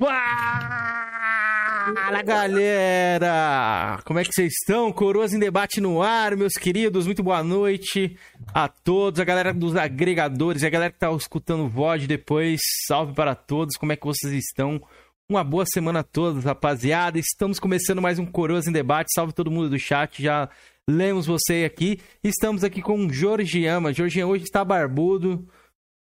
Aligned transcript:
Fala 0.00 0.12
galera! 2.24 4.00
Como 4.04 4.20
é 4.20 4.22
que 4.22 4.32
vocês 4.32 4.52
estão? 4.52 4.92
Coroas 4.92 5.32
em 5.32 5.40
debate 5.40 5.80
no 5.80 6.00
ar, 6.00 6.36
meus 6.36 6.52
queridos. 6.52 7.04
Muito 7.04 7.20
boa 7.20 7.42
noite 7.42 8.16
a 8.54 8.68
todos, 8.68 9.18
a 9.18 9.24
galera 9.24 9.52
dos 9.52 9.74
agregadores, 9.74 10.62
a 10.62 10.70
galera 10.70 10.92
que 10.92 11.00
tá 11.00 11.10
escutando 11.10 11.64
o 11.64 11.68
VOD 11.68 12.06
depois. 12.06 12.60
Salve 12.86 13.12
para 13.12 13.34
todos, 13.34 13.76
como 13.76 13.90
é 13.90 13.96
que 13.96 14.06
vocês 14.06 14.32
estão? 14.32 14.80
Uma 15.28 15.42
boa 15.42 15.64
semana 15.66 15.98
a 15.98 16.04
todos, 16.04 16.44
rapaziada. 16.44 17.18
Estamos 17.18 17.58
começando 17.58 18.00
mais 18.00 18.20
um 18.20 18.26
Coroas 18.26 18.68
em 18.68 18.72
debate. 18.72 19.12
Salve 19.12 19.32
todo 19.32 19.50
mundo 19.50 19.68
do 19.68 19.80
chat, 19.80 20.22
já 20.22 20.48
lemos 20.88 21.26
você 21.26 21.64
aqui. 21.64 21.98
Estamos 22.22 22.62
aqui 22.62 22.80
com 22.80 23.04
o 23.04 23.12
Georgiama. 23.12 23.92
Georgian 23.92 24.28
hoje 24.28 24.44
está 24.44 24.64
barbudo. 24.64 25.44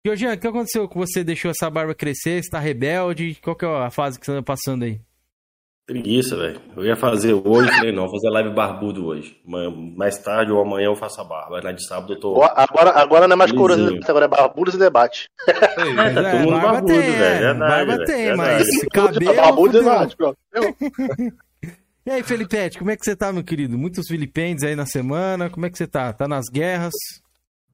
Georgian, 0.07 0.35
o 0.35 0.39
que 0.39 0.47
aconteceu 0.47 0.89
com 0.89 1.01
você? 1.01 1.25
Deixou 1.25 1.51
essa 1.51 1.69
barba 1.69 1.93
crescer? 1.93 2.41
Você 2.41 2.49
tá 2.49 2.61
rebelde? 2.61 3.37
Qual 3.43 3.57
que 3.57 3.65
é 3.65 3.69
a 3.69 3.91
fase 3.91 4.21
que 4.21 4.25
você 4.25 4.37
tá 4.37 4.43
passando 4.43 4.85
aí? 4.85 5.01
Preguiça, 5.85 6.37
velho. 6.37 6.61
Eu 6.77 6.85
ia 6.85 6.95
fazer 6.95 7.33
hoje, 7.33 7.69
falei, 7.73 7.91
não, 7.91 8.05
vou 8.05 8.13
fazer 8.13 8.31
live 8.31 8.51
barbudo 8.51 9.05
hoje. 9.05 9.37
Mais 9.97 10.17
tarde 10.17 10.53
ou 10.53 10.61
amanhã 10.61 10.87
eu 10.87 10.95
faço 10.95 11.21
a 11.21 11.25
barba. 11.25 11.61
Na 11.61 11.73
de 11.73 11.85
sábado 11.85 12.13
eu 12.13 12.21
tô. 12.21 12.41
Agora, 12.41 12.91
agora 12.91 13.27
não 13.27 13.35
é 13.35 13.37
mais 13.37 13.51
coroa, 13.51 13.99
agora 14.07 14.27
é 14.27 14.29
barbudo 14.29 14.71
e 14.73 14.79
debate. 14.79 15.29
É, 15.49 15.51
é, 15.51 15.57
é 16.15 16.31
todo 16.31 16.41
mundo 16.41 16.61
barbudo, 16.61 16.95
velho. 16.95 17.59
Barba 17.59 18.05
tem, 18.05 18.37
mas 18.37 18.65
cabelo. 18.95 19.35
Barbudo 19.35 19.77
e 19.77 19.81
debate, 19.81 20.17
E 22.07 22.11
aí, 22.13 22.23
Felipete, 22.23 22.79
como 22.79 22.93
é 22.93 22.97
que 22.97 23.05
você 23.05 23.17
tá, 23.17 23.33
meu 23.33 23.43
querido? 23.43 23.77
Muitos 23.77 24.07
Filipentes 24.07 24.63
aí 24.63 24.77
na 24.77 24.87
semana. 24.87 25.51
Como 25.51 25.67
é 25.67 25.71
que 25.71 25.77
você 25.77 25.89
tá? 25.89 26.13
Tá 26.13 26.29
nas 26.29 26.45
guerras? 26.49 26.95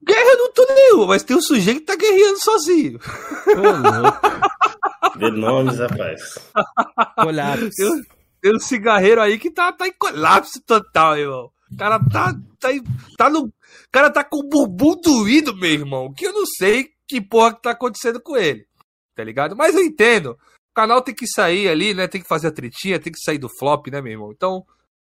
Guerra 0.05 0.31
eu 0.31 0.37
não 0.37 0.51
tô 0.53 0.65
nenhuma, 0.73 1.07
mas 1.07 1.23
tem 1.23 1.37
um 1.37 1.41
sujeito 1.41 1.79
que 1.79 1.85
tá 1.85 1.95
guerreando 1.95 2.39
sozinho. 2.41 2.99
Vê 5.17 5.31
nomes, 5.31 5.79
rapaz. 5.79 6.39
Colapso. 7.15 7.69
Tem, 7.75 8.05
tem 8.41 8.55
um 8.55 8.59
cigarreiro 8.59 9.21
aí 9.21 9.39
que 9.39 9.51
tá, 9.51 9.71
tá 9.71 9.87
em 9.87 9.93
colapso 9.93 10.61
total, 10.65 11.17
irmão. 11.17 11.51
O 11.71 11.77
cara 11.77 11.99
tá, 11.99 12.33
tá, 12.59 12.69
tá 13.17 13.29
no. 13.29 13.45
O 13.45 13.51
cara 13.91 14.09
tá 14.09 14.23
com 14.23 14.37
o 14.37 14.47
bumbum 14.47 14.99
doído, 15.01 15.55
meu 15.55 15.71
irmão. 15.71 16.13
Que 16.13 16.27
eu 16.27 16.33
não 16.33 16.45
sei 16.45 16.89
que 17.07 17.19
porra 17.19 17.55
que 17.55 17.61
tá 17.61 17.71
acontecendo 17.71 18.21
com 18.21 18.37
ele. 18.37 18.65
Tá 19.15 19.23
ligado? 19.23 19.55
Mas 19.55 19.75
eu 19.75 19.81
entendo. 19.81 20.37
O 20.71 20.73
canal 20.73 21.01
tem 21.01 21.13
que 21.13 21.27
sair 21.27 21.67
ali, 21.67 21.93
né? 21.93 22.07
Tem 22.07 22.21
que 22.21 22.27
fazer 22.27 22.47
a 22.47 22.51
tretinha, 22.51 22.99
tem 22.99 23.13
que 23.13 23.19
sair 23.19 23.37
do 23.37 23.49
flop, 23.59 23.87
né, 23.87 24.01
meu 24.01 24.11
irmão? 24.11 24.31
Então, 24.31 24.63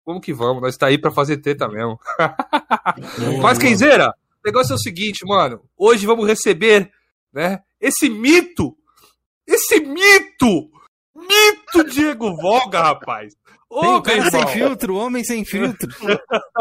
vamos 0.05 0.21
que 0.23 0.33
vamos. 0.33 0.61
Nós 0.61 0.77
tá 0.77 0.87
aí 0.87 0.97
pra 0.97 1.11
fazer 1.11 1.37
treta 1.37 1.67
mesmo. 1.67 1.97
Mas, 3.41 3.57
Kenzeira, 3.57 4.09
o 4.09 4.22
negócio 4.45 4.73
é 4.73 4.75
o 4.75 4.79
seguinte, 4.79 5.25
mano. 5.25 5.61
Hoje 5.77 6.05
vamos 6.05 6.27
receber, 6.27 6.91
né? 7.31 7.61
Esse 7.79 8.09
mito. 8.09 8.75
Esse 9.47 9.79
mito. 9.79 10.69
Mito 11.15 11.83
Diego 11.89 12.35
Volga, 12.35 12.81
rapaz. 12.81 13.33
Ô, 13.69 14.01
Tem 14.01 14.21
sem 14.29 14.47
filtro, 14.47 14.95
homem 14.95 15.23
sem 15.23 15.43
filtro. 15.43 15.89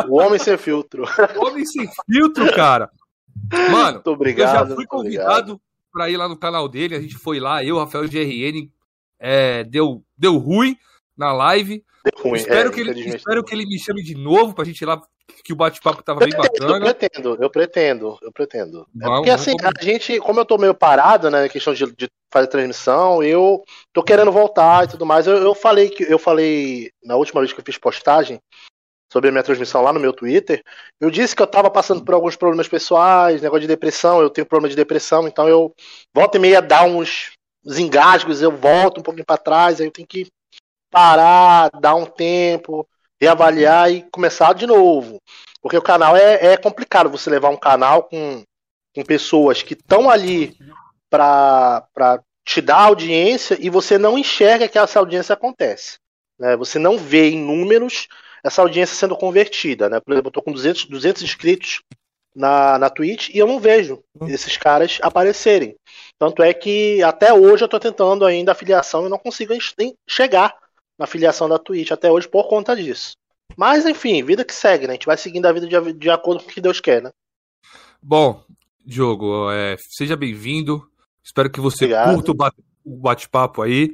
o 0.09 0.17
homem 0.21 0.39
sem 0.39 0.57
filtro. 0.57 1.05
O 1.37 1.47
homem 1.47 1.65
sem 1.67 1.89
filtro, 2.11 2.55
cara. 2.55 2.91
Mano, 3.71 3.95
muito 3.95 4.11
obrigado, 4.11 4.65
eu 4.65 4.69
já 4.69 4.75
fui 4.75 4.87
convidado 4.87 5.61
para 5.93 6.09
ir 6.09 6.17
lá 6.17 6.27
no 6.27 6.39
canal 6.39 6.69
dele. 6.69 6.95
A 6.95 7.01
gente 7.01 7.17
foi 7.17 7.39
lá, 7.39 7.63
eu, 7.63 7.79
Rafael 7.79 8.09
GRN, 8.09 8.71
é, 9.19 9.63
deu, 9.65 10.03
deu 10.17 10.39
ruim 10.39 10.77
na 11.17 11.33
live. 11.33 11.85
Ruim, 12.19 12.37
espero, 12.37 12.69
é, 12.69 12.73
que 12.73 12.81
ele, 12.81 13.01
espero 13.09 13.45
que 13.45 13.55
ele 13.55 13.67
me 13.67 13.79
chame 13.79 14.03
de 14.03 14.15
novo 14.15 14.55
pra 14.55 14.65
gente 14.65 14.81
ir 14.81 14.87
lá 14.87 15.01
que 15.45 15.53
o 15.53 15.57
bate-papo 15.57 16.03
tava 16.03 16.21
bem 16.21 16.31
bacana. 16.31 16.77
Eu 16.77 16.81
pretendo, 16.81 17.39
eu 17.41 17.51
pretendo, 17.51 18.19
eu 18.23 18.33
pretendo. 18.33 18.87
É 19.01 19.07
porque 19.07 19.31
assim, 19.31 19.55
a 19.63 19.85
gente, 19.85 20.19
como 20.19 20.41
eu 20.41 20.45
tô 20.45 20.59
meio 20.59 20.75
parado, 20.75 21.31
né, 21.31 21.43
na 21.43 21.49
questão 21.49 21.73
de, 21.73 21.87
de, 21.93 22.09
fazer 22.33 22.47
transmissão, 22.47 23.23
eu 23.23 23.63
tô 23.93 24.03
querendo 24.03 24.33
voltar 24.33 24.85
e 24.85 24.89
tudo 24.89 25.05
mais. 25.05 25.27
Eu, 25.27 25.37
eu 25.37 25.55
falei 25.55 25.91
que 25.91 26.03
eu 26.03 26.19
falei 26.19 26.91
na 27.05 27.17
última 27.17 27.41
vez 27.41 27.53
que 27.53 27.61
eu 27.61 27.65
fiz 27.65 27.79
postagem 27.79 28.41
sobre 29.13 29.29
a 29.29 29.33
minha 29.33 29.43
transmissão 29.43 29.83
lá 29.83 29.93
no 29.93 30.01
meu 30.01 30.15
Twitter, 30.15 30.63
eu 30.99 31.11
disse 31.11 31.37
que 31.37 31.43
eu 31.43 31.47
tava 31.47 31.71
passando 31.71 32.03
por 32.03 32.15
alguns 32.15 32.35
problemas 32.35 32.67
pessoais, 32.67 33.43
negócio 33.43 33.61
de 33.61 33.67
depressão, 33.67 34.23
eu 34.23 34.31
tenho 34.31 34.47
problema 34.47 34.71
de 34.71 34.77
depressão, 34.77 35.29
então 35.29 35.47
eu 35.47 35.75
volta 36.15 36.39
e 36.39 36.41
meia 36.41 36.63
dar 36.63 36.87
uns, 36.87 37.33
uns 37.63 37.79
engasgos, 37.79 38.41
eu 38.41 38.51
volto 38.51 39.01
um 39.01 39.03
pouquinho 39.03 39.27
para 39.27 39.37
trás, 39.37 39.81
aí 39.81 39.87
eu 39.87 39.91
tenho 39.91 40.09
que 40.09 40.29
parar, 40.93 41.71
dar 41.81 41.95
um 41.95 42.05
tempo, 42.05 42.87
reavaliar 43.21 43.91
e 43.91 44.03
começar 44.13 44.53
de 44.53 44.67
novo. 44.67 45.19
Porque 45.61 45.77
o 45.77 45.83
canal 45.83 46.15
é, 46.17 46.53
é 46.53 46.57
complicado 46.57 47.11
você 47.11 47.31
levar 47.31 47.49
um 47.49 47.57
canal 47.57 48.05
com, 48.05 48.45
com 48.95 49.03
pessoas 49.03 49.63
que 49.63 49.73
estão 49.73 50.11
ali 50.11 50.55
para 51.09 51.83
te 52.45 52.61
dar 52.61 52.83
audiência 52.83 53.57
e 53.59 53.71
você 53.71 53.97
não 53.97 54.19
enxerga 54.19 54.69
que 54.69 54.79
essa 54.79 54.99
audiência 54.99 55.33
acontece. 55.33 55.97
Né? 56.39 56.57
Você 56.57 56.79
não 56.79 56.99
vê 56.99 57.31
em 57.31 57.41
números 57.41 58.09
essa 58.45 58.61
audiência 58.61 58.95
sendo 58.95 59.17
convertida. 59.17 59.89
Né? 59.89 60.01
Por 60.01 60.13
exemplo, 60.13 60.29
eu 60.29 60.31
estou 60.31 60.43
com 60.43 60.53
200, 60.53 60.87
200 60.87 61.23
inscritos 61.23 61.81
na, 62.35 62.79
na 62.79 62.91
Twitch 62.91 63.29
e 63.29 63.39
eu 63.39 63.47
não 63.47 63.61
vejo 63.61 64.03
esses 64.27 64.57
caras 64.57 64.99
aparecerem. 65.01 65.77
Tanto 66.19 66.43
é 66.43 66.53
que 66.53 67.03
até 67.03 67.33
hoje 67.33 67.63
eu 67.63 67.67
estou 67.67 67.81
tentando 67.81 68.27
ainda 68.27 68.53
a 68.53 68.57
filiação 68.57 69.07
e 69.07 69.09
não 69.09 69.19
consigo 69.19 69.55
chegar 70.09 70.55
na 70.99 71.07
filiação 71.07 71.49
da 71.49 71.59
Twitch 71.59 71.91
até 71.91 72.11
hoje 72.11 72.29
por 72.29 72.49
conta 72.49 72.77
disso. 72.77 73.13
Mas, 73.57 73.85
enfim, 73.87 74.23
vida 74.23 74.45
que 74.45 74.55
segue, 74.55 74.87
né? 74.87 74.93
A 74.93 74.95
gente 74.95 75.07
vai 75.07 75.17
seguindo 75.17 75.47
a 75.47 75.53
vida 75.53 75.67
de, 75.67 75.93
de 75.93 76.11
acordo 76.11 76.43
com 76.43 76.51
o 76.51 76.53
que 76.53 76.61
Deus 76.61 76.81
quer, 76.81 77.03
né? 77.03 77.11
Bom, 78.03 78.43
Diogo, 78.85 79.51
é, 79.51 79.77
seja 79.79 80.17
bem-vindo. 80.17 80.87
Espero 81.23 81.51
que 81.51 81.61
você 81.61 81.85
Obrigado. 81.85 82.15
curta 82.15 82.55
o 82.85 82.97
bate-papo 82.97 83.63
aí. 83.63 83.91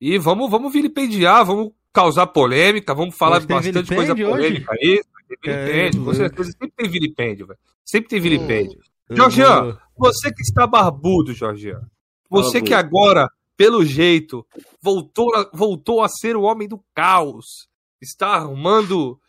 E 0.00 0.16
vamos, 0.16 0.50
vamos 0.50 0.72
vilipendiar, 0.72 1.44
vamos 1.44 1.72
causar 1.92 2.26
polêmica, 2.28 2.94
vamos 2.94 3.16
falar 3.16 3.40
bastante 3.40 3.94
coisa 3.94 4.14
polêmica 4.14 4.72
aí. 4.72 5.02
Vilipêndio, 5.28 6.04
com 6.04 6.14
certeza 6.14 6.50
sempre 6.52 6.72
tem 6.76 6.88
vilipêndio, 6.88 7.46
velho. 7.46 7.58
Sempre 7.84 8.08
tem 8.08 8.20
vilipêndio. 8.20 8.78
Hum, 9.10 9.16
Jorgian, 9.16 9.78
você 9.96 10.32
que 10.32 10.42
está 10.42 10.66
barbudo, 10.66 11.32
Jorgian. 11.32 11.82
Você 12.28 12.60
que 12.60 12.74
agora 12.74 13.28
pelo 13.60 13.84
jeito, 13.84 14.42
voltou, 14.82 15.28
voltou 15.52 16.02
a 16.02 16.08
ser 16.08 16.34
o 16.34 16.44
homem 16.44 16.66
do 16.66 16.82
caos. 16.94 17.68
Está 18.00 18.28
arrumando 18.28 19.20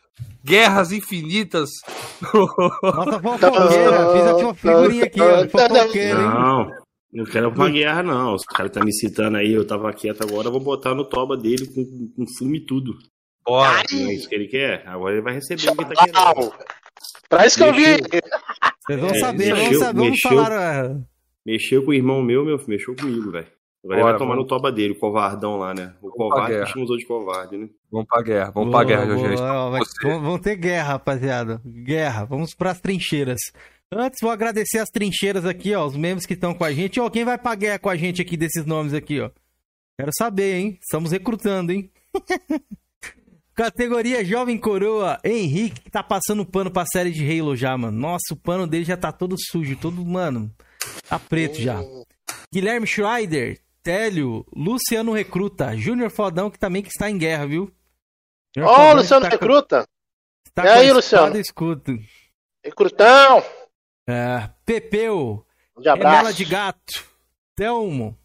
guerras 0.41 0.93
infinitas. 0.93 1.69
Nossa, 2.81 3.19
fofoqueira. 3.19 4.13
Fiz 4.13 4.27
aqui 4.27 4.43
uma 4.43 4.53
figurinha 4.53 5.03
aqui, 5.03 5.21
ó. 5.21 5.49
Fofoqueira, 5.49 6.21
Não, 6.21 6.69
não 7.11 7.25
quero 7.25 7.49
uma 7.49 7.69
guerra, 7.69 8.03
não. 8.03 8.35
Os 8.35 8.45
caras 8.45 8.69
estão 8.69 8.79
tá 8.79 8.85
me 8.85 8.93
citando 8.93 9.35
aí, 9.35 9.51
eu 9.51 9.67
tava 9.67 9.91
quieto 9.91 10.23
agora, 10.23 10.47
eu 10.47 10.51
vou 10.53 10.61
botar 10.61 10.95
no 10.95 11.03
toba 11.03 11.35
dele 11.35 11.65
com, 11.65 11.83
com 12.15 12.25
fume 12.37 12.59
e 12.59 12.65
tudo. 12.65 12.93
Bora. 13.45 13.83
É 13.91 14.13
isso 14.13 14.29
que 14.29 14.35
ele 14.35 14.47
quer? 14.47 14.87
Agora 14.87 15.13
ele 15.13 15.23
vai 15.23 15.33
receber 15.33 15.71
o 15.71 15.75
que 15.75 15.93
tá 15.93 16.05
querendo. 16.05 16.53
Pra 17.27 17.45
isso 17.45 17.57
que 17.57 17.63
eu 17.63 17.73
vi. 17.73 17.97
Vocês 18.85 19.01
vão 19.01 19.09
é, 19.09 19.19
saber, 19.19 19.53
mexeu, 19.53 19.55
vamos 19.55 19.79
saber, 19.79 19.99
vamos 19.99 20.11
mexeu, 20.11 20.31
falar. 20.31 21.01
Mexeu 21.45 21.83
com 21.83 21.91
o 21.91 21.93
irmão 21.93 22.21
meu, 22.21 22.45
meu 22.45 22.57
filho, 22.57 22.69
mexeu 22.69 22.95
comigo, 22.95 23.29
velho. 23.29 23.60
Agora 23.83 23.99
ele 23.99 24.09
vai 24.09 24.17
tomar 24.17 24.35
vamos... 24.35 24.43
no 24.43 24.47
toba 24.47 24.71
dele, 24.71 24.93
o 24.93 24.99
covardão 24.99 25.57
lá, 25.57 25.73
né? 25.73 25.95
O 26.01 26.09
vamos 26.09 26.17
covarde 26.17 26.65
que 26.65 26.71
chamou 26.71 26.97
de 26.97 27.05
covarde, 27.05 27.57
né? 27.57 27.69
Vamos 27.91 28.07
pra 28.07 28.21
guerra, 28.21 28.51
vamos 28.51 28.71
boa, 28.71 28.85
pra 28.85 28.95
guerra, 28.95 29.05
Jorge. 29.05 29.35
Vamos, 29.35 30.21
vamos 30.21 30.41
ter 30.41 30.55
guerra, 30.55 30.93
rapaziada. 30.93 31.61
Guerra, 31.65 32.25
vamos 32.25 32.53
pras 32.53 32.79
trincheiras. 32.79 33.39
Antes, 33.91 34.19
vou 34.21 34.31
agradecer 34.31 34.77
as 34.77 34.89
trincheiras 34.89 35.45
aqui, 35.45 35.73
ó, 35.73 35.85
os 35.85 35.97
membros 35.97 36.25
que 36.25 36.33
estão 36.33 36.53
com 36.53 36.63
a 36.63 36.71
gente. 36.71 36.99
Ó, 36.99 37.09
quem 37.09 37.25
vai 37.25 37.37
pra 37.37 37.55
guerra 37.55 37.79
com 37.79 37.89
a 37.89 37.95
gente 37.95 38.21
aqui 38.21 38.37
desses 38.37 38.65
nomes 38.65 38.93
aqui, 38.93 39.19
ó? 39.19 39.31
Quero 39.99 40.11
saber, 40.17 40.59
hein? 40.59 40.77
Estamos 40.81 41.11
recrutando, 41.11 41.71
hein? 41.71 41.91
Categoria 43.53 44.23
Jovem 44.23 44.57
Coroa, 44.57 45.19
Henrique, 45.23 45.81
que 45.81 45.91
tá 45.91 46.01
passando 46.01 46.45
pano 46.45 46.71
pra 46.71 46.85
série 46.85 47.11
de 47.11 47.23
Halo 47.23 47.55
já, 47.55 47.77
mano. 47.77 47.99
Nossa, 47.99 48.33
o 48.33 48.37
pano 48.37 48.65
dele 48.65 48.85
já 48.85 48.95
tá 48.95 49.11
todo 49.11 49.35
sujo, 49.37 49.75
todo, 49.75 50.05
mano, 50.05 50.49
tá 51.09 51.19
preto 51.19 51.59
já. 51.59 51.83
Guilherme 52.53 52.87
Schreider, 52.87 53.59
Télio, 53.83 54.45
Luciano 54.55 55.11
Recruta, 55.11 55.75
Júnior 55.75 56.11
Fodão, 56.11 56.51
que 56.51 56.59
também 56.59 56.83
que 56.83 56.89
está 56.89 57.09
em 57.09 57.17
guerra, 57.17 57.47
viu? 57.47 57.71
Ó, 58.59 58.91
oh, 58.91 58.95
Luciano 58.95 59.25
tá 59.25 59.29
Recruta! 59.29 59.87
Com... 60.55 60.61
E 60.63 60.67
aí, 60.67 60.91
Luciano? 60.91 61.37
Escuto. 61.37 61.97
Recrutão! 62.63 63.43
É, 64.07 64.49
Pepeu, 64.65 65.45
Remela 65.77 66.33
de 66.33 66.45
Gato, 66.45 67.05
Telmo, 67.55 68.17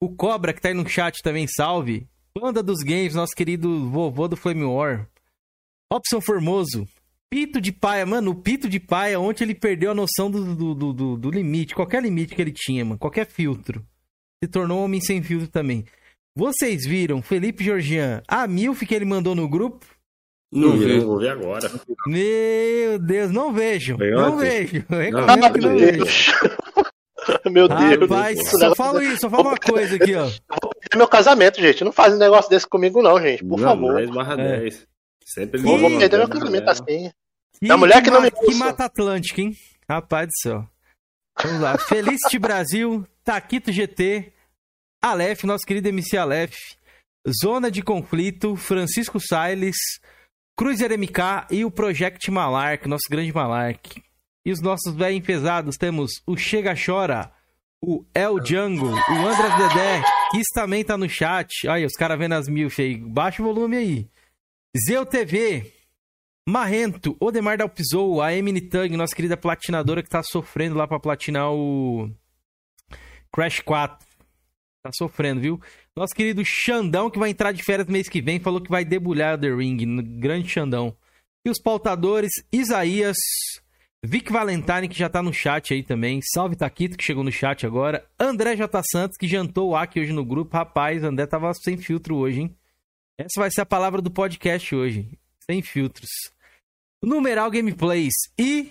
o 0.00 0.14
Cobra, 0.14 0.52
que 0.52 0.60
tá 0.60 0.68
aí 0.68 0.74
no 0.74 0.88
chat 0.88 1.22
também, 1.22 1.46
salve. 1.46 2.08
Banda 2.36 2.62
dos 2.62 2.82
Games, 2.82 3.14
nosso 3.14 3.32
querido 3.34 3.88
vovô 3.88 4.26
do 4.26 4.36
Flame 4.36 4.64
War. 4.64 5.08
Robson 5.90 6.20
Formoso, 6.20 6.86
Pito 7.30 7.60
de 7.60 7.70
Paia, 7.72 8.04
mano, 8.04 8.32
o 8.32 8.34
Pito 8.34 8.68
de 8.68 8.80
Paia, 8.80 9.20
ontem 9.20 9.44
ele 9.44 9.54
perdeu 9.54 9.90
a 9.90 9.94
noção 9.94 10.30
do, 10.30 10.54
do, 10.54 10.92
do, 10.92 11.16
do 11.16 11.30
limite, 11.30 11.74
qualquer 11.74 12.02
limite 12.02 12.34
que 12.34 12.42
ele 12.42 12.52
tinha, 12.52 12.84
mano, 12.84 12.98
qualquer 12.98 13.26
filtro 13.26 13.86
se 14.42 14.48
tornou 14.48 14.80
um 14.80 14.84
homem 14.84 15.00
sem 15.00 15.22
filtro 15.22 15.48
também. 15.48 15.84
Vocês 16.34 16.84
viram 16.84 17.22
Felipe 17.22 17.62
Georgian, 17.62 18.22
a 18.26 18.46
Milf 18.48 18.82
que 18.82 18.94
ele 18.94 19.04
mandou 19.04 19.34
no 19.34 19.48
grupo? 19.48 19.86
Não, 20.50 20.76
vi, 20.76 20.98
vou 20.98 21.18
ver 21.18 21.30
agora. 21.30 21.70
Meu 22.06 22.98
Deus, 22.98 23.30
não 23.30 23.52
vejo. 23.52 23.96
não 23.96 24.36
vejo. 24.36 24.84
Recomendo 24.88 25.52
que 25.52 25.60
não 25.60 25.78
vejo. 25.78 26.04
Meu 27.50 27.68
Deus. 27.68 28.00
Rapaz, 28.00 28.50
só 28.50 28.74
falo 28.74 29.00
isso, 29.00 29.20
só 29.20 29.30
falo 29.30 29.50
uma 29.50 29.56
coisa 29.56 29.94
aqui, 29.94 30.12
ó. 30.16 30.28
meu 30.96 31.06
casamento, 31.06 31.60
gente. 31.60 31.84
Não 31.84 31.92
faz 31.92 32.12
um 32.14 32.18
negócio 32.18 32.50
desse 32.50 32.66
comigo, 32.66 33.00
não, 33.00 33.20
gente. 33.20 33.44
Por 33.44 33.60
não, 33.60 33.68
favor. 33.68 33.94
10 33.94 34.10
barra 34.10 34.36
10. 34.36 34.74
É. 34.74 34.78
Sempre 35.24 35.62
Não 35.62 35.78
vou 35.78 35.98
perder 35.98 36.18
meu 36.18 36.28
casamento 36.28 36.68
assim. 36.68 37.12
E 37.60 37.70
a 37.70 37.76
mulher 37.76 38.02
que, 38.02 38.02
que 38.02 38.10
não 38.10 38.20
me 38.20 38.30
Que 38.30 38.54
mata 38.56 38.86
Atlântica, 38.86 39.40
hein? 39.40 39.56
Rapaz 39.88 40.26
do 40.26 40.32
céu. 40.42 40.71
Vamos 41.40 41.60
lá. 41.60 41.78
Felicity 41.78 42.38
Brasil, 42.38 43.06
Taquito 43.24 43.72
GT, 43.72 44.32
Aleph, 45.00 45.44
nosso 45.44 45.64
querido 45.66 45.88
MC 45.88 46.16
Aleph, 46.16 46.56
Zona 47.42 47.70
de 47.70 47.82
Conflito, 47.82 48.56
Francisco 48.56 49.18
Siles, 49.20 49.76
Cruiser 50.56 50.96
MK 50.98 51.46
e 51.50 51.64
o 51.64 51.70
Project 51.70 52.30
Malark, 52.30 52.88
nosso 52.88 53.08
grande 53.10 53.32
Malark. 53.32 54.02
E 54.44 54.50
os 54.50 54.60
nossos 54.60 54.94
bem 54.94 55.20
pesados 55.20 55.76
temos 55.76 56.22
o 56.26 56.36
Chega 56.36 56.74
Chora, 56.74 57.32
o 57.80 58.04
El 58.14 58.38
Django, 58.40 58.88
o 58.88 59.26
Andras 59.26 59.56
Dedé, 59.56 60.02
que 60.30 60.42
também 60.54 60.84
tá 60.84 60.96
no 60.96 61.08
chat. 61.08 61.66
Olha, 61.66 61.86
os 61.86 61.94
caras 61.94 62.18
vendo 62.18 62.34
as 62.34 62.48
milf 62.48 62.80
aí. 62.80 62.96
Baixa 62.96 63.42
o 63.42 63.44
volume 63.44 63.76
aí. 63.76 64.10
Zeu 64.86 65.04
TV, 65.06 65.72
Marrento, 66.48 67.16
Odemar 67.20 67.56
Dalpizou, 67.56 68.20
a 68.20 68.34
Emily 68.34 68.60
Tug, 68.60 68.96
nossa 68.96 69.14
querida 69.14 69.36
platinadora 69.36 70.02
que 70.02 70.08
tá 70.08 70.22
sofrendo 70.22 70.76
lá 70.76 70.88
pra 70.88 70.98
platinar 70.98 71.52
o 71.52 72.10
Crash 73.32 73.60
4. 73.60 74.04
Tá 74.82 74.90
sofrendo, 74.96 75.40
viu? 75.40 75.60
Nosso 75.96 76.14
querido 76.14 76.42
Xandão, 76.44 77.08
que 77.08 77.18
vai 77.18 77.30
entrar 77.30 77.52
de 77.52 77.62
férias 77.62 77.86
mês 77.86 78.08
que 78.08 78.20
vem, 78.20 78.40
falou 78.40 78.60
que 78.60 78.70
vai 78.70 78.84
debulhar 78.84 79.38
The 79.38 79.54
Ring, 79.54 80.02
grande 80.18 80.48
Xandão. 80.48 80.96
E 81.46 81.50
os 81.50 81.60
pautadores, 81.60 82.32
Isaías, 82.52 83.16
Vic 84.04 84.32
Valentine, 84.32 84.88
que 84.88 84.98
já 84.98 85.08
tá 85.08 85.22
no 85.22 85.32
chat 85.32 85.72
aí 85.72 85.84
também. 85.84 86.18
Salve 86.34 86.56
Taquito, 86.56 86.96
que 86.96 87.04
chegou 87.04 87.22
no 87.22 87.30
chat 87.30 87.64
agora. 87.64 88.04
André 88.18 88.56
J. 88.56 88.82
Santos, 88.90 89.16
que 89.16 89.28
jantou 89.28 89.76
aqui 89.76 90.00
hoje 90.00 90.12
no 90.12 90.24
grupo. 90.24 90.56
Rapaz, 90.56 91.04
André 91.04 91.26
tava 91.26 91.54
sem 91.54 91.76
filtro 91.76 92.16
hoje, 92.16 92.40
hein? 92.40 92.56
Essa 93.16 93.40
vai 93.40 93.50
ser 93.50 93.60
a 93.60 93.66
palavra 93.66 94.02
do 94.02 94.10
podcast 94.10 94.74
hoje. 94.74 95.16
Sem 95.50 95.62
filtros. 95.62 96.10
Numeral 97.02 97.50
Gameplays 97.50 98.14
e 98.38 98.70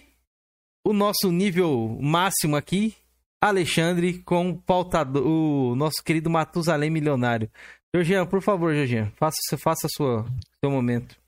o 0.85 0.93
nosso 0.93 1.31
nível 1.31 1.97
máximo 2.01 2.55
aqui, 2.55 2.95
Alexandre, 3.41 4.19
com 4.19 4.51
o, 4.51 4.57
pautador, 4.57 5.25
o 5.25 5.75
nosso 5.75 6.03
querido 6.03 6.29
Matusalém 6.29 6.89
milionário. 6.89 7.49
Jorginho, 7.93 8.25
por 8.25 8.41
favor, 8.41 8.73
Jorginho, 8.73 9.11
faça, 9.17 9.57
faça 9.57 9.87
sua, 9.95 10.25
seu 10.63 10.71
momento. 10.71 11.19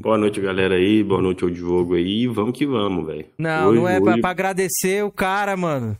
Boa 0.00 0.18
noite, 0.18 0.40
galera 0.40 0.74
aí. 0.74 1.02
Boa 1.02 1.22
noite 1.22 1.44
ao 1.44 1.50
Diogo 1.50 1.94
aí. 1.94 2.26
Vamos 2.26 2.58
que 2.58 2.66
vamos, 2.66 3.06
velho. 3.06 3.26
Não, 3.38 3.68
hoje, 3.68 3.80
não 3.80 3.88
é 3.88 4.00
hoje... 4.00 4.20
pra, 4.20 4.30
agradecer 4.30 5.04
o 5.04 5.10
cara, 5.10 5.56
mano. 5.56 5.96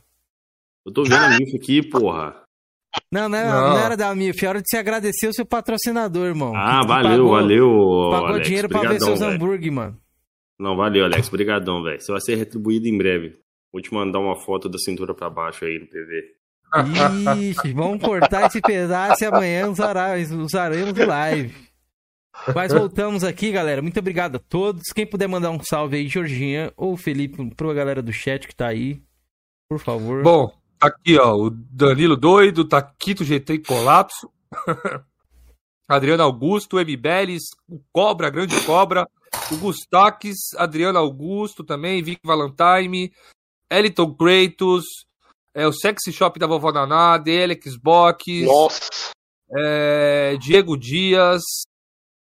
Eu 0.84 0.92
tô 0.92 1.04
vendo 1.04 1.14
a 1.14 1.36
aqui, 1.36 1.80
porra. 1.80 2.41
Não, 3.10 3.28
não, 3.28 3.44
não. 3.44 3.70
não 3.70 3.78
era 3.78 3.96
da 3.96 4.14
MIF. 4.14 4.46
Hora 4.46 4.60
de 4.60 4.68
você 4.68 4.76
agradecer 4.76 5.28
o 5.28 5.34
seu 5.34 5.44
patrocinador, 5.44 6.26
irmão. 6.26 6.54
Ah, 6.56 6.82
valeu, 6.86 7.10
pagou, 7.10 7.30
valeu. 7.30 7.68
Pagou 8.10 8.28
Alex, 8.28 8.46
dinheiro 8.46 8.68
pra 8.68 8.80
ver 8.82 9.00
seus 9.00 9.20
hambúrguer, 9.20 9.72
mano. 9.72 9.98
Não, 10.58 10.76
valeu, 10.76 11.04
Alex. 11.04 11.28
Obrigadão, 11.28 11.82
velho. 11.82 12.00
Você 12.00 12.12
vai 12.12 12.20
ser 12.20 12.36
retribuído 12.36 12.86
em 12.88 12.96
breve. 12.96 13.36
Vou 13.72 13.80
te 13.80 13.92
mandar 13.92 14.18
uma 14.18 14.36
foto 14.36 14.68
da 14.68 14.78
cintura 14.78 15.14
pra 15.14 15.30
baixo 15.30 15.64
aí 15.64 15.78
no 15.78 15.86
PV. 15.86 16.42
Ixi, 17.50 17.72
vamos 17.72 18.02
cortar 18.02 18.46
esse 18.46 18.60
pedaço 18.60 19.22
e 19.22 19.26
amanhã 19.26 19.68
usaremos 19.68 20.98
o 20.98 21.06
live. 21.06 21.54
Mas 22.54 22.72
voltamos 22.72 23.24
aqui, 23.24 23.52
galera. 23.52 23.82
Muito 23.82 23.98
obrigado 23.98 24.36
a 24.36 24.38
todos. 24.38 24.82
Quem 24.94 25.06
puder 25.06 25.28
mandar 25.28 25.50
um 25.50 25.62
salve 25.62 25.96
aí, 25.96 26.08
Georginha 26.08 26.72
ou 26.76 26.96
Felipe, 26.96 27.36
pra 27.54 27.74
galera 27.74 28.02
do 28.02 28.12
chat 28.12 28.48
que 28.48 28.54
tá 28.54 28.68
aí. 28.68 29.02
Por 29.68 29.78
favor. 29.78 30.22
Bom, 30.22 30.52
aqui, 30.86 31.18
ó. 31.18 31.34
O 31.36 31.50
Danilo 31.50 32.16
Doido, 32.16 32.64
Taquito 32.66 33.24
GT 33.24 33.60
Colapso. 33.60 34.30
Adriano 35.88 36.22
Augusto, 36.22 36.80
Emi 36.80 36.96
Beles, 36.96 37.42
o 37.68 37.80
Cobra, 37.92 38.30
Grande 38.30 38.58
Cobra, 38.64 39.06
o 39.50 39.56
Gustaques, 39.58 40.36
Adriano 40.56 40.98
Augusto 40.98 41.62
também, 41.62 42.02
Vic 42.02 42.20
Valentine, 42.24 43.12
Eliton 43.70 44.14
Kratos, 44.14 44.84
é, 45.54 45.66
o 45.66 45.72
Sexy 45.72 46.12
Shop 46.12 46.38
da 46.38 46.46
Vovó 46.46 46.72
Naná, 46.72 47.18
DLX 47.18 47.76
Box, 47.76 48.42
Nossa. 48.42 49.12
É, 49.54 50.36
Diego 50.38 50.78
Dias, 50.78 51.42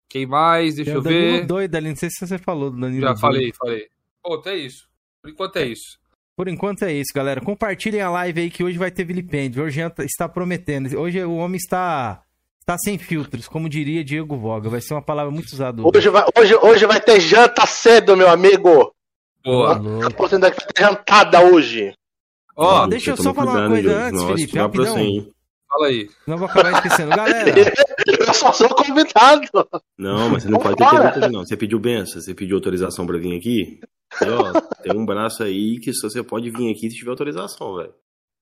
quem 0.08 0.24
mais? 0.24 0.76
Deixa 0.76 0.92
eu 0.92 1.02
ver. 1.02 1.44
doido 1.44 1.74
ali, 1.74 1.88
não 1.88 1.96
sei 1.96 2.10
se 2.10 2.26
você 2.26 2.38
falou 2.38 2.70
do 2.70 2.80
Danilo. 2.80 3.02
Já 3.02 3.16
falei, 3.16 3.52
falei. 3.52 3.88
Pô, 4.22 4.40
é 4.46 4.56
isso. 4.56 4.88
Por 5.20 5.30
enquanto 5.30 5.56
é 5.56 5.66
isso. 5.66 5.98
Por 6.38 6.46
enquanto 6.46 6.85
é 6.85 6.93
isso, 6.93 7.11
galera. 7.12 7.40
Compartilhem 7.40 8.00
a 8.00 8.08
live 8.11 8.43
aí 8.43 8.49
que 8.49 8.62
hoje 8.62 8.79
vai 8.79 8.93
ter 8.93 9.02
vilipêndio. 9.02 9.64
Hoje 9.64 9.81
está 10.02 10.29
prometendo. 10.29 10.96
Hoje 10.96 11.20
o 11.25 11.35
homem 11.35 11.56
está 11.56 12.23
está 12.61 12.79
sem 12.79 12.96
filtros, 12.96 13.49
como 13.49 13.69
diria 13.69 14.05
Diego 14.05 14.37
Voga. 14.37 14.70
Vai 14.70 14.81
ser 14.81 14.94
uma 14.94 15.02
palavra 15.02 15.32
muito 15.32 15.52
usada. 15.52 15.82
Hoje 15.82 16.08
vai, 16.08 16.25
hoje, 16.38 16.55
hoje 16.55 16.87
vai 16.87 17.00
ter 17.00 17.19
janta 17.19 17.67
cedo, 17.67 18.17
meu 18.17 18.31
amigo. 18.31 18.94
Boa. 19.44 19.82
A 20.05 20.06
oportunidade 20.06 20.55
de 20.55 20.67
ter 20.67 20.81
jantada 20.81 21.40
hoje. 21.40 21.93
Ó, 22.56 22.85
oh, 22.85 22.87
deixa 22.87 23.11
eu 23.11 23.17
só 23.17 23.35
falar 23.35 23.55
uma 23.55 23.69
coisa 23.70 23.96
antes, 23.96 24.20
Nossa, 24.23 24.37
Felipe, 24.37 24.58
rapidão. 24.58 24.94
Fala 25.69 25.87
aí. 25.88 26.08
Não 26.25 26.38
vou 26.38 26.46
acabar 26.46 26.73
esquecendo. 26.75 27.17
Galera. 27.17 27.50
eu 28.06 28.35
só 28.35 28.52
sou 28.52 28.69
convidado. 28.69 29.49
Não, 29.99 30.31
mas 30.31 30.44
você 30.44 30.49
não 30.49 30.61
pode 30.61 30.76
ter 30.76 30.88
pergunta, 30.88 31.29
não. 31.31 31.44
Você 31.44 31.56
pediu 31.56 31.81
benção, 31.81 32.23
você 32.23 32.32
pediu 32.32 32.55
autorização 32.55 33.05
pra 33.08 33.19
vir 33.19 33.37
aqui. 33.37 33.81
E, 34.22 34.28
ó, 34.31 34.60
tem 34.82 34.96
um 34.96 35.05
braço 35.05 35.43
aí 35.43 35.78
que 35.78 35.93
só 35.93 36.08
você 36.08 36.22
pode 36.22 36.50
vir 36.50 36.70
aqui 36.70 36.90
se 36.90 36.96
tiver 36.96 37.10
autorização, 37.10 37.76
velho. 37.76 37.93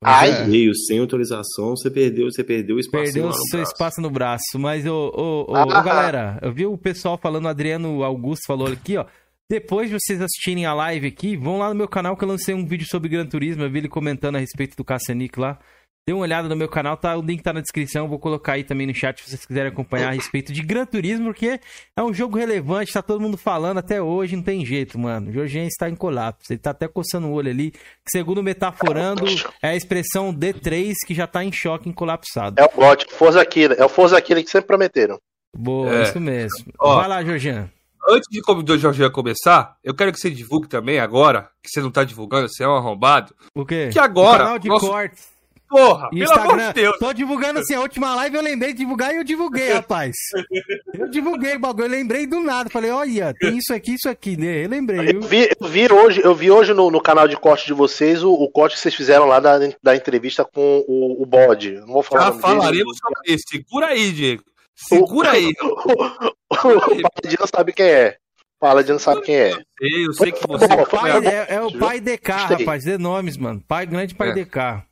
Ai. 0.05 0.45
Veio 0.45 0.75
sem 0.75 0.99
autorização, 0.99 1.71
você 1.71 1.91
perdeu, 1.91 2.31
você 2.31 2.45
perdeu 2.45 2.77
o 2.77 2.81
espaço. 2.81 3.05
Perdeu 3.05 3.33
seu 3.33 3.59
braço. 3.59 3.73
espaço 3.73 4.01
no 4.01 4.11
braço. 4.11 4.59
Mas, 4.59 4.87
ô, 4.87 5.13
ô, 5.15 5.53
ô, 5.53 5.57
ah, 5.57 5.83
galera, 5.83 6.39
eu 6.43 6.53
vi 6.53 6.67
o 6.67 6.77
pessoal 6.77 7.19
falando, 7.19 7.47
o 7.47 7.49
Adriano 7.49 8.03
Augusto 8.03 8.47
falou 8.47 8.69
aqui, 8.69 8.97
ó. 8.97 9.07
Depois 9.49 9.89
de 9.89 9.97
vocês 9.99 10.21
assistirem 10.21 10.67
a 10.67 10.75
live 10.75 11.07
aqui, 11.07 11.37
vão 11.37 11.59
lá 11.59 11.69
no 11.69 11.75
meu 11.75 11.87
canal 11.87 12.17
que 12.17 12.25
eu 12.25 12.29
lancei 12.29 12.53
um 12.53 12.67
vídeo 12.67 12.87
sobre 12.89 13.09
Gran 13.09 13.27
Turismo. 13.27 13.63
Eu 13.63 13.71
vi 13.71 13.79
ele 13.79 13.89
comentando 13.89 14.37
a 14.37 14.41
respeito 14.41 14.77
do 14.77 14.85
Cassianic 14.85 15.39
lá. 15.39 15.59
Dê 16.09 16.13
uma 16.13 16.23
olhada 16.23 16.49
no 16.49 16.55
meu 16.55 16.69
canal, 16.69 16.97
tá? 16.97 17.17
O 17.17 17.21
link 17.21 17.43
tá 17.43 17.53
na 17.53 17.61
descrição. 17.61 18.07
Vou 18.07 18.21
colocar 18.21 18.53
aí 18.53 18.63
também 18.63 18.87
no 18.87 18.95
chat 18.95 19.21
se 19.21 19.29
vocês 19.29 19.45
quiserem 19.45 19.73
acompanhar 19.73 20.11
a 20.11 20.13
respeito 20.13 20.53
de 20.53 20.63
Gran 20.63 20.87
Turismo, 20.87 21.25
porque 21.25 21.59
é 21.97 22.01
um 22.01 22.15
jogo 22.15 22.39
relevante, 22.39 22.93
tá 22.93 23.03
todo 23.03 23.21
mundo 23.21 23.37
falando 23.37 23.79
até 23.79 24.01
hoje, 24.01 24.37
não 24.37 24.43
tem 24.45 24.65
jeito, 24.65 24.97
mano. 24.97 25.31
O 25.31 25.33
Jorginho 25.33 25.67
está 25.67 25.91
em 25.91 25.97
colapso. 25.97 26.53
Ele 26.53 26.61
tá 26.61 26.71
até 26.71 26.87
coçando 26.87 27.27
o 27.27 27.33
olho 27.33 27.51
ali. 27.51 27.73
Que, 27.73 27.81
segundo 28.13 28.41
Metaforando, 28.41 29.25
é 29.61 29.71
a 29.71 29.75
expressão 29.75 30.33
D3 30.33 30.95
que 31.05 31.13
já 31.13 31.27
tá 31.27 31.43
em 31.43 31.51
choque, 31.51 31.89
em 31.89 31.93
colapsado. 31.93 32.55
É 32.57 32.65
o 32.65 32.69
God, 32.69 33.03
Forza 33.11 33.45
Killer. 33.45 33.77
É 33.77 33.85
o 33.85 33.89
Forza 33.89 34.23
Killer 34.23 34.45
que 34.45 34.51
sempre 34.53 34.69
prometeram. 34.69 35.19
Boa, 35.59 35.93
é. 35.93 36.03
isso 36.05 36.21
mesmo. 36.21 36.73
Ó, 36.79 37.01
Vai 37.01 37.09
lá, 37.09 37.25
Jorginho. 37.25 37.69
Antes 38.09 38.29
de 38.31 38.41
o 38.41 38.79
Jorginho 38.79 39.11
começar, 39.11 39.77
eu 39.83 39.93
quero 39.93 40.13
que 40.13 40.21
você 40.21 40.31
divulgue 40.31 40.69
também 40.69 41.01
agora, 41.01 41.51
que 41.61 41.69
você 41.69 41.81
não 41.81 41.91
tá 41.91 42.05
divulgando, 42.05 42.49
você 42.49 42.63
é 42.63 42.69
um 42.69 42.77
arrombado. 42.77 43.35
O 43.53 43.67
quê? 43.67 43.89
Que 43.93 43.99
agora. 43.99 44.37
O 44.37 44.45
canal 44.45 44.59
de 44.61 44.69
nosso... 44.69 44.87
cortes 44.87 45.36
Porra, 45.69 46.09
pelo 46.11 46.23
Instagram, 46.23 46.53
amor 46.53 46.67
de 46.69 46.73
Deus. 46.73 46.99
Tô 46.99 47.13
divulgando 47.13 47.59
assim, 47.59 47.75
a 47.75 47.81
última 47.81 48.15
live 48.15 48.37
eu 48.37 48.43
lembrei 48.43 48.73
de 48.73 48.79
divulgar 48.79 49.13
e 49.13 49.17
eu 49.17 49.25
divulguei, 49.25 49.73
rapaz. 49.73 50.15
Eu 50.97 51.11
divulguei 51.11 51.57
o 51.57 51.59
bagulho, 51.59 51.85
eu 51.85 51.91
lembrei 51.91 52.27
do 52.27 52.41
nada. 52.41 52.71
Falei, 52.71 52.91
olha, 52.91 53.35
tem 53.39 53.59
isso 53.59 53.73
aqui, 53.75 53.95
isso 53.95 54.09
aqui, 54.09 54.35
né? 54.35 54.65
Eu 54.65 54.69
lembrei. 54.71 55.15
Eu 55.15 55.21
vi, 55.21 55.49
eu 55.61 55.69
vi 55.69 55.93
hoje, 55.93 56.23
eu 56.25 56.35
vi 56.35 56.51
hoje 56.51 56.73
no, 56.73 56.91
no, 56.91 57.03
canal 57.03 57.29
de 57.29 57.37
corte 57.37 57.67
de 57.67 57.75
vocês 57.75 58.25
o, 58.25 58.33
o 58.33 58.51
corte 58.51 58.75
que 58.75 58.81
vocês 58.81 58.95
fizeram 58.95 59.27
lá 59.27 59.39
da, 59.39 59.59
da 59.83 59.95
entrevista 59.95 60.43
com 60.43 60.83
o, 60.89 61.23
o 61.23 61.27
bode. 61.27 61.73
Não 61.73 61.89
vou 61.89 62.03
falar. 62.03 62.33
Já 62.33 62.33
falaremos 62.33 62.97
sobre 62.99 63.35
isso. 63.35 63.45
Segura 63.47 63.87
aí, 63.89 64.11
Diego. 64.11 64.43
Segura 64.75 65.33
aí. 65.33 65.53
O, 66.49 66.69
o, 66.69 67.41
não 67.41 67.47
sabe 67.47 67.73
quem 67.73 67.87
é. 67.87 68.17
Fala 68.59 68.83
de 68.83 68.91
não 68.91 68.99
sabe 68.99 69.21
quem 69.23 69.35
é. 69.35 69.51
Eu 69.51 69.63
sei, 69.79 70.07
eu 70.07 70.13
sei 70.13 70.33
que 70.33 70.47
você. 70.47 70.67
Pai, 70.87 71.27
é, 71.27 71.55
é, 71.57 71.61
o 71.61 71.77
pai 71.77 72.01
DK, 72.01 72.31
rapaz. 72.31 72.85
Dê 72.85 72.97
nomes, 72.97 73.37
mano. 73.37 73.63
Pai, 73.67 73.85
grande 73.85 74.15
pai 74.15 74.31
é. 74.31 74.33
DK. 74.33 74.87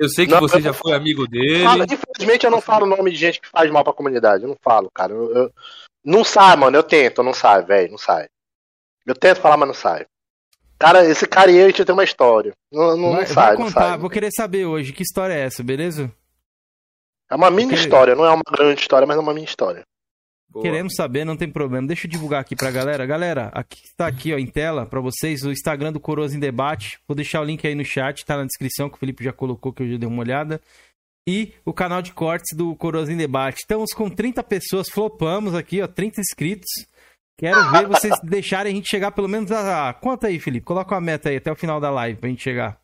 Eu 0.00 0.08
sei 0.08 0.26
que 0.26 0.32
não, 0.32 0.40
você 0.40 0.62
já 0.62 0.72
foi 0.72 0.94
amigo 0.94 1.28
dele. 1.28 1.62
Falo, 1.62 1.84
infelizmente 1.84 2.46
eu 2.46 2.50
não 2.50 2.62
falo 2.62 2.86
o 2.86 2.88
nome 2.88 3.10
de 3.10 3.18
gente 3.18 3.38
que 3.38 3.46
faz 3.46 3.70
mal 3.70 3.84
pra 3.84 3.92
comunidade. 3.92 4.44
Eu 4.44 4.48
não 4.48 4.56
falo, 4.62 4.90
cara. 4.90 5.12
Eu, 5.12 5.30
eu... 5.36 5.52
Não 6.02 6.24
sai, 6.24 6.56
mano. 6.56 6.74
Eu 6.74 6.82
tento, 6.82 7.22
não 7.22 7.34
sai, 7.34 7.62
velho. 7.62 7.90
Não 7.90 7.98
sai. 7.98 8.26
Eu 9.06 9.14
tento 9.14 9.42
falar, 9.42 9.58
mas 9.58 9.68
não 9.68 9.74
sai. 9.74 10.06
Cara, 10.78 11.04
esse 11.04 11.26
cara 11.26 11.50
e 11.50 11.58
eu, 11.58 11.66
a 11.66 11.68
gente 11.68 11.84
tem 11.84 11.92
uma 11.92 12.02
história. 12.02 12.54
Não, 12.72 12.96
não, 12.96 13.12
vai, 13.12 13.20
não 13.20 13.26
sai, 13.26 13.56
não 13.58 13.70
sai. 13.70 13.98
Vou 13.98 14.08
querer 14.08 14.30
saber 14.34 14.64
hoje 14.64 14.94
que 14.94 15.02
história 15.02 15.34
é 15.34 15.40
essa, 15.40 15.62
beleza? 15.62 16.10
É 17.30 17.34
uma 17.34 17.50
mini 17.50 17.74
história, 17.74 18.14
não 18.14 18.24
é 18.24 18.30
uma 18.30 18.42
grande 18.50 18.80
história, 18.80 19.06
mas 19.06 19.18
é 19.18 19.20
uma 19.20 19.34
mini 19.34 19.46
história. 19.46 19.84
Boa. 20.50 20.64
Queremos 20.64 20.94
saber, 20.96 21.24
não 21.24 21.36
tem 21.36 21.48
problema. 21.48 21.86
Deixa 21.86 22.06
eu 22.06 22.10
divulgar 22.10 22.40
aqui 22.40 22.56
pra 22.56 22.70
galera. 22.72 23.06
Galera, 23.06 23.50
aqui 23.54 23.84
está 23.84 24.08
aqui 24.08 24.34
ó, 24.34 24.38
em 24.38 24.46
tela 24.46 24.84
para 24.84 25.00
vocês 25.00 25.44
o 25.44 25.52
Instagram 25.52 25.92
do 25.92 26.00
Coroas 26.00 26.34
em 26.34 26.40
Debate. 26.40 26.98
Vou 27.06 27.14
deixar 27.14 27.40
o 27.40 27.44
link 27.44 27.64
aí 27.66 27.74
no 27.74 27.84
chat, 27.84 28.24
tá 28.24 28.36
na 28.36 28.44
descrição 28.44 28.88
que 28.88 28.96
o 28.96 28.98
Felipe 28.98 29.22
já 29.22 29.32
colocou 29.32 29.72
que 29.72 29.82
eu 29.82 29.88
já 29.88 29.96
dei 29.96 30.08
uma 30.08 30.20
olhada. 30.20 30.60
E 31.28 31.52
o 31.64 31.72
canal 31.72 32.02
de 32.02 32.12
cortes 32.12 32.56
do 32.56 32.74
Coroas 32.74 33.08
em 33.08 33.16
Debate. 33.16 33.58
Estamos 33.60 33.92
com 33.92 34.10
30 34.10 34.42
pessoas, 34.42 34.88
flopamos 34.88 35.54
aqui, 35.54 35.80
ó, 35.80 35.86
30 35.86 36.20
inscritos. 36.20 36.68
Quero 37.38 37.70
ver 37.70 37.86
vocês 37.86 38.14
deixarem 38.24 38.72
a 38.72 38.74
gente 38.74 38.88
chegar 38.88 39.12
pelo 39.12 39.28
menos 39.28 39.52
a. 39.52 39.94
Conta 39.94 40.26
aí, 40.26 40.40
Felipe. 40.40 40.66
Coloca 40.66 40.94
uma 40.94 41.00
meta 41.00 41.28
aí 41.28 41.36
até 41.36 41.52
o 41.52 41.56
final 41.56 41.78
da 41.78 41.90
live 41.90 42.18
pra 42.18 42.28
gente 42.28 42.42
chegar. 42.42 42.80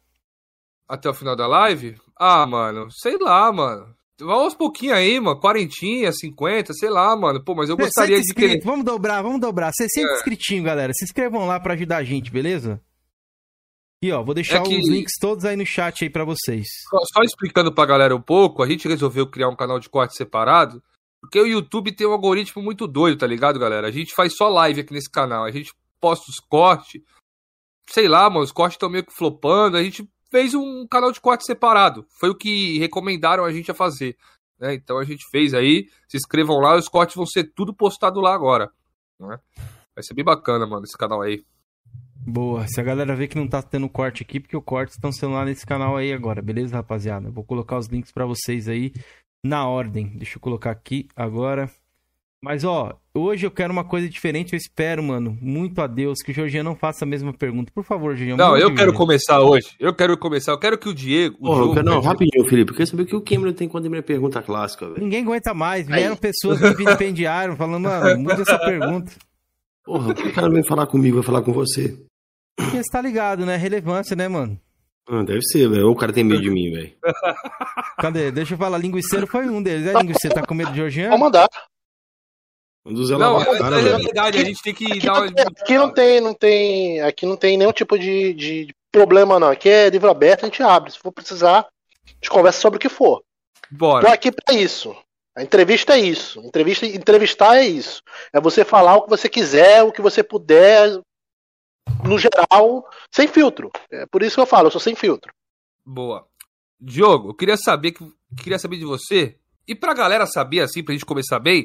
Até 0.89 1.11
o 1.11 1.15
final 1.15 1.35
da 1.35 1.49
live? 1.49 1.97
Ah, 2.17 2.47
mano, 2.47 2.89
sei 2.93 3.19
lá, 3.19 3.53
mano. 3.53 3.96
Vamos 4.19 4.45
aos 4.45 4.55
pouquinhos 4.55 4.97
aí, 4.97 5.21
mano. 5.21 5.39
Quarentinha, 5.39 6.11
50, 6.11 6.73
sei 6.73 6.89
lá, 6.89 7.15
mano. 7.15 7.43
Pô, 7.45 7.55
mas 7.55 7.69
eu 7.69 7.77
gostaria 7.77 8.21
de 8.21 8.33
querer. 8.33 8.61
Vamos 8.65 8.85
dobrar, 8.85 9.23
vamos 9.23 9.41
dobrar. 9.41 9.73
60 9.73 10.09
é. 10.09 10.17
inscritinhos, 10.17 10.65
galera. 10.65 10.93
Se 10.95 11.05
inscrevam 11.05 11.47
lá 11.47 11.61
para 11.61 11.75
ajudar 11.75 11.99
a 11.99 12.05
gente, 12.05 12.31
beleza? 12.31 12.81
E 14.03 14.13
ó, 14.13 14.23
vou 14.23 14.35
deixar 14.35 14.59
é 14.59 14.63
que... 14.63 14.79
os 14.79 14.89
links 14.89 15.15
todos 15.21 15.45
aí 15.45 15.57
no 15.57 15.67
chat 15.67 16.05
aí 16.05 16.11
para 16.11 16.25
vocês. 16.25 16.67
Só, 16.89 16.99
só, 17.13 17.23
explicando 17.23 17.73
pra 17.73 17.87
galera 17.87 18.15
um 18.15 18.21
pouco, 18.21 18.63
a 18.63 18.69
gente 18.69 18.89
resolveu 18.89 19.27
criar 19.27 19.49
um 19.49 19.57
canal 19.57 19.79
de 19.79 19.89
corte 19.89 20.17
separado, 20.17 20.83
porque 21.21 21.41
o 21.41 21.47
YouTube 21.47 21.93
tem 21.93 22.07
um 22.07 22.13
algoritmo 22.13 22.63
muito 22.63 22.87
doido, 22.87 23.19
tá 23.19 23.27
ligado, 23.27 23.59
galera? 23.59 23.89
A 23.89 23.91
gente 23.91 24.15
faz 24.15 24.35
só 24.37 24.49
live 24.49 24.81
aqui 24.81 24.93
nesse 24.93 25.11
canal. 25.11 25.45
A 25.45 25.51
gente 25.51 25.73
posta 26.01 26.31
os 26.31 26.39
cortes. 26.39 27.03
Sei 27.91 28.07
lá, 28.09 28.29
mano, 28.29 28.45
os 28.45 28.53
cortes 28.53 28.77
estão 28.77 28.91
meio 28.91 29.05
que 29.05 29.15
flopando. 29.15 29.77
A 29.77 29.83
gente 29.83 30.09
fez 30.37 30.53
um 30.53 30.87
canal 30.87 31.11
de 31.11 31.19
corte 31.19 31.47
separado. 31.47 32.05
Foi 32.21 32.29
o 32.29 32.35
que 32.35 32.79
recomendaram 32.79 33.43
a 33.43 33.51
gente 33.51 33.71
a 33.71 33.75
fazer. 33.75 34.19
Né? 34.61 34.75
Então 34.75 34.99
a 34.99 35.05
gente 35.05 35.25
fez 35.31 35.55
aí. 35.55 35.89
Se 36.07 36.19
inscrevam 36.19 36.59
lá, 36.59 36.77
os 36.77 36.91
cortes 36.91 37.17
vão 37.17 37.25
ser 37.25 37.45
tudo 37.55 37.75
postado 37.75 38.21
lá 38.21 38.35
agora. 38.35 38.71
Né? 39.19 39.39
Vai 39.95 40.03
ser 40.03 40.13
bem 40.13 40.25
bacana, 40.25 40.67
mano, 40.67 40.85
esse 40.85 40.97
canal 40.97 41.23
aí. 41.23 41.43
Boa. 42.15 42.67
Se 42.69 42.79
a 42.79 42.85
galera 42.85 43.17
vê 43.17 43.27
que 43.27 43.39
não 43.39 43.49
tá 43.49 43.63
tendo 43.63 43.89
corte 43.89 44.23
aqui, 44.23 44.39
porque 44.39 44.57
o 44.57 44.61
corte 44.61 44.91
estão 44.91 45.11
sendo 45.11 45.33
lá 45.33 45.45
nesse 45.45 45.65
canal 45.65 45.97
aí 45.97 46.13
agora, 46.13 46.43
beleza, 46.43 46.77
rapaziada? 46.77 47.31
Vou 47.31 47.45
colocar 47.45 47.79
os 47.79 47.87
links 47.87 48.13
para 48.13 48.27
vocês 48.27 48.69
aí 48.69 48.93
na 49.43 49.67
ordem. 49.67 50.19
Deixa 50.19 50.37
eu 50.37 50.41
colocar 50.41 50.71
aqui 50.71 51.09
agora. 51.17 51.71
Mas 52.43 52.65
ó, 52.65 52.97
hoje 53.15 53.47
eu 53.47 53.51
quero 53.51 53.73
uma 53.73 53.85
coisa 53.85 54.09
diferente. 54.09 54.53
Eu 54.53 54.57
espero, 54.57 55.03
mano, 55.03 55.37
muito 55.41 55.81
a 55.81 55.87
Deus 55.87 56.19
que 56.23 56.31
o 56.31 56.35
Jorginho 56.35 56.63
não 56.63 56.77
faça 56.77 57.05
a 57.05 57.09
mesma 57.09 57.33
pergunta. 57.33 57.73
Por 57.75 57.83
favor, 57.83 58.15
Jorginho. 58.15 58.37
Não, 58.37 58.57
eu 58.57 58.75
quero 58.75 58.93
começar 58.93 59.41
hoje. 59.41 59.69
Eu 59.81 59.95
quero 59.95 60.17
começar. 60.17 60.53
Eu 60.53 60.59
quero 60.59 60.79
que 60.79 60.89
o 60.89 60.95
Diego. 60.95 61.37
O 61.41 61.47
Porra, 61.47 61.75
quero, 61.75 61.87
não, 61.87 62.01
rapidinho, 62.01 62.45
Felipe. 62.47 62.73
Porque 62.73 62.87
saber 62.87 63.07
que 63.07 63.17
o 63.17 63.21
Cameron 63.21 63.53
tem 63.53 63.69
quando 63.69 63.89
minha 63.91 64.03
pergunta 64.03 64.43
clássica, 64.43 64.87
velho. 64.87 65.03
Ninguém 65.03 65.23
aguenta 65.23 65.55
mais. 65.55 65.87
Vieram 65.87 66.13
Aí. 66.15 66.21
pessoas 66.21 66.61
que 66.61 66.75
vilipendiaram, 66.75 67.57
falando, 67.57 67.83
mano, 67.83 68.21
muda 68.21 68.43
essa 68.43 68.59
pergunta. 68.59 69.13
Porra, 69.85 70.15
por 70.15 70.15
que 70.15 70.29
o 70.29 70.35
cara 70.35 70.51
vem 70.51 70.65
falar 70.65 70.87
comigo, 70.87 71.17
vai 71.17 71.25
falar 71.25 71.43
com 71.43 71.53
você? 71.53 71.97
Porque 72.57 72.83
você 72.83 72.91
tá 72.91 73.01
ligado, 73.01 73.47
né? 73.47 73.57
Relevância, 73.57 74.15
né, 74.17 74.29
mano? 74.29 74.59
Ah, 75.09 75.23
deve 75.23 75.43
ser, 75.43 75.69
velho. 75.69 75.87
Ou 75.87 75.93
o 75.93 75.97
cara 75.97 76.13
tem 76.13 76.25
medo 76.25 76.43
de 76.43 76.51
mim, 76.51 76.71
velho. 76.73 76.93
Cadê? 77.99 78.31
Deixa 78.31 78.55
eu 78.55 78.59
falar. 78.59 78.79
Linguiceiro 78.79 79.27
foi 79.27 79.49
um 79.49 79.63
deles. 79.63 79.87
É, 79.87 79.93
Linguiceiro, 80.01 80.35
tá 80.35 80.43
com 80.45 80.55
medo 80.55 80.73
de 80.73 80.79
Jorginho? 80.79 81.11
Vou 81.11 81.19
mandar. 81.19 81.49
Um 82.87 82.95
dos 82.95 83.11
não, 83.11 83.45
cara, 83.45 83.81
é 83.81 83.99
verdade, 83.99 84.39
a 84.39 84.45
gente 84.45 84.63
tem 84.63 84.73
que 84.73 84.87
aqui, 84.87 85.01
dar 85.01 85.23
uma... 85.23 85.27
aqui 85.27 85.77
não 85.77 85.93
tem, 85.93 86.21
não 86.21 86.33
tem, 86.33 87.01
aqui 87.01 87.27
não 87.27 87.37
tem 87.37 87.59
nenhum 87.59 87.73
tipo 87.73 87.99
de, 87.99 88.33
de, 88.33 88.75
problema 88.93 89.41
não. 89.41 89.49
Aqui 89.49 89.69
é 89.69 89.91
livro 89.91 90.09
aberto, 90.09 90.45
a 90.45 90.47
gente 90.47 90.63
abre. 90.63 90.93
Se 90.93 90.99
for 90.99 91.11
precisar, 91.11 91.63
a 91.63 92.11
gente 92.11 92.31
conversa 92.31 92.61
sobre 92.61 92.77
o 92.77 92.81
que 92.81 92.89
for. 92.89 93.25
Bora. 93.69 94.07
Tô 94.07 94.13
aqui 94.13 94.31
para 94.31 94.55
isso. 94.55 94.95
A 95.37 95.43
entrevista 95.43 95.95
é 95.95 95.99
isso. 95.99 96.39
Entrevista, 96.41 96.87
entrevistar 96.87 97.57
é 97.57 97.67
isso. 97.67 98.01
É 98.33 98.41
você 98.41 98.65
falar 98.65 98.95
o 98.95 99.03
que 99.03 99.11
você 99.11 99.29
quiser, 99.29 99.83
o 99.83 99.91
que 99.91 100.01
você 100.01 100.23
puder, 100.23 101.01
no 102.05 102.19
geral, 102.21 102.89
sem 103.13 103.27
filtro. 103.27 103.69
É 103.91 104.07
por 104.07 104.23
isso 104.23 104.37
que 104.37 104.41
eu 104.41 104.47
falo, 104.47 104.69
eu 104.69 104.71
sou 104.71 104.81
sem 104.81 104.95
filtro. 104.95 105.33
Boa. 105.85 106.25
Diogo, 106.81 107.31
eu 107.31 107.35
queria 107.35 107.57
saber 107.57 107.95
queria 108.39 108.61
saber 108.61 108.77
de 108.77 108.85
você 108.85 109.37
e 109.67 109.75
pra 109.75 109.93
galera 109.93 110.27
saber 110.27 110.61
assim, 110.61 110.85
pra 110.85 110.95
gente 110.95 111.05
começar 111.05 111.41
bem, 111.41 111.65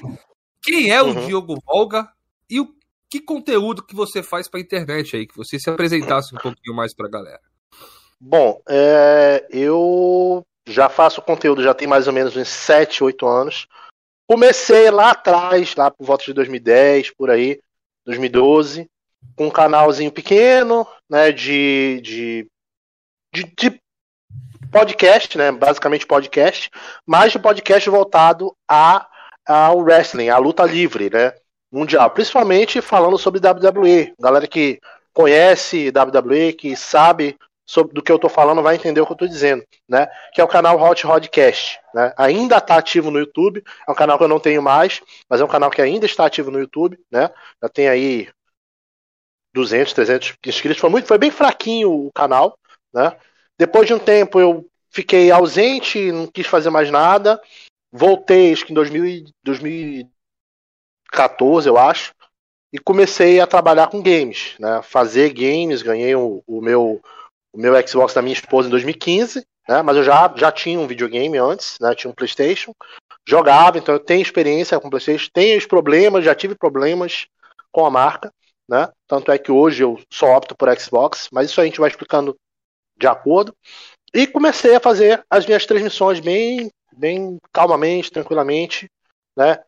quem 0.62 0.92
é 0.92 1.02
o 1.02 1.08
uhum. 1.08 1.28
Diogo 1.28 1.56
Volga 1.66 2.08
e 2.50 2.60
o 2.60 2.74
que 3.10 3.20
conteúdo 3.20 3.84
que 3.84 3.96
você 3.96 4.24
faz 4.24 4.48
para 4.48 4.60
a 4.60 4.64
internet 4.64 5.16
aí? 5.16 5.28
Que 5.28 5.36
você 5.36 5.60
se 5.60 5.70
apresentasse 5.70 6.34
um 6.34 6.38
pouquinho 6.38 6.76
mais 6.76 6.94
para 6.94 7.08
a 7.08 7.12
galera. 7.12 7.42
Bom, 8.20 8.62
é, 8.70 9.46
eu 9.50 10.46
já 10.68 10.88
faço 10.88 11.22
conteúdo 11.22 11.64
já 11.64 11.74
tem 11.74 11.88
mais 11.88 12.08
ou 12.08 12.14
menos 12.14 12.36
uns 12.36 12.48
7, 12.48 13.04
8 13.04 13.28
anos. 13.28 13.68
Comecei 14.28 14.90
lá 14.90 15.12
atrás, 15.12 15.76
lá 15.76 15.92
por 15.92 16.06
volta 16.06 16.24
de 16.24 16.34
2010, 16.34 17.12
por 17.16 17.30
aí, 17.30 17.60
2012, 18.06 18.90
com 19.36 19.48
um 19.48 19.52
canalzinho 19.52 20.12
pequeno, 20.12 20.88
né, 21.10 21.32
de, 21.32 22.00
de, 22.02 22.48
de, 23.34 23.44
de 23.44 23.82
podcast, 24.72 25.38
né, 25.38 25.52
basicamente 25.52 26.08
podcast, 26.08 26.70
mas 27.06 27.34
de 27.34 27.40
podcast 27.40 27.90
voltado 27.90 28.56
a 28.70 29.11
ao 29.48 29.80
wrestling, 29.80 30.30
à 30.30 30.38
luta 30.38 30.64
livre, 30.66 31.10
né? 31.10 31.34
Mundial. 31.72 32.10
Principalmente 32.12 32.82
falando 32.82 33.18
sobre 33.18 33.40
WWE. 33.40 34.14
Galera 34.20 34.48
que 34.48 34.80
conhece 35.14 35.92
WWE, 35.92 36.54
que 36.54 36.76
sabe 36.76 37.38
sobre 37.66 37.94
do 37.94 38.04
que 38.04 38.12
eu 38.12 38.20
tô 38.20 38.28
falando, 38.28 38.62
vai 38.62 38.76
entender 38.76 39.00
o 39.00 39.06
que 39.06 39.14
eu 39.14 39.18
tô 39.18 39.28
dizendo, 39.28 39.64
né? 39.88 40.08
Que 40.34 40.42
é 40.42 40.44
o 40.44 40.48
canal 40.48 40.78
Hot 40.82 41.06
Rodcast, 41.06 41.80
né? 41.94 42.14
Ainda 42.18 42.58
está 42.58 42.76
ativo 42.76 43.10
no 43.10 43.20
YouTube, 43.20 43.64
é 43.88 43.92
um 43.92 43.96
canal 43.96 44.18
que 44.18 44.24
eu 44.26 44.28
não 44.28 44.42
tenho 44.42 44.62
mais, 44.62 45.02
mas 45.30 45.40
é 45.40 45.46
um 45.46 45.48
canal 45.48 45.72
que 45.72 45.82
ainda 45.82 46.06
está 46.06 46.26
ativo 46.26 46.52
no 46.52 46.60
YouTube, 46.60 47.00
né? 47.10 47.30
Já 47.64 47.70
tem 47.70 47.88
aí 47.88 48.28
200, 49.54 49.94
300 49.94 50.34
inscritos, 50.46 50.82
foi 50.82 50.90
muito, 50.90 51.08
foi 51.08 51.18
bem 51.18 51.32
fraquinho 51.32 52.08
o 52.08 52.12
canal, 52.14 52.58
né? 52.94 53.16
Depois 53.58 53.88
de 53.88 53.94
um 53.94 54.00
tempo 54.00 54.40
eu 54.40 54.66
fiquei 54.90 55.32
ausente, 55.32 56.12
não 56.12 56.28
quis 56.28 56.48
fazer 56.48 56.70
mais 56.70 56.92
nada, 56.92 57.42
voltei, 57.92 58.54
acho 58.54 58.66
que 58.66 58.72
em 58.72 58.76
2000, 58.76 59.26
2014, 59.44 61.68
eu 61.68 61.78
acho, 61.78 62.14
e 62.74 62.80
comecei 62.80 63.40
a 63.40 63.48
trabalhar 63.48 63.88
com 63.88 64.02
games, 64.02 64.56
né? 64.60 64.82
Fazer 64.82 65.34
games, 65.34 65.82
ganhei 65.82 66.16
o, 66.16 66.42
o 66.48 66.62
meu 66.62 67.02
o 67.54 67.58
meu 67.58 67.74
Xbox 67.86 68.14
da 68.14 68.22
minha 68.22 68.34
esposa 68.34 68.70
em 68.70 68.72
2015, 68.72 69.46
né? 69.68 69.82
Mas 69.82 69.98
eu 69.98 70.04
já, 70.04 70.34
já 70.38 70.52
tinha 70.52 70.80
um 70.80 70.88
videogame 70.88 71.38
antes, 71.38 71.78
né? 71.82 71.94
Tinha 71.94 72.10
um 72.10 72.16
PlayStation, 72.16 72.74
jogava, 73.28 73.78
então 73.78 73.96
eu 73.96 74.00
tenho 74.00 74.22
experiência 74.22 74.80
com 74.80 74.90
PlayStation, 74.90 75.30
tenho 75.34 75.58
os 75.58 75.66
problemas, 75.66 76.24
já 76.24 76.34
tive 76.34 76.56
problemas 76.56 77.28
com 77.72 77.86
a 77.86 77.90
marca, 77.90 78.32
né? 78.70 78.90
Tanto 79.06 79.32
é 79.32 79.38
que 79.38 79.52
hoje 79.52 79.84
eu 79.84 80.00
só 80.12 80.38
opto 80.38 80.56
por 80.56 80.74
Xbox, 80.80 81.28
mas 81.32 81.50
isso 81.50 81.60
a 81.60 81.66
gente 81.66 81.80
vai 81.80 81.90
explicando 81.90 82.36
de 82.98 83.08
acordo. 83.08 83.54
E 84.14 84.28
comecei 84.28 84.76
a 84.76 84.80
fazer 84.80 85.24
as 85.30 85.46
minhas 85.46 85.66
transmissões 85.66 86.20
bem 86.20 86.70
bem 86.96 87.38
calmamente, 87.52 88.12
tranquilamente, 88.12 88.90
né? 89.36 89.60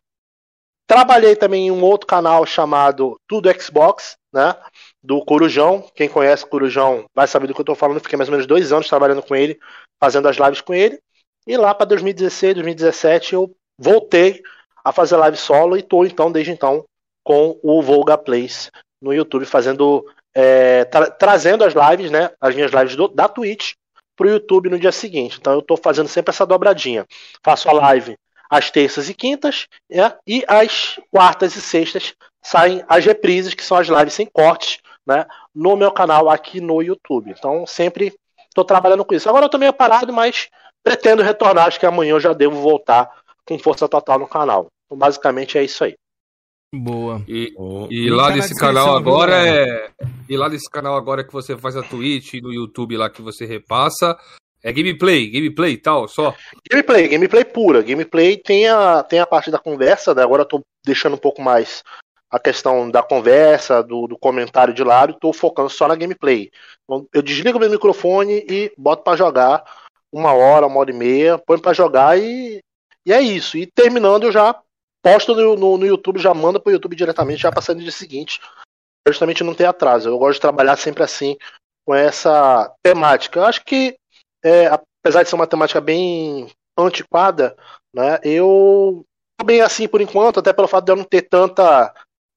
Trabalhei 0.85 1.35
também 1.35 1.67
em 1.67 1.71
um 1.71 1.83
outro 1.83 2.05
canal 2.05 2.45
chamado 2.45 3.17
Tudo 3.27 3.49
Xbox, 3.59 4.17
né? 4.33 4.55
Do 5.01 5.23
Corujão. 5.23 5.89
Quem 5.95 6.09
conhece 6.09 6.43
o 6.43 6.47
Corujão 6.47 7.05
vai 7.15 7.27
saber 7.27 7.47
do 7.47 7.53
que 7.53 7.61
eu 7.61 7.63
estou 7.63 7.75
falando. 7.75 8.01
Fiquei 8.01 8.17
mais 8.17 8.27
ou 8.27 8.33
menos 8.33 8.45
dois 8.45 8.71
anos 8.71 8.87
trabalhando 8.87 9.23
com 9.23 9.35
ele, 9.35 9.59
fazendo 9.99 10.27
as 10.27 10.37
lives 10.37 10.61
com 10.61 10.73
ele. 10.73 10.99
E 11.47 11.57
lá 11.57 11.73
para 11.73 11.87
2016, 11.87 12.55
2017 12.55 13.33
eu 13.33 13.55
voltei 13.77 14.41
a 14.83 14.91
fazer 14.91 15.15
live 15.17 15.37
solo 15.37 15.75
e 15.75 15.79
estou 15.79 16.05
então 16.05 16.31
desde 16.31 16.51
então 16.51 16.83
com 17.23 17.57
o 17.63 17.81
Volga 17.81 18.17
Plays 18.17 18.69
no 19.01 19.13
YouTube 19.13 19.45
fazendo 19.45 20.05
é, 20.33 20.85
tra 20.85 21.09
trazendo 21.09 21.63
as 21.63 21.73
lives, 21.73 22.11
né? 22.11 22.31
As 22.39 22.53
minhas 22.55 22.71
lives 22.71 22.95
do, 22.95 23.07
da 23.07 23.29
Twitch 23.29 23.73
para 24.15 24.27
o 24.27 24.29
YouTube 24.29 24.69
no 24.69 24.79
dia 24.79 24.91
seguinte. 24.91 25.37
Então 25.39 25.53
eu 25.53 25.59
estou 25.59 25.77
fazendo 25.77 26.07
sempre 26.07 26.31
essa 26.31 26.45
dobradinha. 26.45 27.05
Faço 27.43 27.69
a 27.69 27.73
live 27.73 28.17
às 28.49 28.69
terças 28.69 29.09
e 29.09 29.13
quintas 29.13 29.67
né? 29.89 30.15
e 30.27 30.43
às 30.47 30.99
quartas 31.11 31.55
e 31.55 31.61
sextas 31.61 32.13
saem 32.41 32.83
as 32.87 33.05
reprises, 33.05 33.53
que 33.53 33.63
são 33.63 33.77
as 33.77 33.87
lives 33.87 34.13
sem 34.13 34.25
cortes, 34.25 34.79
né? 35.05 35.25
no 35.53 35.75
meu 35.75 35.91
canal 35.91 36.29
aqui 36.29 36.61
no 36.61 36.81
YouTube. 36.81 37.31
Então 37.31 37.65
sempre 37.65 38.13
estou 38.47 38.63
trabalhando 38.63 39.03
com 39.03 39.15
isso. 39.15 39.27
Agora 39.27 39.45
eu 39.45 39.47
estou 39.47 39.59
meio 39.59 39.73
parado, 39.73 40.13
mas 40.13 40.49
pretendo 40.83 41.23
retornar. 41.23 41.67
Acho 41.67 41.79
que 41.79 41.85
amanhã 41.85 42.11
eu 42.11 42.19
já 42.19 42.33
devo 42.33 42.59
voltar 42.61 43.09
com 43.45 43.57
força 43.57 43.87
total 43.87 44.19
no 44.19 44.27
canal. 44.27 44.67
Então, 44.85 44.97
basicamente 44.97 45.57
é 45.57 45.63
isso 45.63 45.83
aí. 45.83 45.95
Boa. 46.73 47.21
E, 47.27 47.53
e 47.91 48.09
lá 48.09 48.31
desse 48.31 48.55
canal 48.55 48.95
agora 48.97 49.47
é. 49.47 49.91
E 50.27 50.35
lá 50.35 50.49
desse 50.49 50.67
canal 50.67 50.95
agora 50.95 51.23
que 51.23 51.31
você 51.31 51.55
faz 51.55 51.75
a 51.75 51.83
Twitch 51.83 52.33
e 52.33 52.41
no 52.41 52.51
YouTube 52.51 52.97
lá 52.97 53.11
que 53.11 53.21
você 53.21 53.45
repassa. 53.45 54.17
É 54.63 54.71
gameplay, 54.71 55.29
gameplay 55.29 55.73
e 55.73 55.77
tal, 55.77 56.07
só? 56.07 56.33
Gameplay, 56.71 57.09
gameplay 57.09 57.45
pura. 57.45 57.81
Gameplay 57.83 58.37
tem 58.37 58.67
a, 58.67 59.03
tem 59.03 59.19
a 59.19 59.27
parte 59.27 59.51
da 59.51 59.59
conversa, 59.59 60.15
né? 60.15 60.23
agora 60.23 60.43
eu 60.43 60.47
tô 60.47 60.61
deixando 60.83 61.13
um 61.13 61.19
pouco 61.19 61.41
mais 61.41 61.83
a 62.31 62.39
questão 62.39 62.89
da 62.89 63.03
conversa, 63.03 63.83
do, 63.83 64.07
do 64.07 64.17
comentário 64.17 64.73
de 64.73 64.83
lado, 64.83 65.17
tô 65.19 65.31
focando 65.31 65.69
só 65.69 65.87
na 65.87 65.95
gameplay. 65.95 66.49
Então, 66.83 67.05
eu 67.13 67.21
desligo 67.21 67.59
meu 67.59 67.69
microfone 67.69 68.43
e 68.49 68.71
boto 68.75 69.03
para 69.03 69.17
jogar 69.17 69.63
uma 70.11 70.33
hora, 70.33 70.65
uma 70.65 70.79
hora 70.79 70.89
e 70.89 70.95
meia, 70.95 71.37
põe 71.37 71.59
para 71.59 71.73
jogar 71.73 72.17
e, 72.17 72.59
e 73.05 73.13
é 73.13 73.21
isso. 73.21 73.57
E 73.57 73.67
terminando 73.67 74.23
eu 74.23 74.31
já 74.31 74.55
posta 75.03 75.33
no, 75.33 75.55
no, 75.55 75.77
no, 75.77 75.85
YouTube, 75.85 76.19
já 76.19 76.33
manda 76.33 76.59
pro 76.59 76.71
YouTube 76.71 76.95
diretamente, 76.95 77.41
já 77.41 77.51
passando 77.51 77.77
no 77.77 77.83
dia 77.83 77.91
seguinte. 77.91 78.39
Justamente 79.07 79.43
não 79.43 79.53
tem 79.53 79.67
atraso. 79.67 80.09
Eu 80.09 80.17
gosto 80.17 80.35
de 80.35 80.41
trabalhar 80.41 80.77
sempre 80.77 81.03
assim, 81.03 81.37
com 81.85 81.93
essa 81.93 82.73
temática. 82.81 83.39
Eu 83.39 83.45
acho 83.45 83.63
que, 83.65 83.95
é, 84.43 84.67
apesar 84.67 85.23
de 85.23 85.29
ser 85.29 85.35
uma 85.35 85.47
temática 85.47 85.81
bem 85.81 86.49
antiquada, 86.77 87.55
né, 87.93 88.19
eu 88.23 89.05
tô 89.37 89.45
bem 89.45 89.61
assim 89.61 89.87
por 89.87 90.01
enquanto, 90.01 90.39
até 90.39 90.53
pelo 90.53 90.67
fato 90.67 90.85
de 90.85 90.91
eu 90.93 90.95
não 90.95 91.03
ter 91.03 91.23
tanta, 91.23 91.93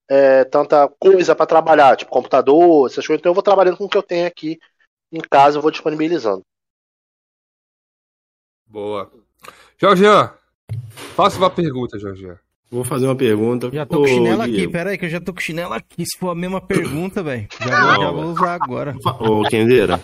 é, 0.09 0.43
tanta 0.43 0.87
coisa 0.99 1.33
para 1.33 1.45
trabalhar, 1.45 1.95
tipo 1.95 2.11
computador, 2.11 2.87
essas 2.87 3.07
coisas. 3.07 3.21
Então 3.21 3.29
eu 3.29 3.35
vou 3.35 3.43
trabalhando 3.43 3.77
com 3.77 3.85
o 3.85 3.89
que 3.89 3.97
eu 3.97 4.03
tenho 4.03 4.27
aqui 4.27 4.59
em 5.11 5.21
casa, 5.21 5.57
eu 5.57 5.61
vou 5.61 5.71
disponibilizando. 5.71 6.41
Boa. 8.65 9.09
Jorge, 9.77 10.03
Faça 11.15 11.37
uma 11.37 11.49
pergunta, 11.49 11.97
Jorge. 11.97 12.37
Vou 12.69 12.83
fazer 12.83 13.05
uma 13.05 13.15
pergunta. 13.15 13.69
Já 13.71 13.85
tô 13.85 13.99
com 14.01 14.07
chinelo 14.07 14.41
aqui, 14.41 14.67
pera 14.67 14.89
aí 14.89 14.97
que 14.97 15.05
eu 15.05 15.09
já 15.09 15.21
tô 15.21 15.33
com 15.33 15.39
chinelo 15.39 15.73
aqui. 15.73 16.05
Se 16.05 16.17
for 16.19 16.31
a 16.31 16.35
mesma 16.35 16.59
pergunta, 16.59 17.23
velho, 17.23 17.47
já, 17.59 17.95
vou, 17.95 18.03
já 18.03 18.11
vou 18.11 18.25
usar 18.25 18.53
agora. 18.55 18.95
Ô, 19.19 19.43
Kendeira, 19.43 20.01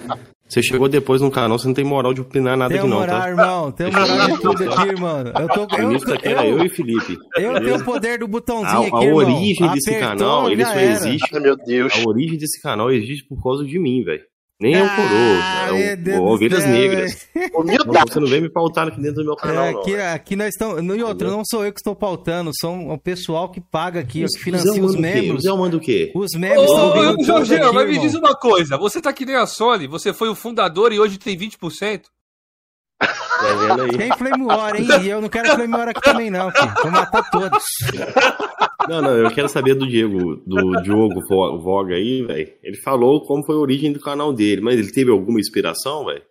você 0.47 0.61
chegou 0.63 0.87
depois 0.87 1.21
no 1.21 1.29
canal, 1.29 1.59
você 1.59 1.67
não 1.67 1.73
tem 1.73 1.83
moral 1.83 2.13
de 2.13 2.21
opinar 2.21 2.55
nada 2.55 2.69
tem 2.69 2.79
aqui 2.79 2.87
moral, 2.87 3.15
não, 3.15 3.21
tá? 3.21 3.29
irmão. 3.29 3.71
Tem 3.71 3.91
moral 3.91 4.27
de 4.27 4.41
tudo 4.41 4.71
aqui, 4.71 5.01
mano. 5.01 5.31
Eu 5.37 5.47
tô... 5.49 5.75
O 5.75 5.81
início 5.91 6.13
aqui 6.13 6.27
era 6.27 6.47
eu 6.47 6.63
e 6.63 6.69
Felipe. 6.69 7.17
Eu 7.35 7.53
tenho 7.59 7.75
o 7.75 7.83
poder 7.83 8.19
do 8.19 8.27
botãozinho 8.27 8.95
a, 8.95 8.97
aqui, 8.99 9.09
A 9.09 9.13
origem 9.13 9.51
irmão. 9.51 9.73
desse 9.73 9.89
Apertou, 9.89 10.09
canal, 10.17 10.51
ele 10.51 10.63
só 10.63 10.71
era. 10.71 10.81
existe... 10.83 11.29
Ai, 11.35 11.39
meu 11.41 11.57
Deus. 11.57 11.93
A 11.93 12.07
origem 12.07 12.37
desse 12.37 12.61
canal 12.61 12.91
existe 12.91 13.25
por 13.27 13.41
causa 13.43 13.65
de 13.65 13.77
mim, 13.77 14.03
velho. 14.03 14.21
Nem 14.61 14.75
é 14.75 14.81
o 14.81 14.85
Ah, 14.85 14.95
coroa, 14.95 15.73
meu 15.73 16.13
é 16.13 16.19
o, 16.19 16.23
Ovelhas 16.23 16.65
Negras. 16.65 17.27
Não, 17.53 17.61
Humildade. 17.61 18.13
você 18.13 18.19
não 18.19 18.27
vem 18.27 18.41
me 18.41 18.49
pautar 18.49 18.87
aqui 18.87 19.01
dentro 19.01 19.15
do 19.15 19.25
meu 19.25 19.33
É, 19.33 19.37
canal, 19.37 19.71
não. 19.71 19.81
aqui, 19.81 19.91
velho. 19.91 20.13
aqui 20.13 20.35
nós 20.35 20.49
estamos. 20.49 20.95
E 20.97 21.03
outra, 21.03 21.29
não 21.29 21.41
sou 21.45 21.65
eu 21.65 21.73
que 21.73 21.79
estou 21.79 21.95
pautando, 21.95 22.51
são 22.59 22.89
o 22.89 22.97
pessoal 22.97 23.49
que 23.49 23.59
paga 23.59 23.99
aqui, 23.99 24.23
ó, 24.23 24.27
que 24.27 24.39
financia 24.43 24.83
os 24.83 24.95
o 24.95 24.99
membros. 24.99 25.43
Zé 25.43 25.51
manda 25.51 25.75
o 25.77 25.79
quê? 25.79 26.11
Os 26.15 26.31
membros 26.37 26.69
estão 26.69 26.93
vindo 26.93 27.23
Jorge, 27.25 27.57
mas 27.73 27.87
me 27.89 27.99
diz 27.99 28.13
uma 28.15 28.35
coisa. 28.35 28.77
Você 28.77 29.01
tá 29.01 29.11
que 29.11 29.25
nem 29.25 29.35
a 29.35 29.45
Sony, 29.45 29.87
você 29.87 30.13
foi 30.13 30.29
o 30.29 30.35
fundador 30.35 30.93
e 30.93 30.99
hoje 30.99 31.17
tem 31.17 31.35
20%. 31.37 32.03
Tá 33.47 33.55
vendo 33.75 33.81
aí? 33.83 33.97
Tem 33.97 34.11
Flame 34.17 34.43
War, 34.45 34.75
hein? 34.75 34.87
E 35.03 35.09
eu 35.09 35.21
não 35.21 35.29
quero 35.29 35.49
Flame 35.55 35.73
War 35.75 35.89
aqui 35.89 36.01
também, 36.01 36.29
não, 36.31 36.51
filho. 36.51 36.73
Vou 36.81 36.91
matar 36.91 37.29
todos. 37.29 37.63
Não, 38.87 39.01
não, 39.01 39.11
eu 39.17 39.31
quero 39.31 39.47
saber 39.49 39.75
do 39.75 39.87
Diego, 39.87 40.35
do 40.45 40.81
Diogo 40.81 41.21
Vo- 41.29 41.59
Voga 41.59 41.95
aí, 41.95 42.21
velho. 42.23 42.51
Ele 42.61 42.77
falou 42.77 43.21
como 43.25 43.43
foi 43.45 43.55
a 43.55 43.59
origem 43.59 43.91
do 43.93 43.99
canal 43.99 44.33
dele, 44.33 44.61
mas 44.61 44.77
ele 44.79 44.91
teve 44.91 45.09
alguma 45.11 45.39
inspiração, 45.39 46.05
velho? 46.05 46.21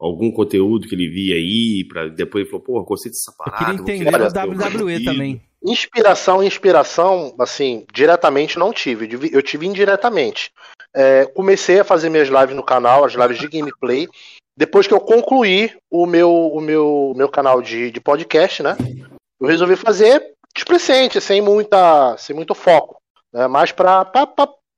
Algum 0.00 0.32
conteúdo 0.32 0.88
que 0.88 0.94
ele 0.94 1.08
via 1.08 1.36
aí, 1.36 1.84
pra 1.88 2.08
depois 2.08 2.42
ele 2.42 2.50
falou, 2.50 2.64
porra, 2.64 2.84
gostei 2.84 3.10
dessa 3.12 3.30
Eu 3.30 3.36
parada. 3.36 3.64
queria 3.64 3.82
vou 3.82 3.88
entender 3.90 4.20
o 4.20 4.84
WWE 4.84 5.04
também. 5.04 5.42
Inspiração, 5.64 6.42
inspiração, 6.42 7.34
assim, 7.38 7.86
diretamente 7.94 8.58
não 8.58 8.72
tive. 8.72 9.04
Eu 9.04 9.08
tive- 9.10 9.30
Eu 9.32 9.42
tive 9.42 9.66
indiretamente. 9.66 10.50
É, 10.94 11.24
comecei 11.26 11.78
a 11.80 11.84
fazer 11.84 12.10
minhas 12.10 12.28
lives 12.28 12.54
no 12.56 12.64
canal, 12.64 13.04
as 13.04 13.14
lives 13.14 13.38
de 13.38 13.46
gameplay. 13.48 14.08
Depois 14.56 14.86
que 14.86 14.94
eu 14.94 15.00
concluí 15.00 15.74
o 15.90 16.06
meu, 16.06 16.30
o 16.30 16.60
meu, 16.60 17.12
meu 17.16 17.28
canal 17.28 17.62
de, 17.62 17.90
de 17.90 18.00
podcast, 18.00 18.62
né? 18.62 18.76
Eu 19.40 19.46
resolvi 19.46 19.76
fazer 19.76 20.34
displicente, 20.54 21.20
sem 21.20 21.40
muita, 21.40 22.16
sem 22.18 22.36
muito 22.36 22.54
foco, 22.54 23.00
né? 23.32 23.46
Mais 23.46 23.72
para 23.72 24.10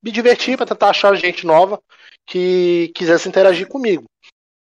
me 0.03 0.11
divertir, 0.11 0.57
para 0.57 0.67
tentar 0.67 0.91
achar 0.91 1.15
gente 1.17 1.47
nova 1.47 1.81
que 2.27 2.93
quisesse 2.95 3.29
interagir 3.29 3.67
comigo. 3.67 4.05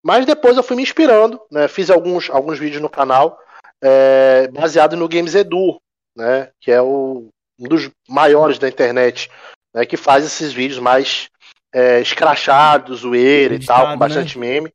Mas 0.04 0.26
depois 0.26 0.58
eu 0.58 0.64
fui 0.64 0.76
me 0.76 0.84
inspirando, 0.84 1.40
né? 1.52 1.68
Fiz 1.68 1.90
alguns, 1.90 2.30
alguns 2.30 2.60
vídeos 2.60 2.82
no 2.82 2.90
canal 2.90 3.40
é, 3.82 4.48
baseado 4.50 4.96
no 4.96 5.08
Games 5.08 5.36
Edu, 5.36 5.80
né? 6.16 6.50
Que 6.60 6.72
é 6.72 6.82
o, 6.82 7.30
um 7.60 7.68
dos 7.68 7.90
maiores 8.08 8.60
da 8.60 8.68
internet, 8.68 9.30
né? 9.74 9.86
Que 9.86 9.98
faz 9.98 10.26
esses 10.26 10.54
vídeos 10.54 10.80
mais 10.80 11.28
é, 11.74 12.02
escrachados, 12.02 13.02
zoeira 13.02 13.56
e 13.56 13.66
tal, 13.66 13.92
com 13.92 13.98
bastante 13.98 14.38
meme. 14.38 14.74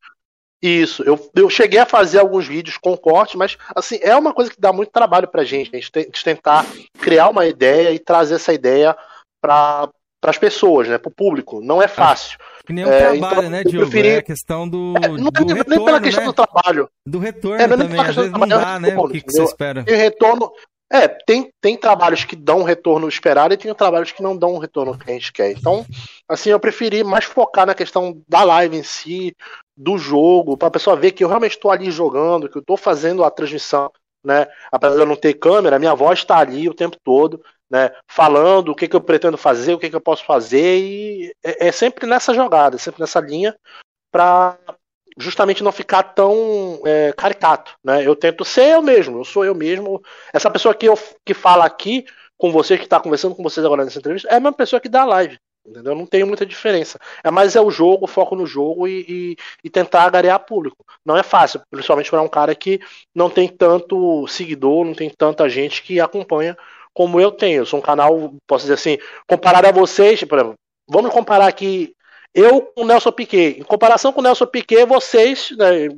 Isso, 0.62 1.02
eu, 1.02 1.18
eu 1.34 1.50
cheguei 1.50 1.80
a 1.80 1.86
fazer 1.86 2.20
alguns 2.20 2.46
vídeos 2.46 2.78
com 2.78 2.96
corte, 2.96 3.36
mas 3.36 3.56
assim, 3.74 3.98
é 4.00 4.14
uma 4.14 4.32
coisa 4.32 4.50
que 4.50 4.60
dá 4.60 4.72
muito 4.72 4.92
trabalho 4.92 5.26
pra 5.26 5.42
gente, 5.42 5.70
a 5.72 5.76
gente, 5.76 5.90
tem, 5.90 6.08
de 6.08 6.22
tentar 6.22 6.64
criar 7.00 7.28
uma 7.30 7.44
ideia 7.46 7.90
e 7.90 7.98
trazer 7.98 8.36
essa 8.36 8.52
ideia 8.52 8.96
para 9.40 9.90
as 10.24 10.38
pessoas, 10.38 10.86
né, 10.88 10.98
pro 10.98 11.10
público. 11.10 11.60
Não 11.60 11.82
é 11.82 11.88
fácil. 11.88 12.38
Que 12.64 12.72
nem 12.72 12.84
o 12.84 12.88
É, 12.88 12.98
trabalho, 13.10 13.38
então, 13.38 13.50
né, 13.50 13.64
Diogo? 13.64 13.90
preferi- 13.90 14.08
É 14.10 14.16
a 14.18 14.22
questão 14.22 14.68
do, 14.68 14.94
É, 15.02 15.08
não 15.08 15.28
é 15.28 15.40
do 15.40 15.44
nem 15.46 15.56
retorno, 15.56 15.84
pela 15.84 16.00
questão 16.00 16.22
né? 16.22 16.28
do 16.28 16.32
trabalho. 16.32 16.88
Do 17.04 17.18
retorno 17.18 17.60
É, 17.60 17.66
não 17.66 17.74
é 17.74 17.76
nem 17.78 17.88
também. 17.88 18.00
Às 18.06 18.14
vezes 18.14 18.30
não 18.32 18.46
dá, 18.46 18.76
é 18.76 18.78
né? 18.78 18.88
O 18.88 18.90
retorno, 18.90 19.12
que, 19.14 19.20
que 19.20 19.32
você 19.32 19.42
espera? 19.42 19.82
Tem 19.82 19.96
retorno. 19.96 20.52
É, 20.92 21.08
tem, 21.08 21.50
tem 21.60 21.74
trabalhos 21.76 22.22
que 22.24 22.36
dão 22.36 22.62
retorno 22.62 23.08
esperado 23.08 23.52
e 23.54 23.56
tem 23.56 23.74
trabalhos 23.74 24.12
que 24.12 24.22
não 24.22 24.36
dão 24.36 24.52
o 24.52 24.58
retorno 24.58 24.96
que 24.96 25.10
a 25.10 25.14
gente 25.14 25.32
quer. 25.32 25.50
Então, 25.50 25.84
assim, 26.32 26.50
eu 26.50 26.60
preferi 26.60 27.04
mais 27.04 27.24
focar 27.24 27.66
na 27.66 27.74
questão 27.74 28.22
da 28.28 28.42
live 28.42 28.76
em 28.76 28.82
si, 28.82 29.34
do 29.76 29.98
jogo, 29.98 30.56
para 30.56 30.68
a 30.68 30.72
pessoa 30.72 30.96
ver 30.96 31.12
que 31.12 31.24
eu 31.24 31.28
realmente 31.28 31.52
estou 31.52 31.70
ali 31.70 31.90
jogando, 31.90 32.48
que 32.48 32.56
eu 32.56 32.60
estou 32.60 32.76
fazendo 32.76 33.24
a 33.24 33.30
transmissão, 33.30 33.90
né? 34.24 34.46
Apesar 34.70 34.94
de 34.94 35.00
eu 35.00 35.06
não 35.06 35.16
ter 35.16 35.34
câmera, 35.34 35.78
minha 35.78 35.94
voz 35.94 36.20
está 36.20 36.38
ali 36.38 36.68
o 36.68 36.74
tempo 36.74 36.96
todo, 37.02 37.42
né? 37.70 37.90
Falando 38.06 38.70
o 38.70 38.74
que, 38.74 38.86
que 38.88 38.96
eu 38.96 39.00
pretendo 39.00 39.36
fazer, 39.36 39.74
o 39.74 39.78
que, 39.78 39.90
que 39.90 39.96
eu 39.96 40.00
posso 40.00 40.24
fazer, 40.24 40.78
e 40.78 41.34
é, 41.42 41.68
é 41.68 41.72
sempre 41.72 42.06
nessa 42.06 42.34
jogada, 42.34 42.78
sempre 42.78 43.00
nessa 43.00 43.20
linha, 43.20 43.56
para 44.10 44.58
justamente 45.18 45.62
não 45.62 45.72
ficar 45.72 46.02
tão 46.02 46.80
é, 46.86 47.12
caricato, 47.12 47.74
né? 47.84 48.06
Eu 48.06 48.16
tento 48.16 48.44
ser 48.44 48.74
eu 48.74 48.82
mesmo, 48.82 49.18
eu 49.18 49.24
sou 49.24 49.44
eu 49.44 49.54
mesmo. 49.54 50.02
Essa 50.32 50.50
pessoa 50.50 50.74
que, 50.74 50.86
eu, 50.86 50.98
que 51.24 51.34
fala 51.34 51.64
aqui 51.64 52.04
com 52.38 52.50
vocês, 52.50 52.78
que 52.78 52.86
está 52.86 53.00
conversando 53.00 53.34
com 53.34 53.42
vocês 53.42 53.64
agora 53.64 53.84
nessa 53.84 53.98
entrevista, 53.98 54.28
é 54.28 54.32
a 54.36 54.40
mesma 54.40 54.52
pessoa 54.52 54.80
que 54.80 54.88
dá 54.88 55.04
live. 55.04 55.38
Entendeu? 55.64 55.94
Não 55.94 56.06
tem 56.06 56.24
muita 56.24 56.44
diferença. 56.44 56.98
É 57.22 57.30
mais 57.30 57.54
é 57.54 57.60
o 57.60 57.70
jogo, 57.70 58.04
o 58.04 58.08
foco 58.08 58.34
no 58.34 58.44
jogo 58.44 58.88
e, 58.88 59.04
e, 59.08 59.36
e 59.64 59.70
tentar 59.70 60.04
agregar 60.04 60.40
público. 60.40 60.84
Não 61.04 61.16
é 61.16 61.22
fácil, 61.22 61.62
principalmente 61.70 62.10
para 62.10 62.20
um 62.20 62.28
cara 62.28 62.54
que 62.54 62.80
não 63.14 63.30
tem 63.30 63.48
tanto 63.48 64.26
seguidor, 64.26 64.84
não 64.84 64.94
tem 64.94 65.08
tanta 65.08 65.48
gente 65.48 65.82
que 65.82 66.00
acompanha 66.00 66.56
como 66.92 67.20
eu 67.20 67.30
tenho. 67.30 67.60
Eu 67.60 67.66
sou 67.66 67.78
um 67.78 67.82
canal, 67.82 68.34
posso 68.46 68.64
dizer 68.64 68.74
assim, 68.74 68.98
comparado 69.26 69.68
a 69.68 69.72
vocês, 69.72 70.20
vamos 70.88 71.12
comparar 71.12 71.46
aqui 71.46 71.94
eu 72.34 72.62
com 72.62 72.82
o 72.82 72.86
Nelson 72.86 73.12
Piquet. 73.12 73.60
Em 73.60 73.62
comparação 73.62 74.12
com 74.12 74.20
o 74.20 74.22
Nelson 74.22 74.46
Piquet, 74.46 74.86
vocês, 74.86 75.50
né, 75.56 75.88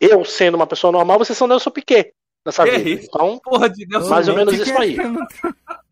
eu 0.00 0.24
sendo 0.24 0.56
uma 0.56 0.66
pessoa 0.66 0.92
normal, 0.92 1.18
vocês 1.18 1.38
são 1.38 1.46
Nelson 1.46 1.70
Piquet 1.70 2.12
nessa 2.44 2.64
vida. 2.64 2.88
isso? 2.88 3.06
Então, 3.06 3.38
Porra 3.42 3.70
de 3.70 3.86
mais 3.86 4.28
ou 4.28 4.34
menos 4.34 4.54
isso 4.54 4.72
é? 4.72 4.78
aí. 4.78 4.96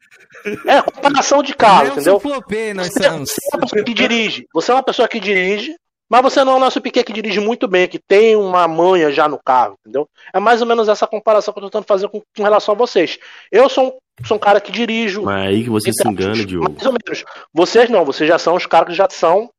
é 0.67 0.83
comparação 0.83 1.43
de 1.43 1.55
carro, 1.55 1.89
entendeu? 1.89 2.21
Flopê, 2.21 2.73
nós 2.75 2.89
Você 2.89 3.01
estamos. 3.01 3.31
é 3.31 3.57
uma 3.57 3.61
pessoa 3.63 3.85
que 3.85 3.95
dirige. 3.95 4.47
Você 4.55 4.71
é 4.71 4.75
uma 4.75 4.83
pessoa 4.83 5.09
que 5.09 5.21
dirige, 5.21 5.77
mas 6.09 6.23
você 6.23 6.45
não 6.45 6.53
é 6.53 6.57
o 6.57 6.61
Nelson 6.61 6.81
Piquet 6.81 7.05
que 7.05 7.13
dirige 7.13 7.41
muito 7.41 7.67
bem, 7.67 7.89
que 7.89 7.99
tem 7.99 8.37
uma 8.37 8.69
manha 8.69 9.11
já 9.11 9.29
no 9.29 9.39
carro, 9.45 9.75
entendeu? 9.81 10.09
É 10.33 10.39
mais 10.39 10.61
ou 10.61 10.67
menos 10.67 10.89
essa 10.89 11.07
comparação 11.07 11.53
que 11.53 11.59
eu 11.59 11.63
tô 11.63 11.71
tentando 11.71 11.87
fazer 11.87 12.09
com, 12.09 12.21
com 12.21 12.43
relação 12.43 12.75
a 12.75 12.79
vocês. 12.79 13.19
Eu 13.51 13.69
sou 13.69 13.89
um, 13.89 14.25
sou 14.27 14.37
um 14.37 14.41
cara 14.41 14.61
que 14.61 14.71
dirijo. 14.71 15.23
Mas 15.23 15.49
aí 15.49 15.65
que 15.65 15.71
você 15.71 15.93
se 15.93 16.01
entre 16.01 16.13
engana, 16.13 16.33
aspas, 16.33 16.47
Diogo. 16.47 16.71
Mais 16.71 16.87
ou 16.87 16.93
menos. 16.93 17.25
Vocês 17.53 17.91
não, 17.91 18.05
vocês 18.05 18.29
já 18.29 18.39
são 18.39 18.55
os 18.55 18.67
caras 18.67 18.89
que 18.89 18.95
já 18.95 19.09
são 19.11 19.51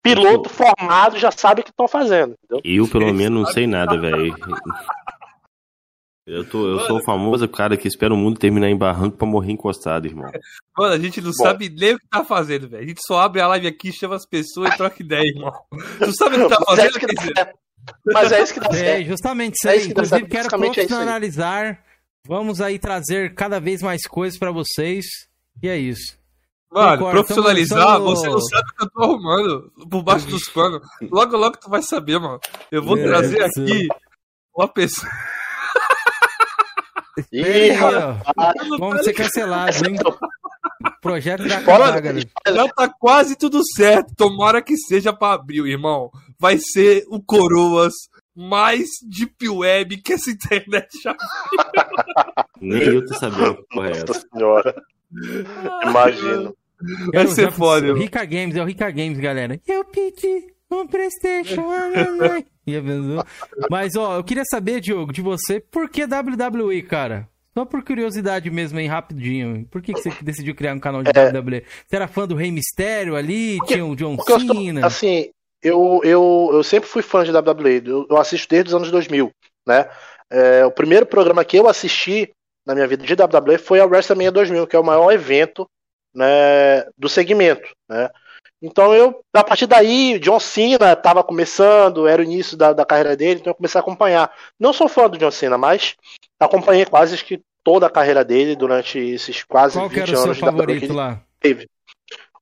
piloto 0.00 0.48
formado, 0.48 1.18
já 1.18 1.30
sabem 1.30 1.62
o 1.62 1.64
que 1.64 1.70
estão 1.70 1.88
fazendo, 1.88 2.34
entendeu? 2.44 2.60
Eu, 2.64 2.88
pelo 2.88 3.12
menos, 3.12 3.42
não 3.42 3.52
sei 3.52 3.66
nada, 3.66 3.98
velho. 3.98 4.34
Eu, 6.30 6.44
tô, 6.48 6.68
eu 6.68 6.80
sou 6.80 6.98
o 6.98 7.02
famoso 7.04 7.48
cara 7.48 7.74
que 7.76 7.88
espera 7.88 8.12
o 8.12 8.16
mundo 8.16 8.38
terminar 8.38 8.68
em 8.68 8.76
barranco 8.76 9.16
pra 9.16 9.26
morrer 9.26 9.52
encostado, 9.52 10.06
irmão. 10.06 10.30
Mano, 10.76 10.92
a 10.94 10.98
gente 10.98 11.20
não 11.22 11.30
Bom. 11.30 11.42
sabe 11.42 11.70
nem 11.70 11.94
o 11.94 11.98
que 11.98 12.06
tá 12.06 12.22
fazendo, 12.22 12.68
velho. 12.68 12.82
A 12.84 12.86
gente 12.86 13.00
só 13.06 13.20
abre 13.20 13.40
a 13.40 13.46
live 13.48 13.66
aqui, 13.66 13.90
chama 13.92 14.14
as 14.16 14.26
pessoas 14.26 14.74
e 14.74 14.76
troca 14.76 15.02
ideia, 15.02 15.26
irmão. 15.26 15.52
Tu 15.98 16.14
sabe 16.14 16.36
o 16.36 16.48
que 16.48 16.54
tá 16.54 16.60
Mas 16.66 16.78
é 16.78 16.82
fazendo, 16.82 16.90
isso 16.90 17.00
que 17.00 17.06
dá 17.06 17.14
quer 17.14 17.20
dizer? 17.20 17.34
certo. 17.34 17.58
Mas 18.12 18.32
é 18.32 18.42
isso 18.42 18.52
que 18.54 18.60
dá 18.60 18.66
É, 18.66 18.72
certo. 18.74 19.06
justamente 19.08 19.54
isso 19.54 19.68
É 19.68 19.70
aí. 19.72 19.78
isso 19.78 19.88
que 19.88 19.94
dá 19.94 20.02
Inclusive, 20.02 20.20
certo. 20.20 20.50
quero 20.50 20.64
é 20.64 20.66
profissionalizar. 20.74 21.84
Vamos 22.26 22.60
aí 22.60 22.78
trazer 22.78 23.34
cada 23.34 23.58
vez 23.58 23.80
mais 23.80 24.02
coisas 24.06 24.38
pra 24.38 24.50
vocês. 24.50 25.06
E 25.62 25.68
é 25.68 25.78
isso. 25.78 26.18
Mano, 26.70 26.98
Concordo, 26.98 27.20
profissionalizar, 27.24 27.98
você 28.00 28.28
não 28.28 28.40
sabe 28.42 28.68
o 28.70 28.74
que 28.74 28.84
eu 28.84 28.90
tô 28.90 29.02
arrumando 29.02 29.72
por 29.90 30.02
baixo 30.02 30.26
dos 30.26 30.44
panos. 30.50 30.82
Logo, 31.10 31.34
logo 31.38 31.56
tu 31.56 31.70
vai 31.70 31.80
saber, 31.80 32.18
mano. 32.20 32.38
Eu 32.70 32.82
vou 32.82 32.98
É, 32.98 33.04
trazer 33.04 33.48
sim. 33.52 33.62
aqui 33.62 33.88
uma 34.54 34.68
pessoa. 34.68 35.10
Ih, 37.32 37.70
rapaz. 37.72 38.54
vamos 38.78 39.04
ser 39.04 39.12
cancelados, 39.12 39.82
hein? 39.82 39.96
Projeto 41.00 41.46
da 41.46 41.60
galera. 41.60 42.20
Já 42.46 42.68
tá 42.68 42.88
quase 42.88 43.36
tudo 43.36 43.60
certo. 43.74 44.14
Tomara 44.16 44.60
que 44.62 44.76
seja 44.76 45.12
pra 45.12 45.32
abril, 45.32 45.66
irmão. 45.66 46.10
Vai 46.38 46.58
ser 46.58 47.04
o 47.08 47.20
Coroas 47.22 47.94
mais 48.34 48.86
deep 49.02 49.48
web 49.48 49.96
que 50.00 50.12
essa 50.12 50.30
internet 50.30 50.88
já. 51.02 51.16
Nem 52.60 52.82
eu 52.82 53.04
tô 53.06 53.14
sabendo 53.14 53.56
que 53.56 53.62
porra 53.74 53.88
é 53.88 54.00
Nossa 54.00 54.12
essa. 54.12 54.26
senhora. 54.32 54.82
Imagino. 55.82 56.54
Vai 57.12 57.26
ser 57.26 57.42
já- 57.46 57.50
foda. 57.52 57.92
Rica 57.94 58.24
Games, 58.24 58.54
é 58.56 58.62
o 58.62 58.66
Rica 58.66 58.90
Games, 58.90 59.18
galera. 59.18 59.60
Eu 59.66 59.84
pedi 59.84 60.46
um 60.70 60.86
Playstation. 60.86 61.68
ai. 62.32 62.46
Já 62.72 62.82
pensou? 62.82 63.24
Mas, 63.70 63.96
ó, 63.96 64.16
eu 64.16 64.24
queria 64.24 64.44
saber, 64.50 64.80
Diogo, 64.80 65.12
de 65.12 65.22
você, 65.22 65.60
por 65.60 65.88
que 65.88 66.04
WWE, 66.04 66.82
cara? 66.82 67.28
Só 67.56 67.64
por 67.64 67.82
curiosidade 67.82 68.50
mesmo, 68.50 68.78
aí, 68.78 68.86
rapidinho. 68.86 69.66
Por 69.70 69.82
que, 69.82 69.92
que 69.92 70.00
você 70.00 70.12
decidiu 70.22 70.54
criar 70.54 70.74
um 70.74 70.78
canal 70.78 71.02
de 71.02 71.10
WWE? 71.10 71.64
Você 71.86 71.96
era 71.96 72.06
fã 72.06 72.26
do 72.26 72.36
Rei 72.36 72.52
Mistério 72.52 73.16
ali? 73.16 73.56
Porque- 73.58 73.74
tinha 73.74 73.84
o 73.84 73.96
John 73.96 74.16
Porque 74.16 74.32
eu 74.32 74.40
Cena? 74.40 74.86
assim, 74.86 75.30
eu, 75.62 76.00
eu, 76.04 76.50
eu 76.52 76.62
sempre 76.62 76.88
fui 76.88 77.02
fã 77.02 77.24
de 77.24 77.32
WWE. 77.32 77.82
Eu, 77.84 78.06
eu 78.08 78.16
assisto 78.16 78.48
desde 78.48 78.68
os 78.68 78.74
anos 78.74 78.90
2000, 78.90 79.30
né? 79.66 79.88
É, 80.30 80.64
o 80.64 80.70
primeiro 80.70 81.06
programa 81.06 81.44
que 81.44 81.58
eu 81.58 81.68
assisti 81.68 82.30
na 82.64 82.74
minha 82.74 82.86
vida 82.86 83.04
de 83.04 83.14
WWE 83.14 83.58
foi 83.58 83.80
a 83.80 83.86
WrestleMania 83.86 84.30
2000, 84.30 84.66
que 84.66 84.76
é 84.76 84.78
o 84.78 84.84
maior 84.84 85.10
evento 85.10 85.66
né, 86.14 86.84
do 86.96 87.08
segmento, 87.08 87.68
né? 87.88 88.10
Então 88.60 88.92
eu, 88.94 89.20
a 89.32 89.44
partir 89.44 89.66
daí, 89.66 90.18
John 90.18 90.40
Cena 90.40 90.92
estava 90.92 91.22
começando, 91.22 92.08
era 92.08 92.20
o 92.20 92.24
início 92.24 92.56
da, 92.56 92.72
da 92.72 92.84
carreira 92.84 93.16
dele, 93.16 93.40
então 93.40 93.52
eu 93.52 93.54
comecei 93.54 93.78
a 93.78 93.82
acompanhar. 93.82 94.32
Não 94.58 94.72
sou 94.72 94.88
fã 94.88 95.08
do 95.08 95.16
John 95.16 95.30
Cena, 95.30 95.56
mas 95.56 95.94
acompanhei 96.40 96.84
quase 96.84 97.22
que 97.22 97.40
toda 97.62 97.86
a 97.86 97.90
carreira 97.90 98.24
dele 98.24 98.56
durante 98.56 98.98
esses 98.98 99.44
quase 99.44 99.78
Qual 99.78 99.88
20 99.88 99.94
que 99.94 100.10
era 100.10 100.18
o 100.18 100.22
anos 100.22 100.36
seu 100.38 100.46
favorito 100.46 100.92
lá? 100.92 101.20
Teve. 101.40 101.68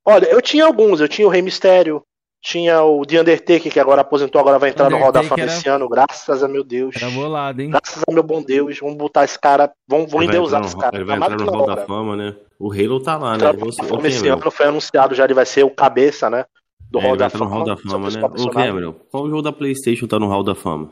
Olha, 0.03 0.25
eu 0.25 0.41
tinha 0.41 0.65
alguns, 0.65 1.01
eu 1.01 1.07
tinha 1.07 1.27
o 1.27 1.29
Rei 1.29 1.41
Mistério, 1.41 2.01
tinha 2.47 2.81
o 2.81 3.05
The 3.05 3.19
Undertaker, 3.19 3.71
que 3.71 3.79
agora 3.79 4.01
aposentou, 4.01 4.39
agora 4.39 4.57
vai 4.57 4.69
entrar 4.69 4.89
no 4.89 4.97
Hall 4.97 5.11
da 5.11 5.21
Fama 5.21 5.43
era... 5.43 5.51
esse 5.51 5.67
ano, 5.67 5.89
graças 5.89 6.41
a 6.41 6.47
meu 6.47 6.63
Deus. 6.63 6.95
Era 6.95 7.11
bolado, 7.11 7.61
hein? 7.61 7.71
Graças 7.71 8.01
a 8.07 8.11
meu 8.11 8.23
bom 8.23 8.41
Deus, 8.41 8.79
vamos 8.79 8.95
botar 8.95 9.25
esse 9.25 9.37
cara, 9.37 9.69
vamos, 9.85 10.09
vamos 10.09 10.27
endeusar 10.27 10.63
esse 10.63 10.77
cara. 10.77 10.95
Ele 10.95 11.03
vai 11.03 11.17
entrar 11.17 11.35
no 11.35 11.51
Hall 11.51 11.65
da 11.65 11.85
Fama, 11.85 12.15
né? 12.15 12.35
O 12.57 12.71
Halo 12.71 13.01
tá 13.01 13.17
lá, 13.17 13.37
né? 13.37 13.51
Você, 13.51 13.81
okay, 13.81 14.09
esse 14.09 14.27
ano 14.29 14.49
foi 14.49 14.65
anunciado 14.65 15.13
já, 15.13 15.25
ele 15.25 15.33
vai 15.33 15.45
ser 15.45 15.65
o 15.65 15.69
cabeça, 15.69 16.29
né? 16.29 16.45
Do 16.89 16.99
é, 16.99 17.01
Hall 17.01 17.17
da 17.17 17.29
Fama. 17.29 17.45
No 17.45 17.51
Hall 17.51 17.65
da 17.65 17.77
Fama, 17.77 18.09
né? 18.09 18.21
Ô, 18.23 18.49
Cameron, 18.49 18.95
qual 19.11 19.29
jogo 19.29 19.41
da 19.41 19.51
Playstation 19.51 20.07
tá 20.07 20.17
no 20.17 20.29
Hall 20.29 20.43
da 20.43 20.55
Fama? 20.55 20.89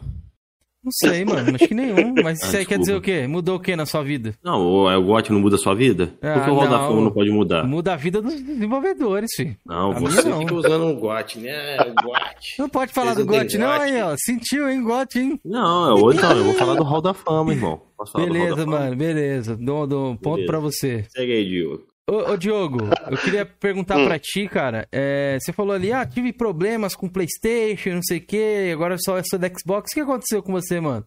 Não 0.85 0.91
sei, 0.91 1.25
mano. 1.25 1.55
Acho 1.55 1.67
que 1.67 1.73
nenhum. 1.73 2.13
Mas 2.23 2.43
ah, 2.43 2.45
isso 2.45 2.55
aí 2.57 2.63
desculpa. 2.63 2.65
quer 2.67 2.77
dizer 2.77 2.95
o 2.95 3.01
quê? 3.01 3.25
Mudou 3.27 3.55
o 3.55 3.59
quê 3.59 3.75
na 3.75 3.87
sua 3.87 4.03
vida? 4.03 4.35
Não, 4.43 4.61
o, 4.61 4.87
o 4.87 5.03
GOT 5.03 5.31
não 5.31 5.39
muda 5.39 5.55
a 5.55 5.59
sua 5.59 5.73
vida? 5.73 6.13
Ah, 6.21 6.33
Por 6.33 6.43
que 6.43 6.49
o 6.51 6.53
Hall 6.53 6.69
da 6.69 6.79
Fama 6.79 7.01
não 7.01 7.11
pode 7.11 7.31
mudar? 7.31 7.63
Muda 7.63 7.93
a 7.93 7.95
vida 7.95 8.21
dos 8.21 8.39
desenvolvedores, 8.39 9.31
filho. 9.35 9.57
Não, 9.65 9.91
a 9.91 9.99
você 9.99 10.29
não. 10.29 10.39
fica 10.39 10.53
usando 10.53 10.85
um 10.85 10.95
GOT, 10.95 11.39
né? 11.39 11.77
GOT. 12.03 12.55
Não 12.59 12.69
pode 12.69 12.93
falar 12.93 13.15
Vocês 13.15 13.25
do 13.25 13.33
GOT, 13.33 13.57
não, 13.57 13.71
aí, 13.71 13.99
ó. 13.99 14.15
Sentiu, 14.15 14.69
hein, 14.69 14.83
GOT, 14.83 15.19
hein? 15.19 15.39
Não, 15.43 15.97
eu, 15.97 16.13
então, 16.13 16.31
eu 16.37 16.43
vou 16.43 16.53
falar 16.53 16.75
do 16.75 16.83
Hall 16.83 17.01
da 17.01 17.15
Fama, 17.15 17.51
irmão. 17.53 17.81
Beleza, 18.15 18.65
mano, 18.65 18.95
beleza. 18.95 19.57
Dou, 19.57 19.87
dou 19.87 20.11
um 20.11 20.17
ponto 20.17 20.35
beleza. 20.35 20.51
pra 20.51 20.59
você. 20.59 21.05
Segue 21.09 21.31
aí, 21.31 21.45
Diogo. 21.45 21.94
Ô, 22.07 22.33
ô, 22.33 22.37
Diogo, 22.37 22.77
eu 23.09 23.17
queria 23.17 23.45
perguntar 23.45 23.97
hum. 23.97 24.05
pra 24.05 24.19
ti, 24.19 24.47
cara. 24.47 24.87
É, 24.91 25.39
você 25.39 25.51
falou 25.51 25.73
ali, 25.73 25.91
ah, 25.91 26.05
tive 26.05 26.31
problemas 26.31 26.93
com 26.93 27.09
PlayStation, 27.09 27.95
não 27.95 28.03
sei 28.03 28.19
o 28.19 28.25
quê, 28.25 28.69
agora 28.71 28.95
só 28.99 29.17
essa 29.17 29.39
da 29.39 29.47
Xbox. 29.47 29.91
O 29.91 29.95
que 29.95 30.01
aconteceu 30.01 30.43
com 30.43 30.51
você, 30.51 30.79
mano? 30.79 31.03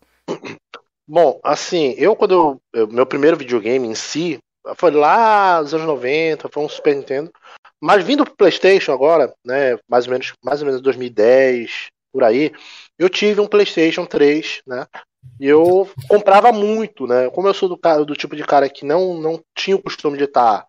Bom, 1.06 1.38
assim, 1.44 1.94
eu 1.96 2.16
quando 2.16 2.34
eu, 2.34 2.62
eu, 2.72 2.88
meu 2.88 3.06
primeiro 3.06 3.36
videogame 3.36 3.86
em 3.86 3.94
si 3.94 4.38
foi 4.76 4.90
lá 4.90 5.62
nos 5.62 5.72
anos 5.72 5.86
90, 5.86 6.48
foi 6.52 6.64
um 6.64 6.68
Super 6.68 6.96
Nintendo. 6.96 7.30
Mas 7.80 8.04
vindo 8.04 8.24
pro 8.24 8.36
PlayStation 8.36 8.92
agora, 8.92 9.32
né, 9.44 9.78
mais 9.88 10.06
ou 10.06 10.12
menos, 10.12 10.32
mais 10.44 10.60
ou 10.60 10.66
menos 10.66 10.82
2010, 10.82 11.86
por 12.12 12.24
aí, 12.24 12.52
eu 12.98 13.08
tive 13.08 13.40
um 13.40 13.46
PlayStation 13.46 14.04
3, 14.04 14.62
né? 14.66 14.84
E 15.38 15.46
eu 15.46 15.88
comprava 16.08 16.50
muito, 16.50 17.06
né? 17.06 17.30
Como 17.30 17.46
eu 17.46 17.54
sou 17.54 17.68
do, 17.68 18.04
do 18.04 18.14
tipo 18.14 18.34
de 18.34 18.42
cara 18.42 18.68
que 18.68 18.84
não, 18.84 19.14
não 19.14 19.40
tinha 19.54 19.76
o 19.76 19.82
costume 19.82 20.18
de 20.18 20.24
estar 20.24 20.66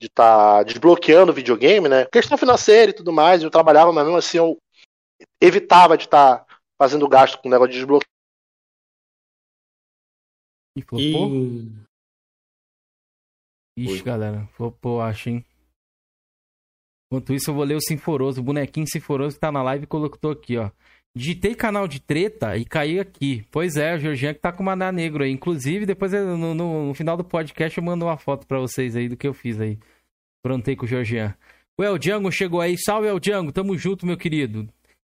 de 0.00 0.08
estar 0.08 0.58
tá 0.58 0.62
desbloqueando 0.62 1.32
videogame, 1.32 1.88
né? 1.88 2.06
Questão 2.06 2.36
financeira 2.36 2.90
e 2.90 2.94
tudo 2.94 3.12
mais, 3.12 3.42
eu 3.42 3.50
trabalhava, 3.50 3.92
mas 3.92 4.04
mesmo 4.04 4.18
assim 4.18 4.38
eu 4.38 4.58
evitava 5.40 5.96
de 5.96 6.04
estar 6.04 6.38
tá 6.38 6.58
fazendo 6.78 7.08
gasto 7.08 7.40
com 7.40 7.48
o 7.48 7.50
negócio 7.50 7.72
de 7.72 7.78
desbloqueio 7.78 8.16
e 10.76 10.82
flopou? 10.82 11.34
E... 11.34 11.86
Ixi, 13.78 13.98
Foi. 13.98 14.02
galera, 14.02 14.46
flopou, 14.52 15.00
acho, 15.00 15.30
hein? 15.30 15.44
Enquanto 17.06 17.32
isso, 17.32 17.50
eu 17.50 17.54
vou 17.54 17.64
ler 17.64 17.76
o 17.76 17.80
Sinforoso, 17.80 18.40
o 18.40 18.44
bonequinho 18.44 18.86
Sinforoso 18.86 19.36
que 19.36 19.40
tá 19.40 19.50
na 19.50 19.62
live 19.62 19.84
e 19.84 19.86
colocou 19.86 20.30
aqui, 20.30 20.58
ó. 20.58 20.70
Digitei 21.16 21.54
canal 21.54 21.88
de 21.88 21.98
treta 21.98 22.58
e 22.58 22.64
caí 22.66 23.00
aqui. 23.00 23.42
Pois 23.50 23.78
é, 23.78 23.94
o 23.94 23.98
Georgian 23.98 24.34
que 24.34 24.40
tá 24.40 24.52
com 24.52 24.62
o 24.62 24.66
Maná 24.66 24.92
Negro 24.92 25.24
aí. 25.24 25.30
Inclusive, 25.30 25.86
depois 25.86 26.12
no, 26.12 26.36
no, 26.36 26.54
no, 26.88 26.94
final 26.94 27.16
do 27.16 27.24
podcast 27.24 27.78
eu 27.78 27.82
mando 27.82 28.04
uma 28.04 28.18
foto 28.18 28.46
pra 28.46 28.58
vocês 28.58 28.94
aí 28.94 29.08
do 29.08 29.16
que 29.16 29.26
eu 29.26 29.32
fiz 29.32 29.58
aí. 29.58 29.78
Prontei 30.42 30.76
com 30.76 30.84
o 30.84 30.88
Georgian. 30.88 31.34
O 31.80 31.82
El 31.82 31.96
Django 31.96 32.30
chegou 32.30 32.60
aí. 32.60 32.76
Salve, 32.76 33.08
El 33.08 33.18
Django. 33.18 33.50
Tamo 33.50 33.78
junto, 33.78 34.04
meu 34.04 34.18
querido. 34.18 34.68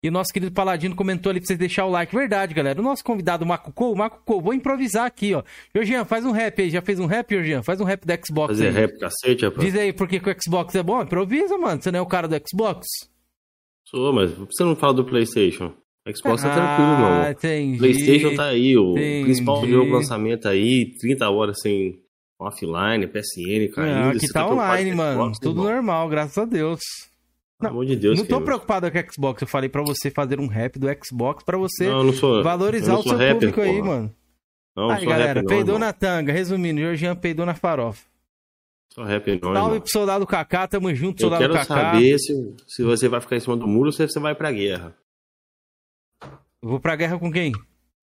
E 0.02 0.08
o 0.08 0.12
nosso 0.12 0.32
querido 0.32 0.54
Paladino 0.54 0.96
comentou 0.96 1.32
ali 1.32 1.42
pra 1.42 1.48
vocês 1.48 1.60
deixar 1.60 1.86
o 1.86 1.90
like. 1.90 2.16
Verdade, 2.16 2.54
galera. 2.54 2.80
O 2.80 2.84
nosso 2.84 3.04
convidado, 3.04 3.44
o 3.44 3.48
Macucou, 3.48 3.94
Macucou, 3.94 4.42
vou 4.42 4.54
improvisar 4.54 5.06
aqui, 5.06 5.34
ó. 5.34 5.44
Georgian, 5.76 6.06
faz 6.06 6.24
um 6.24 6.32
rap 6.32 6.62
aí. 6.62 6.70
Já 6.70 6.82
fez 6.82 6.98
um 6.98 7.08
rap, 7.08 7.30
Georgian? 7.30 7.62
Faz 7.62 7.82
um 7.82 7.84
rap 7.84 8.06
do 8.06 8.14
Xbox 8.26 8.54
Fazer 8.54 8.70
aí. 8.70 8.74
rap, 8.74 8.98
cacete, 8.98 9.44
rapaz. 9.44 9.66
Diz 9.66 9.76
aí 9.78 9.92
por 9.92 10.08
que, 10.08 10.16
o 10.16 10.42
Xbox 10.42 10.74
é 10.76 10.82
bom. 10.82 11.02
Improvisa, 11.02 11.58
mano. 11.58 11.82
Você 11.82 11.92
não 11.92 12.00
é 12.00 12.02
o 12.02 12.06
cara 12.06 12.26
do 12.26 12.42
Xbox? 12.48 12.88
Sou, 13.86 14.14
mas 14.14 14.32
você 14.32 14.64
não 14.64 14.78
fala 14.78 14.94
do 14.94 15.04
PlayStation? 15.04 15.76
Xbox 16.16 16.42
tá 16.42 16.52
ah, 16.52 16.56
tá 16.56 16.56
tranquilo, 16.56 17.00
mano. 17.00 17.32
Entendi. 17.32 17.78
PlayStation 17.78 18.36
tá 18.36 18.46
aí, 18.46 18.78
o 18.78 18.92
entendi. 18.92 19.24
principal 19.26 19.68
jogo 19.68 19.94
lançamento 19.94 20.48
aí, 20.48 20.94
30 21.00 21.30
horas 21.30 21.60
sem 21.62 22.00
offline, 22.40 23.08
PSN 23.08 23.74
caindo. 23.74 24.00
Não, 24.00 24.10
aqui 24.12 24.28
tá, 24.28 24.46
tá 24.46 24.52
online, 24.52 24.96
mano. 24.96 25.22
Xbox, 25.22 25.40
Tudo 25.40 25.62
irmão. 25.62 25.74
normal, 25.74 26.10
graças 26.10 26.38
a 26.38 26.46
Deus. 26.46 26.80
Pelo 27.60 27.72
amor 27.72 27.86
de 27.86 27.96
Deus. 27.98 28.18
Não 28.18 28.26
tô 28.26 28.36
eu... 28.36 28.42
preocupado 28.42 28.90
com 28.90 28.98
o 28.98 29.12
Xbox. 29.12 29.42
Eu 29.42 29.48
falei 29.48 29.68
para 29.68 29.82
você 29.82 30.10
fazer 30.10 30.40
um 30.40 30.48
rap 30.48 30.80
do 30.80 30.88
Xbox 31.04 31.44
para 31.44 31.58
você 31.58 31.90
não, 31.90 32.06
não 32.06 32.14
sou, 32.14 32.42
valorizar 32.42 32.98
o 32.98 33.04
seu 33.04 33.12
rapper, 33.12 33.34
público 33.34 33.56
porra. 33.56 33.68
aí, 33.68 33.82
mano. 33.82 34.16
Não, 34.76 34.90
aí, 34.90 35.06
galera, 35.06 35.42
rapper, 35.42 35.46
peidou 35.46 35.78
não, 35.78 35.88
na 35.88 35.94
tanga. 35.94 36.32
Resumindo, 36.32 36.80
Georgian 36.80 37.16
peidou 37.16 37.46
na 37.46 37.54
farofa. 37.54 38.08
Sou 38.94 39.04
rap 39.04 39.28
não, 39.28 39.40
Salve 39.54 39.60
irmão. 39.60 39.82
pro 39.82 39.90
soldado 39.90 40.26
Kaká, 40.26 40.68
tamo 40.68 40.96
junto, 40.96 41.22
soldado 41.22 41.54
Kaká. 41.54 41.60
Eu 41.62 41.68
quero 41.68 41.68
saber 41.68 42.18
se, 42.18 42.56
se 42.66 42.84
você 42.84 43.08
vai 43.10 43.20
ficar 43.20 43.36
em 43.36 43.40
cima 43.42 43.58
do 43.58 43.68
muro 43.68 43.88
ou 43.88 43.92
se 43.92 44.08
você 44.08 44.20
vai 44.20 44.34
pra 44.34 44.52
guerra. 44.52 44.96
Vou 46.62 46.80
pra 46.80 46.96
guerra 46.96 47.18
com 47.18 47.32
quem? 47.32 47.54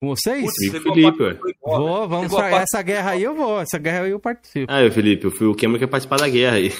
Com 0.00 0.08
vocês? 0.08 0.42
Putz, 0.42 0.82
Felipe, 0.82 1.22
ué. 1.22 1.38
Vou, 1.62 2.08
vamos 2.08 2.34
pra... 2.34 2.50
Essa 2.50 2.80
guerra 2.82 3.10
aí 3.10 3.22
eu 3.22 3.34
vou, 3.34 3.60
essa 3.60 3.78
guerra 3.78 4.02
aí 4.02 4.10
eu 4.10 4.20
participo. 4.20 4.70
Ah, 4.70 4.82
eu, 4.82 4.90
Felipe, 4.90 5.24
eu 5.26 5.30
fui 5.30 5.46
o 5.46 5.54
Cameron 5.54 5.78
que 5.78 5.84
ia 5.84 5.88
participar 5.88 6.16
da 6.16 6.28
guerra 6.28 6.56
aí. 6.56 6.72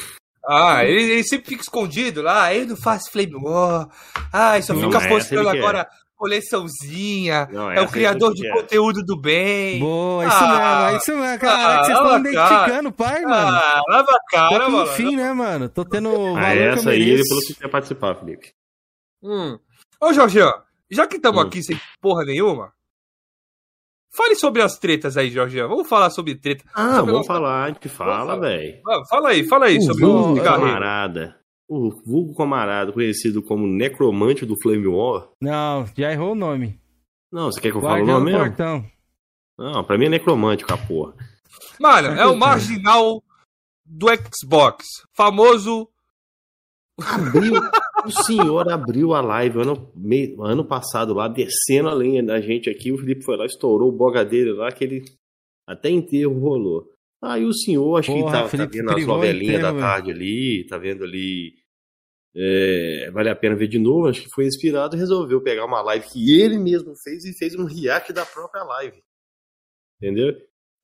Ah, 0.49 0.85
ele, 0.85 1.13
ele, 1.13 1.25
sempre 1.25 1.49
fica 1.49 1.63
escondido 1.63 2.23
lá, 2.23 2.55
ele 2.55 2.67
não 2.67 2.77
faz 2.77 3.09
flame 3.09 3.35
war. 3.35 3.89
Ah, 4.33 4.61
só 4.63 4.75
fica 4.75 5.01
não, 5.01 5.09
postando 5.09 5.49
agora 5.49 5.85
quer. 5.85 5.91
coleçãozinha. 6.15 7.49
Não, 7.51 7.71
é 7.71 7.81
o 7.81 7.89
criador 7.89 8.33
de 8.33 8.43
quer. 8.43 8.53
conteúdo 8.53 9.03
do 9.03 9.21
bem. 9.21 9.81
Boa, 9.81 10.25
isso 10.25 10.37
ah, 10.37 10.49
mesmo, 10.49 10.65
é 10.65 10.97
isso 10.97 11.17
mesmo. 11.17 11.39
Caraca, 11.41 11.81
ah, 11.81 11.85
vocês 11.85 11.99
estão 11.99 12.19
identificando 12.21 12.89
o 12.89 12.93
pai, 12.93 13.25
ah, 13.25 13.29
mano. 13.29 13.57
Ah, 13.57 13.83
lava 13.89 14.13
a 14.13 14.31
cara, 14.31 14.65
Tô 14.65 14.71
mano. 14.71 14.93
Enfim, 14.93 15.17
né, 15.17 15.33
mano? 15.33 15.69
Tô 15.69 15.85
tendo 15.85 16.37
ah, 16.37 16.55
essa 16.55 16.91
aí 16.91 17.11
ele 17.11 17.27
falou 17.27 17.43
que 17.43 17.55
quer 17.55 17.69
participar, 17.69 18.15
Felipe. 18.15 18.53
Hum. 19.23 19.59
Ô, 20.01 20.13
Jorge, 20.13 20.39
já 20.91 21.07
que 21.07 21.17
estamos 21.17 21.43
hum. 21.43 21.47
aqui 21.47 21.63
sem 21.63 21.81
porra 22.01 22.25
nenhuma, 22.25 22.73
Fale 24.17 24.35
sobre 24.35 24.63
as 24.63 24.79
tretas 24.79 25.19
aí, 25.19 25.29
Jorge. 25.29 25.61
Vamos 25.61 25.87
falar 25.87 26.09
sobre 26.09 26.35
treta. 26.35 26.65
Ah, 26.75 26.97
sobre 26.97 27.13
vamos 27.13 27.27
falar, 27.27 27.65
a 27.65 27.69
gente 27.69 27.87
fala, 27.87 28.41
velho. 28.41 28.81
Fala 29.11 29.29
aí, 29.29 29.47
fala 29.47 29.67
aí 29.67 29.77
o 29.77 29.83
sobre 29.83 30.07
o 30.07 30.43
camarada. 30.43 31.39
O 31.69 31.91
vulgo 31.91 32.35
camarada, 32.35 32.93
conhecido 32.93 33.43
como 33.43 33.67
necromante 33.67 34.47
do 34.47 34.59
Flame 34.63 34.87
War. 34.87 35.29
Não, 35.39 35.85
já 35.95 36.11
errou 36.11 36.33
o 36.33 36.35
nome. 36.35 36.81
Não, 37.31 37.53
você 37.53 37.61
quer 37.61 37.71
que 37.71 37.77
eu 37.77 37.83
fale 37.83 38.05
o 38.05 38.07
nome 38.07 38.33
mesmo? 38.33 38.47
Portão. 38.47 38.87
Não, 39.59 39.85
pra 39.85 39.99
mim 39.99 40.07
é 40.07 40.11
necromante, 40.11 40.65
capô. 40.65 41.13
Mano, 41.79 42.09
é 42.09 42.27
o 42.27 42.37
marginal 42.37 43.23
do 43.85 44.07
Xbox. 44.33 44.87
Famoso. 45.13 45.91
Abriu, 46.99 47.53
o 48.07 48.25
senhor 48.25 48.71
abriu 48.71 49.13
a 49.15 49.21
live 49.21 49.61
ano, 49.61 49.93
ano 50.41 50.65
passado 50.65 51.13
lá, 51.13 51.29
descendo 51.29 51.89
a 51.89 51.95
linha 51.95 52.23
da 52.23 52.41
gente 52.41 52.71
aqui. 52.71 52.93
O 52.93 52.99
Felipe 52.99 53.25
foi 53.25 53.37
lá, 53.37 53.45
estourou 53.45 53.89
o 53.89 53.97
boga 53.97 54.25
dele 54.25 54.53
lá, 54.53 54.71
que 54.71 54.85
ele 54.85 55.05
até 55.67 55.91
enterro 55.91 56.39
rolou. 56.39 56.91
Aí 57.23 57.45
o 57.45 57.53
senhor, 57.53 57.99
acho 57.99 58.13
Porra, 58.13 58.49
que 58.49 58.57
tá, 58.57 58.65
tá 58.65 58.67
vendo 58.71 58.91
as 58.91 59.07
novelinhas 59.07 59.63
da 59.63 59.75
tarde 59.75 60.11
ali, 60.13 60.67
tá 60.67 60.79
vendo 60.79 61.05
ali. 61.05 61.55
É, 62.35 63.11
vale 63.11 63.31
a 63.31 63.37
pena 63.37 63.57
ver 63.57 63.67
de 63.67 63.79
novo. 63.79 64.09
Acho 64.09 64.23
que 64.23 64.31
foi 64.35 64.47
inspirado 64.47 64.97
e 64.97 64.99
resolveu 64.99 65.43
pegar 65.43 65.65
uma 65.65 65.83
live 65.83 66.07
que 66.07 66.41
ele 66.41 66.59
mesmo 66.59 66.95
fez 67.03 67.25
e 67.25 67.37
fez 67.37 67.55
um 67.55 67.65
react 67.65 68.13
da 68.13 68.25
própria 68.25 68.63
live. 68.63 69.03
Entendeu? 70.01 70.35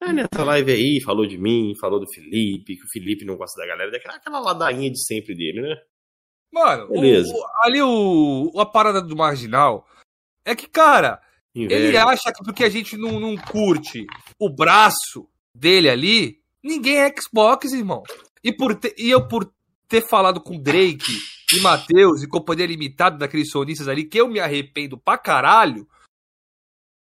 Aí 0.03 0.13
nessa 0.13 0.43
live 0.43 0.73
aí, 0.73 1.01
falou 1.01 1.27
de 1.27 1.39
mim, 1.39 1.75
falou 1.79 2.01
do 2.01 2.11
Felipe, 2.13 2.77
que 2.77 2.85
o 2.85 2.91
Felipe 2.93 3.25
não 3.25 3.37
gosta 3.37 3.61
da 3.61 3.69
galera, 3.69 3.91
daquela 3.91 4.17
aquela 4.17 4.41
ladainha 4.41 4.91
de 4.91 5.01
sempre 5.05 5.35
dele, 5.35 5.61
né? 5.63 5.77
Mano, 6.53 6.89
Beleza. 6.89 7.33
O, 7.33 7.45
ali 7.63 7.81
o, 7.83 8.53
a 8.59 8.67
parada 8.67 9.01
do 9.01 9.17
marginal 9.17 9.87
é 10.45 10.55
que, 10.55 10.69
cara, 10.69 11.21
Inveja. 11.55 11.89
ele 11.89 11.97
acha 11.97 12.33
que 12.33 12.45
porque 12.45 12.65
a 12.65 12.69
gente 12.69 12.97
não, 12.97 13.19
não 13.19 13.37
curte 13.37 14.07
o 14.39 14.51
braço 14.51 15.27
dele 15.55 15.89
ali, 15.89 16.41
ninguém 16.63 16.99
é 16.99 17.15
Xbox, 17.19 17.73
irmão. 17.73 18.03
E, 18.45 18.53
por 18.53 18.75
te, 18.75 18.95
e 18.99 19.11
eu, 19.11 19.27
por 19.27 19.51
ter 19.89 20.07
falado 20.07 20.41
com 20.41 20.59
Drake 20.59 21.13
e 21.55 21.61
Matheus 21.61 22.23
e 22.23 22.29
companhia 22.29 22.67
limitada 22.67 23.17
daqueles 23.17 23.51
sonistas 23.51 23.89
ali, 23.89 24.05
que 24.05 24.19
eu 24.19 24.29
me 24.29 24.41
arrependo 24.41 24.99
pra 24.99 25.19
caralho, 25.19 25.87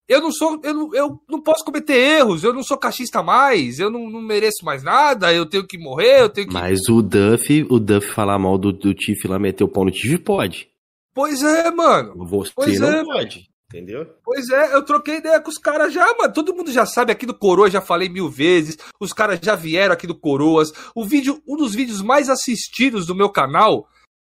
eu 0.08 0.22
não 0.22 0.32
sou. 0.32 0.60
Eu 0.64 0.74
não, 0.74 0.96
eu 0.96 1.22
não 1.30 1.42
posso 1.42 1.64
cometer 1.64 1.94
erros, 1.94 2.44
eu 2.44 2.54
não 2.54 2.64
sou 2.64 2.78
cachista 2.78 3.24
mais, 3.24 3.80
eu 3.80 3.90
não, 3.90 4.10
não 4.10 4.22
mereço 4.22 4.66
mais 4.66 4.84
nada, 4.84 5.34
eu 5.34 5.46
tenho 5.46 5.66
que 5.66 5.78
morrer, 5.78 6.22
eu 6.22 6.30
tenho 6.30 6.48
que. 6.48 6.54
Mas 6.54 6.90
o 6.90 7.02
Duff, 7.02 7.66
o 7.70 7.80
Duff 7.80 8.08
falar 8.12 8.38
mal 8.38 8.58
do, 8.58 8.74
do 8.74 8.94
Tiff 8.94 9.28
lá, 9.28 9.40
meter 9.40 9.64
o 9.64 9.68
pau 9.68 9.86
no 9.86 9.92
Tiff, 9.92 10.18
pode. 10.20 10.70
Pois 11.14 11.42
é, 11.42 11.72
mano. 11.72 12.26
Você 12.28 12.52
pois 12.56 12.80
não 12.80 12.90
é, 12.90 13.04
pode. 13.04 13.48
Entendeu? 13.70 14.08
Pois 14.24 14.50
é, 14.50 14.76
eu 14.76 14.84
troquei 14.84 15.18
ideia 15.18 15.40
com 15.40 15.50
os 15.50 15.58
caras 15.58 15.94
já, 15.94 16.06
mano. 16.18 16.34
Todo 16.34 16.54
mundo 16.54 16.72
já 16.72 16.86
sabe 16.86 17.12
aqui 17.12 17.26
do 17.26 17.34
Coroa, 17.34 17.72
já 17.72 17.82
falei 17.82 18.10
mil 18.10 18.30
vezes. 18.30 18.78
Os 19.00 19.14
caras 19.14 19.40
já 19.42 19.56
vieram 19.56 19.94
aqui 19.94 20.06
do 20.06 20.14
Coroas. 20.14 20.72
O 20.94 21.06
vídeo, 21.06 21.42
um 21.48 21.56
dos 21.56 21.74
vídeos 21.74 22.02
mais 22.02 22.30
assistidos 22.30 23.08
do 23.08 23.16
meu 23.16 23.30
canal, 23.30 23.88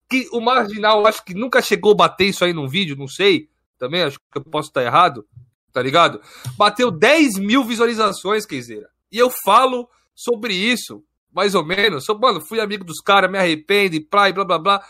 que 0.09 0.29
o 0.31 0.41
Marginal 0.41 1.07
acho 1.07 1.25
que 1.25 1.35
nunca 1.35 1.63
chegou 1.63 1.93
a 1.93 1.97
bater 1.97 2.27
isso 2.27 2.45
aí 2.45 2.53
num 2.53 2.69
vídeo, 2.69 2.97
não 2.97 3.09
sei. 3.09 3.49
Também 3.79 4.03
acho 4.03 4.19
que 4.19 4.39
eu 4.39 4.45
posso 4.45 4.69
estar 4.69 4.85
errado 4.85 5.27
tá 5.75 5.83
ligado? 5.83 6.23
Bateu 6.57 6.91
10 6.91 7.35
mil 7.41 7.65
visualizações, 7.65 8.47
Keizeira. 8.47 8.89
E 9.11 9.19
eu 9.19 9.29
falo 9.45 9.91
sobre 10.15 10.55
isso, 10.55 11.05
mais 11.33 11.57
ou 11.57 11.65
menos. 11.65 12.05
Sou, 12.05 12.17
mano, 12.17 12.41
fui 12.41 12.61
amigo 12.61 12.85
dos 12.85 13.01
caras, 13.01 13.31
me 13.31 13.37
arrependo, 13.37 13.97
e 13.97 14.09
blá, 14.09 14.33
blá, 14.33 14.45
blá, 14.45 14.59
blá. 14.59 14.87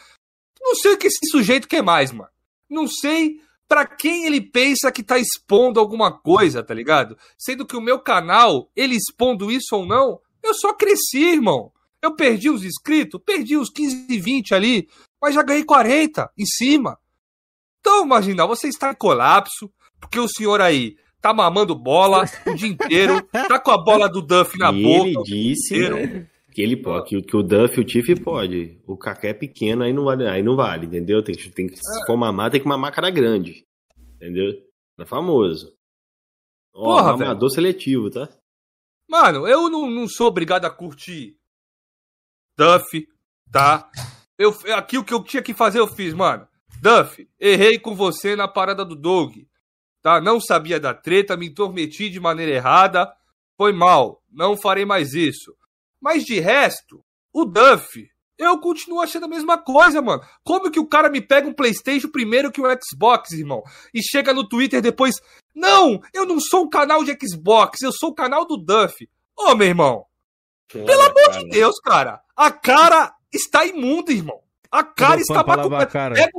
Não 0.60 0.74
sei 0.76 0.92
o 0.92 0.98
que 0.98 1.06
esse 1.06 1.26
sujeito 1.30 1.66
quer 1.66 1.82
mais, 1.82 2.12
mano. 2.12 2.30
Não 2.68 2.86
sei 2.86 3.40
para 3.66 3.86
quem 3.86 4.26
ele 4.26 4.42
pensa 4.42 4.92
que 4.92 5.02
tá 5.02 5.18
expondo 5.18 5.80
alguma 5.80 6.12
coisa, 6.12 6.62
tá 6.62 6.74
ligado? 6.74 7.16
Sendo 7.38 7.66
que 7.66 7.76
o 7.76 7.80
meu 7.80 7.98
canal, 7.98 8.70
ele 8.76 8.94
expondo 8.94 9.50
isso 9.50 9.74
ou 9.74 9.86
não, 9.86 10.20
eu 10.42 10.52
só 10.52 10.74
cresci, 10.74 11.24
irmão. 11.32 11.72
Eu 12.02 12.14
perdi 12.14 12.50
os 12.50 12.62
inscritos, 12.62 13.18
perdi 13.24 13.56
os 13.56 13.70
15, 13.70 14.06
20 14.18 14.54
ali, 14.54 14.86
mas 15.20 15.34
já 15.34 15.42
ganhei 15.42 15.64
40 15.64 16.30
em 16.36 16.44
cima. 16.44 16.98
Então, 17.80 18.04
imagina, 18.04 18.46
você 18.46 18.68
está 18.68 18.90
em 18.90 18.94
colapso, 18.94 19.72
porque 20.04 20.20
o 20.20 20.28
senhor 20.28 20.60
aí 20.60 20.96
tá 21.20 21.32
mamando 21.32 21.74
bola 21.74 22.24
o 22.46 22.54
dia 22.54 22.68
inteiro, 22.68 23.22
tá 23.32 23.58
com 23.58 23.70
a 23.70 23.82
bola 23.82 24.08
do 24.08 24.20
Duff 24.20 24.58
na 24.58 24.70
e 24.70 24.82
boca. 24.82 25.08
Ele 25.08 25.22
disse 25.22 25.88
né, 25.88 26.28
que 26.52 26.60
ele 26.60 26.76
pode, 26.76 27.08
que, 27.08 27.22
que, 27.22 27.36
o 27.36 27.42
Duff 27.42 27.78
e 27.78 27.80
o 27.80 27.84
Tiff 27.84 28.14
pode. 28.20 28.78
O 28.86 28.96
Kaká 28.96 29.28
é 29.28 29.34
pequeno, 29.34 29.82
aí 29.82 29.92
não 29.92 30.04
vale, 30.04 30.28
aí 30.28 30.42
não 30.42 30.54
vale, 30.54 30.86
entendeu? 30.86 31.22
Tem, 31.22 31.34
tem 31.34 31.66
que, 31.66 31.76
se 31.76 32.06
for 32.06 32.16
mamar, 32.16 32.50
tem 32.50 32.60
que 32.60 32.68
mamar 32.68 32.92
cara 32.92 33.10
grande. 33.10 33.64
Entendeu? 34.16 34.52
É 34.98 35.06
famoso. 35.06 35.74
Ó, 36.74 36.96
Porra, 36.96 37.12
mamador 37.16 37.48
velho. 37.48 37.50
seletivo, 37.50 38.10
tá? 38.10 38.28
Mano, 39.08 39.48
eu 39.48 39.70
não, 39.70 39.90
não 39.90 40.06
sou 40.06 40.28
obrigado 40.28 40.64
a 40.64 40.70
curtir 40.70 41.36
Duff, 42.56 43.08
tá? 43.50 43.90
Eu, 44.38 44.54
aqui 44.74 44.98
o 44.98 45.04
que 45.04 45.14
eu 45.14 45.22
tinha 45.24 45.42
que 45.42 45.54
fazer, 45.54 45.78
eu 45.78 45.86
fiz, 45.86 46.12
mano. 46.12 46.46
Duff, 46.82 47.26
errei 47.40 47.78
com 47.78 47.94
você 47.94 48.36
na 48.36 48.46
parada 48.46 48.84
do 48.84 48.94
Doug. 48.94 49.38
Tá? 50.04 50.20
Não 50.20 50.38
sabia 50.38 50.78
da 50.78 50.92
treta, 50.92 51.34
me 51.34 51.46
intrometi 51.46 52.10
de 52.10 52.20
maneira 52.20 52.52
errada. 52.52 53.10
Foi 53.56 53.72
mal, 53.72 54.22
não 54.30 54.54
farei 54.54 54.84
mais 54.84 55.14
isso. 55.14 55.56
Mas 55.98 56.24
de 56.24 56.38
resto, 56.38 57.02
o 57.32 57.46
Duff, 57.46 58.06
eu 58.36 58.60
continuo 58.60 59.00
achando 59.00 59.24
a 59.24 59.28
mesma 59.28 59.56
coisa, 59.56 60.02
mano. 60.02 60.22
Como 60.44 60.70
que 60.70 60.78
o 60.78 60.86
cara 60.86 61.08
me 61.08 61.22
pega 61.22 61.48
um 61.48 61.54
PlayStation 61.54 62.08
primeiro 62.08 62.52
que 62.52 62.60
o 62.60 62.66
Xbox, 62.78 63.32
irmão? 63.32 63.62
E 63.94 64.02
chega 64.02 64.34
no 64.34 64.46
Twitter 64.46 64.82
depois. 64.82 65.14
Não, 65.54 65.98
eu 66.12 66.26
não 66.26 66.38
sou 66.38 66.64
um 66.64 66.68
canal 66.68 67.02
de 67.02 67.16
Xbox, 67.26 67.80
eu 67.80 67.90
sou 67.90 68.10
o 68.10 68.14
canal 68.14 68.44
do 68.44 68.58
Duff. 68.58 69.08
Ô, 69.34 69.54
meu 69.54 69.68
irmão. 69.68 70.04
Pelo 70.68 71.00
amor 71.00 71.14
cara. 71.14 71.38
de 71.38 71.48
Deus, 71.48 71.80
cara. 71.80 72.20
A 72.36 72.50
cara 72.50 73.14
está 73.32 73.64
imunda, 73.64 74.12
irmão. 74.12 74.42
A 74.70 74.84
cara 74.84 75.18
está 75.18 75.42
batendo. 75.42 76.14
Pega, 76.14 76.30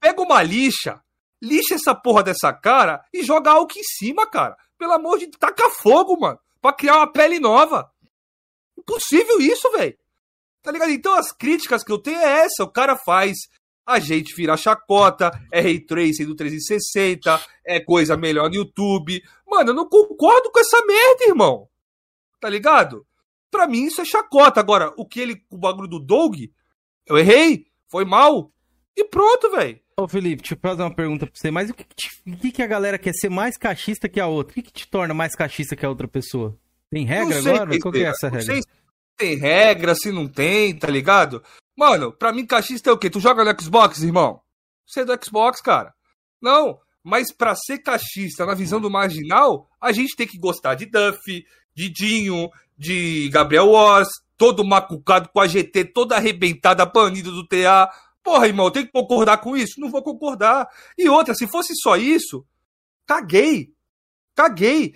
pega 0.00 0.20
uma 0.22 0.42
lixa, 0.42 1.00
lixa 1.42 1.74
essa 1.74 1.94
porra 1.94 2.22
dessa 2.22 2.52
cara 2.52 3.04
e 3.12 3.24
joga 3.24 3.50
álcool 3.50 3.78
em 3.78 3.82
cima, 3.82 4.26
cara. 4.26 4.56
Pelo 4.78 4.92
amor 4.92 5.18
de 5.18 5.26
Deus, 5.26 5.38
taca 5.38 5.68
fogo, 5.68 6.18
mano. 6.18 6.38
Pra 6.60 6.72
criar 6.72 6.98
uma 6.98 7.12
pele 7.12 7.40
nova. 7.40 7.90
Impossível 8.78 9.40
isso, 9.40 9.70
velho. 9.72 9.98
Tá 10.62 10.70
ligado? 10.70 10.92
Então 10.92 11.14
as 11.14 11.32
críticas 11.32 11.82
que 11.82 11.90
eu 11.90 11.98
tenho 11.98 12.20
é 12.20 12.44
essa. 12.44 12.62
O 12.62 12.70
cara 12.70 12.96
faz 12.96 13.36
a 13.84 13.98
gente 13.98 14.34
virar 14.34 14.56
chacota, 14.56 15.32
é 15.50 15.60
ray 15.60 15.80
tracing 15.80 16.24
do 16.24 16.36
360, 16.36 17.40
é 17.66 17.80
coisa 17.80 18.16
melhor 18.16 18.48
no 18.48 18.54
YouTube. 18.54 19.20
Mano, 19.46 19.70
eu 19.70 19.74
não 19.74 19.88
concordo 19.88 20.52
com 20.52 20.60
essa 20.60 20.84
merda, 20.86 21.24
irmão. 21.24 21.68
Tá 22.40 22.48
ligado? 22.48 23.04
Pra 23.50 23.66
mim 23.66 23.84
isso 23.84 24.00
é 24.00 24.04
chacota. 24.04 24.60
Agora, 24.60 24.92
o 24.96 25.04
que 25.04 25.20
ele, 25.20 25.44
o 25.50 25.58
bagulho 25.58 25.88
do 25.88 25.98
Doug, 25.98 26.36
eu 27.06 27.18
errei, 27.18 27.66
foi 27.88 28.04
mal. 28.04 28.52
E 28.96 29.04
pronto, 29.04 29.50
velho. 29.50 29.81
Ô, 29.96 30.08
Felipe, 30.08 30.42
deixa 30.42 30.54
eu 30.54 30.58
fazer 30.58 30.82
uma 30.82 30.94
pergunta 30.94 31.26
pra 31.26 31.34
você. 31.34 31.50
Mas 31.50 31.70
o 31.70 31.74
que, 31.74 31.84
que, 32.36 32.52
que 32.52 32.62
a 32.62 32.66
galera 32.66 32.98
quer 32.98 33.12
ser 33.12 33.28
mais 33.28 33.56
cachista 33.56 34.08
que 34.08 34.20
a 34.20 34.26
outra? 34.26 34.52
O 34.52 34.54
que, 34.54 34.62
que 34.62 34.72
te 34.72 34.88
torna 34.88 35.12
mais 35.12 35.34
cachista 35.34 35.76
que 35.76 35.84
a 35.84 35.88
outra 35.88 36.08
pessoa? 36.08 36.56
Tem 36.90 37.04
regra 37.06 37.38
agora? 37.38 37.78
Qual 37.78 37.92
que 37.92 38.04
é 38.04 38.08
essa 38.08 38.28
regra? 38.28 38.38
Não 38.38 38.46
sei 38.46 38.62
se 38.62 38.68
tem 39.16 39.36
regra, 39.36 39.94
se 39.94 40.10
não 40.10 40.26
tem, 40.26 40.76
tá 40.76 40.88
ligado? 40.88 41.42
Mano, 41.76 42.12
pra 42.12 42.32
mim 42.32 42.46
cachista 42.46 42.90
é 42.90 42.92
o 42.92 42.98
quê? 42.98 43.08
Tu 43.08 43.20
joga 43.20 43.44
no 43.44 43.60
Xbox, 43.60 44.02
irmão? 44.02 44.40
Você 44.86 45.00
é 45.00 45.04
do 45.04 45.18
Xbox, 45.24 45.60
cara. 45.60 45.94
Não, 46.40 46.78
mas 47.02 47.32
pra 47.32 47.54
ser 47.54 47.78
cachista 47.78 48.44
na 48.44 48.54
visão 48.54 48.80
do 48.80 48.90
marginal, 48.90 49.68
a 49.80 49.92
gente 49.92 50.16
tem 50.16 50.26
que 50.26 50.38
gostar 50.38 50.74
de 50.74 50.86
Duff, 50.86 51.44
de 51.74 51.88
Dinho, 51.88 52.50
de 52.76 53.28
Gabriel 53.30 53.68
Wars, 53.68 54.08
todo 54.36 54.64
macucado 54.64 55.28
com 55.28 55.40
a 55.40 55.46
GT 55.46 55.86
toda 55.86 56.16
arrebentada, 56.16 56.84
banido 56.84 57.30
do 57.30 57.46
TA. 57.46 57.90
Porra, 58.22 58.46
irmão, 58.46 58.70
tenho 58.70 58.86
que 58.86 58.92
concordar 58.92 59.38
com 59.38 59.56
isso? 59.56 59.80
Não 59.80 59.90
vou 59.90 60.02
concordar. 60.02 60.68
E 60.96 61.08
outra, 61.08 61.34
se 61.34 61.46
fosse 61.46 61.74
só 61.74 61.96
isso, 61.96 62.46
caguei. 63.06 63.72
Caguei. 64.34 64.94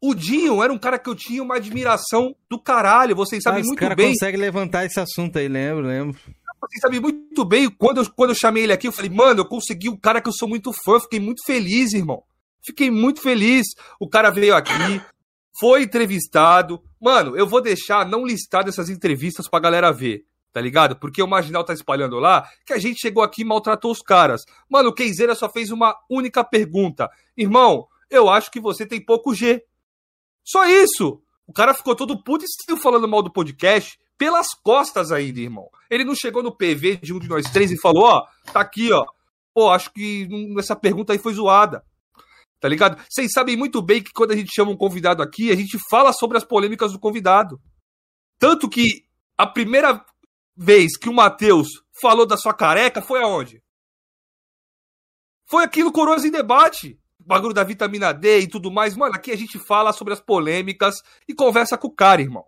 O 0.00 0.14
Dinho 0.14 0.62
era 0.62 0.72
um 0.72 0.78
cara 0.78 0.98
que 0.98 1.10
eu 1.10 1.14
tinha 1.14 1.42
uma 1.42 1.56
admiração 1.56 2.34
do 2.48 2.60
caralho. 2.60 3.16
Vocês 3.16 3.42
sabem 3.42 3.64
muito 3.64 3.80
cara 3.80 3.96
bem. 3.96 4.12
consegue 4.12 4.36
levantar 4.36 4.84
esse 4.84 5.00
assunto 5.00 5.38
aí, 5.38 5.48
lembro, 5.48 5.86
lembro. 5.86 6.16
Vocês 6.60 6.80
sabem 6.80 7.00
muito 7.00 7.44
bem. 7.44 7.68
Quando 7.68 7.98
eu, 7.98 8.10
quando 8.12 8.30
eu 8.30 8.36
chamei 8.36 8.62
ele 8.62 8.72
aqui, 8.72 8.86
eu 8.86 8.92
falei, 8.92 9.10
mano, 9.10 9.40
eu 9.40 9.44
consegui 9.44 9.88
um 9.88 9.96
cara 9.96 10.20
que 10.20 10.28
eu 10.28 10.32
sou 10.32 10.48
muito 10.48 10.72
fã. 10.72 11.00
Fiquei 11.00 11.18
muito 11.18 11.44
feliz, 11.44 11.92
irmão. 11.92 12.22
Fiquei 12.64 12.90
muito 12.90 13.20
feliz. 13.20 13.66
O 13.98 14.08
cara 14.08 14.30
veio 14.30 14.54
aqui, 14.54 14.72
foi 15.58 15.82
entrevistado. 15.82 16.80
Mano, 17.00 17.36
eu 17.36 17.46
vou 17.46 17.60
deixar 17.60 18.06
não 18.06 18.24
listado 18.24 18.68
essas 18.68 18.88
entrevistas 18.88 19.48
pra 19.48 19.58
galera 19.58 19.92
ver 19.92 20.24
tá 20.52 20.60
ligado? 20.60 20.96
Porque 20.96 21.22
o 21.22 21.26
Marginal 21.26 21.64
tá 21.64 21.72
espalhando 21.72 22.18
lá 22.18 22.48
que 22.64 22.72
a 22.72 22.78
gente 22.78 23.00
chegou 23.00 23.22
aqui 23.22 23.42
e 23.42 23.44
maltratou 23.44 23.90
os 23.90 24.00
caras. 24.00 24.42
Mano, 24.68 24.90
o 24.90 24.94
Keizeira 24.94 25.34
só 25.34 25.48
fez 25.48 25.70
uma 25.70 25.94
única 26.10 26.42
pergunta. 26.44 27.08
Irmão, 27.36 27.86
eu 28.10 28.28
acho 28.28 28.50
que 28.50 28.60
você 28.60 28.86
tem 28.86 29.04
pouco 29.04 29.34
G. 29.34 29.62
Só 30.44 30.66
isso. 30.66 31.20
O 31.46 31.52
cara 31.52 31.74
ficou 31.74 31.94
todo 31.94 32.22
puto 32.22 32.44
e 32.44 32.48
saiu 32.48 32.76
falando 32.76 33.08
mal 33.08 33.22
do 33.22 33.32
podcast 33.32 33.98
pelas 34.18 34.48
costas 34.62 35.12
ainda, 35.12 35.40
irmão. 35.40 35.70
Ele 35.88 36.04
não 36.04 36.14
chegou 36.14 36.42
no 36.42 36.54
PV 36.54 36.96
de 36.96 37.14
um 37.14 37.18
de 37.18 37.28
nós 37.28 37.48
três 37.50 37.70
e 37.70 37.80
falou, 37.80 38.04
ó, 38.04 38.26
tá 38.52 38.60
aqui, 38.60 38.92
ó. 38.92 39.04
Pô, 39.54 39.70
acho 39.70 39.92
que 39.92 40.28
essa 40.58 40.74
pergunta 40.74 41.12
aí 41.12 41.18
foi 41.18 41.34
zoada. 41.34 41.84
Tá 42.60 42.68
ligado? 42.68 43.00
Vocês 43.08 43.30
sabem 43.32 43.56
muito 43.56 43.80
bem 43.80 44.02
que 44.02 44.12
quando 44.12 44.32
a 44.32 44.36
gente 44.36 44.52
chama 44.52 44.72
um 44.72 44.76
convidado 44.76 45.22
aqui, 45.22 45.52
a 45.52 45.54
gente 45.54 45.78
fala 45.88 46.12
sobre 46.12 46.36
as 46.36 46.44
polêmicas 46.44 46.92
do 46.92 46.98
convidado. 46.98 47.60
Tanto 48.38 48.68
que 48.68 49.04
a 49.36 49.46
primeira 49.46 50.04
vez 50.58 50.96
que 50.96 51.08
o 51.08 51.14
Matheus 51.14 51.68
falou 52.02 52.26
da 52.26 52.36
sua 52.36 52.52
careca 52.52 53.00
foi 53.00 53.22
aonde? 53.22 53.62
Foi 55.46 55.62
aqui 55.62 55.84
no 55.84 55.92
Coroas 55.92 56.24
em 56.24 56.30
Debate. 56.30 56.98
O 57.20 57.24
bagulho 57.24 57.54
da 57.54 57.62
vitamina 57.62 58.12
D 58.12 58.40
e 58.40 58.48
tudo 58.48 58.70
mais. 58.70 58.96
Mano, 58.96 59.14
aqui 59.14 59.30
a 59.30 59.36
gente 59.36 59.58
fala 59.58 59.92
sobre 59.92 60.12
as 60.12 60.20
polêmicas 60.20 60.96
e 61.28 61.34
conversa 61.34 61.78
com 61.78 61.86
o 61.86 61.94
cara, 61.94 62.20
irmão. 62.20 62.44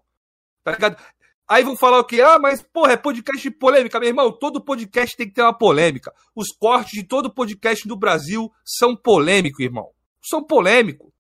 Tá 0.65 0.73
ligado? 0.73 1.01
Aí 1.49 1.63
vão 1.63 1.77
falar 1.77 1.99
o 1.99 2.05
quê? 2.05 2.21
Ah, 2.21 2.39
mas, 2.39 2.63
porra, 2.63 2.93
é 2.93 2.97
podcast 2.97 3.41
de 3.41 3.51
polêmica. 3.51 3.99
Meu 3.99 4.09
irmão, 4.09 4.31
todo 4.33 4.63
podcast 4.63 5.17
tem 5.17 5.27
que 5.27 5.35
ter 5.35 5.43
uma 5.43 5.57
polêmica. 5.57 6.13
Os 6.35 6.49
cortes 6.49 6.93
de 6.93 7.07
todo 7.07 7.33
podcast 7.33 7.87
do 7.87 7.97
Brasil 7.97 8.53
são 8.65 8.97
polêmicos, 8.97 9.61
irmão. 9.61 9.91
São 10.23 10.45
polêmicos. 10.45 11.11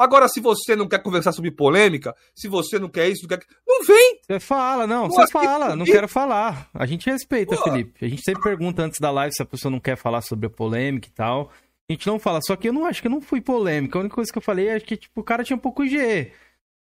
Agora, 0.00 0.26
se 0.28 0.40
você 0.40 0.74
não 0.74 0.88
quer 0.88 1.02
conversar 1.02 1.30
sobre 1.30 1.50
polêmica, 1.50 2.16
se 2.34 2.48
você 2.48 2.78
não 2.78 2.88
quer 2.88 3.10
isso, 3.10 3.20
não 3.24 3.28
quer. 3.28 3.44
Não 3.68 3.84
vem! 3.84 4.18
Você 4.26 4.40
fala, 4.40 4.86
não, 4.86 5.10
você 5.10 5.30
fala, 5.30 5.76
não 5.76 5.84
quero 5.84 6.08
falar. 6.08 6.70
A 6.72 6.86
gente 6.86 7.10
respeita, 7.10 7.54
Pô. 7.54 7.64
Felipe. 7.64 8.02
A 8.02 8.08
gente 8.08 8.22
sempre 8.22 8.42
pergunta 8.42 8.82
antes 8.82 8.98
da 8.98 9.10
live 9.10 9.34
se 9.34 9.42
a 9.42 9.46
pessoa 9.46 9.70
não 9.70 9.78
quer 9.78 9.96
falar 9.96 10.22
sobre 10.22 10.46
a 10.46 10.50
polêmica 10.50 11.06
e 11.06 11.10
tal. 11.10 11.52
A 11.86 11.92
gente 11.92 12.06
não 12.06 12.18
fala, 12.18 12.40
só 12.42 12.56
que 12.56 12.68
eu 12.68 12.72
não 12.72 12.86
acho 12.86 13.02
que 13.02 13.08
eu 13.08 13.10
não 13.10 13.20
fui 13.20 13.42
polêmica. 13.42 13.98
A 13.98 14.00
única 14.00 14.14
coisa 14.14 14.32
que 14.32 14.38
eu 14.38 14.42
falei 14.42 14.68
é 14.68 14.80
que, 14.80 14.96
tipo, 14.96 15.20
o 15.20 15.24
cara 15.24 15.44
tinha 15.44 15.56
um 15.56 15.60
pouco 15.60 15.84
de 15.84 15.90
G. 15.90 16.32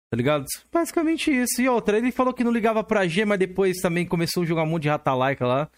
Tá 0.09 0.15
ligado? 0.15 0.45
Basicamente 0.71 1.29
isso. 1.29 1.61
E 1.61 1.67
outra, 1.67 1.97
ele 1.97 2.13
falou 2.13 2.33
que 2.33 2.43
não 2.43 2.53
ligava 2.53 2.85
pra 2.85 3.05
G, 3.05 3.25
mas 3.25 3.37
depois 3.37 3.81
também 3.81 4.05
começou 4.05 4.43
a 4.43 4.45
jogar 4.45 4.63
um 4.63 4.67
monte 4.67 4.83
de 4.83 4.89
rata-laica 4.89 5.45
lá. 5.45 5.69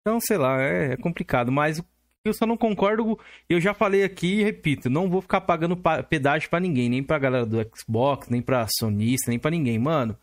Então, 0.00 0.20
sei 0.20 0.36
lá, 0.36 0.62
é, 0.62 0.92
é 0.92 0.96
complicado. 0.96 1.50
Mas 1.50 1.82
eu 2.24 2.32
só 2.32 2.46
não 2.46 2.56
concordo. 2.56 3.18
Eu 3.48 3.60
já 3.60 3.74
falei 3.74 4.02
aqui 4.02 4.40
e 4.40 4.42
repito, 4.42 4.88
não 4.88 5.10
vou 5.10 5.20
ficar 5.20 5.42
pagando 5.42 5.76
pedágio 6.08 6.48
para 6.48 6.60
ninguém, 6.60 6.88
nem 6.88 7.02
pra 7.02 7.18
galera 7.18 7.44
do 7.44 7.58
Xbox, 7.76 8.28
nem 8.28 8.40
pra 8.40 8.66
sonista, 8.78 9.30
nem 9.30 9.38
para 9.38 9.50
ninguém, 9.50 9.78
mano. 9.78 10.16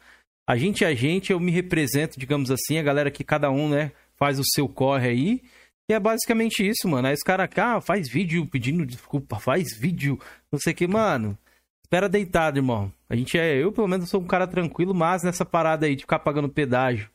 A 0.48 0.58
gente 0.58 0.84
é 0.84 0.88
a 0.88 0.96
gente, 0.96 1.32
eu 1.32 1.40
me 1.40 1.52
represento, 1.52 2.20
digamos 2.20 2.50
assim, 2.52 2.78
a 2.78 2.84
galera 2.84 3.12
que 3.12 3.24
cada 3.24 3.52
um, 3.52 3.70
né, 3.70 3.92
faz 4.16 4.40
o 4.40 4.44
seu 4.44 4.68
corre 4.68 5.08
aí. 5.08 5.44
E 5.90 5.94
é 5.94 6.00
basicamente 6.00 6.68
isso, 6.68 6.88
mano. 6.88 7.08
Aí 7.08 7.14
os 7.14 7.22
caras, 7.22 7.50
ah, 7.58 7.80
faz 7.80 8.10
vídeo 8.10 8.46
pedindo 8.48 8.86
desculpa, 8.86 9.40
faz 9.40 9.78
vídeo, 9.78 10.20
não 10.52 10.60
sei 10.60 10.74
o 10.74 10.76
que, 10.76 10.88
mano. 10.88 11.38
Espera 11.86 12.10
deitado, 12.10 12.58
irmão. 12.58 12.92
A 13.10 13.16
gente 13.16 13.38
é, 13.38 13.58
eu 13.58 13.72
pelo 13.72 13.88
menos 13.88 14.10
sou 14.10 14.22
um 14.22 14.28
cara 14.28 14.48
tranquilo, 14.48 14.96
mas 14.96 15.24
nessa 15.24 15.46
parada 15.46 15.86
aí 15.86 15.96
de 15.96 16.04
ficar 16.04 16.20
pagando 16.20 16.50
pedágio, 16.50 17.10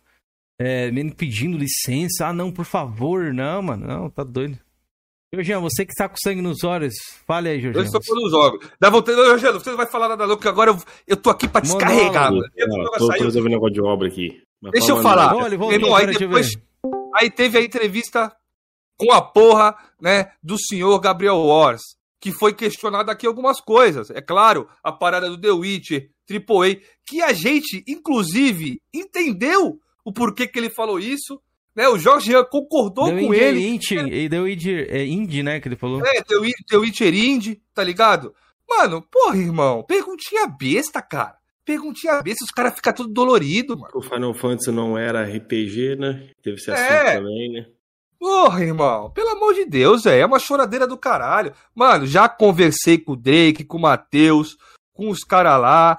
é, 0.61 0.91
pedindo 1.17 1.59
licença, 1.59 2.27
ah, 2.27 2.33
não, 2.33 2.53
por 2.53 2.65
favor, 2.65 3.33
não, 3.33 3.63
mano, 3.63 3.87
não, 3.87 4.11
tá 4.11 4.23
doido. 4.23 4.59
Jorginho, 5.35 5.61
você 5.61 5.85
que 5.85 5.93
está 5.93 6.09
com 6.09 6.17
sangue 6.17 6.41
nos 6.41 6.63
olhos, 6.63 6.95
fale 7.27 7.49
aí, 7.49 7.61
Jorginho. 7.61 7.83
Eu 7.83 7.87
estou 7.87 8.01
com 8.01 8.27
os 8.27 8.33
olhos. 8.33 8.71
Dá 8.81 8.89
vontade, 8.89 9.17
Jorginho, 9.17 9.53
você 9.55 9.71
não 9.71 9.77
vai 9.77 9.87
falar 9.87 10.09
nada 10.09 10.25
louco, 10.25 10.49
agora 10.49 10.71
eu, 10.71 10.79
eu 11.07 11.17
tô 11.17 11.31
aqui 11.31 11.49
para 11.49 11.63
descarregar, 11.63 12.33
mano. 12.33 12.45
Tô, 12.97 13.09
tô 13.09 13.25
resolvendo 13.25 13.53
negócio 13.53 13.75
de 13.75 13.83
obra 13.83 14.09
aqui. 14.09 14.43
Deixa 14.73 14.93
eu 14.93 15.03
falar. 15.03 15.35
Irmão, 15.53 15.95
aí 15.95 16.07
depois, 16.07 16.53
aí 17.15 17.31
teve 17.31 17.59
a 17.59 17.63
entrevista 17.63 18.33
com 18.97 19.13
a 19.13 19.21
porra, 19.21 19.77
né, 20.01 20.33
do 20.43 20.57
senhor 20.59 20.99
Gabriel 21.01 21.39
Wars, 21.39 21.83
que 22.21 22.33
foi 22.33 22.55
questionado 22.55 23.11
aqui 23.11 23.27
algumas 23.27 23.61
coisas. 23.61 24.11
É 24.11 24.23
claro, 24.23 24.69
a 24.83 24.91
parada 24.91 25.29
do 25.29 25.39
The 25.39 25.51
Witcher 25.51 26.09
AAA, 26.29 26.81
que 27.07 27.23
a 27.23 27.33
gente, 27.33 27.85
inclusive, 27.87 28.81
entendeu 28.93 29.79
o 30.05 30.13
porquê 30.13 30.47
que 30.47 30.59
ele 30.59 30.71
falou 30.71 30.99
isso. 30.99 31.41
Né? 31.77 31.87
O 31.89 31.99
Jorge 31.99 32.33
concordou 32.45 33.13
deu 33.13 33.27
com 33.27 33.35
ele. 33.35 33.67
Indy, 33.67 33.95
ele 33.99 34.29
deu 34.31 34.49
Indy, 34.49 34.75
é 34.89 35.05
Indy, 35.05 35.43
né? 35.43 35.61
Que 35.61 35.69
ele 35.69 35.77
falou. 35.77 36.01
É, 36.07 36.23
deu, 36.23 36.43
deu 36.71 36.83
Indy, 36.85 37.61
tá 37.75 37.85
ligado? 37.85 38.35
Mano, 38.67 39.03
porra, 39.03 39.37
irmão, 39.37 39.85
perguntinha 39.85 40.47
besta, 40.47 41.03
cara. 41.03 41.37
Perguntinha 41.65 42.23
besta, 42.23 42.45
os 42.45 42.51
caras 42.51 42.75
ficam 42.75 42.93
tudo 42.95 43.13
dolorido, 43.13 43.77
mano. 43.77 43.93
O 43.95 44.03
Final 44.03 44.35
Fantasy 44.35 44.71
não 44.71 44.97
era 44.97 45.25
RPG, 45.25 45.97
né? 45.97 46.31
Teve 46.43 46.57
esse 46.57 46.71
assunto 46.71 46.91
é. 46.91 47.17
também, 47.17 47.53
né? 47.53 47.67
Porra, 48.19 48.65
irmão, 48.65 49.11
pelo 49.11 49.31
amor 49.31 49.53
de 49.53 49.67
Deus, 49.67 50.07
é, 50.07 50.21
é 50.21 50.27
uma 50.27 50.39
choradeira 50.39 50.87
do 50.87 50.97
caralho. 50.97 51.53
Mano, 51.75 52.07
já 52.07 52.29
conversei 52.29 52.97
com 52.97 53.13
o 53.13 53.17
Drake, 53.17 53.65
com 53.65 53.77
o 53.77 53.81
Matheus, 53.81 54.57
com 54.95 55.11
os 55.11 55.21
caras 55.21 55.61
lá. 55.61 55.99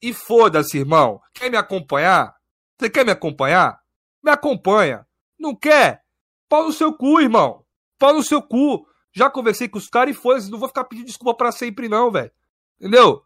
E 0.00 0.14
foda-se, 0.14 0.78
irmão. 0.78 1.20
Quer 1.34 1.50
me 1.50 1.56
acompanhar? 1.56 2.34
Você 2.78 2.88
quer 2.88 3.04
me 3.04 3.10
acompanhar? 3.10 3.78
Me 4.22 4.30
acompanha. 4.30 5.04
Não 5.38 5.54
quer? 5.54 6.02
Pau 6.48 6.64
no 6.64 6.72
seu 6.72 6.92
cu, 6.92 7.20
irmão. 7.20 7.64
Pau 7.98 8.14
no 8.14 8.22
seu 8.22 8.42
cu. 8.42 8.86
Já 9.12 9.30
conversei 9.30 9.68
com 9.68 9.78
os 9.78 9.88
caras 9.88 10.16
e 10.16 10.18
foi. 10.18 10.40
Não 10.48 10.58
vou 10.58 10.68
ficar 10.68 10.84
pedindo 10.84 11.06
desculpa 11.06 11.36
para 11.36 11.52
sempre, 11.52 11.88
não, 11.88 12.10
velho. 12.10 12.30
Entendeu? 12.80 13.22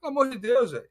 Pelo 0.00 0.12
amor 0.12 0.30
de 0.30 0.38
Deus, 0.38 0.72
velho. 0.72 0.88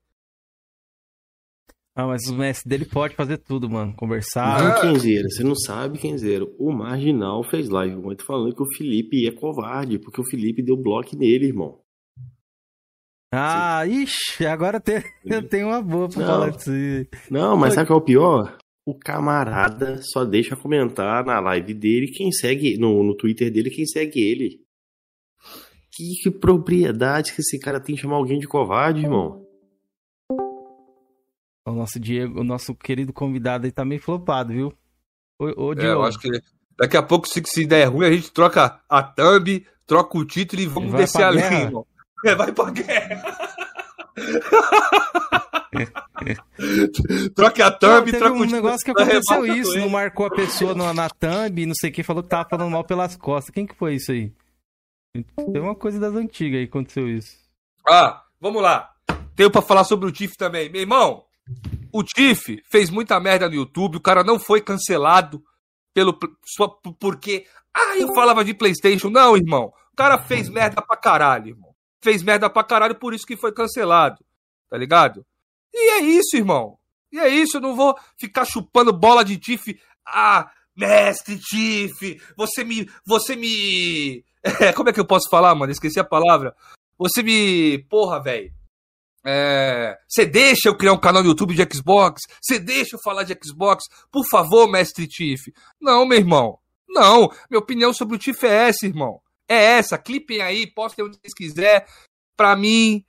Ah, 1.97 2.07
mas 2.07 2.27
o 2.27 2.35
mestre 2.35 2.67
dele 2.67 2.83
pode 2.83 3.15
fazer 3.15 3.37
tudo, 3.37 3.69
mano. 3.69 3.95
Conversar. 3.95 4.61
Não, 4.61 4.81
Kenzeira, 4.81 5.29
você 5.29 5.43
não 5.43 5.55
sabe, 5.55 5.97
Kenzeira. 5.97 6.45
O 6.59 6.69
Marginal 6.73 7.41
fez 7.43 7.69
live 7.69 7.95
muito 7.95 8.25
falando 8.25 8.53
que 8.53 8.61
o 8.61 8.75
Felipe 8.75 9.25
é 9.25 9.31
covarde, 9.31 9.97
porque 9.97 10.19
o 10.19 10.25
Felipe 10.29 10.61
deu 10.61 10.75
bloco 10.75 11.15
nele, 11.15 11.47
irmão. 11.47 11.79
Ah, 13.31 13.83
Sim. 13.85 14.03
ixi, 14.03 14.45
agora 14.45 14.79
tem, 14.79 15.01
eu 15.25 15.47
tenho 15.47 15.67
uma 15.67 15.81
boa 15.81 16.09
pra 16.09 16.19
não, 16.19 16.27
falar 16.27 16.49
disso. 16.51 16.71
Não, 17.31 17.55
mas 17.55 17.73
sabe 17.73 17.87
que 17.87 17.93
é 17.93 17.95
o 17.95 18.01
pior? 18.01 18.57
O 18.85 18.93
camarada 18.93 19.99
só 20.03 20.23
deixa 20.23 20.55
comentar 20.55 21.25
na 21.25 21.39
live 21.39 21.73
dele 21.73 22.11
quem 22.11 22.31
segue, 22.31 22.77
no, 22.77 23.01
no 23.03 23.17
Twitter 23.17 23.51
dele, 23.51 23.71
quem 23.71 23.85
segue 23.85 24.19
ele. 24.21 24.63
Que, 25.91 26.13
que 26.21 26.29
propriedade 26.29 27.33
que 27.33 27.41
esse 27.41 27.57
cara 27.57 27.79
tem 27.79 27.95
de 27.95 28.01
chamar 28.01 28.17
alguém 28.17 28.37
de 28.37 28.47
covarde, 28.47 29.01
irmão? 29.01 29.43
O 31.67 31.71
nosso 31.71 31.99
Diego, 31.99 32.41
o 32.41 32.43
nosso 32.43 32.75
querido 32.75 33.11
convidado 33.11 33.65
aí 33.65 33.71
tá 33.71 33.83
meio 33.83 33.99
flopado, 33.99 34.53
viu? 34.53 34.71
Ô, 35.39 35.69
ô, 35.69 35.73
é, 35.73 35.85
eu 35.87 36.03
acho 36.03 36.19
que 36.19 36.29
daqui 36.77 36.95
a 36.95 37.01
pouco, 37.01 37.27
se, 37.27 37.41
se 37.43 37.65
der 37.65 37.85
ruim, 37.85 38.05
a 38.05 38.11
gente 38.11 38.31
troca 38.31 38.79
a 38.87 39.01
thumb, 39.01 39.65
troca 39.87 40.15
o 40.15 40.25
título 40.25 40.61
e 40.61 40.67
vamos 40.67 40.93
descer 40.93 41.23
a 41.23 41.31
linha, 41.31 41.71
É, 42.23 42.35
vai 42.35 42.51
pra 42.51 42.69
guerra. 42.69 43.23
troca 47.35 47.67
a 47.67 47.71
thumb, 47.71 48.11
não, 48.11 48.19
troca 48.19 48.35
um 48.35 48.45
negócio 48.45 48.85
que 48.85 48.91
aconteceu 48.91 49.45
isso, 49.45 49.77
não 49.77 49.89
marcou 49.89 50.25
a 50.25 50.31
pessoa 50.31 50.73
na, 50.73 50.93
na 50.93 51.09
thumb, 51.09 51.65
não 51.65 51.75
sei 51.75 51.89
o 51.89 51.93
que, 51.93 52.03
falou 52.03 52.23
que 52.23 52.29
tava 52.29 52.49
falando 52.49 52.71
mal 52.71 52.83
pelas 52.83 53.15
costas. 53.15 53.53
Quem 53.53 53.65
que 53.65 53.75
foi 53.75 53.95
isso 53.95 54.11
aí? 54.11 54.31
Tem 55.51 55.61
uma 55.61 55.75
coisa 55.75 55.99
das 55.99 56.13
antigas 56.13 56.59
aí 56.59 56.65
que 56.65 56.71
aconteceu 56.71 57.09
isso. 57.09 57.37
Ah, 57.87 58.23
vamos 58.39 58.61
lá. 58.61 58.91
Tenho 59.35 59.51
pra 59.51 59.61
falar 59.61 59.83
sobre 59.83 60.07
o 60.07 60.11
Tiff 60.11 60.35
também. 60.37 60.69
Meu 60.69 60.81
irmão, 60.81 61.23
o 61.91 62.03
Tiff 62.03 62.61
fez 62.69 62.89
muita 62.89 63.19
merda 63.19 63.47
no 63.47 63.55
YouTube, 63.55 63.97
o 63.97 64.01
cara 64.01 64.23
não 64.23 64.39
foi 64.39 64.61
cancelado 64.61 65.43
pelo 65.93 66.17
só 66.45 66.67
porque 66.99 67.45
ah, 67.73 67.97
eu 67.97 68.13
falava 68.13 68.43
de 68.43 68.53
PlayStation. 68.53 69.09
Não, 69.09 69.35
irmão. 69.35 69.71
O 69.91 69.95
cara 69.95 70.17
fez 70.17 70.49
merda 70.49 70.81
pra 70.81 70.97
caralho, 70.97 71.49
irmão. 71.49 71.73
Fez 72.01 72.21
merda 72.21 72.49
pra 72.49 72.63
caralho, 72.63 72.95
por 72.95 73.13
isso 73.13 73.25
que 73.25 73.37
foi 73.37 73.51
cancelado. 73.51 74.23
Tá 74.69 74.77
ligado? 74.77 75.25
E 75.75 75.89
é 75.91 75.99
isso, 76.01 76.37
irmão. 76.37 76.77
E 77.11 77.19
é 77.19 77.27
isso, 77.27 77.57
eu 77.57 77.61
não 77.61 77.75
vou 77.75 77.95
ficar 78.17 78.45
chupando 78.45 78.91
bola 78.91 79.23
de 79.23 79.37
Tiff. 79.37 79.79
Ah, 80.07 80.49
mestre 80.75 81.37
Tiff, 81.37 82.21
você 82.35 82.63
me 82.63 82.89
você 83.05 83.35
me 83.35 84.23
é, 84.61 84.71
como 84.73 84.89
é 84.89 84.93
que 84.93 84.99
eu 84.99 85.07
posso 85.07 85.29
falar, 85.29 85.55
mano? 85.55 85.71
Esqueci 85.71 85.99
a 85.99 86.03
palavra. 86.03 86.55
Você 86.97 87.23
me, 87.23 87.79
porra, 87.89 88.21
velho. 88.21 88.53
Você 90.07 90.21
é, 90.21 90.25
deixa 90.25 90.69
eu 90.69 90.77
criar 90.77 90.93
um 90.93 90.99
canal 90.99 91.23
no 91.23 91.29
YouTube 91.29 91.55
de 91.55 91.75
Xbox? 91.75 92.21
Você 92.39 92.59
deixa 92.59 92.95
eu 92.95 92.99
falar 93.03 93.23
de 93.23 93.35
Xbox? 93.43 93.85
Por 94.11 94.23
favor, 94.29 94.69
mestre 94.69 95.07
Tiff. 95.07 95.51
Não, 95.81 96.05
meu 96.05 96.19
irmão. 96.19 96.59
Não. 96.87 97.29
Minha 97.49 97.59
opinião 97.59 97.91
sobre 97.91 98.15
o 98.15 98.19
Tiff 98.19 98.45
é 98.45 98.69
essa, 98.69 98.85
irmão. 98.85 99.19
É 99.49 99.55
essa. 99.55 99.97
Clipem 99.97 100.41
aí, 100.41 100.67
postem 100.67 101.03
onde 101.03 101.17
vocês 101.17 101.33
quiser. 101.33 101.87
Pra 102.37 102.55
mim, 102.55 103.03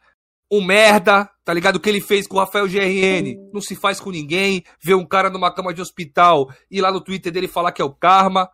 um 0.50 0.64
merda, 0.64 1.28
tá 1.44 1.52
ligado? 1.52 1.76
O 1.76 1.80
que 1.80 1.88
ele 1.88 2.00
fez 2.00 2.26
com 2.26 2.37
o 2.37 2.38
Rafael 2.38 2.68
GRN 2.68 3.37
não 3.52 3.61
se 3.61 3.74
faz 3.74 4.00
com 4.00 4.11
ninguém. 4.11 4.64
Ver 4.82 4.94
um 4.94 5.06
cara 5.06 5.30
numa 5.30 5.52
cama 5.52 5.74
de 5.74 5.80
hospital 5.80 6.48
e 6.70 6.80
lá 6.80 6.92
no 6.92 7.00
Twitter 7.00 7.32
dele 7.32 7.48
falar 7.48 7.72
que 7.72 7.82
é 7.82 7.85
o 7.85 7.94
karma, 7.94 8.48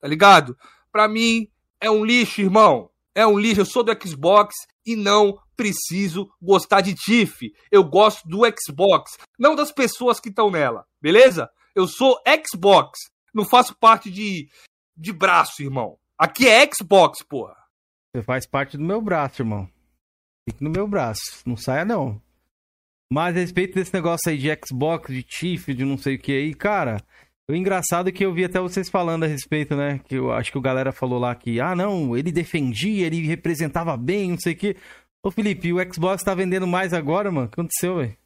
tá 0.00 0.06
ligado? 0.06 0.56
Pra 0.92 1.08
mim, 1.08 1.48
é 1.80 1.90
um 1.90 2.04
lixo, 2.04 2.40
irmão. 2.40 2.90
É 3.14 3.26
um 3.26 3.38
lixo. 3.38 3.62
Eu 3.62 3.66
sou 3.66 3.82
do 3.82 3.96
Xbox 4.00 4.54
e 4.86 4.94
não 4.94 5.38
preciso 5.56 6.30
gostar 6.40 6.80
de 6.80 6.94
Tiff. 6.94 7.52
Eu 7.70 7.82
gosto 7.82 8.26
do 8.28 8.42
Xbox, 8.60 9.18
não 9.38 9.56
das 9.56 9.72
pessoas 9.72 10.20
que 10.20 10.28
estão 10.28 10.50
nela, 10.50 10.86
beleza? 11.02 11.50
Eu 11.74 11.88
sou 11.88 12.16
Xbox, 12.46 12.98
não 13.34 13.44
faço 13.44 13.76
parte 13.76 14.08
de, 14.10 14.48
de 14.96 15.12
braço, 15.12 15.62
irmão. 15.62 15.98
Aqui 16.16 16.48
é 16.48 16.68
Xbox, 16.72 17.22
porra. 17.22 17.56
Você 18.14 18.22
faz 18.22 18.46
parte 18.46 18.76
do 18.76 18.84
meu 18.84 19.02
braço, 19.02 19.42
irmão. 19.42 19.68
Fique 20.48 20.64
no 20.64 20.70
meu 20.70 20.88
braço, 20.88 21.42
não 21.44 21.58
saia 21.58 21.84
não. 21.84 22.18
Mas 23.12 23.36
a 23.36 23.40
respeito 23.40 23.74
desse 23.74 23.92
negócio 23.92 24.30
aí 24.30 24.38
de 24.38 24.48
Xbox, 24.66 25.12
de 25.12 25.22
Tiff, 25.22 25.74
de 25.74 25.84
não 25.84 25.98
sei 25.98 26.14
o 26.14 26.18
que 26.18 26.32
aí, 26.32 26.54
cara, 26.54 27.02
o 27.46 27.54
engraçado 27.54 28.08
é 28.08 28.12
que 28.12 28.24
eu 28.24 28.32
vi 28.32 28.44
até 28.44 28.58
vocês 28.58 28.88
falando 28.88 29.24
a 29.24 29.26
respeito, 29.26 29.76
né? 29.76 30.00
Que 30.06 30.14
eu 30.14 30.32
acho 30.32 30.50
que 30.50 30.56
o 30.56 30.62
galera 30.62 30.90
falou 30.90 31.18
lá 31.18 31.34
que, 31.34 31.60
ah, 31.60 31.76
não, 31.76 32.16
ele 32.16 32.32
defendia, 32.32 33.06
ele 33.06 33.26
representava 33.26 33.94
bem, 33.94 34.30
não 34.30 34.38
sei 34.38 34.54
o 34.54 34.56
que. 34.56 34.76
Ô, 35.22 35.30
Felipe, 35.30 35.70
o 35.70 35.92
Xbox 35.92 36.22
tá 36.22 36.34
vendendo 36.34 36.66
mais 36.66 36.94
agora, 36.94 37.30
mano? 37.30 37.46
O 37.46 37.50
que 37.50 37.60
aconteceu, 37.60 37.96
velho? 37.96 38.16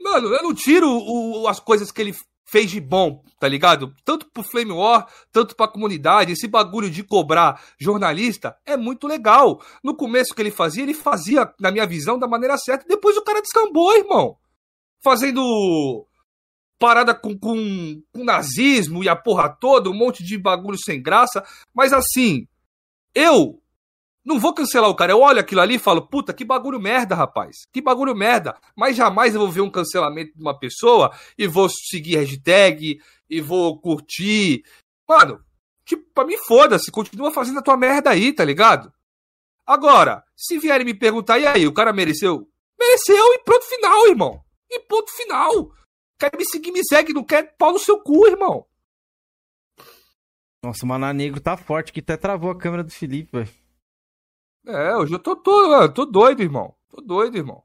Mano, 0.00 0.28
eu 0.28 0.42
não 0.42 0.52
tiro 0.54 0.88
o, 0.88 1.46
as 1.46 1.60
coisas 1.60 1.92
que 1.92 2.02
ele 2.02 2.14
fez 2.46 2.70
de 2.70 2.80
bom, 2.80 3.22
tá 3.38 3.48
ligado? 3.48 3.92
Tanto 4.04 4.30
pro 4.30 4.42
Flame 4.42 4.70
War, 4.70 5.06
tanto 5.32 5.54
pra 5.54 5.68
comunidade. 5.68 6.32
Esse 6.32 6.46
bagulho 6.46 6.88
de 6.88 7.02
cobrar 7.02 7.60
jornalista 7.78 8.56
é 8.64 8.76
muito 8.76 9.06
legal. 9.06 9.60
No 9.82 9.96
começo 9.96 10.34
que 10.34 10.40
ele 10.40 10.50
fazia, 10.50 10.84
ele 10.84 10.94
fazia, 10.94 11.52
na 11.60 11.70
minha 11.70 11.86
visão, 11.86 12.18
da 12.18 12.28
maneira 12.28 12.56
certa. 12.56 12.86
Depois 12.88 13.16
o 13.16 13.22
cara 13.22 13.42
descambou, 13.42 13.96
irmão. 13.96 14.38
Fazendo 15.02 16.06
parada 16.78 17.14
com, 17.14 17.36
com, 17.36 18.02
com 18.12 18.24
nazismo 18.24 19.02
e 19.02 19.08
a 19.08 19.16
porra 19.16 19.48
toda, 19.48 19.90
um 19.90 19.94
monte 19.94 20.22
de 20.22 20.38
bagulho 20.38 20.78
sem 20.78 21.02
graça. 21.02 21.44
Mas 21.74 21.92
assim, 21.92 22.46
eu 23.14 23.60
não 24.26 24.40
vou 24.40 24.52
cancelar 24.52 24.90
o 24.90 24.96
cara. 24.96 25.12
Eu 25.12 25.20
olho 25.20 25.38
aquilo 25.38 25.60
ali 25.60 25.76
e 25.76 25.78
falo, 25.78 26.02
puta, 26.02 26.34
que 26.34 26.44
bagulho 26.44 26.80
merda, 26.80 27.14
rapaz. 27.14 27.64
Que 27.72 27.80
bagulho 27.80 28.12
merda. 28.12 28.58
Mas 28.74 28.96
jamais 28.96 29.32
eu 29.32 29.40
vou 29.40 29.48
ver 29.48 29.60
um 29.60 29.70
cancelamento 29.70 30.34
de 30.34 30.42
uma 30.42 30.58
pessoa 30.58 31.16
e 31.38 31.46
vou 31.46 31.68
seguir 31.68 32.16
hashtag 32.16 33.00
e 33.30 33.40
vou 33.40 33.80
curtir. 33.80 34.64
Mano, 35.08 35.40
tipo, 35.84 36.04
pra 36.12 36.24
mim 36.24 36.36
foda-se. 36.38 36.90
Continua 36.90 37.30
fazendo 37.30 37.60
a 37.60 37.62
tua 37.62 37.76
merda 37.76 38.10
aí, 38.10 38.32
tá 38.32 38.44
ligado? 38.44 38.92
Agora, 39.64 40.24
se 40.36 40.58
vierem 40.58 40.84
me 40.84 40.94
perguntar, 40.94 41.38
e 41.38 41.46
aí, 41.46 41.64
o 41.64 41.72
cara 41.72 41.92
mereceu? 41.92 42.50
Mereceu 42.78 43.32
e 43.32 43.38
pronto 43.44 43.64
final, 43.64 44.08
irmão. 44.08 44.44
E 44.68 44.80
ponto 44.80 45.10
final. 45.12 45.70
Quer 46.18 46.36
me 46.36 46.44
seguir, 46.44 46.72
me 46.72 46.82
segue. 46.84 47.12
Não 47.12 47.22
quer 47.22 47.56
pau 47.56 47.72
no 47.72 47.78
seu 47.78 48.00
cu, 48.00 48.26
irmão. 48.26 48.66
Nossa, 50.64 50.84
o 50.84 50.88
Maná 50.88 51.12
Negro 51.12 51.40
tá 51.40 51.56
forte 51.56 51.92
que 51.92 52.00
até 52.00 52.16
travou 52.16 52.50
a 52.50 52.58
câmera 52.58 52.82
do 52.82 52.90
Felipe, 52.90 53.30
velho. 53.30 53.65
É, 54.66 54.96
hoje 54.96 55.14
eu 55.14 55.18
tô, 55.18 55.36
tô, 55.36 55.88
tô 55.90 56.04
doido, 56.04 56.42
irmão. 56.42 56.74
Tô 56.90 57.00
doido, 57.00 57.36
irmão. 57.36 57.62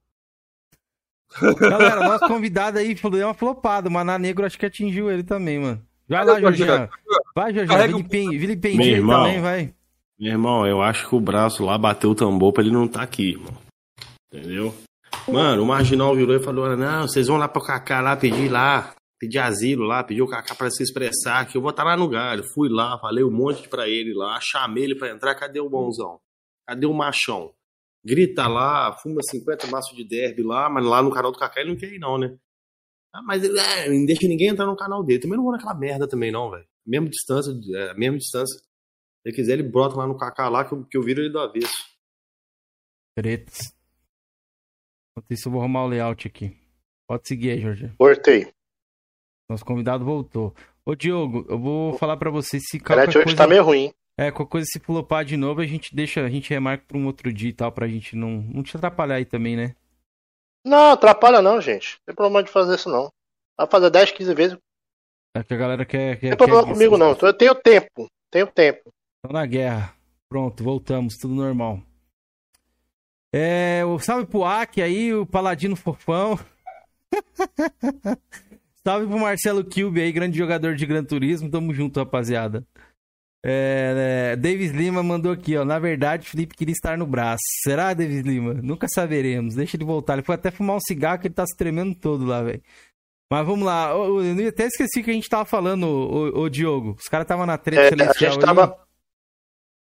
Galera, 1.59 2.07
nosso 2.07 2.27
convidado 2.27 2.77
aí 2.77 2.93
deu 2.93 3.27
uma 3.27 3.33
flopada. 3.33 3.89
O 3.89 3.91
Maná 3.91 4.19
Negro 4.19 4.45
acho 4.45 4.59
que 4.59 4.65
atingiu 4.65 5.09
ele 5.09 5.23
também, 5.23 5.59
mano. 5.59 5.81
Vai 6.07 6.25
lá, 6.25 6.39
Jorginho. 6.39 6.89
Vai, 7.35 7.53
Jorginho. 7.53 8.39
Vilipendia 8.39 9.05
também, 9.05 9.41
vai. 9.41 9.73
Meu 10.19 10.31
irmão, 10.33 10.67
eu 10.67 10.81
acho 10.81 11.07
que 11.09 11.15
o 11.15 11.19
braço 11.19 11.65
lá 11.65 11.77
bateu 11.77 12.11
o 12.11 12.15
tambor 12.15 12.53
pra 12.53 12.63
ele 12.63 12.71
não 12.71 12.87
tá 12.87 13.01
aqui, 13.01 13.31
irmão. 13.31 13.53
Entendeu? 14.31 14.73
Mano, 15.27 15.63
o 15.63 15.65
Marginal 15.65 16.15
virou 16.15 16.35
e 16.35 16.43
falou: 16.43 16.75
Não, 16.77 17.07
vocês 17.07 17.27
vão 17.27 17.37
lá 17.37 17.47
pro 17.47 17.63
Kaká 17.63 18.01
lá 18.01 18.15
pedir 18.15 18.49
lá, 18.49 18.93
pedir 19.19 19.39
asilo 19.39 19.85
lá, 19.85 20.03
pedir 20.03 20.21
o 20.21 20.27
Kaká 20.27 20.53
pra 20.53 20.69
se 20.69 20.83
expressar, 20.83 21.47
que 21.47 21.57
eu 21.57 21.61
vou 21.61 21.71
estar 21.71 21.83
tá 21.83 21.89
lá 21.89 21.97
no 21.97 22.07
galho. 22.07 22.43
Fui 22.53 22.69
lá, 22.69 22.99
falei 22.99 23.23
um 23.23 23.31
monte 23.31 23.67
pra 23.67 23.87
ele 23.87 24.13
lá, 24.13 24.37
chamei 24.41 24.83
ele 24.83 24.95
pra 24.95 25.09
entrar, 25.09 25.33
cadê 25.33 25.59
o 25.59 25.69
bonzão? 25.69 26.19
Cadê 26.71 26.85
o 26.85 26.93
machão? 26.93 27.53
Grita 28.01 28.47
lá, 28.47 28.93
fuma 28.93 29.21
50 29.21 29.67
maços 29.67 29.93
de 29.93 30.05
derby 30.05 30.41
lá, 30.41 30.69
mas 30.69 30.85
lá 30.85 31.03
no 31.03 31.11
canal 31.11 31.29
do 31.29 31.37
Kaká 31.37 31.59
ele 31.59 31.71
não 31.71 31.77
quer 31.77 31.91
ir, 31.91 31.99
não, 31.99 32.17
né? 32.17 32.39
Ah, 33.13 33.21
mas 33.21 33.43
é, 33.43 33.89
não 33.89 34.05
deixa 34.05 34.25
ninguém 34.25 34.47
entrar 34.47 34.65
no 34.65 34.77
canal 34.77 35.03
dele. 35.03 35.19
Também 35.19 35.35
não 35.35 35.43
vou 35.43 35.51
naquela 35.51 35.73
merda 35.73 36.07
também, 36.07 36.31
não, 36.31 36.49
velho. 36.49 36.65
Mesmo 36.85 37.09
distância, 37.09 37.51
é, 37.75 37.93
mesmo 37.95 38.17
distância. 38.17 38.57
Se 38.57 38.63
ele 39.25 39.35
quiser, 39.35 39.53
ele 39.59 39.69
brota 39.69 39.97
lá 39.97 40.07
no 40.07 40.17
Kaká 40.17 40.47
lá 40.47 40.63
que 40.63 40.73
eu, 40.73 40.85
que 40.85 40.97
eu 40.97 41.03
viro 41.03 41.19
ele 41.19 41.29
do 41.29 41.39
avesso. 41.39 41.75
Pretos. 43.17 43.59
Enquanto 45.11 45.31
isso, 45.31 45.49
eu 45.49 45.51
vou 45.51 45.59
arrumar 45.59 45.83
o 45.83 45.87
layout 45.89 46.25
aqui. 46.25 46.57
Pode 47.05 47.27
seguir 47.27 47.51
aí, 47.51 47.59
Jorge. 47.59 47.93
Cortei. 47.97 48.49
Nosso 49.49 49.65
convidado 49.65 50.05
voltou. 50.05 50.55
Ô, 50.85 50.95
Diogo, 50.95 51.45
eu 51.49 51.59
vou 51.59 51.97
falar 51.97 52.15
para 52.15 52.31
você 52.31 52.61
se 52.61 52.79
qualquer 52.79 53.09
hoje 53.09 53.23
coisa... 53.23 53.35
tá 53.35 53.45
meio 53.45 53.61
ruim. 53.61 53.93
É, 54.17 54.31
qualquer 54.31 54.51
coisa 54.51 54.67
se 54.71 54.79
flopar 54.79 55.25
de 55.25 55.37
novo, 55.37 55.61
a 55.61 55.65
gente 55.65 55.95
deixa, 55.95 56.21
a 56.23 56.29
gente 56.29 56.49
remarca 56.49 56.83
pra 56.87 56.97
um 56.97 57.05
outro 57.05 57.31
dia 57.31 57.49
e 57.49 57.53
tal, 57.53 57.71
pra 57.71 57.87
gente 57.87 58.15
não, 58.15 58.41
não 58.53 58.61
te 58.61 58.75
atrapalhar 58.75 59.15
aí 59.15 59.25
também, 59.25 59.55
né? 59.55 59.75
Não, 60.65 60.91
atrapalha 60.91 61.41
não, 61.41 61.59
gente. 61.59 61.97
Não 61.99 62.05
tem 62.07 62.15
problema 62.15 62.43
de 62.43 62.51
fazer 62.51 62.75
isso 62.75 62.89
não. 62.89 63.09
Vai 63.57 63.67
fazer 63.67 63.89
10, 63.89 64.11
15 64.11 64.33
vezes. 64.33 64.57
É 65.33 65.43
que 65.43 65.53
a 65.53 65.57
galera 65.57 65.85
quer. 65.85 66.19
quer 66.19 66.29
não 66.29 66.37
tem 66.37 66.47
problema 66.47 66.67
quer 66.67 66.73
comigo 66.73 66.97
não. 66.97 67.17
Eu 67.21 67.33
tenho 67.33 67.55
tempo. 67.55 68.07
Tenho 68.29 68.47
tempo. 68.47 68.91
Tô 69.23 69.31
na 69.31 69.45
guerra. 69.45 69.93
Pronto, 70.29 70.63
voltamos, 70.63 71.17
tudo 71.17 71.33
normal. 71.33 71.81
É, 73.33 73.83
o 73.85 73.97
salve 73.97 74.25
pro 74.25 74.43
Aki 74.43 74.81
aí, 74.81 75.13
o 75.13 75.25
Paladino 75.25 75.75
Fofão. 75.75 76.39
salve 78.83 79.07
pro 79.07 79.19
Marcelo 79.19 79.63
Kilby 79.63 80.01
aí, 80.01 80.11
grande 80.11 80.37
jogador 80.37 80.75
de 80.75 80.85
Gran 80.85 81.03
Turismo. 81.03 81.49
Tamo 81.49 81.73
junto, 81.73 81.99
rapaziada. 81.99 82.65
É, 83.43 84.33
é, 84.33 84.35
Davis 84.35 84.71
Lima 84.71 85.01
mandou 85.01 85.31
aqui, 85.31 85.57
ó. 85.57 85.65
Na 85.65 85.79
verdade, 85.79 86.29
Felipe 86.29 86.55
queria 86.55 86.73
estar 86.73 86.97
no 86.97 87.07
braço. 87.07 87.41
Será, 87.63 87.93
Davis 87.93 88.21
Lima? 88.21 88.53
Nunca 88.53 88.87
saberemos. 88.87 89.55
Deixa 89.55 89.75
ele 89.75 89.83
voltar. 89.83 90.13
Ele 90.13 90.23
foi 90.23 90.35
até 90.35 90.51
fumar 90.51 90.75
um 90.75 90.81
cigarro 90.81 91.19
que 91.19 91.27
ele 91.27 91.33
tá 91.33 91.45
se 91.45 91.57
tremendo 91.57 91.95
todo 91.95 92.25
lá, 92.25 92.43
velho. 92.43 92.61
Mas 93.31 93.45
vamos 93.45 93.65
lá. 93.65 93.89
Eu 93.89 94.47
até 94.47 94.65
esqueci 94.65 95.01
que 95.01 95.09
a 95.09 95.13
gente 95.13 95.29
tava 95.29 95.45
falando, 95.45 95.85
o, 95.85 96.49
Diogo. 96.49 96.95
Os 96.99 97.07
caras 97.07 97.25
estavam 97.25 97.45
na 97.45 97.57
treta 97.57 97.81
é, 97.81 97.89
celestial. 97.89 98.29
A 98.29 98.33
gente 98.33 98.45
tava, 98.45 98.77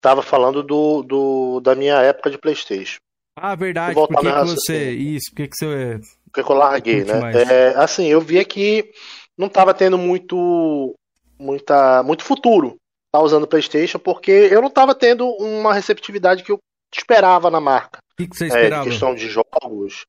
tava 0.00 0.22
falando 0.22 0.62
do, 0.62 1.02
do, 1.02 1.60
da 1.60 1.74
minha 1.74 2.00
época 2.00 2.30
de 2.30 2.38
Playstation. 2.38 2.98
Ah, 3.36 3.54
verdade. 3.54 3.94
Por 3.94 4.08
que, 4.08 4.32
que 4.32 4.44
você. 4.46 4.90
Isso, 4.92 5.30
por 5.30 5.36
que, 5.36 5.48
que 5.48 5.56
você. 5.56 6.00
Por 6.32 6.44
que 6.44 6.50
eu 6.50 6.56
larguei, 6.56 7.04
né? 7.04 7.32
É, 7.34 7.68
assim, 7.76 8.06
eu 8.06 8.20
via 8.20 8.44
que 8.44 8.90
não 9.36 9.48
tava 9.48 9.74
tendo 9.74 9.98
muito. 9.98 10.94
Muita, 11.38 12.02
muito 12.02 12.22
futuro 12.22 12.79
tá 13.12 13.20
usando 13.20 13.44
o 13.44 13.48
PlayStation, 13.48 13.98
porque 13.98 14.30
eu 14.30 14.62
não 14.62 14.70
tava 14.70 14.94
tendo 14.94 15.26
uma 15.26 15.74
receptividade 15.74 16.42
que 16.42 16.52
eu 16.52 16.58
esperava 16.94 17.50
na 17.50 17.60
marca. 17.60 17.98
O 18.12 18.16
que, 18.16 18.28
que 18.28 18.36
você 18.36 18.46
esperava? 18.46 18.86
É, 18.86 18.90
questão 18.90 19.14
de 19.14 19.28
jogos, 19.28 20.06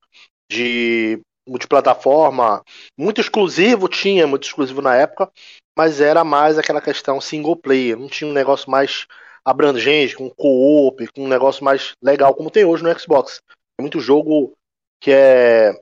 de 0.49 1.19
multiplataforma, 1.47 2.61
muito 2.97 3.19
exclusivo, 3.19 3.87
tinha 3.87 4.27
muito 4.27 4.43
exclusivo 4.43 4.81
na 4.81 4.95
época, 4.95 5.31
mas 5.77 5.99
era 5.99 6.23
mais 6.23 6.57
aquela 6.57 6.81
questão 6.81 7.19
single 7.19 7.55
player, 7.55 7.97
não 7.97 8.07
tinha 8.07 8.29
um 8.29 8.33
negócio 8.33 8.69
mais 8.69 9.07
abrangente, 9.43 10.15
com 10.15 10.29
co-op, 10.29 11.07
com 11.07 11.25
um 11.25 11.27
negócio 11.27 11.63
mais 11.63 11.93
legal 12.01 12.33
como 12.35 12.51
tem 12.51 12.63
hoje 12.63 12.83
no 12.83 12.99
Xbox. 12.99 13.41
Tem 13.75 13.83
muito 13.83 13.99
jogo 13.99 14.53
que 14.99 15.11
é 15.11 15.73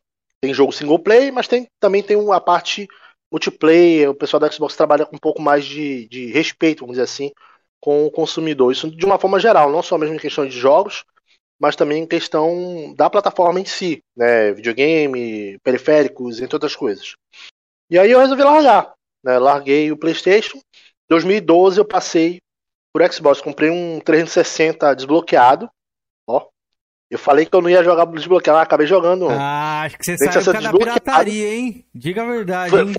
tem 0.42 0.54
jogo 0.54 0.72
single 0.72 1.00
player, 1.00 1.34
mas 1.34 1.48
tem 1.48 1.68
também 1.80 2.02
tem 2.02 2.16
uma 2.16 2.40
parte 2.40 2.88
multiplayer, 3.32 4.10
o 4.10 4.16
pessoal 4.16 4.40
da 4.40 4.52
Xbox 4.52 4.76
trabalha 4.76 5.06
com 5.06 5.16
um 5.16 5.20
pouco 5.20 5.42
mais 5.42 5.66
de, 5.66 6.08
de 6.08 6.28
respeito, 6.32 6.82
vamos 6.82 6.94
dizer 6.94 7.04
assim, 7.04 7.32
com 7.80 8.06
o 8.06 8.12
consumidor. 8.12 8.72
Isso 8.72 8.90
de 8.90 9.06
uma 9.06 9.20
forma 9.20 9.40
geral, 9.40 9.72
não 9.72 9.82
só 9.82 9.98
mesmo 9.98 10.16
em 10.16 10.20
questão 10.20 10.46
de 10.46 10.58
jogos, 10.58 11.06
mas 11.60 11.76
também 11.76 12.04
em 12.04 12.08
questão 12.08 12.94
da 12.96 13.10
plataforma 13.10 13.60
em 13.60 13.66
si, 13.66 14.02
né? 14.16 14.54
Videogame, 14.54 15.60
periféricos, 15.60 16.40
entre 16.40 16.56
outras 16.56 16.76
coisas. 16.76 17.16
E 17.90 18.00
aí 18.00 18.12
eu 18.12 18.20
resolvi 18.20 18.44
largar, 18.44 18.94
né? 19.24 19.38
Larguei 19.38 19.92
o 19.92 19.98
PlayStation. 19.98 20.60
2012 21.10 21.80
eu 21.80 21.86
passei 21.86 22.40
por 22.94 23.12
Xbox, 23.12 23.42
comprei 23.42 23.70
um 23.70 24.00
360 24.00 24.94
desbloqueado, 24.96 25.70
ó. 26.28 26.48
Eu 27.10 27.18
falei 27.18 27.46
que 27.46 27.56
eu 27.56 27.62
não 27.62 27.70
ia 27.70 27.84
jogar 27.84 28.06
desbloqueado, 28.06 28.60
acabei 28.60 28.86
jogando. 28.86 29.28
Ah, 29.32 29.82
acho 29.82 29.98
que 29.98 30.06
você 30.06 30.32
saiu 30.32 30.62
da 30.62 30.72
pirataria, 30.72 31.56
hein? 31.56 31.86
Diga 31.94 32.22
a 32.22 32.26
verdade, 32.26 32.76
hein? 32.76 32.94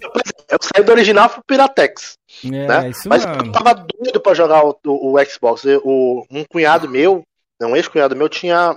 Eu 0.48 0.58
saí 0.60 0.84
do 0.84 0.90
original 0.90 1.30
pro 1.30 1.44
Piratex. 1.44 2.14
É, 2.44 2.48
né? 2.48 2.90
isso 2.90 3.08
Mas 3.08 3.24
mesmo. 3.24 3.46
eu 3.46 3.52
tava 3.52 3.72
doido 3.74 4.20
pra 4.20 4.34
jogar 4.34 4.64
o, 4.64 4.76
o, 4.84 5.14
o 5.16 5.24
Xbox. 5.24 5.64
o, 5.84 6.26
um 6.28 6.44
cunhado 6.44 6.88
meu, 6.88 7.22
um 7.62 7.76
ex-cunhado 7.76 8.16
meu, 8.16 8.28
tinha, 8.28 8.76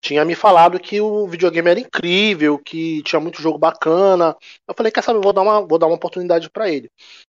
tinha 0.00 0.24
me 0.24 0.36
falado 0.36 0.78
que 0.78 1.00
o 1.00 1.26
videogame 1.26 1.70
era 1.70 1.80
incrível, 1.80 2.56
que 2.56 3.02
tinha 3.02 3.18
muito 3.18 3.42
jogo 3.42 3.58
bacana. 3.58 4.36
Eu 4.68 4.74
falei, 4.76 4.92
quer 4.92 5.02
saber, 5.02 5.20
vou 5.20 5.32
dar 5.32 5.42
uma, 5.42 5.60
vou 5.60 5.78
dar 5.78 5.86
uma 5.86 5.96
oportunidade 5.96 6.48
para 6.48 6.70
ele. 6.70 6.88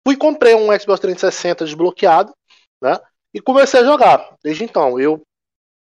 Fui 0.06 0.14
comprei 0.14 0.54
um 0.54 0.78
Xbox 0.78 1.00
360 1.00 1.64
desbloqueado, 1.64 2.34
né? 2.82 2.98
E 3.32 3.40
comecei 3.40 3.80
a 3.80 3.84
jogar. 3.84 4.36
Desde 4.44 4.62
então, 4.62 5.00
eu 5.00 5.22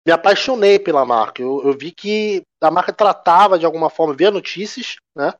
me 0.06 0.12
apaixonei 0.12 0.78
pela 0.78 1.04
marca. 1.04 1.42
Eu, 1.42 1.62
eu 1.64 1.76
vi 1.76 1.92
que 1.92 2.42
a 2.60 2.70
marca 2.70 2.92
tratava 2.92 3.58
de 3.58 3.66
alguma 3.66 3.90
forma, 3.90 4.14
via 4.14 4.30
notícias, 4.30 4.96
né? 5.14 5.32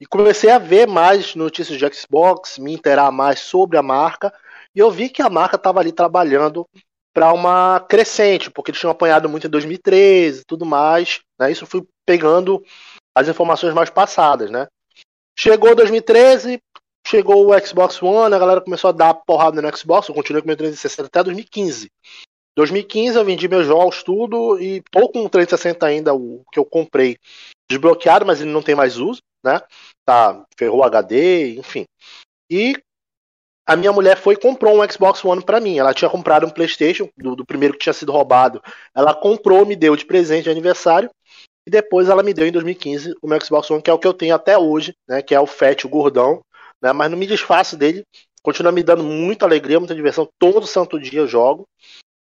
E 0.00 0.06
comecei 0.06 0.50
a 0.50 0.58
ver 0.58 0.88
mais 0.88 1.34
notícias 1.34 1.78
de 1.78 1.94
Xbox, 1.94 2.58
me 2.58 2.72
interar 2.72 3.12
mais 3.12 3.38
sobre 3.40 3.78
a 3.78 3.82
marca. 3.82 4.34
E 4.74 4.80
eu 4.80 4.90
vi 4.90 5.08
que 5.08 5.22
a 5.22 5.30
marca 5.30 5.56
estava 5.56 5.78
ali 5.78 5.92
trabalhando 5.92 6.66
para 7.14 7.32
uma 7.32 7.78
crescente, 7.78 8.50
porque 8.50 8.70
eles 8.70 8.80
tinham 8.80 8.90
apanhado 8.90 9.28
muito 9.28 9.46
em 9.46 9.50
2013 9.50 10.40
e 10.40 10.44
tudo 10.44 10.64
mais. 10.64 11.20
Né? 11.38 11.52
Isso 11.52 11.66
fui 11.66 11.86
pegando 12.04 12.64
as 13.14 13.28
informações 13.28 13.74
mais 13.74 13.90
passadas, 13.90 14.50
né? 14.50 14.66
Chegou 15.38 15.74
2013, 15.74 16.60
chegou 17.06 17.48
o 17.48 17.66
Xbox 17.66 18.02
One, 18.02 18.34
a 18.34 18.38
galera 18.38 18.60
começou 18.60 18.88
a 18.88 18.92
dar 18.92 19.14
porrada 19.14 19.60
no 19.60 19.76
Xbox, 19.76 20.08
eu 20.08 20.14
continuei 20.14 20.42
com 20.42 20.48
meu 20.48 20.56
360 20.56 21.06
até 21.06 21.22
2015. 21.22 21.90
2015 22.56 23.16
eu 23.16 23.24
vendi 23.24 23.48
meus 23.48 23.66
jogos 23.66 24.02
tudo 24.02 24.60
e 24.60 24.82
tô 24.90 25.08
com 25.08 25.24
o 25.24 25.28
360 25.28 25.86
ainda, 25.86 26.14
o 26.14 26.44
que 26.52 26.58
eu 26.58 26.64
comprei 26.64 27.16
desbloqueado, 27.70 28.26
mas 28.26 28.40
ele 28.40 28.50
não 28.50 28.62
tem 28.62 28.74
mais 28.74 28.98
uso, 28.98 29.22
né? 29.44 29.60
Tá, 30.04 30.44
ferrou 30.56 30.84
HD, 30.84 31.56
enfim. 31.58 31.84
E 32.50 32.74
a 33.66 33.76
minha 33.76 33.92
mulher 33.92 34.18
foi 34.18 34.34
e 34.34 34.38
comprou 34.38 34.82
um 34.82 34.90
Xbox 34.90 35.24
One 35.24 35.42
para 35.42 35.60
mim. 35.60 35.78
Ela 35.78 35.94
tinha 35.94 36.10
comprado 36.10 36.46
um 36.46 36.50
PlayStation, 36.50 37.08
do, 37.16 37.36
do, 37.36 37.46
primeiro 37.46 37.74
que 37.74 37.80
tinha 37.80 37.92
sido 37.92 38.12
roubado. 38.12 38.62
Ela 38.94 39.14
comprou, 39.14 39.64
me 39.64 39.76
deu 39.76 39.96
de 39.96 40.04
presente 40.04 40.44
de 40.44 40.50
aniversário. 40.50 41.10
E 41.66 41.70
depois 41.70 42.08
ela 42.08 42.24
me 42.24 42.34
deu 42.34 42.46
em 42.46 42.52
2015 42.52 43.14
o 43.22 43.28
meu 43.28 43.40
Xbox 43.40 43.70
One, 43.70 43.80
que 43.80 43.88
é 43.88 43.92
o 43.92 43.98
que 43.98 44.06
eu 44.06 44.12
tenho 44.12 44.34
até 44.34 44.58
hoje, 44.58 44.94
né? 45.08 45.22
Que 45.22 45.34
é 45.34 45.40
o 45.40 45.46
Fat, 45.46 45.84
o 45.84 45.88
gordão. 45.88 46.42
Né, 46.82 46.92
mas 46.92 47.08
não 47.08 47.16
me 47.16 47.26
desfaço 47.26 47.76
dele. 47.76 48.04
Continua 48.42 48.72
me 48.72 48.82
dando 48.82 49.04
muita 49.04 49.46
alegria, 49.46 49.78
muita 49.78 49.94
diversão. 49.94 50.28
Todo 50.38 50.66
santo 50.66 50.98
dia 50.98 51.20
eu 51.20 51.28
jogo. 51.28 51.64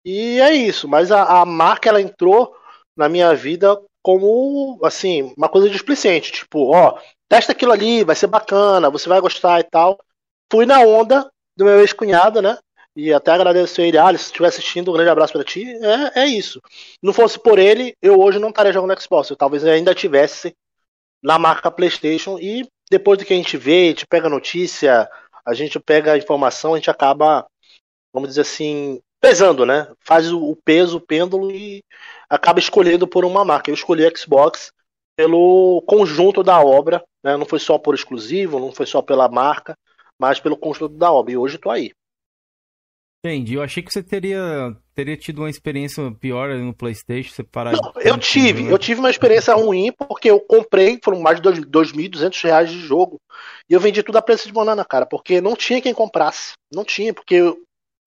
E 0.06 0.40
é 0.40 0.54
isso. 0.54 0.88
Mas 0.88 1.12
a, 1.12 1.42
a 1.42 1.46
marca, 1.46 1.90
ela 1.90 2.02
entrou 2.02 2.56
na 2.96 3.10
minha 3.10 3.34
vida 3.36 3.82
como, 4.04 4.80
assim, 4.84 5.34
uma 5.36 5.50
coisa 5.50 5.70
displicente. 5.70 6.32
Tipo, 6.32 6.74
ó, 6.74 7.00
testa 7.28 7.52
aquilo 7.52 7.72
ali, 7.72 8.04
vai 8.04 8.16
ser 8.16 8.28
bacana, 8.28 8.90
você 8.90 9.10
vai 9.10 9.20
gostar 9.20 9.60
e 9.60 9.64
tal 9.64 9.98
fui 10.52 10.66
na 10.66 10.80
onda 10.80 11.30
do 11.58 11.66
meu 11.66 11.80
ex-cunhado, 11.80 12.42
né? 12.42 12.58
E 12.96 13.12
até 13.12 13.32
agradeço 13.32 13.82
ele, 13.82 13.98
ah, 13.98 14.10
se 14.18 14.26
estiver 14.26 14.48
assistindo, 14.48 14.90
um 14.90 14.94
grande 14.94 15.10
abraço 15.10 15.34
para 15.34 15.44
ti. 15.44 15.66
É, 16.16 16.22
é 16.22 16.26
isso. 16.28 16.62
Não 17.04 17.12
fosse 17.12 17.38
por 17.38 17.60
ele, 17.60 17.94
eu 18.02 18.20
hoje 18.20 18.40
não 18.40 18.50
estaria 18.50 18.72
jogando 18.72 19.00
Xbox. 19.00 19.30
Eu 19.30 19.36
talvez 19.36 19.66
ainda 19.66 19.94
tivesse 19.94 20.56
na 21.22 21.38
marca 21.38 21.70
PlayStation. 21.70 22.38
E 22.40 22.66
depois 22.90 23.20
do 23.20 23.26
que 23.26 23.34
a 23.34 23.36
gente 23.36 23.58
vê, 23.58 23.84
a 23.84 23.88
gente 23.88 24.08
pega 24.08 24.30
notícia, 24.30 25.10
a 25.46 25.54
gente 25.54 25.78
pega 25.78 26.18
informação, 26.18 26.74
a 26.74 26.78
gente 26.78 26.90
acaba, 26.90 27.46
vamos 28.14 28.30
dizer 28.30 28.42
assim, 28.42 29.02
pesando, 29.22 29.66
né? 29.66 29.88
Faz 30.00 30.32
o 30.32 30.56
peso, 30.64 30.98
o 30.98 31.02
pêndulo 31.02 31.52
e 31.52 31.84
acaba 32.30 32.60
escolhendo 32.60 33.08
por 33.08 33.26
uma 33.26 33.44
marca. 33.44 33.70
Eu 33.70 33.76
escolhi 33.76 34.04
Xbox 34.16 34.72
pelo 35.16 35.82
conjunto 35.88 36.44
da 36.44 36.60
obra, 36.60 37.04
né? 37.24 37.38
Não 37.38 37.46
foi 37.46 37.60
só 37.60 37.78
por 37.78 37.96
exclusivo, 37.96 38.60
não 38.60 38.72
foi 38.72 38.86
só 38.86 39.02
pela 39.02 39.30
marca 39.30 39.76
mas 40.20 40.40
pelo 40.40 40.58
conjunto 40.58 40.98
da 40.98 41.12
obra. 41.12 41.34
E 41.34 41.38
hoje 41.38 41.56
estou 41.56 41.72
aí. 41.72 41.92
Entendi. 43.24 43.56
Eu 43.56 43.64
achei 43.64 43.82
que 43.82 43.92
você 43.92 44.04
teria, 44.04 44.76
teria 44.94 45.18
tido 45.18 45.40
uma 45.40 45.50
experiência 45.50 46.12
pior 46.20 46.50
no 46.56 46.76
PlayStation. 46.76 47.34
Você 47.34 47.44
parar 47.44 47.72
Não, 47.72 47.94
eu 48.00 48.18
tive. 48.18 48.64
Né? 48.64 48.72
Eu 48.72 48.78
tive 48.78 49.00
uma 49.00 49.10
experiência 49.10 49.54
ruim 49.56 49.92
porque 49.92 50.30
eu 50.30 50.40
comprei, 50.40 51.00
foram 51.04 51.20
mais 51.22 51.42
de 51.42 51.50
2.200 51.50 52.44
reais 52.44 52.70
de 52.70 52.80
jogo. 52.80 53.20
E 53.68 53.74
eu 53.74 53.80
vendi 53.80 54.04
tudo 54.04 54.18
a 54.18 54.22
preço 54.22 54.48
de 54.48 54.54
banana, 54.54 54.86
cara, 54.86 55.06
porque 55.08 55.42
não 55.42 55.56
tinha 55.56 55.82
quem 55.82 55.94
comprasse. 55.94 56.54
Não 56.72 56.84
tinha, 56.84 57.14
porque 57.14 57.42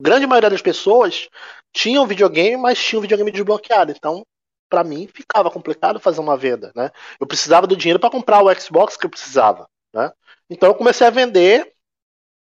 grande 0.01 0.27
maioria 0.27 0.51
das 0.51 0.63
pessoas 0.63 1.29
tinham 1.73 2.07
videogame, 2.07 2.57
mas 2.57 2.83
tinham 2.83 3.03
videogame 3.03 3.31
desbloqueado. 3.31 3.93
Então, 3.93 4.25
para 4.69 4.85
mim, 4.85 5.09
ficava 5.13 5.51
complicado 5.51 5.99
fazer 5.99 6.21
uma 6.21 6.37
venda, 6.37 6.71
né? 6.75 6.91
Eu 7.19 7.27
precisava 7.27 7.67
do 7.67 7.77
dinheiro 7.77 7.99
para 7.99 8.11
comprar 8.11 8.43
o 8.43 8.55
Xbox 8.61 8.97
que 8.97 9.07
eu 9.07 9.11
precisava, 9.11 9.67
né? 9.95 10.13
Então 10.51 10.69
eu 10.69 10.75
comecei 10.75 11.07
a 11.07 11.11
vender 11.11 11.73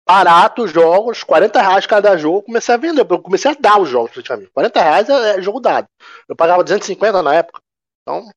barato 0.07 0.63
os 0.63 0.71
jogos, 0.71 1.23
40 1.23 1.61
reais 1.61 1.85
cada 1.85 2.15
jogo, 2.15 2.43
comecei 2.43 2.75
a 2.75 2.77
vender, 2.77 3.05
eu 3.09 3.21
comecei 3.21 3.51
a 3.51 3.57
dar 3.59 3.81
os 3.81 3.89
jogos 3.89 4.11
praticamente. 4.11 4.51
40 4.51 4.81
reais 4.81 5.09
é, 5.09 5.37
é 5.37 5.41
jogo 5.41 5.59
dado. 5.59 5.87
Eu 6.29 6.35
pagava 6.35 6.63
250 6.63 7.21
na 7.21 7.33
época. 7.33 7.59
Então, 8.01 8.21
de 8.21 8.31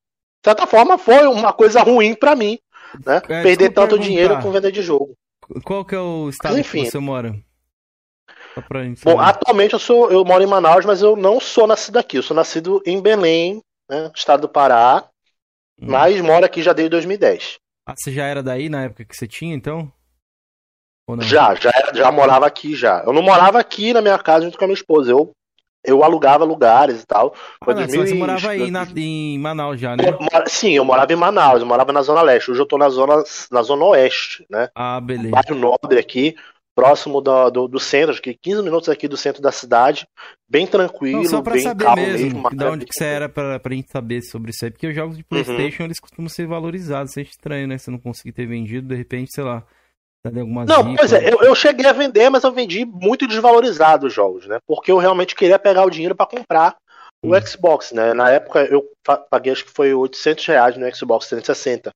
certa 0.45 0.67
forma, 0.67 0.97
foi 0.97 1.27
uma 1.27 1.53
coisa 1.53 1.83
ruim 1.83 2.15
para 2.15 2.35
mim, 2.35 2.59
né? 3.05 3.17
É, 3.29 3.43
Perder 3.43 3.71
tanto 3.71 3.91
perguntar. 3.91 4.03
dinheiro 4.03 4.43
com 4.43 4.51
venda 4.51 4.73
de 4.73 4.83
jogo. 4.83 5.15
Qual 5.65 5.85
que 5.85 5.95
é 5.95 6.01
o 6.01 6.29
estado 6.29 6.53
mas, 6.53 6.61
enfim, 6.61 6.85
que 6.85 6.91
você 6.91 6.99
mora? 6.99 7.35
Bom, 9.05 9.21
atualmente 9.21 9.73
eu 9.73 9.79
sou, 9.79 10.11
eu 10.11 10.25
moro 10.25 10.43
em 10.43 10.47
Manaus, 10.47 10.85
mas 10.85 11.03
eu 11.03 11.17
não 11.17 11.41
sou 11.41 11.67
nascido 11.67 11.99
aqui. 11.99 12.19
Eu 12.19 12.23
sou 12.23 12.37
nascido 12.37 12.83
em 12.85 13.01
Belém, 13.01 13.61
né, 13.89 14.11
estado 14.15 14.43
do 14.43 14.49
Pará. 14.49 15.05
Hum. 15.81 15.87
Mas 15.89 16.21
mora 16.21 16.47
aqui 16.47 16.63
já 16.63 16.73
desde 16.73 16.91
2010. 16.91 17.59
Ah, 17.87 17.95
você 17.97 18.13
já 18.13 18.25
era 18.25 18.43
daí 18.43 18.69
na 18.69 18.85
época 18.85 19.05
que 19.05 19.17
você 19.17 19.27
tinha, 19.27 19.55
então? 19.55 19.91
Já, 21.21 21.55
já, 21.55 21.71
já 21.95 22.13
morava 22.13 22.47
aqui 22.47 22.75
já. 22.75 23.03
Eu 23.07 23.15
não 23.15 23.23
morava 23.23 23.59
aqui 23.59 23.95
na 23.95 24.03
minha 24.03 24.19
casa 24.19 24.45
junto 24.45 24.59
com 24.59 24.65
a 24.65 24.67
minha 24.67 24.75
esposa. 24.75 25.11
Eu, 25.11 25.31
eu 25.83 26.05
alugava 26.05 26.45
lugares 26.45 27.03
e 27.03 27.07
tal. 27.07 27.35
Foi 27.65 27.73
ah, 27.73 27.79
2000, 27.79 28.07
você 28.07 28.15
morava 28.15 28.51
aí 28.51 28.71
na, 28.71 28.87
em 28.95 29.39
Manaus 29.39 29.81
já, 29.81 29.97
né? 29.97 30.05
Eu, 30.07 30.19
sim, 30.47 30.73
eu 30.73 30.85
morava 30.85 31.11
em 31.11 31.17
Manaus, 31.17 31.61
eu 31.61 31.67
morava 31.67 31.93
na 31.93 32.03
Zona 32.03 32.21
Leste. 32.21 32.51
Hoje 32.51 32.61
eu 32.61 32.67
tô 32.67 32.77
na 32.77 32.91
Zona, 32.91 33.25
na 33.51 33.63
zona 33.63 33.85
Oeste, 33.87 34.45
né? 34.51 34.69
Ah, 34.75 35.01
beleza. 35.01 35.31
bairro 35.31 35.55
Nobre 35.55 35.99
aqui, 35.99 36.37
próximo 36.79 37.21
do, 37.21 37.51
do, 37.51 37.69
do, 37.69 37.81
centro, 37.81 38.13
acho 38.13 38.23
que 38.23 38.35
15 38.35 38.63
minutos 38.63 38.89
aqui 38.89 39.09
do 39.09 39.17
centro 39.17 39.43
da 39.43 39.51
cidade. 39.51 40.07
Bem 40.49 40.67
tranquilo, 40.67 41.23
não, 41.23 41.29
só 41.29 41.43
pra 41.43 41.55
bem 41.55 41.63
saber 41.63 41.85
calmo 41.85 42.03
mesmo. 42.03 42.43
mesmo 42.43 42.51
de 42.51 42.65
onde 42.65 42.87
que 42.87 42.95
você 42.95 43.05
era 43.05 43.29
pra, 43.29 43.59
pra 43.59 43.75
gente 43.75 43.91
saber 43.91 44.23
sobre 44.23 44.51
isso 44.51 44.65
aí. 44.65 44.71
Porque 44.71 44.87
os 44.87 44.95
jogos 44.95 45.17
de 45.17 45.23
uhum. 45.23 45.29
Playstation, 45.29 45.83
uhum. 45.83 45.87
eles 45.87 46.01
costumam 46.01 46.29
ser 46.29 46.47
valorizados. 46.47 47.11
Isso 47.11 47.21
é 47.21 47.23
estranho, 47.23 47.67
né? 47.67 47.79
Você 47.79 47.91
não 47.91 47.99
conseguir 47.99 48.33
ter 48.33 48.47
vendido, 48.47 48.89
de 48.89 48.95
repente, 48.95 49.33
sei 49.33 49.45
lá 49.45 49.65
não, 50.67 50.97
pois 50.97 51.13
é, 51.13 51.33
eu, 51.33 51.43
eu, 51.43 51.55
cheguei 51.55 51.87
a 51.87 51.93
vender, 51.93 52.29
mas 52.29 52.43
eu 52.43 52.53
vendi 52.53 52.85
muito 52.85 53.27
desvalorizado 53.27 54.07
os 54.07 54.13
jogos, 54.13 54.47
né? 54.47 54.59
Porque 54.67 54.91
eu 54.91 54.99
realmente 54.99 55.35
queria 55.35 55.59
pegar 55.59 55.85
o 55.85 55.91
dinheiro 55.91 56.15
para 56.15 56.27
comprar 56.27 56.77
o 57.23 57.35
hum. 57.35 57.41
Xbox, 57.41 57.93
né? 57.93 58.13
Na 58.13 58.31
época 58.31 58.65
eu 58.65 58.85
paguei 59.31 59.53
acho 59.53 59.65
que 59.65 59.71
foi 59.71 59.95
800 59.95 60.45
reais 60.47 60.77
no 60.77 60.95
Xbox 60.95 61.29
360 61.29 61.91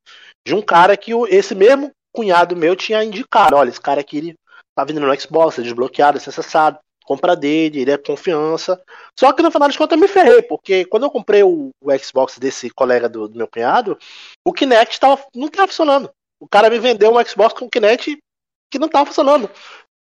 de 0.47 0.55
um 0.55 0.63
cara 0.63 0.97
que 0.97 1.13
esse 1.29 1.55
mesmo 1.55 1.91
cunhado 2.13 2.57
meu 2.57 2.77
tinha 2.77 3.03
indicado, 3.03 3.57
olha, 3.57 3.71
esse 3.71 3.81
cara 3.81 4.01
aqui 4.01 4.19
ele 4.19 4.35
tá 4.75 4.85
vendendo 4.85 5.07
no 5.07 5.21
Xbox, 5.21 5.59
é 5.59 5.63
desbloqueado, 5.63 6.19
é 6.19 6.21
acessado, 6.21 6.79
compra 7.05 7.37
dele, 7.37 7.81
ele 7.81 7.91
é 7.91 7.99
confiança. 7.99 8.81
Só 9.19 9.33
que 9.33 9.43
no 9.43 9.51
final 9.51 9.69
das 9.69 9.77
contas 9.77 9.97
eu 9.97 10.01
me 10.01 10.09
ferrei, 10.09 10.43
porque 10.43 10.85
quando 10.85 11.05
eu 11.05 11.11
comprei 11.11 11.43
o, 11.43 11.71
o 11.81 11.99
Xbox 11.99 12.39
desse 12.39 12.71
colega 12.71 13.09
do, 13.09 13.29
do, 13.29 13.37
meu 13.37 13.47
cunhado, 13.47 13.99
o 14.45 14.53
Kinect 14.53 14.99
tava, 14.99 15.25
não 15.35 15.49
tava 15.49 15.69
funcionando. 15.69 16.11
O 16.41 16.49
cara 16.49 16.71
me 16.71 16.79
vendeu 16.79 17.15
um 17.15 17.25
Xbox 17.25 17.55
com 17.55 17.69
Kinect 17.69 18.19
que 18.71 18.79
não 18.79 18.89
tava 18.89 19.07
funcionando. 19.07 19.51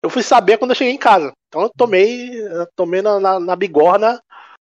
Eu 0.03 0.09
fui 0.09 0.23
saber 0.23 0.57
quando 0.57 0.71
eu 0.71 0.77
cheguei 0.77 0.95
em 0.95 0.99
casa. 0.99 1.33
Então 1.49 1.63
eu 1.63 1.71
tomei, 1.77 2.41
eu 2.41 2.67
tomei 2.77 3.03
na, 3.03 3.21
na, 3.21 3.41
na, 3.41 3.57
bigorna 3.57 4.23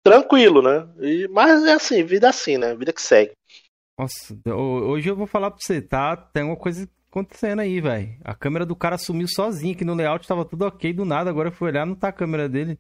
tranquilo, 0.02 0.62
né? 0.62 0.88
E, 1.00 1.28
mas 1.28 1.64
é 1.64 1.74
assim, 1.74 2.02
vida 2.02 2.26
é 2.26 2.30
assim, 2.30 2.56
né? 2.56 2.74
Vida 2.74 2.92
que 2.92 3.02
segue. 3.02 3.32
Nossa, 3.98 4.34
hoje 4.46 5.10
eu 5.10 5.14
vou 5.14 5.26
falar 5.26 5.50
pra 5.50 5.60
você, 5.60 5.80
tá? 5.80 6.16
Tem 6.16 6.42
uma 6.42 6.56
coisa 6.56 6.88
acontecendo 7.10 7.60
aí, 7.60 7.80
velho. 7.80 8.16
A 8.24 8.34
câmera 8.34 8.64
do 8.64 8.76
cara 8.76 8.96
sumiu 8.96 9.26
sozinha, 9.28 9.74
que 9.74 9.84
no 9.84 9.94
layout 9.94 10.26
tava 10.26 10.44
tudo 10.44 10.64
ok, 10.66 10.92
do 10.92 11.04
nada, 11.04 11.28
agora 11.28 11.48
eu 11.48 11.52
fui 11.52 11.68
olhar, 11.68 11.84
não 11.84 11.94
tá 11.94 12.08
a 12.08 12.12
câmera 12.12 12.48
dele. 12.48 12.78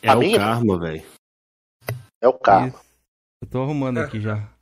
É 0.00 0.08
a 0.08 0.16
o 0.16 0.20
minha? 0.20 0.38
karma, 0.38 0.78
velho. 0.78 1.02
É 2.20 2.28
o 2.28 2.32
karma. 2.32 2.68
Isso. 2.68 2.86
Eu 3.42 3.48
tô 3.48 3.62
arrumando 3.62 3.98
aqui 3.98 4.20
já. 4.20 4.48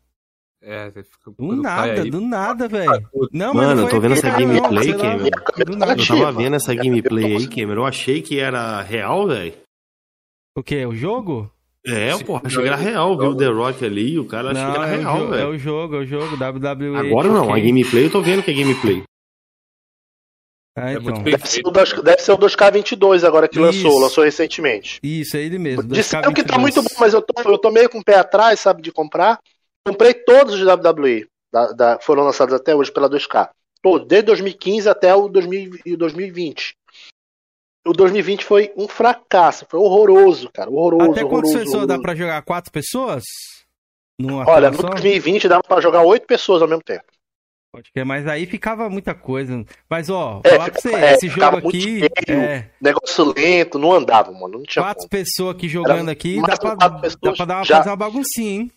É, 0.67 0.91
você 0.91 1.05
fica 1.05 1.31
Do 1.31 1.57
nada, 1.57 2.01
aí... 2.01 2.11
do 2.11 2.23
nada, 2.23 2.67
velho. 2.67 3.07
Não, 3.31 3.53
Mano, 3.53 3.83
eu 3.83 3.91
tô 3.91 4.01
vendo 4.01 4.15
essa 4.15 4.31
gameplay, 4.31 4.93
não, 4.93 4.99
Cameron. 4.99 5.29
Eu 5.59 6.07
tava 6.07 6.33
vendo 6.33 6.57
essa 6.57 6.75
gameplay 6.75 7.37
aí, 7.37 7.47
Cameron. 7.47 7.83
Eu 7.83 7.87
achei 7.87 8.23
que 8.23 8.41
era 8.41 8.81
real, 8.81 9.27
velho. 9.27 9.55
O 10.57 10.63
que? 10.63 10.87
O 10.87 10.95
jogo? 10.95 11.53
É, 11.87 12.17
porra, 12.25 12.43
achei 12.45 12.63
que 12.63 12.69
era 12.69 12.77
real, 12.77 13.19
viu 13.19 13.31
o 13.31 13.37
The 13.37 13.47
Rock 13.47 13.85
ali, 13.85 14.19
o 14.19 14.25
cara 14.25 14.53
achou 14.53 14.73
que 14.73 14.79
era 14.79 14.89
é 14.89 14.97
real, 14.97 15.29
velho. 15.29 15.43
É 15.43 15.47
o 15.47 15.59
jogo, 15.59 15.97
é 15.97 15.99
o 15.99 16.07
jogo, 16.07 16.35
WWE. 16.35 16.97
Agora 16.97 17.29
não, 17.29 17.53
a 17.53 17.59
gameplay 17.59 18.07
eu 18.07 18.11
tô 18.11 18.23
vendo 18.23 18.43
que 18.43 18.51
é 18.51 18.55
gameplay. 18.55 19.03
Ah, 20.77 20.91
é 20.91 20.95
então. 20.95 21.23
deve, 21.23 21.47
ser 21.47 21.61
o 21.65 21.71
2, 21.71 21.93
deve 22.03 22.23
ser 22.23 22.33
o 22.33 22.39
2K22 22.39 23.25
agora 23.25 23.47
que 23.47 23.61
Isso. 23.61 23.65
lançou, 23.65 24.01
lançou 24.01 24.25
recentemente. 24.25 24.99
Isso, 25.03 25.37
é 25.37 25.43
ele 25.43 25.59
mesmo. 25.59 25.85
Disseram 25.85 26.33
que 26.33 26.43
tá 26.43 26.59
muito 26.59 26.83
bom, 26.83 26.89
mas 26.99 27.15
eu 27.15 27.23
tô, 27.23 27.49
eu 27.49 27.59
tô 27.59 27.71
meio 27.71 27.89
com 27.89 27.99
o 27.99 28.05
pé 28.05 28.17
atrás, 28.17 28.59
sabe, 28.59 28.83
de 28.83 28.91
comprar. 28.91 29.39
Comprei 29.87 30.15
todos 30.15 30.55
os 30.55 30.67
WWE, 30.67 31.27
da, 31.53 31.73
da, 31.73 31.99
foram 32.01 32.25
lançados 32.25 32.55
até 32.55 32.75
hoje 32.75 32.91
pela 32.91 33.09
2K. 33.09 33.51
Todos, 33.81 34.09
desde 34.09 34.27
2015 34.27 34.89
até 34.89 35.15
o 35.15 35.29
2000, 35.29 35.97
2020. 35.97 36.75
O 37.87 37.93
2020 37.93 38.45
foi 38.45 38.73
um 38.77 38.89
fracasso, 38.89 39.67
foi 39.69 39.79
horroroso, 39.79 40.51
cara. 40.51 40.71
Horroroso. 40.71 41.11
Até 41.11 41.25
quantas 41.25 41.53
pessoas 41.53 41.87
dá 41.87 41.99
pra 41.99 42.15
jogar? 42.15 42.41
Quatro 42.43 42.73
pessoas? 42.73 43.23
Numa 44.19 44.49
Olha, 44.49 44.71
no 44.71 44.79
2020 44.79 45.49
dava 45.49 45.63
pra 45.63 45.81
jogar 45.81 46.03
oito 46.03 46.27
pessoas 46.27 46.63
ao 46.63 46.69
mesmo 46.69 46.83
tempo. 46.83 47.05
Pode 47.75 47.91
que 47.93 48.05
mas 48.05 48.25
aí 48.29 48.47
ficava 48.47 48.89
muita 48.89 49.15
coisa. 49.15 49.65
Mas 49.91 50.09
ó, 50.09 50.41
é, 50.45 50.51
falar 50.51 50.71
pra 50.71 50.81
você, 50.81 50.95
é, 50.95 51.15
esse 51.15 51.29
jogo 51.29 51.57
aqui. 51.57 51.81
Cheio, 51.99 52.11
é... 52.29 52.71
Negócio 52.81 53.35
lento, 53.37 53.81
não 53.81 53.93
andava, 53.93 54.31
mano. 54.31 54.59
Não 54.59 54.63
tinha 54.63 54.85
quatro 54.85 55.01
como. 55.01 55.11
pessoas 55.11 55.57
aqui 55.57 55.69
jogando 55.69 56.03
Era 56.03 56.13
aqui, 56.13 56.41
dá 56.41 56.57
pra, 56.57 56.75
dá 56.77 57.33
pra 57.33 57.45
dar 57.45 57.57
uma, 57.57 57.65
já... 57.65 57.79
fazer 57.79 57.91
uma 57.91 57.97
baguncinha, 57.97 58.51
hein? 58.51 58.73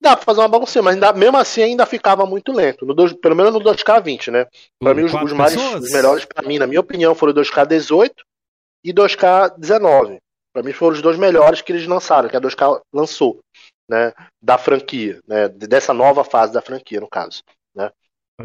Dá 0.00 0.16
pra 0.16 0.24
fazer 0.24 0.40
uma 0.40 0.48
bagunça, 0.48 0.80
mas 0.80 0.94
ainda, 0.94 1.12
mesmo 1.12 1.36
assim 1.36 1.62
ainda 1.62 1.84
ficava 1.84 2.24
muito 2.24 2.52
lento. 2.52 2.86
No 2.86 2.94
pelo 3.16 3.36
menos 3.36 3.52
no 3.52 3.60
2K20, 3.60 4.30
né? 4.32 4.46
Pra 4.82 4.94
mim, 4.94 5.04
os, 5.04 5.12
os 5.12 5.32
mais 5.32 5.54
os 5.54 5.92
melhores, 5.92 6.24
pra 6.24 6.46
mim, 6.46 6.58
na 6.58 6.66
minha 6.66 6.80
opinião, 6.80 7.14
foram 7.14 7.32
o 7.32 7.36
2K18 7.36 8.10
e 8.82 8.94
2K19. 8.94 10.18
Pra 10.52 10.62
mim 10.62 10.72
foram 10.72 10.96
os 10.96 11.02
dois 11.02 11.18
melhores 11.18 11.60
que 11.60 11.70
eles 11.70 11.86
lançaram, 11.86 12.28
que 12.28 12.36
a 12.36 12.40
2K 12.40 12.80
lançou, 12.92 13.40
né? 13.88 14.12
Da 14.42 14.56
franquia, 14.56 15.20
né? 15.28 15.48
Dessa 15.48 15.92
nova 15.92 16.24
fase 16.24 16.52
da 16.52 16.62
franquia, 16.62 16.98
no 16.98 17.08
caso. 17.08 17.42
Né? 17.74 17.90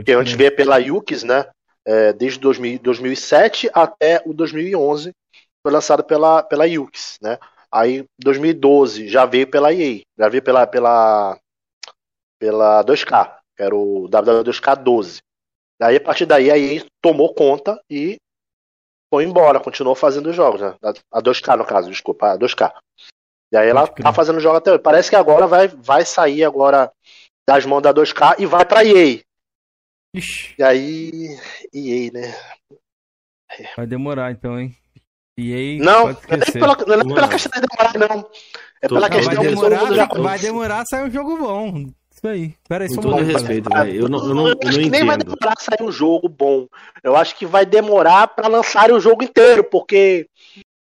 Que 0.03 0.11
a 0.11 0.21
gente 0.21 0.35
vê 0.35 0.51
pela 0.51 0.77
Yukis, 0.77 1.23
né? 1.23 1.47
É, 1.87 2.11
desde 2.11 2.39
2000, 2.39 2.79
2007 2.79 3.69
até 3.73 4.21
o 4.25 4.33
2011 4.33 5.11
foi 5.63 5.71
lançado 5.71 6.03
pela, 6.03 6.43
pela 6.43 6.67
Yukis, 6.67 7.17
né? 7.21 7.39
Aí 7.71 8.05
2012 8.19 9.07
já 9.07 9.25
veio 9.25 9.47
pela 9.47 9.73
EA, 9.73 10.01
já 10.17 10.29
veio 10.29 10.43
pela, 10.43 10.65
pela 10.65 11.37
pela 12.45 12.83
2K, 12.83 13.39
que 13.57 13.63
era 13.63 13.75
o 13.75 14.07
WW2K12. 14.07 15.17
Daí, 15.79 15.95
a 15.95 16.01
partir 16.01 16.27
daí, 16.27 16.51
a 16.51 16.57
EA 16.57 16.85
tomou 17.01 17.33
conta 17.33 17.81
e 17.89 18.17
foi 19.11 19.23
embora, 19.23 19.59
continuou 19.59 19.95
fazendo 19.95 20.31
jogos, 20.31 20.61
né? 20.61 20.75
A 21.11 21.21
2K, 21.23 21.57
no 21.57 21.65
caso, 21.65 21.89
desculpa, 21.89 22.33
a 22.33 22.37
2K. 22.37 22.71
E 23.51 23.57
aí 23.57 23.67
ela 23.67 23.87
tá 23.87 24.13
fazendo 24.13 24.39
jogo 24.39 24.57
até 24.57 24.71
hoje. 24.71 24.83
Parece 24.83 25.09
que 25.09 25.15
agora 25.15 25.47
vai, 25.47 25.67
vai 25.67 26.05
sair 26.05 26.43
agora 26.43 26.91
das 27.49 27.65
mãos 27.65 27.81
da 27.81 27.91
2K 27.91 28.35
e 28.37 28.45
vai 28.45 28.63
pra 28.63 28.85
EA. 28.85 29.21
Ixi. 30.13 30.55
E 30.59 30.63
aí, 30.63 31.39
EA, 31.73 32.11
né? 32.11 32.35
Vai 33.75 33.87
demorar 33.87 34.31
então, 34.31 34.59
hein? 34.59 34.77
EA. 35.35 35.83
Não, 35.83 36.09
não 36.09 36.09
é 36.09 36.37
nem 36.37 36.51
pela, 36.51 36.75
não 36.75 37.11
é 37.11 37.15
pela 37.15 37.27
questão 37.27 37.59
de 37.59 37.67
demorar, 37.67 37.93
não. 37.97 38.29
É 38.81 38.87
pela 38.87 39.09
questão 39.09 39.33
vai 39.33 39.45
demorar, 39.47 40.07
vai 40.07 40.39
demorar 40.39 40.81
a 40.81 40.85
sair 40.85 41.09
um 41.09 41.11
jogo 41.11 41.37
bom. 41.37 41.91
Isso 42.16 42.28
aí. 42.28 42.55
Pera 42.68 42.86
aí, 42.86 42.95
Com 42.95 43.01
todo 43.01 43.24
respeito, 43.24 43.70
velho. 43.70 43.93
Eu 43.93 44.09
não, 44.09 44.20
eu 44.20 44.34
não, 44.34 44.47
eu 44.47 44.55
não 44.55 44.72
entendo. 44.72 44.89
Nem 44.89 45.05
vai 45.05 45.18
demorar 45.18 45.53
a 45.57 45.61
sair 45.61 45.86
um 45.86 45.91
jogo 45.91 46.30
bom. 46.30 46.66
Eu 47.03 47.16
acho 47.16 47.36
que 47.36 47.45
vai 47.45 47.66
demorar 47.66 48.28
para 48.30 48.47
lançar 48.47 48.89
o 48.91 48.99
jogo 49.01 49.24
inteiro, 49.24 49.66
porque 49.66 50.28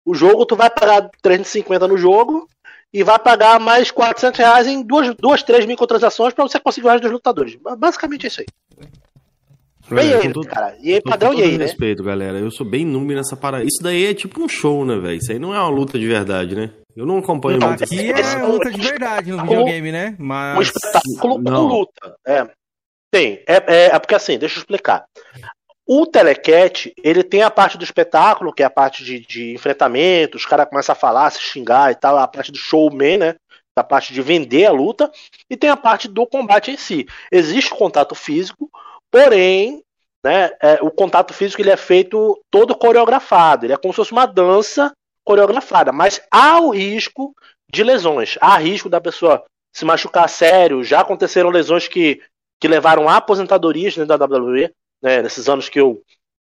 o 0.06 0.14
jogo 0.14 0.46
tu 0.46 0.56
vai 0.56 0.70
pagar 0.70 1.10
350 1.24 1.88
no 1.88 1.98
jogo 1.98 2.48
e 2.94 3.04
vai 3.04 3.18
pagar 3.18 3.60
mais 3.60 3.90
400 3.90 4.38
reais 4.38 4.68
em 4.68 4.84
duas, 4.84 5.16
duas 5.16 5.42
três 5.42 5.66
microtransações 5.66 6.34
para 6.34 6.48
você 6.48 6.60
conseguir 6.60 6.86
o 6.86 6.90
resto 6.92 7.04
dos 7.04 7.12
lutadores. 7.12 7.58
Basicamente 7.78 8.26
é 8.26 8.28
isso 8.28 8.42
aí. 8.42 8.46
Bem 9.90 10.14
é, 10.14 10.26
ele, 10.26 10.34
cara. 10.46 10.78
E 10.82 10.94
aí, 10.94 11.02
padrão 11.02 11.34
e 11.34 11.42
aí, 11.42 11.58
né? 11.58 11.66
respeito, 11.66 12.04
galera. 12.04 12.38
Eu 12.38 12.52
sou 12.52 12.66
bem 12.66 12.86
número 12.86 13.20
nessa 13.20 13.36
parada. 13.36 13.64
Isso 13.64 13.82
daí 13.82 14.06
é 14.06 14.14
tipo 14.14 14.42
um 14.42 14.48
show, 14.48 14.86
né, 14.86 14.98
velho? 14.98 15.18
Isso 15.18 15.32
aí 15.32 15.40
não 15.40 15.54
é 15.54 15.60
uma 15.60 15.70
luta 15.70 15.98
de 15.98 16.08
verdade, 16.08 16.56
né? 16.56 16.70
Eu 16.96 17.06
não 17.06 17.18
acompanho 17.18 17.60
não, 17.60 17.70
muito. 17.70 17.84
Aqui 17.84 18.12
é 18.12 18.44
luta 18.44 18.72
de 18.72 18.82
verdade 18.82 19.32
no 19.32 19.42
videogame, 19.42 19.92
né? 19.92 20.16
Mas... 20.20 20.58
Um 20.58 20.62
espetáculo 20.62 21.40
não. 21.40 21.68
com 21.68 21.76
luta. 21.76 22.16
É. 22.26 22.48
Tem. 23.12 23.44
É, 23.48 23.56
é, 23.56 23.86
é, 23.86 24.00
porque 24.00 24.16
assim, 24.16 24.38
deixa 24.38 24.58
eu 24.58 24.62
explicar. 24.62 25.06
O 25.86 26.06
Telecat, 26.06 26.94
ele 27.04 27.24
tem 27.24 27.42
a 27.42 27.52
parte 27.52 27.78
do 27.78 27.84
espetáculo, 27.84 28.54
que 28.54 28.64
é 28.64 28.66
a 28.66 28.70
parte 28.70 29.04
de, 29.04 29.20
de 29.20 29.54
enfrentamento, 29.54 30.38
os 30.38 30.46
caras 30.46 30.70
começam 30.70 30.94
a 30.94 30.96
falar, 30.96 31.30
se 31.30 31.42
xingar 31.42 31.92
e 31.92 31.96
tal, 31.96 32.18
a 32.18 32.28
parte 32.28 32.52
do 32.52 32.58
showman, 32.58 33.18
né? 33.18 33.36
A 33.76 33.84
parte 33.84 34.14
de 34.14 34.22
vender 34.22 34.66
a 34.66 34.72
luta, 34.72 35.12
e 35.50 35.58
tem 35.58 35.70
a 35.70 35.76
parte 35.76 36.08
do 36.08 36.26
combate 36.28 36.72
em 36.72 36.78
si. 36.78 37.06
Existe 37.32 37.74
o 37.74 37.76
contato 37.76 38.14
físico, 38.16 38.70
porém, 39.12 39.84
né, 40.24 40.52
é, 40.62 40.80
o 40.82 40.92
contato 40.92 41.34
físico 41.34 41.62
ele 41.62 41.72
é 41.72 41.78
feito 41.78 42.40
todo 42.52 42.76
coreografado, 42.76 43.66
ele 43.66 43.74
é 43.74 43.78
como 43.78 43.92
se 43.92 43.98
fosse 43.98 44.12
uma 44.12 44.28
dança 44.28 44.92
coreografada, 45.24 45.92
mas 45.92 46.22
há 46.32 46.60
o 46.60 46.70
risco 46.70 47.34
de 47.72 47.84
lesões, 47.84 48.38
há 48.42 48.58
risco 48.58 48.90
da 48.90 49.02
pessoa 49.02 49.44
se 49.74 49.86
machucar 49.86 50.30
sério. 50.30 50.84
Já 50.84 51.02
aconteceram 51.02 51.50
lesões 51.50 51.88
que, 51.88 52.22
que 52.60 52.68
levaram 52.68 53.10
a 53.10 53.18
aposentadorias 53.18 53.96
dentro 53.96 54.18
da 54.18 54.26
WWE, 54.26 54.72
né, 55.02 55.22
nesses 55.22 55.50
anos 55.50 55.70
que 55.70 55.80
eu 55.80 56.02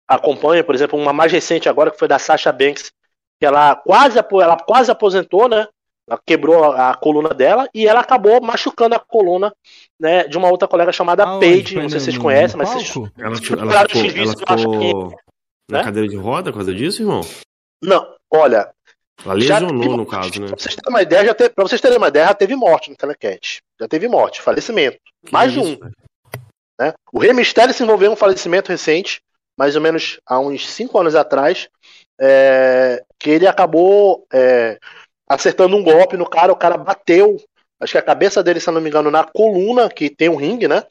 acompanho, 0.08 0.64
por 0.64 0.76
exemplo, 0.76 1.00
uma 1.00 1.12
mais 1.12 1.32
recente 1.32 1.68
agora 1.68 1.90
que 1.90 1.98
foi 1.98 2.08
da 2.08 2.20
Sasha 2.20 2.52
Banks, 2.52 2.92
que 3.40 3.46
ela 3.46 3.76
quase, 3.76 4.20
ela 4.20 4.58
quase 4.58 4.92
aposentou, 4.92 5.50
né? 5.50 5.68
Ela 6.08 6.20
quebrou 6.24 6.64
a, 6.64 6.92
a 6.92 6.96
coluna 6.96 7.30
dela 7.30 7.68
e 7.74 7.88
ela 7.88 8.00
acabou 8.00 8.40
machucando 8.40 8.94
a 8.94 9.00
coluna 9.00 9.52
né, 10.00 10.26
de 10.28 10.38
uma 10.38 10.50
outra 10.52 10.68
colega 10.68 10.92
chamada 10.92 11.24
Aonde? 11.24 11.46
Paige. 11.46 11.76
Não 11.76 11.90
sei 11.90 12.00
se 12.00 12.06
vocês 12.06 12.18
conhecem, 12.20 12.58
mas 12.58 12.70
vocês. 12.70 12.96
Ela, 12.96 13.28
ela, 13.28 13.36
ficou, 13.36 13.58
ela 13.58 13.88
ficou, 13.90 14.58
ficou 14.60 15.10
na 15.70 15.80
né? 15.80 15.84
cadeira 15.84 16.08
de 16.08 16.16
roda 16.16 16.52
por 16.52 16.58
causa 16.58 16.74
disso, 16.74 17.02
irmão? 17.02 17.22
Não, 17.84 18.15
olha, 18.32 18.72
Ela 19.24 19.34
lesionou, 19.34 19.98
no 19.98 20.06
caso, 20.06 20.42
né? 20.42 20.48
Pra 20.48 20.58
vocês 20.58 20.76
terem 20.76 20.90
uma 20.90 21.02
ideia, 21.02 21.26
já 21.26 21.34
teve, 21.34 21.50
pra 21.52 21.64
vocês 21.64 21.82
terem 21.82 21.98
uma 21.98 22.08
ideia, 22.08 22.28
já 22.28 22.34
teve 22.34 22.56
morte 22.56 22.90
no 22.90 22.96
Telecat. 22.96 23.62
Já 23.80 23.88
teve 23.88 24.08
morte, 24.08 24.42
falecimento. 24.42 24.98
Que 25.26 25.32
mais 25.32 25.52
de 25.52 25.60
um. 25.60 25.78
Né? 26.80 26.94
O 27.12 27.20
Rei 27.20 27.34
Mistério 27.34 27.74
se 27.74 27.84
envolveu 27.84 28.10
em 28.10 28.14
um 28.14 28.18
falecimento 28.18 28.70
recente, 28.70 29.22
mais 29.58 29.76
ou 29.76 29.82
menos 29.82 30.20
há 30.26 30.40
uns 30.40 30.68
5 30.70 31.00
anos 31.00 31.16
atrás, 31.16 31.70
é, 32.20 33.04
que 33.20 33.30
ele 33.30 33.48
acabou 33.48 34.26
é, 34.34 34.78
acertando 35.28 35.76
um 35.76 35.84
golpe 35.84 36.18
no 36.18 36.30
cara, 36.30 36.52
o 36.52 36.56
cara 36.56 36.78
bateu, 36.78 37.38
acho 37.80 37.94
que 37.94 37.98
a 37.98 38.04
cabeça 38.04 38.44
dele, 38.44 38.60
se 38.60 38.70
não 38.72 38.82
me 38.82 38.90
engano, 38.90 39.10
na 39.10 39.24
coluna, 39.24 39.90
que 39.90 40.10
tem 40.10 40.30
um 40.30 40.36
ringue, 40.36 40.68
né? 40.68 40.84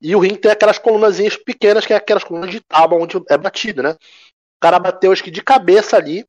E 0.00 0.14
o 0.14 0.18
ringue 0.18 0.38
tem 0.38 0.50
aquelas 0.50 0.78
colunazinhas 0.78 1.36
pequenas, 1.36 1.86
que 1.86 1.92
é 1.92 1.96
aquelas 1.96 2.24
colunas 2.24 2.50
de 2.50 2.60
tábua 2.60 2.98
onde 2.98 3.20
é 3.28 3.38
batido, 3.38 3.82
né? 3.82 3.90
O 3.90 4.60
cara 4.60 4.78
bateu, 4.78 5.12
acho 5.12 5.22
que 5.22 5.30
de 5.30 5.42
cabeça 5.42 5.96
ali, 5.96 6.24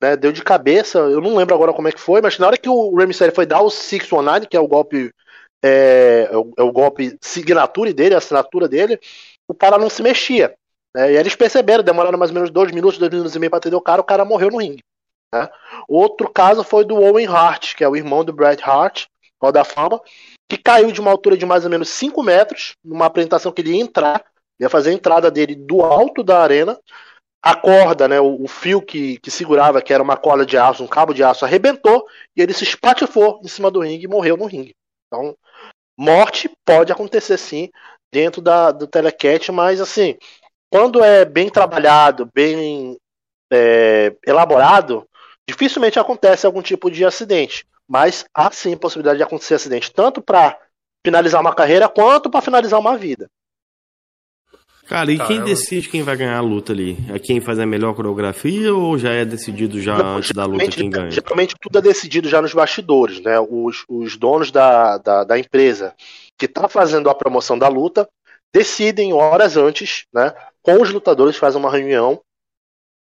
né? 0.00 0.16
Deu 0.16 0.32
de 0.32 0.42
cabeça, 0.42 0.98
eu 0.98 1.20
não 1.20 1.36
lembro 1.36 1.54
agora 1.54 1.72
como 1.72 1.88
é 1.88 1.92
que 1.92 2.00
foi, 2.00 2.20
mas 2.20 2.38
na 2.38 2.46
hora 2.46 2.58
que 2.58 2.68
o 2.68 2.94
Rey 2.96 3.06
Mysterio 3.06 3.34
foi 3.34 3.46
dar 3.46 3.60
o 3.60 3.70
619, 3.70 4.46
que 4.46 4.56
é 4.56 4.60
o 4.60 4.68
golpe 4.68 5.12
é, 5.64 6.28
é, 6.30 6.36
o, 6.36 6.52
é 6.58 6.62
o 6.62 6.72
golpe 6.72 7.16
signature 7.20 7.92
dele, 7.92 8.14
a 8.14 8.18
assinatura 8.18 8.68
dele, 8.68 9.00
o 9.48 9.54
cara 9.54 9.78
não 9.78 9.90
se 9.90 10.02
mexia. 10.02 10.54
Né? 10.94 11.12
E 11.12 11.16
eles 11.16 11.34
perceberam, 11.34 11.82
demoraram 11.82 12.18
mais 12.18 12.30
ou 12.30 12.34
menos 12.34 12.50
dois 12.50 12.70
minutos, 12.72 12.98
dois 12.98 13.10
minutos 13.10 13.34
e 13.34 13.38
meio 13.38 13.50
para 13.50 13.58
atender 13.58 13.76
o 13.76 13.80
cara, 13.80 14.00
o 14.00 14.04
cara 14.04 14.24
morreu 14.24 14.50
no 14.50 14.58
ringue. 14.58 14.82
Né? 15.34 15.48
Outro 15.88 16.30
caso 16.30 16.62
foi 16.62 16.84
do 16.84 16.96
Owen 16.96 17.26
Hart, 17.26 17.74
que 17.74 17.82
é 17.82 17.88
o 17.88 17.96
irmão 17.96 18.24
do 18.24 18.32
Bret 18.32 18.62
Hart, 18.62 19.06
Hall 19.40 19.52
da 19.52 19.64
Fama, 19.64 20.00
que 20.48 20.56
caiu 20.56 20.92
de 20.92 21.00
uma 21.00 21.10
altura 21.10 21.36
de 21.36 21.44
mais 21.44 21.64
ou 21.64 21.70
menos 21.70 21.88
5 21.88 22.22
metros, 22.22 22.74
numa 22.84 23.06
apresentação 23.06 23.52
que 23.52 23.60
ele 23.60 23.72
ia 23.72 23.82
entrar, 23.82 24.24
ia 24.60 24.70
fazer 24.70 24.90
a 24.90 24.94
entrada 24.94 25.30
dele 25.30 25.54
do 25.54 25.82
alto 25.82 26.22
da 26.22 26.40
arena, 26.40 26.78
a 27.46 27.54
corda, 27.54 28.08
né, 28.08 28.20
o, 28.20 28.42
o, 28.42 28.48
fio 28.48 28.82
que, 28.82 29.18
que 29.20 29.30
segurava, 29.30 29.80
que 29.80 29.94
era 29.94 30.02
uma 30.02 30.16
corda 30.16 30.44
de 30.44 30.58
aço, 30.58 30.82
um 30.82 30.88
cabo 30.88 31.14
de 31.14 31.22
aço, 31.22 31.44
arrebentou 31.44 32.04
e 32.36 32.42
ele 32.42 32.52
se 32.52 32.64
espatifou 32.64 33.40
em 33.44 33.46
cima 33.46 33.70
do 33.70 33.78
ringue 33.78 34.04
e 34.04 34.08
morreu 34.08 34.36
no 34.36 34.46
ringue. 34.46 34.74
Então, 35.06 35.36
morte 35.96 36.50
pode 36.64 36.90
acontecer 36.90 37.38
sim 37.38 37.70
dentro 38.12 38.42
da, 38.42 38.72
do 38.72 38.88
telecat, 38.88 39.52
mas 39.52 39.80
assim, 39.80 40.16
quando 40.68 41.04
é 41.04 41.24
bem 41.24 41.48
trabalhado, 41.48 42.28
bem 42.34 42.96
é, 43.52 44.12
elaborado, 44.26 45.06
dificilmente 45.48 46.00
acontece 46.00 46.46
algum 46.46 46.62
tipo 46.62 46.90
de 46.90 47.04
acidente. 47.04 47.64
Mas 47.88 48.24
há 48.34 48.50
sim 48.50 48.76
possibilidade 48.76 49.18
de 49.18 49.22
acontecer 49.22 49.54
acidente, 49.54 49.92
tanto 49.92 50.20
para 50.20 50.58
finalizar 51.06 51.40
uma 51.40 51.54
carreira 51.54 51.88
quanto 51.88 52.28
para 52.28 52.42
finalizar 52.42 52.80
uma 52.80 52.98
vida. 52.98 53.30
Cara, 54.86 55.10
e 55.10 55.18
quem 55.18 55.42
decide 55.42 55.88
quem 55.88 56.02
vai 56.02 56.16
ganhar 56.16 56.38
a 56.38 56.40
luta 56.40 56.72
ali? 56.72 56.96
É 57.12 57.18
quem 57.18 57.40
faz 57.40 57.58
a 57.58 57.66
melhor 57.66 57.94
coreografia 57.94 58.72
ou 58.72 58.96
já 58.96 59.12
é 59.12 59.24
decidido 59.24 59.80
já 59.80 59.98
Não, 59.98 60.16
antes 60.18 60.30
da 60.30 60.44
luta 60.44 60.68
quem 60.68 60.88
ganha? 60.88 61.10
Geralmente 61.10 61.56
tudo 61.60 61.78
é 61.78 61.82
decidido 61.82 62.28
já 62.28 62.40
nos 62.40 62.54
bastidores, 62.54 63.20
né? 63.20 63.38
Os, 63.40 63.84
os 63.88 64.16
donos 64.16 64.52
da, 64.52 64.98
da, 64.98 65.24
da 65.24 65.38
empresa 65.38 65.92
que 66.38 66.46
está 66.46 66.68
fazendo 66.68 67.10
a 67.10 67.14
promoção 67.14 67.58
da 67.58 67.66
luta 67.66 68.08
decidem 68.54 69.12
horas 69.12 69.56
antes, 69.56 70.06
né? 70.14 70.32
Com 70.62 70.80
os 70.80 70.90
lutadores, 70.92 71.36
fazem 71.36 71.60
uma 71.60 71.70
reunião 71.70 72.20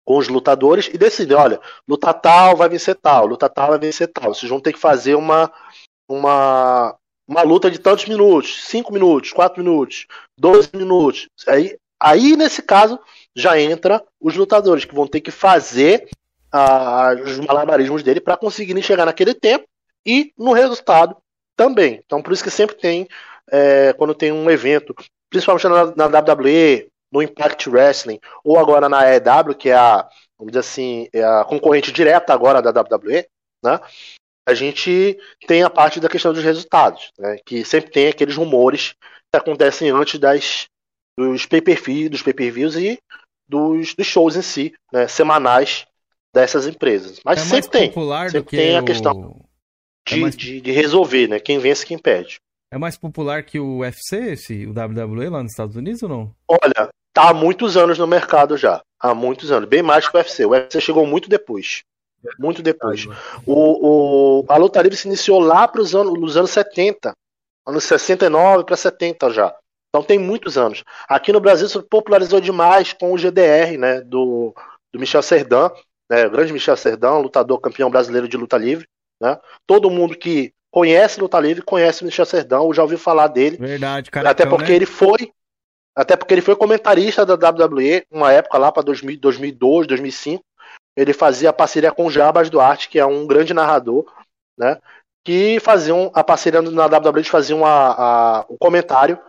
com 0.05 0.17
os 0.17 0.27
lutadores 0.27 0.89
e 0.93 0.97
decidem, 0.97 1.36
olha, 1.38 1.59
luta 1.88 2.13
tal 2.13 2.55
vai 2.55 2.69
vencer 2.69 2.95
tal, 2.95 3.25
luta 3.25 3.47
tal 3.47 3.69
vai 3.69 3.79
vencer 3.79 4.07
tal. 4.07 4.33
Vocês 4.33 4.49
vão 4.49 4.59
ter 4.59 4.73
que 4.73 4.79
fazer 4.79 5.15
uma, 5.15 5.51
uma, 6.09 6.95
uma 7.28 7.41
luta 7.41 7.71
de 7.71 7.80
tantos 7.80 8.05
minutos, 8.05 8.65
5 8.65 8.93
minutos, 8.93 9.32
4 9.32 9.63
minutos, 9.63 10.05
12 10.38 10.69
minutos. 10.73 11.28
Aí, 11.47 11.78
aí, 11.99 12.36
nesse 12.36 12.61
caso, 12.61 12.99
já 13.36 13.59
entra 13.59 14.03
os 14.19 14.36
lutadores, 14.36 14.86
que 14.86 14.95
vão 14.95 15.07
ter 15.07 15.21
que 15.21 15.32
fazer 15.32 16.07
ah, 16.51 17.15
os 17.23 17.39
malabarismos 17.39 18.03
dele 18.03 18.21
para 18.21 18.38
conseguirem 18.38 18.82
chegar 18.82 19.05
naquele 19.05 19.34
tempo 19.34 19.65
e 20.05 20.32
no 20.38 20.53
resultado 20.53 21.17
também. 21.55 22.01
Então, 22.05 22.21
por 22.21 22.32
isso 22.32 22.43
que 22.43 22.51
sempre 22.51 22.76
tem, 22.76 23.07
é, 23.51 23.93
quando 23.93 24.13
tem 24.13 24.32
um 24.32 24.49
evento, 24.49 24.95
principalmente 25.30 25.67
na, 25.67 26.09
na 26.09 26.19
WWE, 26.19 26.88
no 27.11 27.21
Impact 27.21 27.69
Wrestling, 27.69 28.19
ou 28.43 28.59
agora 28.59 28.89
na 28.89 29.03
EW, 29.15 29.55
que 29.55 29.69
é 29.69 29.76
a, 29.76 30.07
vamos 30.38 30.51
dizer 30.51 30.59
assim, 30.59 31.07
é 31.13 31.23
a 31.23 31.43
concorrente 31.43 31.91
direta 31.91 32.34
agora 32.34 32.61
da 32.61 32.69
WWE, 32.69 33.26
né? 33.63 33.80
A 34.45 34.53
gente 34.53 35.17
tem 35.47 35.63
a 35.63 35.69
parte 35.69 35.99
da 35.99 36.07
questão 36.07 36.31
dos 36.31 36.43
resultados, 36.43 37.11
né? 37.17 37.37
que 37.45 37.65
sempre 37.65 37.91
tem 37.91 38.07
aqueles 38.07 38.35
rumores 38.35 38.93
que 39.33 39.37
acontecem 39.37 39.89
antes 39.89 40.19
das, 40.19 40.65
dos 41.17 41.45
pay-per-views 41.45 42.09
dos 42.09 42.21
pay 42.21 42.35
e 42.39 42.99
dos, 43.47 43.93
dos, 43.95 44.07
shows 44.07 44.35
em 44.35 44.41
si, 44.41 44.73
né? 44.93 45.07
semanais 45.07 45.85
dessas 46.33 46.67
empresas. 46.67 47.19
Mas 47.25 47.39
é 47.39 47.43
sempre 47.43 47.71
tem. 47.71 47.93
Sempre 48.29 48.57
tem 48.57 48.77
a 48.77 48.83
questão 48.83 49.41
é 50.07 50.09
de, 50.09 50.15
é 50.15 50.21
mais... 50.21 50.35
de, 50.35 50.61
de, 50.61 50.71
resolver, 50.71 51.27
né? 51.27 51.39
Quem 51.39 51.57
vence, 51.57 51.85
quem 51.85 51.97
perde. 51.97 52.39
É 52.71 52.77
mais 52.77 52.97
popular 52.97 53.43
que 53.43 53.59
o 53.59 53.79
UFC, 53.79 54.33
esse, 54.33 54.65
o 54.65 54.71
WWE 54.71 55.29
lá 55.29 55.41
nos 55.41 55.51
Estados 55.51 55.75
Unidos 55.75 56.03
ou 56.03 56.09
não? 56.09 56.35
Olha, 56.47 56.89
tá 57.13 57.29
há 57.29 57.33
muitos 57.33 57.77
anos 57.77 57.97
no 57.97 58.05
mercado 58.05 58.57
já. 58.57 58.81
Há 58.99 59.13
muitos 59.13 59.51
anos. 59.51 59.69
Bem 59.69 59.81
mais 59.81 60.07
que 60.07 60.15
o 60.15 60.19
UFC. 60.19 60.45
O 60.45 60.49
UFC 60.49 60.81
chegou 60.81 61.05
muito 61.05 61.29
depois. 61.29 61.83
Muito 62.39 62.61
depois. 62.61 63.05
O, 63.45 64.39
o, 64.39 64.45
a 64.47 64.57
luta 64.57 64.82
livre 64.82 64.97
se 64.97 65.07
iniciou 65.07 65.39
lá 65.39 65.67
para 65.67 65.82
os 65.82 65.95
anos, 65.95 66.13
nos 66.19 66.38
anos 66.38 66.51
70. 66.51 67.13
Anos 67.65 67.84
69 67.84 68.63
para 68.63 68.76
70 68.76 69.30
já. 69.32 69.55
Então 69.89 70.03
tem 70.03 70.19
muitos 70.19 70.57
anos. 70.57 70.84
Aqui 71.07 71.32
no 71.32 71.39
Brasil 71.39 71.67
se 71.69 71.82
popularizou 71.82 72.41
demais 72.41 72.93
com 72.93 73.13
o 73.13 73.17
GDR, 73.17 73.78
né? 73.78 74.01
Do, 74.01 74.53
do 74.93 74.99
Michel 74.99 75.21
Serdan, 75.21 75.69
né, 76.09 76.28
o 76.28 76.30
grande 76.30 76.53
Michel 76.53 76.78
Serdan, 76.78 77.17
lutador 77.17 77.59
campeão 77.59 77.89
brasileiro 77.89 78.28
de 78.28 78.38
luta 78.38 78.57
livre. 78.57 78.88
Né? 79.21 79.38
Todo 79.65 79.89
mundo 79.89 80.17
que 80.17 80.53
conhece 80.71 81.19
luta 81.19 81.39
livre 81.39 81.63
conhece 81.63 82.01
o 82.01 82.05
Michel 82.05 82.26
Serdan, 82.26 82.59
ou 82.59 82.73
já 82.73 82.82
ouviu 82.82 82.97
falar 82.97 83.28
dele. 83.28 83.57
Verdade, 83.57 84.11
cara. 84.11 84.30
Até 84.30 84.45
porque 84.45 84.71
né? 84.71 84.76
ele 84.76 84.86
foi. 84.86 85.32
Até 85.95 86.17
porque 86.17 86.34
ele 86.34 86.41
foi 86.41 86.57
comentarista 86.57 87.26
da 87.26 87.36
WWE 87.36 88.05
uma 88.11 88.34
época 88.34 88.57
lá 88.57 88.69
para 88.69 88.84
2002, 88.84 89.88
2005 89.88 90.43
ele 90.95 91.13
fazia 91.13 91.51
parceria 91.51 91.91
com 91.91 92.05
o 92.05 92.11
Jabas 92.11 92.49
Duarte, 92.49 92.89
que 92.89 92.99
é 92.99 93.05
um 93.05 93.27
grande 93.27 93.53
narrador, 93.53 94.05
né? 94.57 94.79
Que 95.23 95.59
faziam 95.59 96.11
a 96.13 96.23
parceria 96.23 96.61
na 96.61 96.85
WWE, 96.85 97.17
eles 97.17 97.27
faziam 97.27 97.65
a, 97.65 98.39
a, 98.39 98.45
o 98.47 98.57
comentário 98.57 99.19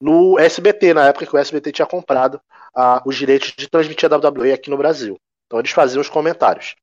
no 0.00 0.38
SBT, 0.38 0.92
na 0.92 1.06
época 1.06 1.26
que 1.26 1.34
o 1.34 1.38
SBT 1.38 1.72
tinha 1.72 1.86
comprado 1.86 2.40
a, 2.74 3.02
os 3.06 3.16
direitos 3.16 3.52
de 3.56 3.68
transmitir 3.68 4.12
a 4.12 4.16
WWE 4.16 4.52
aqui 4.52 4.68
no 4.68 4.76
Brasil. 4.76 5.16
Então 5.46 5.58
eles 5.58 5.70
faziam 5.70 6.00
os 6.00 6.08
comentários. 6.08 6.74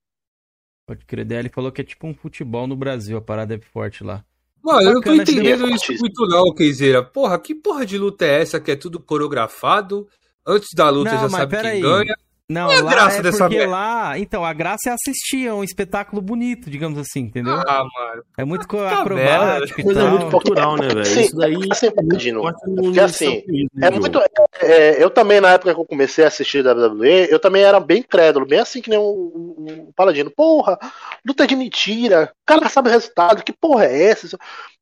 Pode 0.86 1.04
crer, 1.04 1.30
ele 1.30 1.48
falou 1.48 1.70
que 1.70 1.82
é 1.82 1.84
tipo 1.84 2.06
um 2.06 2.14
futebol 2.14 2.66
no 2.66 2.74
Brasil, 2.74 3.16
a 3.16 3.22
parada 3.22 3.54
é 3.54 3.60
forte 3.60 4.02
lá. 4.02 4.24
Mano, 4.62 4.82
eu 4.82 4.94
não 4.94 5.00
tô 5.00 5.12
entendendo 5.12 5.68
isso 5.68 5.92
muito 5.94 6.26
não, 6.26 6.54
Keizeira. 6.54 7.02
Porra, 7.02 7.38
que 7.38 7.54
porra 7.54 7.84
de 7.84 7.98
luta 7.98 8.24
é 8.24 8.40
essa 8.40 8.60
que 8.60 8.70
é 8.70 8.76
tudo 8.76 9.00
coreografado? 9.00 10.08
Antes 10.46 10.72
da 10.72 10.88
luta 10.88 11.12
não, 11.12 11.22
já 11.22 11.28
sabe 11.28 11.60
quem 11.60 11.70
aí. 11.70 11.80
ganha. 11.80 12.16
Não, 12.52 12.70
é 12.70 12.78
a 12.78 12.82
graça 12.82 13.18
é 13.18 13.22
dessa 13.22 13.48
porque 13.48 13.64
lá, 13.64 14.18
então, 14.18 14.44
a 14.44 14.52
graça 14.52 14.90
é 14.90 14.92
assistir, 14.92 15.46
é 15.46 15.52
um 15.52 15.64
espetáculo 15.64 16.20
bonito, 16.20 16.68
digamos 16.68 16.98
assim, 16.98 17.20
entendeu? 17.20 17.54
Ah, 17.54 17.82
mano. 17.82 18.24
É 18.36 18.44
muito 18.44 18.68
Puta 18.68 18.88
acrobático 18.88 19.80
e 19.80 19.84
Coisa 19.84 20.10
muito 20.10 20.30
cultural, 20.30 20.76
né, 20.76 20.88
velho? 20.88 21.00
Isso 21.02 21.36
daí 21.36 21.56
assim, 21.70 21.88
imagino. 21.98 22.42
Porque 22.76 23.00
assim, 23.00 23.42
é 23.80 23.90
muito 23.90 24.18
é, 24.18 24.26
é, 24.60 25.02
eu 25.02 25.08
também 25.08 25.40
na 25.40 25.52
época 25.52 25.74
que 25.74 25.80
eu 25.80 25.84
comecei 25.86 26.24
a 26.24 26.28
assistir 26.28 26.66
WWE, 26.66 27.28
eu 27.30 27.38
também 27.38 27.62
era 27.62 27.80
bem 27.80 28.02
crédulo, 28.02 28.46
bem 28.46 28.58
assim 28.58 28.82
que 28.82 28.90
nem 28.90 28.98
o, 28.98 29.02
o, 29.02 29.88
o 29.88 29.92
Paladino. 29.94 30.30
Porra, 30.30 30.78
luta 31.26 31.46
de 31.46 31.56
mentira. 31.56 32.32
O 32.42 32.46
cara 32.46 32.68
sabe 32.68 32.88
o 32.88 32.92
resultado, 32.92 33.42
que 33.42 33.52
porra 33.52 33.86
é 33.86 34.04
essa? 34.04 34.28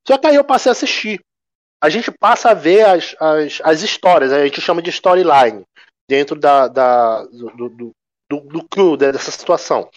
Só 0.06 0.18
que 0.18 0.26
aí 0.26 0.34
eu 0.34 0.44
passei 0.44 0.70
a 0.70 0.72
assistir. 0.72 1.20
A 1.82 1.88
gente 1.88 2.10
passa 2.10 2.50
a 2.50 2.54
ver 2.54 2.84
as, 2.84 3.14
as, 3.18 3.60
as 3.64 3.82
histórias, 3.82 4.32
a 4.32 4.44
gente 4.44 4.60
chama 4.60 4.82
de 4.82 4.90
storyline 4.90 5.64
dentro 6.10 6.34
da, 6.34 6.66
da 6.66 7.22
do, 7.26 7.68
do, 7.68 7.92
do, 8.28 8.40
do 8.40 8.68
crew 8.68 8.96
dessa 8.96 9.30
situação. 9.30 9.88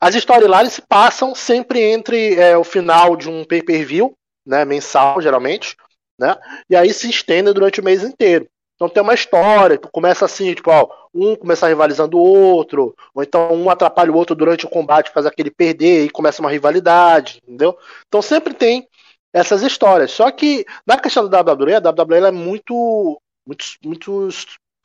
As 0.00 0.14
storylines 0.14 0.74
se 0.74 0.82
passam 0.82 1.34
sempre 1.34 1.82
entre 1.82 2.36
é, 2.36 2.56
o 2.56 2.62
final 2.62 3.16
de 3.16 3.28
um 3.28 3.44
pay-per-view, 3.44 4.14
né, 4.46 4.64
mensal 4.64 5.20
geralmente, 5.20 5.76
né, 6.16 6.36
e 6.70 6.76
aí 6.76 6.94
se 6.94 7.10
estende 7.10 7.52
durante 7.52 7.80
o 7.80 7.84
mês 7.84 8.04
inteiro. 8.04 8.46
Então 8.76 8.88
tem 8.88 9.02
uma 9.02 9.12
história, 9.12 9.76
tu 9.76 9.90
começa 9.90 10.24
assim, 10.24 10.54
tipo, 10.54 10.70
ó, 10.70 10.88
um 11.12 11.34
começa 11.34 11.66
rivalizando 11.66 12.16
o 12.16 12.22
outro, 12.22 12.94
ou 13.12 13.22
então 13.22 13.52
um 13.52 13.68
atrapalha 13.68 14.12
o 14.12 14.16
outro 14.16 14.36
durante 14.36 14.64
o 14.64 14.70
combate, 14.70 15.10
faz 15.10 15.26
aquele 15.26 15.50
perder 15.50 16.04
e 16.04 16.10
começa 16.10 16.40
uma 16.40 16.50
rivalidade, 16.50 17.42
entendeu? 17.42 17.76
Então 18.06 18.22
sempre 18.22 18.54
tem 18.54 18.88
essas 19.34 19.62
histórias. 19.62 20.12
Só 20.12 20.30
que 20.30 20.64
na 20.86 20.96
questão 20.96 21.28
da 21.28 21.40
WWE, 21.40 21.74
a 21.74 21.78
WWE 21.78 22.28
é 22.28 22.30
muito, 22.30 23.20
muito, 23.44 23.64
muito 23.84 24.28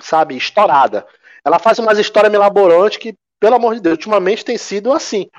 sabe, 0.01 0.35
estourada. 0.35 1.05
Ela 1.43 1.59
faz 1.59 1.79
umas 1.79 1.97
histórias 1.97 2.33
elaborantes 2.33 2.97
que, 2.97 3.15
pelo 3.39 3.55
amor 3.55 3.75
de 3.75 3.81
Deus, 3.81 3.93
ultimamente 3.93 4.45
tem 4.45 4.57
sido 4.57 4.91
assim. 4.91 5.29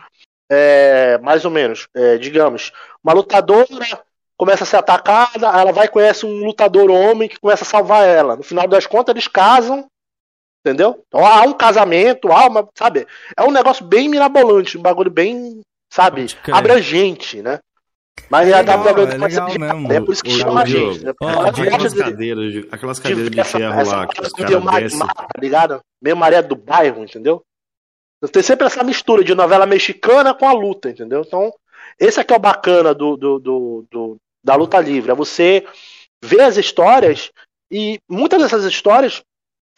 É, 0.51 1.19
mais 1.19 1.45
ou 1.45 1.51
menos, 1.51 1.89
é, 1.95 2.19
digamos, 2.19 2.71
uma 3.03 3.13
lutadora 3.13 3.67
começa 4.37 4.65
a 4.65 4.67
ser 4.67 4.77
atacada, 4.77 5.49
ela 5.49 5.73
vai 5.73 5.87
e 5.87 5.91
conhece 5.91 6.27
um 6.27 6.45
lutador 6.45 6.91
homem 6.91 7.29
que 7.29 7.41
começa 7.41 7.65
a 7.65 7.67
salvar 7.67 8.07
ela. 8.07 8.37
No 8.37 8.43
final 8.43 8.69
das 8.69 8.87
contas, 8.87 9.13
eles 9.15 9.27
casam, 9.27 9.89
Entendeu? 10.67 11.01
Então, 11.07 11.25
há 11.25 11.43
um 11.43 11.53
casamento, 11.53 12.33
há 12.33 12.49
uma, 12.49 12.69
sabe? 12.75 13.07
É 13.37 13.45
um 13.45 13.53
negócio 13.53 13.85
bem 13.85 14.09
mirabolante, 14.09 14.77
um 14.77 14.83
bagulho 14.83 15.13
bem, 15.13 15.61
sabe, 15.89 16.27
abrangente, 16.53 17.41
né? 17.41 17.61
Mas 18.29 18.49
é 18.49 18.55
a 18.55 18.59
legal, 18.59 18.79
WWE 18.81 19.03
é 19.03 19.19
legal 19.19 19.49
mesmo. 19.59 19.93
é 19.93 20.01
por 20.01 20.13
isso 20.13 20.23
que 20.23 20.31
Ô, 20.35 20.39
chama 20.39 20.63
a 20.63 20.67
gente. 20.67 21.05
Né? 21.05 21.13
ó, 21.21 21.29
Aquelas 21.47 21.95
cadeiras 21.95 22.53
de, 22.53 22.69
aquelas 22.73 22.97
de 22.97 23.03
cadeiras 23.03 23.31
de 23.31 23.45
ferro 23.45 23.81
essa 23.81 23.97
lá, 23.97 24.07
que 24.07 24.21
os 24.21 24.33
caras 24.33 24.65
descem. 24.81 24.99
Tá 25.07 25.27
ligado? 25.39 25.81
Meio 26.03 26.17
Maria 26.17 26.43
do 26.43 26.57
Bairro, 26.57 27.05
entendeu? 27.05 27.43
Tem 28.33 28.43
sempre 28.43 28.67
essa 28.67 28.83
mistura 28.83 29.23
de 29.23 29.35
novela 29.35 29.67
mexicana 29.67 30.35
com 30.35 30.49
a 30.49 30.53
luta, 30.53 30.91
entendeu? 30.91 31.23
Então, 31.25 31.53
esse 32.01 32.19
aqui 32.19 32.33
é 32.33 32.37
o 32.37 32.41
bacana 32.41 32.93
do, 32.95 33.17
do, 33.17 33.39
do, 33.39 33.87
do- 33.91 34.17
da 34.43 34.55
luta 34.57 34.81
livre. 34.81 35.13
É 35.13 35.15
você 35.15 35.65
ver 36.25 36.41
as 36.41 36.57
histórias 36.57 37.31
e 37.71 37.99
muitas 38.09 38.41
dessas 38.43 38.65
histórias 38.65 39.23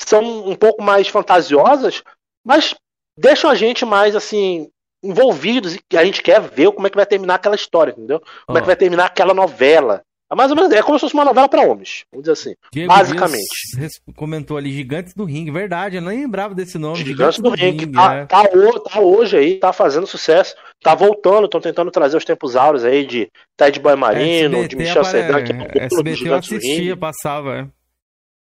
são 0.00 0.48
um 0.48 0.54
pouco 0.54 0.82
mais 0.82 1.08
fantasiosas, 1.08 2.02
mas 2.46 2.74
deixam 3.18 3.50
a 3.50 3.54
gente 3.54 3.84
mais 3.84 4.14
assim 4.14 4.70
envolvidos 5.02 5.74
e 5.92 5.96
a 5.96 6.04
gente 6.04 6.22
quer 6.22 6.40
ver 6.40 6.70
como 6.72 6.86
é 6.86 6.90
que 6.90 6.96
vai 6.96 7.06
terminar 7.06 7.34
aquela 7.34 7.54
história, 7.56 7.92
entendeu? 7.92 8.20
Como 8.46 8.58
é 8.58 8.60
Ó. 8.60 8.62
que 8.62 8.66
vai 8.66 8.76
terminar 8.76 9.06
aquela 9.06 9.32
novela. 9.34 10.02
É 10.30 10.34
mais 10.34 10.50
ou 10.50 10.56
menos, 10.56 10.70
é 10.72 10.82
como 10.82 10.98
se 10.98 11.00
fosse 11.02 11.14
uma 11.14 11.24
novela 11.24 11.48
para 11.48 11.62
homens, 11.62 12.04
vamos 12.12 12.24
dizer 12.24 12.32
assim. 12.32 12.54
Diego 12.70 12.88
Basicamente. 12.92 13.46
Dias 13.78 13.92
comentou 14.14 14.58
ali, 14.58 14.70
Gigantes 14.70 15.14
do 15.14 15.24
Ringue, 15.24 15.50
verdade, 15.50 15.96
eu 15.96 16.02
nem 16.02 16.20
lembrava 16.20 16.54
desse 16.54 16.76
nome. 16.76 16.96
Gigantes 16.96 17.38
do 17.38 17.48
Ring, 17.48 17.70
Ringue, 17.70 17.92
tá, 17.92 18.14
é. 18.14 18.26
tá, 18.26 18.44
tá 18.46 19.00
hoje 19.00 19.38
aí, 19.38 19.54
tá 19.58 19.72
fazendo 19.72 20.06
sucesso, 20.06 20.54
tá 20.82 20.94
voltando, 20.94 21.46
estão 21.46 21.62
tentando 21.62 21.90
trazer 21.90 22.18
os 22.18 22.26
tempos 22.26 22.56
áureos 22.56 22.84
aí 22.84 23.06
de 23.06 23.30
Ted 23.56 23.80
Boy 23.80 23.96
Marino, 23.96 24.68
de 24.68 24.76
Michel 24.76 25.00
apare- 25.00 25.22
Sedan, 25.22 25.44
que 25.44 25.52
é 25.52 25.54
um 25.54 25.58
ídolo 25.62 25.72
do 25.72 25.80
SBT 25.80 26.10
eu 26.10 26.16
Gigantes 26.16 26.48
do 26.50 26.56
assistia, 26.56 26.92
Ring, 26.94 27.00
passava. 27.00 27.50
é. 27.56 27.62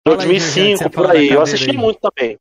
Fala 0.04 0.22
aí, 0.22 0.28
2005, 0.28 0.78
você 0.78 0.90
por 0.90 1.10
aí, 1.10 1.28
eu 1.30 1.40
assisti 1.40 1.70
aí. 1.70 1.76
muito 1.78 1.98
também. 2.00 2.36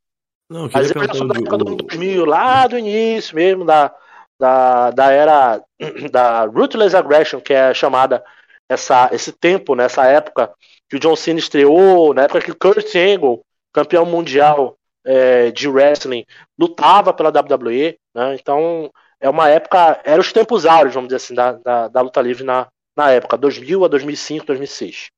Não, 0.52 0.68
Mas 0.70 0.90
eu 0.90 1.00
já 1.00 1.06
da 1.06 1.12
perguntar 1.12 1.38
época 1.38 1.56
do 1.56 1.72
o, 1.72 1.76
2000, 1.76 2.24
lá 2.26 2.66
do 2.66 2.78
início 2.78 3.34
mesmo, 3.34 3.64
da, 3.64 3.90
da, 4.38 4.90
da 4.90 5.10
era 5.10 5.62
da 6.12 6.44
Ruthless 6.44 6.94
Aggression, 6.94 7.40
que 7.40 7.54
é 7.54 7.72
chamada 7.72 8.22
essa, 8.68 9.08
esse 9.12 9.32
tempo, 9.32 9.74
nessa 9.74 10.04
época 10.04 10.52
que 10.90 10.96
o 10.96 11.00
John 11.00 11.16
Cena 11.16 11.38
estreou, 11.38 12.12
na 12.12 12.24
época 12.24 12.42
que 12.42 12.50
o 12.50 12.56
Kurt 12.56 12.94
Angle, 12.94 13.40
campeão 13.72 14.04
mundial 14.04 14.76
é, 15.06 15.50
de 15.50 15.66
wrestling, 15.68 16.26
lutava 16.58 17.14
pela 17.14 17.30
WWE, 17.30 17.96
né? 18.14 18.36
Então 18.38 18.90
é 19.18 19.30
uma 19.30 19.48
época, 19.48 20.02
eram 20.04 20.20
os 20.20 20.34
tempos 20.34 20.66
áureos, 20.66 20.94
vamos 20.94 21.08
dizer 21.08 21.16
assim, 21.16 21.34
da, 21.34 21.52
da, 21.52 21.88
da 21.88 22.00
luta 22.02 22.20
livre 22.20 22.44
na, 22.44 22.68
na 22.94 23.10
época, 23.10 23.38
2000 23.38 23.86
a 23.86 23.88
2005, 23.88 24.44
2006. 24.44 25.08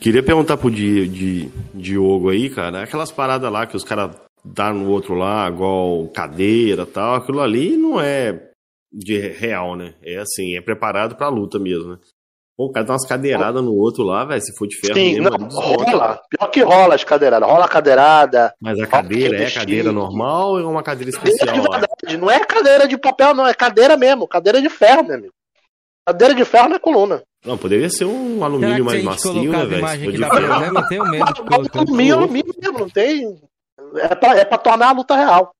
Queria 0.00 0.22
perguntar 0.22 0.56
pro 0.56 0.70
Di, 0.70 1.08
Di, 1.08 1.50
Diogo 1.72 2.30
aí, 2.30 2.50
cara, 2.50 2.82
aquelas 2.82 3.10
paradas 3.10 3.50
lá 3.50 3.66
que 3.66 3.76
os 3.76 3.84
caras 3.84 4.10
dão 4.44 4.74
no 4.74 4.90
outro 4.90 5.14
lá, 5.14 5.48
igual 5.48 6.06
cadeira 6.08 6.82
e 6.82 6.86
tal, 6.86 7.14
aquilo 7.14 7.40
ali 7.40 7.76
não 7.76 8.00
é 8.00 8.50
de 8.92 9.18
real, 9.18 9.74
né? 9.76 9.94
É 10.02 10.18
assim, 10.18 10.56
é 10.56 10.60
preparado 10.60 11.16
pra 11.16 11.28
luta 11.28 11.58
mesmo, 11.58 11.92
né? 11.92 11.98
Pô, 12.56 12.66
o 12.66 12.72
cara 12.72 12.86
dá 12.86 12.92
umas 12.92 13.06
cadeiradas 13.06 13.64
no 13.64 13.74
outro 13.74 14.04
lá, 14.04 14.24
velho, 14.24 14.40
se 14.40 14.56
for 14.56 14.68
de 14.68 14.76
ferro 14.78 14.94
Sim, 14.94 15.14
mesmo, 15.14 15.30
não, 15.30 15.48
rola, 15.48 16.20
pior 16.30 16.48
que 16.48 16.62
rola 16.62 16.94
as 16.94 17.02
cadeiradas, 17.02 17.48
rola 17.48 17.64
a 17.64 17.68
cadeirada, 17.68 18.54
Mas 18.60 18.78
a 18.78 18.86
cadeira 18.86 19.42
é 19.42 19.50
cadeira 19.50 19.90
normal 19.90 20.50
ou 20.50 20.60
é 20.60 20.64
uma 20.64 20.82
cadeira 20.82 21.10
Cadeira 21.10 21.34
de 21.34 21.40
especial 21.40 21.72
verdade, 21.72 22.16
não 22.16 22.30
é 22.30 22.44
cadeira 22.44 22.86
de 22.86 22.96
papel, 22.96 23.34
não, 23.34 23.44
é 23.44 23.54
cadeira 23.54 23.96
mesmo, 23.96 24.28
cadeira 24.28 24.62
de 24.62 24.68
ferro, 24.68 25.02
meu 25.02 25.16
amigo. 25.16 25.32
Cadeira 26.06 26.34
de 26.34 26.44
ferro 26.44 26.68
na 26.68 26.78
coluna. 26.78 27.24
Não, 27.44 27.58
poderia 27.58 27.90
ser 27.90 28.04
um 28.06 28.42
alumínio 28.42 28.82
a 28.82 28.86
mais 28.86 29.04
macio, 29.04 29.32
né, 29.52 29.64
velho? 29.66 30.28
programa, 30.28 30.80
eu 30.80 30.88
tenho 30.88 31.04
medo 31.04 31.32
de 31.34 31.42
colocar. 31.44 31.78
Alumínio, 31.80 32.14
alumínio 32.18 32.54
mesmo, 32.58 32.78
não 32.78 32.88
tem. 32.90 33.38
É 33.96 34.14
pra, 34.14 34.36
é 34.38 34.44
pra 34.44 34.58
tornar 34.58 34.88
a 34.88 34.92
luta 34.92 35.14
real. 35.14 35.50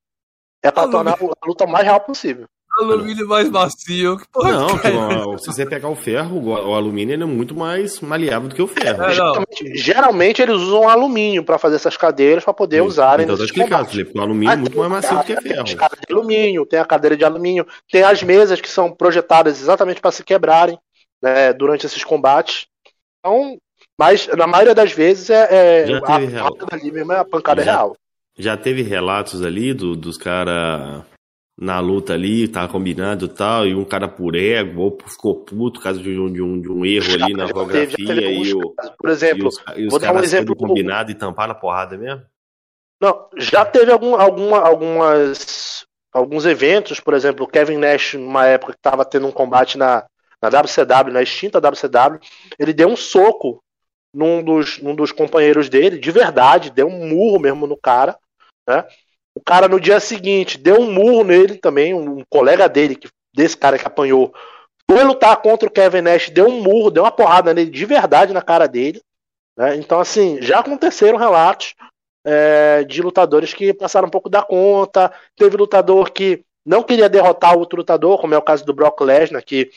É 0.62 0.70
pra 0.70 0.84
Alumínio. 0.84 1.12
tornar 1.18 1.34
a 1.42 1.46
luta 1.46 1.66
mais 1.66 1.84
real 1.84 2.00
possível. 2.00 2.46
Alumínio 2.80 3.28
mais 3.28 3.48
macio. 3.50 4.16
Que 4.16 4.24
porra 4.32 4.50
Não, 4.52 4.78
que 4.78 4.86
é? 4.88 5.38
se 5.38 5.46
você 5.46 5.64
pegar 5.66 5.88
o 5.88 5.94
ferro, 5.94 6.42
o 6.48 6.74
alumínio 6.74 7.12
ele 7.14 7.22
é 7.22 7.26
muito 7.26 7.54
mais 7.54 8.00
maleável 8.00 8.48
do 8.48 8.54
que 8.54 8.62
o 8.62 8.66
ferro. 8.66 9.00
É, 9.04 9.06
não. 9.06 9.12
Geralmente, 9.14 9.76
geralmente 9.76 10.42
eles 10.42 10.56
usam 10.56 10.88
alumínio 10.88 11.44
pra 11.44 11.56
fazer 11.58 11.76
essas 11.76 11.96
cadeiras 11.96 12.42
pra 12.42 12.52
poder 12.54 12.82
usarem 12.82 13.24
Então 13.24 13.36
tá 13.36 13.44
explicado. 13.44 13.88
Felipe. 13.90 14.18
O 14.18 14.22
alumínio 14.22 14.52
é 14.52 14.56
muito 14.56 14.76
mais 14.78 14.90
macio 14.90 15.18
do 15.18 15.22
que 15.24 15.36
Tem 15.36 15.52
as 15.52 15.70
ferro. 15.70 15.78
cadeiras 15.78 16.04
de 16.08 16.14
alumínio, 16.14 16.66
tem 16.66 16.80
a 16.80 16.84
cadeira 16.84 17.16
de 17.16 17.24
alumínio, 17.24 17.66
tem 17.92 18.02
as 18.02 18.22
mesas 18.24 18.60
que 18.60 18.68
são 18.68 18.90
projetadas 18.90 19.60
exatamente 19.60 20.00
para 20.00 20.10
se 20.10 20.24
quebrarem 20.24 20.76
né, 21.24 21.52
durante 21.52 21.86
esses 21.86 22.04
combates. 22.04 22.66
Então, 23.18 23.56
mas 23.98 24.26
na 24.28 24.46
maioria 24.46 24.74
das 24.74 24.92
vezes 24.92 25.30
é, 25.30 25.86
é 25.86 25.94
a 25.94 26.00
pancada 26.00 26.76
ali 26.76 26.92
mesmo 26.92 27.12
é 27.12 27.18
a 27.18 27.24
pancada 27.24 27.64
Já. 27.64 27.72
real. 27.72 27.96
Já 28.36 28.56
teve 28.56 28.82
relatos 28.82 29.42
ali 29.42 29.72
do- 29.72 29.96
dos 29.96 30.18
caras 30.18 31.02
na 31.56 31.78
luta 31.78 32.12
ali, 32.14 32.48
tava 32.48 32.70
combinado 32.70 33.26
e 33.26 33.28
tal, 33.28 33.64
e 33.64 33.74
um 33.76 33.84
cara 33.84 34.08
por 34.08 34.34
ego, 34.34 34.82
ou 34.82 34.98
ficou 35.06 35.36
puto 35.36 35.78
por 35.78 35.84
causa 35.84 36.00
de 36.02 36.18
um, 36.18 36.32
de 36.32 36.42
um, 36.42 36.60
de 36.60 36.68
um 36.68 36.84
erro 36.84 37.14
ali 37.14 37.32
na 37.32 37.46
Já 37.46 37.54
teve 37.54 37.92
fotografia 37.92 38.30
e, 38.32 38.54
o. 38.54 38.74
Por 38.98 39.08
exemplo, 39.08 39.48
os, 39.48 39.62
e 39.76 39.86
os 39.86 39.90
vou 39.90 40.00
dar 40.00 40.14
um 40.14 40.18
exemplo- 40.18 40.56
combinado 40.56 41.12
e 41.12 41.14
tampar 41.14 41.46
na 41.46 41.54
porrada 41.54 41.96
mesmo? 41.96 42.22
Não, 43.00 43.28
já 43.36 43.64
teve 43.64 43.92
algum, 43.92 44.16
alguma, 44.16 44.58
algumas, 44.58 45.86
alguns 46.12 46.44
eventos, 46.44 46.98
por 46.98 47.14
exemplo, 47.14 47.44
o 47.44 47.48
Kevin 47.48 47.76
Nash, 47.78 48.14
numa 48.14 48.46
época 48.46 48.72
que 48.72 48.78
estava 48.78 49.04
tendo 49.04 49.28
um 49.28 49.32
combate 49.32 49.78
na, 49.78 50.04
na 50.44 50.60
WCW, 50.60 51.12
na 51.12 51.22
extinta 51.22 51.60
WCW, 51.60 52.20
ele 52.58 52.72
deu 52.72 52.88
um 52.88 52.96
soco 52.96 53.62
num 54.12 54.42
dos, 54.42 54.78
num 54.80 54.94
dos 54.94 55.10
companheiros 55.10 55.68
dele, 55.68 55.98
de 55.98 56.10
verdade, 56.10 56.70
deu 56.70 56.86
um 56.86 57.08
murro 57.08 57.40
mesmo 57.40 57.66
no 57.66 57.76
cara, 57.76 58.16
né? 58.68 58.84
O 59.34 59.40
cara 59.40 59.66
no 59.66 59.80
dia 59.80 59.98
seguinte 59.98 60.56
deu 60.56 60.80
um 60.80 60.92
murro 60.92 61.24
nele 61.24 61.56
também, 61.56 61.92
um, 61.92 62.22
colega 62.30 62.68
dele, 62.68 62.94
que, 62.94 63.08
desse 63.34 63.56
cara 63.56 63.76
que 63.76 63.86
apanhou, 63.86 64.32
foi 64.88 65.02
lutar 65.02 65.36
contra 65.38 65.68
o 65.68 65.72
Kevin 65.72 66.02
Nash, 66.02 66.30
deu 66.30 66.46
um 66.46 66.62
murro, 66.62 66.90
deu 66.90 67.02
uma 67.02 67.10
porrada 67.10 67.52
nele 67.52 67.70
de 67.70 67.84
verdade 67.84 68.32
na 68.32 68.42
cara 68.42 68.68
dele. 68.68 69.00
Né? 69.56 69.76
Então, 69.76 69.98
assim, 69.98 70.40
já 70.40 70.60
aconteceram 70.60 71.18
relatos 71.18 71.74
é, 72.24 72.84
de 72.84 73.02
lutadores 73.02 73.52
que 73.52 73.74
passaram 73.74 74.06
um 74.06 74.10
pouco 74.10 74.28
da 74.28 74.42
conta. 74.42 75.12
Teve 75.36 75.56
lutador 75.56 76.12
que 76.12 76.44
não 76.64 76.82
queria 76.82 77.08
derrotar 77.08 77.58
outro 77.58 77.78
lutador, 77.78 78.20
como 78.20 78.34
é 78.34 78.38
o 78.38 78.42
caso 78.42 78.64
do 78.64 78.72
Brock 78.72 79.00
Lesnar, 79.00 79.44
que 79.44 79.70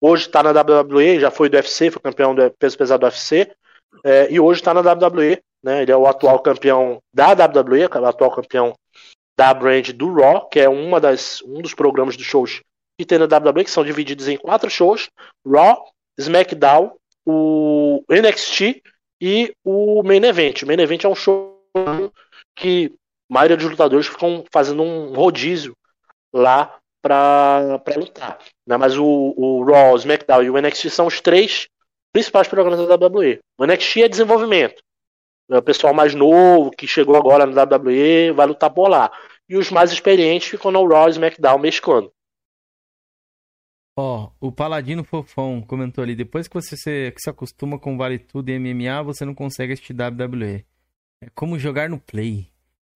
hoje 0.00 0.26
está 0.26 0.42
na 0.42 0.50
WWE, 0.50 1.20
já 1.20 1.30
foi 1.30 1.48
do 1.48 1.56
UFC, 1.56 1.90
foi 1.90 2.02
campeão 2.02 2.34
do 2.34 2.50
peso 2.52 2.76
pesado 2.76 3.00
do 3.00 3.06
UFC, 3.06 3.50
é, 4.04 4.30
e 4.30 4.38
hoje 4.38 4.60
está 4.60 4.74
na 4.74 4.80
WWE. 4.80 5.42
Né? 5.62 5.82
Ele 5.82 5.92
é 5.92 5.96
o 5.96 6.06
atual 6.06 6.38
campeão 6.40 6.98
da 7.12 7.32
WWE, 7.32 7.82
é 7.82 8.00
o 8.00 8.06
atual 8.06 8.30
campeão 8.30 8.74
da 9.36 9.52
brand 9.52 9.90
do 9.90 10.12
Raw, 10.14 10.48
que 10.48 10.60
é 10.60 10.68
uma 10.68 11.00
das, 11.00 11.42
um 11.42 11.60
dos 11.60 11.74
programas 11.74 12.16
dos 12.16 12.26
shows 12.26 12.62
que 12.98 13.04
tem 13.04 13.18
na 13.18 13.26
WWE, 13.26 13.64
que 13.64 13.70
são 13.70 13.84
divididos 13.84 14.28
em 14.28 14.36
quatro 14.36 14.70
shows: 14.70 15.08
Raw, 15.46 15.84
SmackDown, 16.18 16.96
o 17.26 18.02
NXT 18.08 18.82
e 19.20 19.52
o 19.64 20.02
Main 20.02 20.24
Event. 20.24 20.62
O 20.62 20.66
Main 20.66 20.80
Event 20.80 21.04
é 21.04 21.08
um 21.08 21.14
show 21.14 21.60
que 22.56 22.94
a 23.30 23.34
maioria 23.34 23.56
dos 23.56 23.68
lutadores 23.68 24.06
ficam 24.06 24.44
fazendo 24.50 24.82
um 24.82 25.12
rodízio 25.12 25.76
lá 26.32 26.78
para 27.02 27.80
lutar. 27.96 28.38
Né? 28.66 28.76
Mas 28.76 28.96
o, 28.96 29.04
o 29.04 29.64
Raw, 29.64 29.92
o 29.92 29.96
SmackDown 29.96 30.42
e 30.42 30.50
o 30.50 30.60
NXT 30.60 30.90
são 30.90 31.06
os 31.06 31.20
três 31.20 31.68
principais 32.12 32.48
programas 32.48 32.86
da 32.86 32.94
WWE. 32.94 33.40
O 33.58 33.66
NXT 33.66 34.02
é 34.02 34.08
desenvolvimento. 34.08 34.82
O 35.48 35.62
pessoal 35.62 35.94
mais 35.94 36.14
novo 36.14 36.70
que 36.70 36.86
chegou 36.86 37.14
agora 37.16 37.46
na 37.46 37.62
WWE 37.62 38.32
vai 38.32 38.46
lutar 38.46 38.70
por 38.70 38.88
lá. 38.88 39.12
E 39.48 39.56
os 39.56 39.70
mais 39.70 39.92
experientes 39.92 40.48
ficam 40.48 40.72
no 40.72 40.86
Raw 40.86 41.06
e 41.06 41.12
SmackDown 41.12 41.58
mesclando. 41.58 42.10
Ó, 43.98 44.30
o 44.40 44.52
Paladino 44.52 45.04
Fofão 45.04 45.62
comentou 45.62 46.04
ali, 46.04 46.14
depois 46.14 46.46
que 46.46 46.54
você 46.54 46.76
se, 46.76 47.12
que 47.12 47.20
se 47.20 47.30
acostuma 47.30 47.78
com 47.78 47.96
Vale 47.96 48.18
Tudo 48.18 48.50
e 48.50 48.58
MMA, 48.58 49.02
você 49.02 49.24
não 49.24 49.34
consegue 49.34 49.72
assistir 49.72 49.94
WWE. 49.94 50.66
É 51.22 51.30
como 51.34 51.58
jogar 51.58 51.88
no 51.88 51.98
Play. 51.98 52.46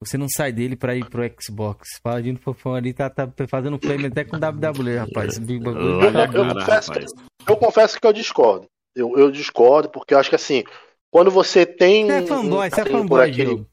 Você 0.03 0.16
não 0.16 0.28
sai 0.34 0.51
dele 0.51 0.76
pra 0.76 0.96
ir 0.96 1.05
pro 1.11 1.22
Xbox. 1.38 2.01
Paladino 2.03 2.38
Fofão 2.38 2.74
ali 2.74 2.94
tá, 2.94 3.11
tá 3.11 3.30
fazendo 3.46 3.78
play 3.78 4.07
até 4.07 4.24
com 4.24 4.38
WWE, 4.38 4.96
rapaz. 4.96 5.36
Eu- 5.36 6.01
eu 6.01 6.12
cara, 6.12 6.55
confesso 6.55 6.88
rapaz. 6.90 7.12
Eu 7.46 7.57
confesso 7.59 8.01
que 8.01 8.07
eu 8.07 8.12
discordo. 8.12 8.66
Eu, 8.96 9.18
eu 9.18 9.30
discordo 9.30 9.90
porque 9.90 10.14
eu 10.14 10.18
acho 10.18 10.30
que 10.30 10.36
assim, 10.36 10.64
quando 11.11 11.30
você 11.30 11.66
tem. 11.66 12.07
Você 12.07 12.12
é 12.12 12.22
um 12.22 12.26
fanboy, 12.26 12.70
você 12.70 12.80
é 12.80 12.84
fanboy, 12.86 13.30
aquele- 13.30 13.44
Diogo. 13.44 13.69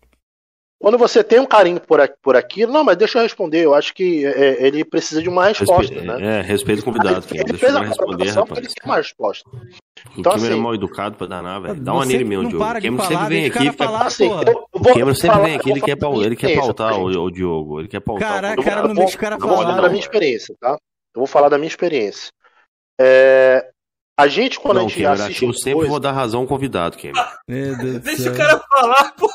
Quando 0.80 0.96
você 0.98 1.24
tem 1.24 1.40
um 1.40 1.46
carinho 1.46 1.80
por, 1.82 2.00
a- 2.00 2.08
por 2.22 2.36
aquilo, 2.36 2.72
não, 2.72 2.84
mas 2.84 2.96
deixa 2.98 3.18
eu 3.18 3.24
responder. 3.24 3.66
Eu 3.66 3.74
acho 3.74 3.94
que 3.96 4.24
é, 4.28 4.64
ele 4.66 4.86
precisa 4.86 5.24
de 5.24 5.28
uma 5.28 5.46
resposta, 5.48 5.92
Respe- 5.94 6.06
né? 6.08 6.38
É, 6.38 6.42
respeito 6.42 6.82
o 6.82 6.86
convidado, 6.86 7.26
Kim. 7.26 7.36
Ele 7.36 7.44
Deixa 7.46 7.60
fez 7.60 7.72
eu 7.74 7.80
a 7.80 7.84
responder, 7.84 8.10
porque 8.12 8.24
ele 8.24 8.32
rapaz. 8.32 8.74
quer 8.76 8.86
uma 8.86 8.96
resposta. 8.98 9.50
O 9.50 10.20
Então, 10.20 10.32
Cameron 10.34 10.46
é 10.46 10.54
assim- 10.54 10.62
mal 10.62 10.76
educado 10.76 11.16
pra 11.18 11.26
danar, 11.26 11.60
velho. 11.62 11.76
Dá 11.82 11.94
uma 11.94 12.06
nele 12.06 12.24
mesmo, 12.24 12.44
não 12.44 12.50
Diogo. 12.52 12.64
O 12.64 12.74
de 12.76 12.82
Cameron 12.82 12.98
falar, 13.04 13.10
sempre 13.20 13.28
vem 13.36 13.46
aqui. 13.48 13.72
falar, 13.78 14.06
Assim, 14.06 14.30
porra. 14.30 14.44
O 14.72 14.80
Cameron 14.84 15.16
sempre 15.16 15.28
falar- 15.36 15.46
vem 15.46 15.56
aqui, 15.56 15.70
ele 15.72 15.82
quer, 15.82 15.98
falar 16.00 16.12
pau- 16.14 16.22
ele 16.24 16.36
quer 16.36 16.56
pautar 16.56 17.00
o, 17.00 17.06
o 17.24 17.32
Diogo. 17.32 17.80
Ele 17.80 17.88
quer 17.88 18.00
pautar. 18.00 18.30
Caraca, 18.34 18.62
o 18.62 18.64
cara, 18.64 18.88
não 18.88 18.94
deixa 18.94 19.16
o 19.16 19.20
cara 19.20 19.36
eu 19.36 19.40
vou 19.40 19.50
falar 19.50 19.70
falar. 19.70 19.82
da 19.82 19.90
minha 19.90 20.00
experiência, 20.00 20.56
tá? 20.62 20.70
Eu 20.74 21.20
vou 21.22 21.26
falar 21.28 21.50
da 21.50 21.58
minha 21.58 21.68
experiência. 21.68 22.30
É, 23.02 23.68
a 24.20 24.28
gente, 24.28 24.60
quando 24.60 24.78
a 24.78 24.82
Não, 24.82 24.90
gente 24.90 25.02
Cameron, 25.02 25.24
assiste 25.24 25.38
aqui 25.38 25.46
eu 25.46 25.54
sempre 25.54 25.74
coisa- 25.74 25.90
vou 25.90 26.00
dar 26.00 26.12
razão 26.12 26.42
ao 26.42 26.48
convidado, 26.48 26.98
Cameron. 26.98 27.26
Meu 27.48 28.00
Deixa 28.00 28.32
o 28.32 28.38
cara 28.38 28.60
falar, 28.60 29.12
pô. 29.16 29.28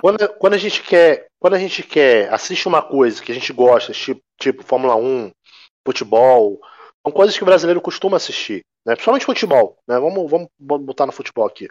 Quando, 0.00 0.28
quando 0.34 0.54
a 0.54 0.58
gente 0.58 0.82
quer, 0.82 1.26
quando 1.38 1.54
a 1.54 1.58
gente 1.58 1.82
quer 1.82 2.32
assistir 2.32 2.68
uma 2.68 2.82
coisa 2.82 3.22
que 3.22 3.32
a 3.32 3.34
gente 3.34 3.52
gosta, 3.52 3.92
tipo, 3.92 4.20
tipo 4.38 4.62
Fórmula 4.62 4.96
1, 4.96 5.30
futebol, 5.86 6.60
são 7.04 7.12
coisas 7.12 7.36
que 7.36 7.42
o 7.42 7.46
brasileiro 7.46 7.80
costuma 7.80 8.16
assistir, 8.16 8.62
né? 8.84 8.94
Principalmente 8.94 9.26
futebol, 9.26 9.78
né? 9.88 9.98
Vamos, 9.98 10.30
vamos 10.30 10.48
botar 10.84 11.06
no 11.06 11.12
futebol 11.12 11.46
aqui. 11.46 11.68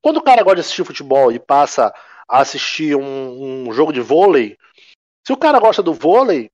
Quando 0.00 0.18
o 0.18 0.22
cara 0.22 0.42
gosta 0.42 0.56
de 0.56 0.60
assistir 0.62 0.84
futebol 0.84 1.30
e 1.30 1.38
passa 1.38 1.92
a 2.28 2.40
assistir 2.40 2.96
um, 2.96 3.68
um 3.68 3.72
jogo 3.72 3.92
de 3.92 4.00
vôlei, 4.00 4.56
se 5.26 5.32
o 5.32 5.36
cara 5.36 5.60
gosta 5.60 5.82
do 5.82 5.92
vôlei, 5.92 6.50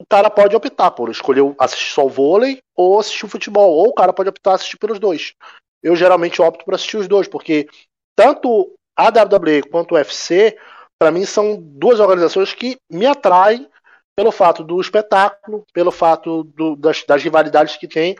o 0.00 0.06
cara 0.06 0.30
pode 0.30 0.54
optar 0.54 0.92
por 0.92 1.10
escolher 1.10 1.42
assistir 1.58 1.92
só 1.92 2.06
o 2.06 2.08
vôlei 2.08 2.62
ou 2.74 2.98
assistir 2.98 3.26
o 3.26 3.28
futebol, 3.28 3.70
ou 3.70 3.88
o 3.88 3.94
cara 3.94 4.12
pode 4.12 4.28
optar 4.28 4.54
assistir 4.54 4.78
pelos 4.78 4.98
dois. 4.98 5.34
Eu 5.82 5.94
geralmente 5.94 6.40
opto 6.40 6.64
por 6.64 6.74
assistir 6.74 6.96
os 6.96 7.08
dois, 7.08 7.28
porque 7.28 7.68
tanto 8.16 8.72
a 8.98 9.10
WWE 9.10 9.62
quanto 9.70 9.92
o 9.92 9.94
UFC, 9.94 10.58
para 10.98 11.12
mim, 11.12 11.24
são 11.24 11.56
duas 11.56 12.00
organizações 12.00 12.52
que 12.52 12.76
me 12.90 13.06
atraem 13.06 13.68
pelo 14.16 14.32
fato 14.32 14.64
do 14.64 14.80
espetáculo, 14.80 15.64
pelo 15.72 15.92
fato 15.92 16.42
do, 16.42 16.74
das, 16.74 17.04
das, 17.06 17.22
rivalidades 17.22 17.76
que 17.76 17.86
tem. 17.86 18.16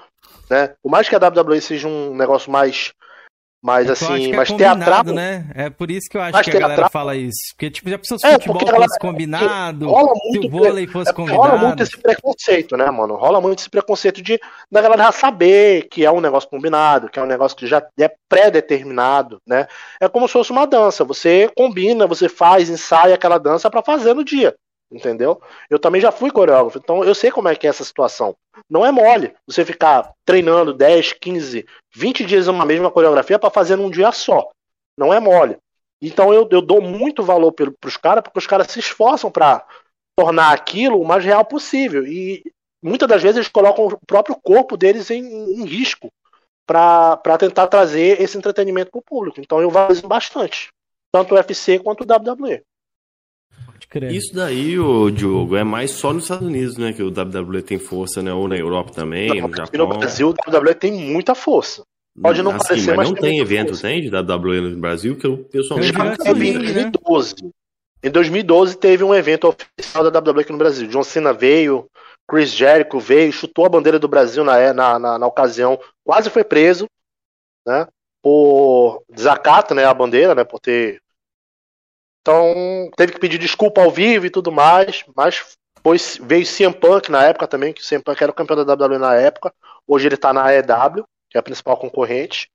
Né? 0.49 0.72
Por 0.81 0.89
mais 0.89 1.09
que 1.09 1.16
a 1.16 1.18
WWE 1.18 1.61
seja 1.61 1.89
um 1.89 2.14
negócio 2.14 2.53
mais 2.53 2.93
mas 3.62 3.90
assim, 3.90 4.32
mas 4.32 4.50
é 4.50 4.56
teatral. 4.56 5.04
né? 5.04 5.50
É 5.54 5.68
por 5.68 5.90
isso 5.90 6.09
que 6.09 6.16
eu 6.16 6.20
acho 6.20 6.32
que 6.32 6.38
a 6.38 6.42
teatral... 6.42 6.70
galera 6.70 6.88
fala 6.88 7.16
isso. 7.16 7.38
Porque, 7.54 7.70
tipo, 7.70 7.90
já 7.90 7.98
precisa 7.98 8.18
se 8.18 8.26
é, 8.26 8.32
futebol 8.34 8.61
fosse 8.61 8.96
é, 8.96 9.00
combinado, 9.00 9.88
rola 9.88 10.12
muito, 10.14 10.42
se 10.42 10.46
o 10.46 10.50
vôlei 10.50 10.86
fosse 10.86 11.11
é, 11.11 11.12
combinado. 11.12 11.42
Rola 11.42 11.59
muito 11.59 11.82
esse 11.82 11.98
preconceito, 11.98 12.76
né, 12.76 12.88
mano? 12.90 13.16
Rola 13.16 13.40
muito 13.40 13.59
esse 13.59 13.70
preconceito 13.70 14.22
de 14.22 14.38
da 14.70 14.80
galera 14.80 15.04
já 15.04 15.12
saber 15.12 15.88
que 15.88 16.04
é 16.04 16.11
um 16.11 16.20
negócio 16.20 16.48
combinado, 16.48 17.09
que 17.09 17.18
é 17.18 17.22
um 17.22 17.26
negócio 17.26 17.56
que 17.56 17.66
já 17.66 17.84
é 17.98 18.12
pré-determinado, 18.28 19.40
né? 19.46 19.66
É 20.00 20.09
como 20.09 20.28
se 20.28 20.34
fosse 20.34 20.52
uma 20.52 20.66
dança. 20.66 21.04
Você 21.04 21.50
combina, 21.56 22.06
você 22.06 22.28
faz, 22.28 22.70
ensaia 22.70 23.14
aquela 23.14 23.38
dança 23.38 23.68
para 23.68 23.82
fazer 23.82 24.14
no 24.14 24.24
dia 24.24 24.54
entendeu? 24.90 25.40
Eu 25.68 25.78
também 25.78 26.00
já 26.00 26.11
fui 26.11 26.30
coreógrafo, 26.30 26.78
então 26.78 27.04
eu 27.04 27.14
sei 27.14 27.30
como 27.30 27.48
é 27.48 27.54
que 27.54 27.66
é 27.66 27.70
essa 27.70 27.84
situação. 27.84 28.34
Não 28.68 28.84
é 28.84 28.90
mole 28.90 29.32
você 29.46 29.64
ficar 29.64 30.12
treinando 30.24 30.72
10, 30.72 31.12
15, 31.14 31.66
20 31.99 32.24
dias 32.24 32.46
uma 32.46 32.64
mesma 32.64 32.90
coreografia 32.90 33.38
para 33.38 33.51
fazer 33.51 33.74
num 33.74 33.90
dia 33.90 34.12
só. 34.12 34.49
Não 34.96 35.12
é 35.12 35.18
mole. 35.18 35.59
Então 36.01 36.32
eu, 36.32 36.49
eu 36.51 36.62
dou 36.62 36.80
muito 36.80 37.24
valor 37.24 37.53
para 37.53 37.72
os 37.84 37.96
caras, 37.96 38.22
porque 38.22 38.38
os 38.38 38.46
caras 38.46 38.70
se 38.70 38.78
esforçam 38.78 39.30
para 39.30 39.66
tornar 40.16 40.53
aquilo 40.53 41.01
o 41.01 41.07
mais 41.07 41.24
real 41.24 41.44
possível. 41.44 42.07
E 42.07 42.42
muitas 42.80 43.09
das 43.09 43.20
vezes 43.20 43.36
eles 43.38 43.49
colocam 43.49 43.86
o 43.86 43.99
próprio 44.07 44.36
corpo 44.40 44.76
deles 44.76 45.11
em, 45.11 45.24
em 45.24 45.64
risco 45.64 46.09
para 46.64 47.38
tentar 47.38 47.66
trazer 47.66 48.20
esse 48.20 48.38
entretenimento 48.38 48.92
para 48.92 48.99
o 49.01 49.05
público. 49.05 49.40
Então 49.40 49.61
eu 49.61 49.70
valorizo 49.70 50.07
bastante, 50.07 50.70
tanto 51.11 51.34
o 51.34 51.36
UFC 51.36 51.80
quanto 51.80 52.03
o 52.03 52.07
WWE. 52.07 52.62
Isso 54.11 54.35
daí, 54.35 54.79
o 54.79 55.11
Diogo, 55.11 55.57
é 55.57 55.64
mais 55.64 55.93
só 55.93 56.12
nos 56.12 56.24
Estados 56.24 56.47
Unidos, 56.47 56.76
né? 56.76 56.93
Que 56.93 57.03
o 57.03 57.09
WWE 57.09 57.62
tem 57.62 57.79
força, 57.79 58.22
né? 58.22 58.33
Ou 58.33 58.49
na 58.49 58.57
Europa 58.57 58.93
também, 58.93 59.29
não, 59.29 59.49
no 59.49 59.57
Japão. 59.57 59.87
No 59.87 59.99
Brasil, 59.99 60.29
o 60.29 60.57
WWE 60.57 60.74
tem 60.74 60.93
muita 60.93 61.35
força. 61.35 61.83
Pode 62.20 62.43
não 62.43 62.53
assim, 62.53 62.68
parecer, 62.68 62.97
mas, 62.97 62.97
mas 62.97 63.09
não 63.11 63.14
tem 63.16 63.39
evento, 63.39 63.68
força. 63.68 63.83
tem, 63.83 64.03
de 64.03 64.09
WWE 64.09 64.61
no 64.61 64.81
Brasil, 64.81 65.16
que 65.16 65.26
eu 65.26 65.39
pessoalmente 65.39 65.93
Já 65.93 66.16
teve 66.16 66.49
em 66.49 66.59
2012. 66.59 67.35
Né? 67.43 67.51
Em 68.03 68.11
2012 68.11 68.76
teve 68.76 69.05
um 69.05 69.14
evento 69.14 69.49
oficial 69.49 70.11
da 70.11 70.20
WWE 70.20 70.41
aqui 70.41 70.53
no 70.53 70.59
Brasil. 70.59 70.89
John 70.89 71.03
Cena 71.03 71.33
veio, 71.33 71.87
Chris 72.29 72.51
Jericho 72.51 72.99
veio, 72.99 73.33
chutou 73.33 73.64
a 73.64 73.68
bandeira 73.68 73.99
do 73.99 74.09
Brasil 74.09 74.45
na, 74.45 74.72
na, 74.72 74.99
na, 74.99 75.18
na 75.18 75.26
ocasião, 75.26 75.79
quase 76.05 76.31
foi 76.31 76.45
preso, 76.45 76.87
né? 77.66 77.87
Por 78.22 79.03
desacato, 79.09 79.74
né? 79.74 79.85
A 79.85 79.95
bandeira, 79.95 80.35
né? 80.35 80.45
Por 80.45 80.61
ter 80.61 81.01
então, 82.29 82.91
teve 82.95 83.12
que 83.14 83.18
pedir 83.18 83.39
desculpa 83.39 83.81
ao 83.81 83.91
vivo 83.91 84.26
e 84.26 84.31
tudo 84.31 84.53
mais, 84.53 85.03
mas 85.16 85.57
depois 85.74 86.20
veio 86.22 86.45
CM 86.45 86.74
Punk 86.74 87.11
na 87.11 87.24
época 87.24 87.47
também, 87.47 87.72
que 87.72 87.81
o 87.81 87.85
CM 87.85 88.03
Punk 88.03 88.22
era 88.22 88.31
o 88.31 88.35
campeão 88.35 88.62
da 88.62 88.74
WWE 88.74 88.99
na 88.99 89.14
época. 89.14 89.51
Hoje 89.87 90.09
ele 90.09 90.16
tá 90.18 90.31
na 90.31 90.45
AEW, 90.45 91.05
que 91.31 91.39
é 91.39 91.41
a 91.41 91.43
principal 91.43 91.79
concorrente. 91.79 92.51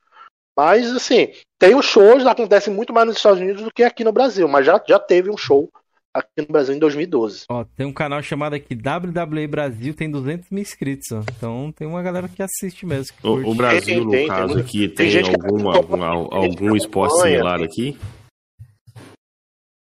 Mas, 0.55 0.95
assim, 0.95 1.29
tem 1.57 1.73
os 1.73 1.87
shows, 1.87 2.23
acontecem 2.27 2.71
muito 2.71 2.93
mais 2.93 3.07
nos 3.07 3.17
Estados 3.17 3.39
Unidos 3.39 3.63
do 3.63 3.71
que 3.73 3.81
aqui 3.81 4.03
no 4.03 4.11
Brasil, 4.11 4.47
mas 4.47 4.63
já, 4.63 4.79
já 4.87 4.99
teve 4.99 5.31
um 5.31 5.37
show 5.37 5.67
aqui 6.13 6.29
no 6.37 6.47
Brasil 6.49 6.75
em 6.75 6.79
2012. 6.79 7.45
Ó, 7.49 7.65
tem 7.75 7.87
um 7.87 7.93
canal 7.93 8.21
chamado 8.21 8.53
aqui 8.53 8.75
WWE 8.75 9.47
Brasil, 9.47 9.95
tem 9.95 10.11
200 10.11 10.51
mil 10.51 10.61
inscritos, 10.61 11.11
ó. 11.11 11.23
Então 11.35 11.73
tem 11.75 11.87
uma 11.87 12.03
galera 12.03 12.29
que 12.29 12.43
assiste 12.43 12.85
mesmo. 12.85 13.17
Que 13.19 13.25
o, 13.27 13.49
o, 13.49 13.55
Brasil, 13.55 13.81
tem, 13.81 14.05
no 14.05 14.11
tem, 14.11 14.27
caso, 14.27 14.53
tem, 14.53 14.63
aqui 14.63 14.87
tem, 14.89 15.19
algum, 15.19 15.69
algum, 15.69 16.03
algum 16.03 16.75
esporte 16.75 17.19
similar 17.19 17.59
aqui? 17.59 17.97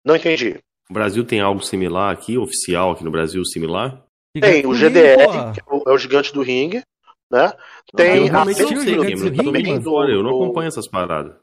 Não 0.05 0.17
entendi. 0.17 0.59
O 0.91 0.93
Brasil 0.93 1.25
tem 1.25 1.41
algo 1.41 1.65
similar 1.65 2.13
aqui, 2.13 2.37
oficial 2.37 2.93
aqui 2.93 3.03
no 3.03 3.11
Brasil, 3.11 3.45
similar? 3.45 4.03
Tem 4.39 4.67
o 4.67 4.75
GDR, 4.75 5.53
que 5.55 5.61
é, 5.61 5.91
é 5.91 5.91
o 5.91 5.99
gigante 5.99 6.33
do 6.33 6.43
ringue, 6.43 6.83
né? 7.31 7.53
Tem 7.97 8.27
eu 8.27 8.37
a 8.37 8.45
sei, 8.45 8.95
eu, 8.95 10.09
eu 10.09 10.23
não 10.23 10.31
acompanho 10.31 10.69
essas 10.69 10.89
paradas. 10.89 11.35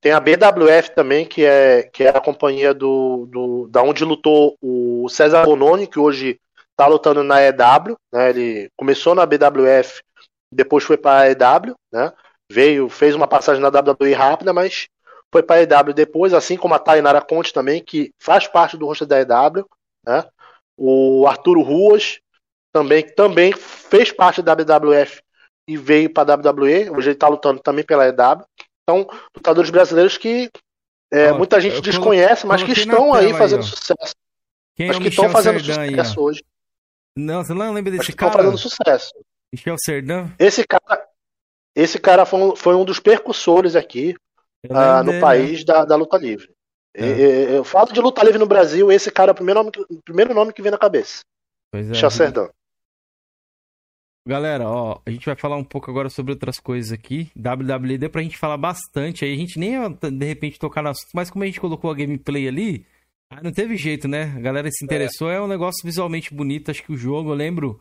Tem 0.00 0.12
a 0.12 0.20
BWF 0.20 0.94
também, 0.94 1.26
que 1.26 1.44
é, 1.44 1.82
que 1.82 2.04
é 2.04 2.08
a 2.10 2.20
companhia 2.20 2.72
do, 2.72 3.26
do 3.26 3.68
da 3.68 3.82
onde 3.82 4.04
lutou 4.04 4.56
o 4.62 5.08
César 5.08 5.44
Bononi, 5.44 5.86
que 5.86 5.98
hoje 5.98 6.38
tá 6.76 6.86
lutando 6.86 7.24
na 7.24 7.42
EW, 7.42 7.96
né? 8.12 8.30
Ele 8.30 8.68
começou 8.76 9.14
na 9.14 9.26
BWF, 9.26 10.00
depois 10.52 10.84
foi 10.84 10.96
para 10.96 11.22
a 11.22 11.30
EW, 11.30 11.74
né? 11.92 12.12
Veio, 12.50 12.88
fez 12.88 13.14
uma 13.14 13.26
passagem 13.26 13.60
na 13.60 13.68
WWE 13.68 14.12
rápida, 14.12 14.52
mas 14.52 14.86
foi 15.36 15.42
para 15.42 15.56
a 15.56 15.62
EW 15.62 15.92
depois, 15.92 16.32
assim 16.32 16.56
como 16.56 16.74
a 16.74 16.78
Tainara 16.78 17.20
Conte 17.20 17.52
também, 17.52 17.84
que 17.84 18.10
faz 18.18 18.46
parte 18.46 18.76
do 18.76 18.86
rosto 18.86 19.04
da 19.04 19.20
EW, 19.20 19.68
né? 20.06 20.24
O 20.76 21.26
Arturo 21.26 21.60
Ruas 21.60 22.20
também, 22.72 23.06
também 23.14 23.52
fez 23.52 24.10
parte 24.10 24.40
da 24.40 24.54
WWF 24.54 25.20
e 25.68 25.76
veio 25.76 26.10
para 26.10 26.32
a 26.32 26.36
WWE, 26.36 26.90
hoje 26.90 27.08
ele 27.08 27.12
está 27.12 27.28
lutando 27.28 27.60
também 27.60 27.84
pela 27.84 28.06
EW. 28.06 28.46
Então, 28.82 29.06
lutadores 29.34 29.68
brasileiros 29.68 30.16
que 30.16 30.50
é, 31.12 31.32
muita 31.32 31.60
gente 31.60 31.82
desconhece, 31.82 32.46
mas 32.46 32.62
que 32.62 32.72
estão 32.72 33.12
aí 33.12 33.34
fazendo 33.34 33.60
aí, 33.60 33.66
sucesso. 33.66 34.14
Quem 34.74 34.88
mas 34.88 34.96
é 34.96 35.00
que 35.00 35.08
estão 35.08 35.28
fazendo 35.28 35.60
sucesso 35.60 36.20
hoje. 36.20 36.42
Não, 37.14 37.44
você 37.44 37.52
não 37.52 37.74
lembra 37.74 37.92
desse 37.92 38.12
cara? 38.12 38.30
Estão 38.30 38.44
fazendo 38.44 38.58
sucesso. 38.58 39.12
Michel 39.52 39.76
Serdão? 39.78 40.32
Esse 40.38 40.66
cara, 40.66 41.06
esse 41.74 41.98
cara 41.98 42.24
foi 42.24 42.40
um, 42.40 42.56
foi 42.56 42.74
um 42.74 42.84
dos 42.86 42.98
percussores 42.98 43.76
aqui 43.76 44.16
uh, 44.70 45.04
no 45.04 45.20
país 45.20 45.64
da, 45.64 45.84
da 45.84 45.96
luta 45.96 46.16
livre. 46.16 46.50
É. 46.94 47.56
Eu 47.56 47.64
falo 47.64 47.92
de 47.92 48.00
luta 48.00 48.24
livre 48.24 48.38
no 48.38 48.46
Brasil, 48.46 48.90
esse 48.90 49.10
cara 49.10 49.30
é 49.30 49.32
o 49.32 49.34
primeiro 49.34 49.60
nome, 49.62 49.72
o 49.90 50.02
primeiro 50.02 50.32
nome 50.32 50.52
que 50.52 50.62
vem 50.62 50.70
na 50.70 50.78
cabeça. 50.78 51.20
Pois 51.70 51.90
é. 51.90 51.94
Chacerdão. 51.94 52.48
Galera, 54.26 54.68
ó, 54.68 55.00
a 55.06 55.10
gente 55.10 55.26
vai 55.26 55.36
falar 55.36 55.56
um 55.56 55.62
pouco 55.62 55.88
agora 55.88 56.08
sobre 56.08 56.32
outras 56.32 56.58
coisas 56.58 56.90
aqui. 56.90 57.30
WWE 57.36 57.96
deu 57.96 58.10
pra 58.10 58.22
gente 58.22 58.36
falar 58.36 58.56
bastante 58.56 59.24
aí. 59.24 59.32
A 59.32 59.36
gente 59.36 59.56
nem 59.56 59.74
ia, 59.74 59.88
de 59.88 60.26
repente, 60.26 60.58
tocar 60.58 60.82
no 60.82 60.88
assunto, 60.88 61.10
mas 61.14 61.30
como 61.30 61.44
a 61.44 61.46
gente 61.46 61.60
colocou 61.60 61.90
a 61.90 61.94
gameplay 61.94 62.48
ali, 62.48 62.84
não 63.40 63.52
teve 63.52 63.76
jeito, 63.76 64.08
né? 64.08 64.34
A 64.36 64.40
galera 64.40 64.68
se 64.70 64.84
interessou. 64.84 65.30
É. 65.30 65.36
é 65.36 65.40
um 65.40 65.46
negócio 65.46 65.84
visualmente 65.84 66.34
bonito. 66.34 66.70
Acho 66.70 66.82
que 66.82 66.92
o 66.92 66.96
jogo, 66.96 67.30
eu 67.30 67.34
lembro 67.34 67.80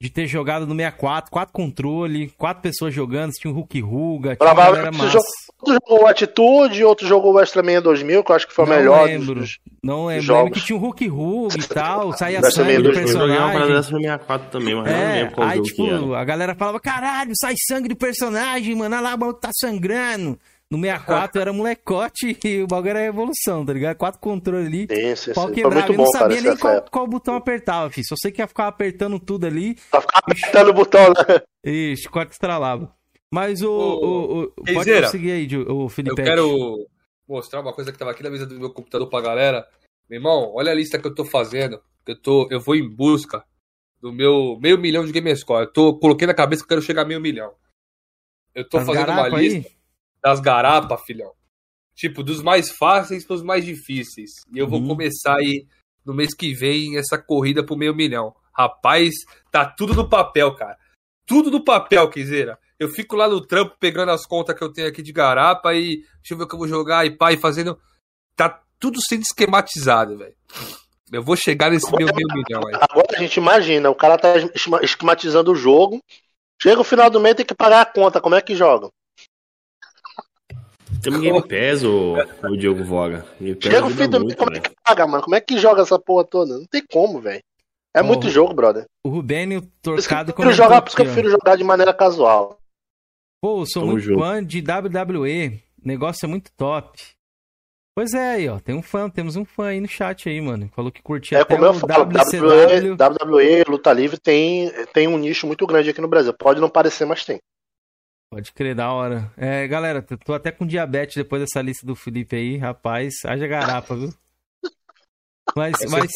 de 0.00 0.10
ter 0.10 0.26
jogado 0.26 0.66
no 0.66 0.74
64, 0.74 1.30
quatro 1.30 1.52
controle, 1.52 2.28
quatro 2.36 2.62
pessoas 2.62 2.92
jogando, 2.92 3.32
tinha 3.32 3.50
um 3.50 3.54
Hulk 3.54 3.80
Ruga, 3.80 4.36
tinha 4.36 4.48
uma 4.48 4.54
galera 4.54 4.92
massa. 4.92 5.18
Outro 5.60 5.74
jogou 5.74 6.06
Atitude, 6.06 6.84
outro 6.84 7.06
jogou 7.06 7.34
o 7.34 7.40
Extraman 7.40 7.80
2000, 7.80 8.22
que 8.22 8.30
eu 8.30 8.36
acho 8.36 8.46
que 8.46 8.52
foi 8.52 8.64
o 8.66 8.68
melhor 8.68 9.06
lembro, 9.06 9.36
dos, 9.36 9.58
Não 9.82 10.06
lembro, 10.06 10.22
jogos. 10.22 10.44
lembro 10.44 10.60
que 10.60 10.66
tinha 10.66 10.76
um 10.76 10.80
Hulk 10.80 11.08
Ruga 11.08 11.58
e 11.58 11.62
tal, 11.62 12.12
saía 12.12 12.42
sangue 12.50 12.82
do 12.82 12.92
personagem. 12.92 13.36
Eu 13.36 13.42
joguei 13.48 13.76
uma 13.76 13.82
64 13.82 14.50
também, 14.50 14.74
mas 14.74 14.86
é, 14.86 14.92
não 14.92 15.14
lembro 15.14 15.34
qual 15.34 15.48
aí, 15.48 15.62
tipo, 15.62 16.14
a 16.14 16.24
galera 16.24 16.54
falava, 16.54 16.80
caralho, 16.80 17.32
sai 17.40 17.54
sangue 17.66 17.88
do 17.88 17.96
personagem, 17.96 18.74
mano, 18.74 18.94
olha 18.94 19.16
lá, 19.16 19.28
o 19.28 19.32
tá 19.32 19.50
sangrando. 19.58 20.38
No 20.70 20.78
64 20.78 21.40
era 21.40 21.52
molecote 21.52 22.38
e 22.44 22.62
o 22.62 22.66
bagulho 22.66 22.90
era 22.90 23.00
revolução, 23.00 23.64
tá 23.64 23.72
ligado? 23.72 23.96
Quatro 23.96 24.20
controles 24.20 24.66
ali. 24.66 24.86
Sim, 24.90 25.16
sim, 25.16 25.32
pau 25.32 25.50
quebrava. 25.50 25.92
Eu 25.92 25.96
não 25.96 26.06
sabia 26.06 26.40
nem 26.40 26.56
qual, 26.56 26.82
qual, 26.90 27.06
botão 27.06 27.36
apertava, 27.36 27.90
filho. 27.90 28.06
Só 28.06 28.14
sei 28.16 28.32
que 28.32 28.40
ia 28.40 28.48
ficar 28.48 28.68
apertando 28.68 29.20
tudo 29.20 29.46
ali. 29.46 29.76
Só 29.90 30.00
ficar 30.00 30.18
apertando 30.18 30.68
o 30.70 30.72
botão, 30.72 31.08
né? 31.08 31.42
Ixi, 31.64 32.08
corte 32.08 32.32
estralava. 32.32 32.94
Mas 33.32 33.62
o. 33.62 33.70
o, 33.70 34.42
o 34.42 34.52
pode 34.74 35.02
conseguir 35.02 35.32
aí, 35.32 35.48
o 35.68 35.88
Felipe. 35.88 36.20
Eu 36.20 36.24
quero 36.24 36.88
mostrar 37.28 37.60
uma 37.60 37.72
coisa 37.72 37.92
que 37.92 37.98
tava 37.98 38.10
aqui 38.10 38.22
na 38.22 38.30
mesa 38.30 38.46
do 38.46 38.58
meu 38.58 38.70
computador 38.70 39.08
pra 39.08 39.20
galera. 39.20 39.66
Meu 40.08 40.18
irmão, 40.18 40.52
olha 40.54 40.72
a 40.72 40.74
lista 40.74 40.98
que 40.98 41.06
eu 41.06 41.14
tô 41.14 41.24
fazendo. 41.24 41.80
Eu, 42.06 42.20
tô, 42.20 42.48
eu 42.50 42.60
vou 42.60 42.74
em 42.74 42.88
busca 42.88 43.44
do 44.00 44.12
meu 44.12 44.58
meio 44.60 44.78
milhão 44.78 45.04
de 45.04 45.12
Gamerscore. 45.12 45.64
Eu 45.64 45.72
tô, 45.72 45.98
coloquei 45.98 46.26
na 46.26 46.34
cabeça 46.34 46.62
que 46.62 46.66
eu 46.66 46.76
quero 46.76 46.82
chegar 46.82 47.02
a 47.02 47.04
meio 47.04 47.20
milhão. 47.20 47.52
Eu 48.54 48.68
tô 48.68 48.78
As 48.78 48.86
fazendo 48.86 49.10
uma 49.10 49.28
lista. 49.28 49.68
Aí? 49.68 49.74
Das 50.24 50.40
garapas, 50.40 51.02
filhão. 51.02 51.32
Tipo, 51.94 52.22
dos 52.22 52.42
mais 52.42 52.70
fáceis 52.70 53.26
para 53.26 53.36
os 53.36 53.42
mais 53.42 53.64
difíceis. 53.64 54.30
E 54.52 54.58
eu 54.58 54.66
vou 54.66 54.80
uhum. 54.80 54.88
começar 54.88 55.36
aí 55.36 55.66
no 56.04 56.14
mês 56.14 56.34
que 56.34 56.54
vem 56.54 56.96
essa 56.96 57.18
corrida 57.18 57.62
pro 57.64 57.76
meio 57.76 57.94
milhão. 57.94 58.34
Rapaz, 58.52 59.12
tá 59.50 59.66
tudo 59.66 59.94
no 59.94 60.08
papel, 60.08 60.54
cara. 60.54 60.78
Tudo 61.26 61.50
no 61.50 61.62
papel, 61.62 62.08
Quiseira. 62.08 62.58
Eu 62.78 62.88
fico 62.88 63.14
lá 63.16 63.28
no 63.28 63.40
trampo 63.40 63.76
pegando 63.78 64.10
as 64.10 64.26
contas 64.26 64.56
que 64.56 64.64
eu 64.64 64.72
tenho 64.72 64.88
aqui 64.88 65.02
de 65.02 65.12
garapa 65.12 65.74
e 65.74 65.98
deixa 66.16 66.32
eu 66.32 66.38
ver 66.38 66.44
o 66.44 66.48
que 66.48 66.54
eu 66.54 66.58
vou 66.58 66.68
jogar 66.68 67.06
e 67.06 67.16
pai 67.16 67.36
fazendo. 67.36 67.78
Tá 68.34 68.62
tudo 68.80 69.00
sendo 69.00 69.22
esquematizado, 69.22 70.18
velho. 70.18 70.34
Eu 71.12 71.22
vou 71.22 71.36
chegar 71.36 71.70
nesse 71.70 71.90
meu 71.94 72.08
meio 72.14 72.28
milhão 72.32 72.66
aí. 72.66 72.74
Agora 72.90 73.06
a 73.16 73.18
gente 73.18 73.36
imagina, 73.36 73.90
o 73.90 73.94
cara 73.94 74.18
tá 74.18 74.34
esquematizando 74.82 75.52
o 75.52 75.54
jogo. 75.54 76.00
Chega 76.60 76.80
o 76.80 76.84
final 76.84 77.10
do 77.10 77.20
mês 77.20 77.36
tem 77.36 77.46
que 77.46 77.54
pagar 77.54 77.82
a 77.82 77.86
conta. 77.86 78.20
Como 78.20 78.34
é 78.34 78.40
que 78.40 78.56
joga? 78.56 78.88
Tem 81.04 81.14
um 81.14 81.20
Game 81.20 81.42
Pass, 81.42 81.82
o, 81.82 82.14
o 82.50 82.56
Diogo 82.56 82.82
Voga. 82.82 83.26
Chega 83.60 83.86
o 83.86 83.90
fim 83.90 84.08
do 84.08 84.20
mês, 84.20 84.34
como 84.34 84.56
é 84.56 84.60
que 84.60 84.70
paga, 84.82 85.06
mano? 85.06 85.22
Como 85.22 85.36
é 85.36 85.40
que 85.40 85.58
joga 85.58 85.82
essa 85.82 85.98
porra 85.98 86.24
toda? 86.24 86.58
Não 86.58 86.66
tem 86.66 86.82
como, 86.90 87.20
velho. 87.20 87.42
É 87.94 88.00
oh, 88.00 88.04
muito 88.04 88.28
jogo, 88.28 88.54
brother. 88.54 88.86
O 89.04 89.08
Rubênio 89.08 89.62
Torcado 89.80 90.34
isso, 90.36 90.52
jogar, 90.52 90.82
por 90.82 90.88
isso 90.88 90.96
que 90.96 91.02
eu 91.02 91.06
prefiro 91.06 91.30
jogar 91.30 91.56
de 91.56 91.62
maneira 91.62 91.94
casual. 91.94 92.58
Pô, 93.40 93.64
sou 93.66 93.82
Tamo 93.82 93.92
muito 93.92 94.04
junto. 94.04 94.20
fã 94.20 94.44
de 94.44 94.60
WWE. 94.60 95.62
O 95.82 95.86
negócio 95.86 96.24
é 96.24 96.28
muito 96.28 96.50
top. 96.56 96.98
Pois 97.94 98.12
é, 98.12 98.32
aí, 98.32 98.48
ó. 98.48 98.58
Tem 98.58 98.74
um 98.74 98.82
fã, 98.82 99.08
temos 99.08 99.36
um 99.36 99.44
fã 99.44 99.66
aí 99.66 99.80
no 99.80 99.86
chat 99.86 100.28
aí, 100.28 100.40
mano. 100.40 100.68
Falou 100.74 100.90
que 100.90 101.00
curtia 101.02 101.38
é, 101.38 101.40
até 101.42 101.54
como 101.54 101.66
eu 101.66 101.74
falo, 101.74 102.04
WCW. 102.04 102.94
WWE, 102.94 103.64
Luta 103.68 103.92
Livre, 103.92 104.18
tem, 104.18 104.72
tem 104.92 105.06
um 105.06 105.16
nicho 105.16 105.46
muito 105.46 105.64
grande 105.64 105.90
aqui 105.90 106.00
no 106.00 106.08
Brasil. 106.08 106.34
Pode 106.34 106.60
não 106.60 106.68
parecer, 106.68 107.04
mas 107.04 107.24
tem. 107.24 107.38
Pode 108.34 108.52
crer, 108.52 108.74
da 108.74 108.92
hora. 108.92 109.32
É, 109.36 109.64
galera, 109.68 110.02
tô 110.02 110.34
até 110.34 110.50
com 110.50 110.66
diabetes 110.66 111.14
depois 111.14 111.40
dessa 111.40 111.62
lista 111.62 111.86
do 111.86 111.94
Felipe 111.94 112.34
aí, 112.34 112.56
rapaz. 112.56 113.14
Haja 113.24 113.46
garapa, 113.46 113.94
viu? 113.94 114.12
Mas, 115.54 115.74
mas, 115.88 116.12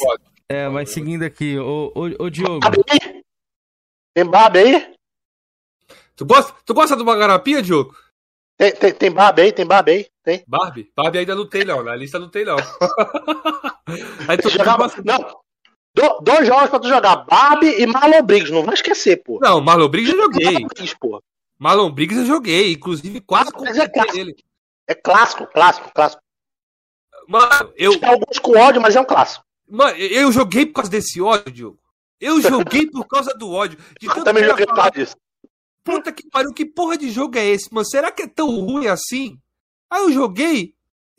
é, 0.48 0.68
mas 0.68 0.90
seguindo 0.90 1.22
aqui, 1.22 1.56
ô, 1.58 1.92
ô, 1.94 2.24
ô 2.24 2.30
Diogo. 2.30 2.60
Tem 4.14 4.24
barba 4.24 4.58
aí? 4.58 4.94
Tu 6.16 6.24
gosta, 6.26 6.54
tu 6.64 6.74
gosta 6.74 6.96
de 6.96 7.02
uma 7.02 7.14
garapinha, 7.14 7.62
Diogo? 7.62 7.94
Tem, 8.56 8.72
tem, 8.74 8.92
tem 8.92 9.12
Barbie 9.12 9.42
aí? 9.42 9.52
Tem 9.52 9.66
Barbie 9.66 9.92
aí? 9.92 10.06
Tem? 10.24 10.44
Barbie? 10.48 10.90
Barbie 10.96 11.18
ainda 11.18 11.36
não 11.36 11.48
tem, 11.48 11.64
não. 11.64 11.84
Na 11.84 11.94
lista 11.94 12.18
não 12.18 12.28
tem, 12.28 12.44
não. 12.44 12.56
aí 14.26 14.38
tu 14.38 14.50
jogava... 14.50 14.90
Não. 15.04 15.38
Do, 15.94 16.20
dois 16.22 16.46
jogos 16.48 16.70
pra 16.70 16.80
tu 16.80 16.88
jogar. 16.88 17.16
Barbie 17.26 17.80
e 17.80 17.86
Marlon 17.86 18.22
Briggs. 18.22 18.50
Não 18.50 18.64
vai 18.64 18.74
esquecer, 18.74 19.22
pô. 19.22 19.38
Não, 19.40 19.60
Marlon 19.60 19.88
Briggs 19.88 20.12
eu 20.12 20.22
joguei. 20.22 20.52
Marlon 20.52 20.68
Briggs, 20.68 20.96
pô. 20.98 21.22
Marlon 21.58 21.90
Briggs 21.90 22.20
eu 22.20 22.26
joguei. 22.26 22.72
Inclusive, 22.72 23.20
quase 23.20 23.50
com 23.50 23.66
é 23.66 23.88
clássico. 23.88 24.18
ele. 24.18 24.36
É 24.86 24.94
clássico, 24.94 25.46
clássico, 25.46 25.92
clássico. 25.92 26.22
Mano, 27.26 27.72
eu. 27.76 27.98
Tem 27.98 28.08
alguns 28.08 28.38
com 28.38 28.56
ódio, 28.56 28.80
mas 28.80 28.96
é 28.96 29.00
um 29.00 29.04
clássico. 29.04 29.44
Mano, 29.68 29.96
eu 29.98 30.32
joguei 30.32 30.64
por 30.64 30.74
causa 30.74 30.90
desse 30.90 31.20
ódio, 31.20 31.52
Diogo. 31.52 31.78
Eu 32.20 32.40
joguei 32.42 32.86
por 32.90 33.06
causa 33.06 33.34
do 33.34 33.50
ódio. 33.50 33.78
De 34.00 34.06
eu 34.06 34.24
também 34.24 34.44
joguei 34.44 34.66
por 34.66 34.74
causa 34.74 34.90
disso. 34.92 35.16
Puta 35.84 36.12
que 36.12 36.28
pariu, 36.28 36.52
que 36.52 36.66
porra 36.66 36.96
de 36.96 37.10
jogo 37.10 37.36
é 37.38 37.46
esse, 37.46 37.72
mano? 37.72 37.86
Será 37.86 38.12
que 38.12 38.22
é 38.22 38.26
tão 38.26 38.48
ruim 38.60 38.86
assim? 38.86 39.38
Aí 39.90 40.02
eu 40.02 40.12
joguei. 40.12 40.74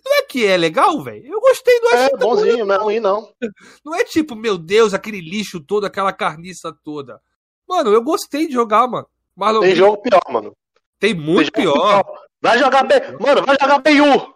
Não 0.06 0.16
é 0.18 0.22
que 0.24 0.46
é 0.46 0.56
legal, 0.56 1.02
velho? 1.04 1.26
Eu 1.26 1.42
gostei 1.42 1.80
do 1.82 1.88
É 1.90 2.18
bonzinho, 2.18 2.66
não 2.66 2.76
é 2.76 2.78
ruim, 2.78 3.00
não. 3.00 3.34
Não 3.84 3.96
é 3.96 4.04
tipo, 4.04 4.36
meu 4.36 4.58
Deus, 4.58 4.94
aquele 4.94 5.20
lixo 5.22 5.60
todo, 5.60 5.86
aquela 5.86 6.14
carniça 6.14 6.76
toda. 6.84 7.22
Mano, 7.68 7.92
eu 7.92 8.02
gostei 8.02 8.48
de 8.48 8.54
jogar, 8.54 8.88
mano. 8.88 9.08
Marlon 9.40 9.62
Tem 9.62 9.76
jogo 9.76 10.02
pior, 10.02 10.22
mano. 10.30 10.52
Tem 11.00 11.14
muito 11.14 11.52
Tem 11.52 11.64
pior. 11.64 11.74
pior. 11.74 12.04
Vai 12.42 12.60
jogar 12.60 12.84
bem. 12.84 13.00
Mano, 13.20 13.46
vai 13.46 13.58
jogar 13.60 13.80
bem 13.80 14.02
um. 14.02 14.34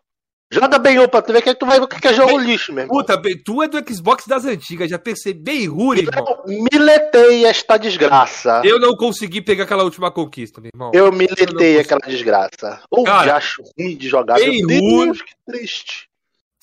Joga 0.52 0.78
bem 0.78 1.00
um 1.00 1.08
pra 1.08 1.22
tu 1.22 1.34
ver 1.34 1.42
que, 1.42 1.56
tu 1.56 1.66
vai 1.66 1.80
ver 1.80 1.86
o 1.86 1.88
que 1.88 2.08
é 2.08 2.14
jogo 2.14 2.38
bem, 2.38 2.46
lixo 2.46 2.72
mesmo. 2.72 2.92
Puta, 2.92 3.18
bem, 3.18 3.36
tu 3.44 3.64
é 3.64 3.68
do 3.68 3.94
Xbox 3.94 4.28
das 4.28 4.46
antigas, 4.46 4.88
já 4.88 5.00
percebi 5.00 5.40
bem 5.40 5.68
ruim, 5.68 6.00
irmão. 6.00 6.44
Miletei 6.46 7.44
esta 7.46 7.76
desgraça. 7.78 8.62
Eu 8.64 8.80
não 8.80 8.96
consegui 8.96 9.42
pegar 9.42 9.64
aquela 9.64 9.84
última 9.84 10.12
conquista, 10.12 10.62
meu 10.62 10.70
irmão. 10.72 10.92
Eu 10.94 11.12
miletei 11.12 11.80
aquela 11.80 12.02
desgraça. 12.02 12.82
Ou 12.92 13.04
Cara, 13.04 13.36
acho 13.36 13.64
ruim 13.78 13.98
de 13.98 14.08
jogar. 14.08 14.36
Bem 14.36 14.62
ruim. 14.64 15.14
Que 15.14 15.34
triste. 15.48 16.08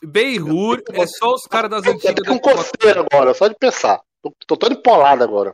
Beirut 0.03 0.85
é 0.93 1.07
só 1.07 1.35
os 1.35 1.43
caras 1.43 1.71
das 1.71 1.85
antigas. 1.85 2.15
Eu 2.17 2.25
tô 2.25 2.25
com 2.25 2.39
coceira 2.39 3.05
agora, 3.11 3.35
só 3.35 3.49
de 3.49 3.57
pensar. 3.57 4.01
Tô, 4.23 4.33
tô 4.47 4.57
todo 4.57 4.73
empolado 4.73 5.25
agora. 5.25 5.53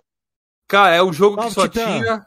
Cara, 0.68 0.94
é 0.94 1.02
um 1.02 1.12
jogo 1.12 1.42
que 1.42 1.50
só 1.52 1.66
tinha. 1.66 2.26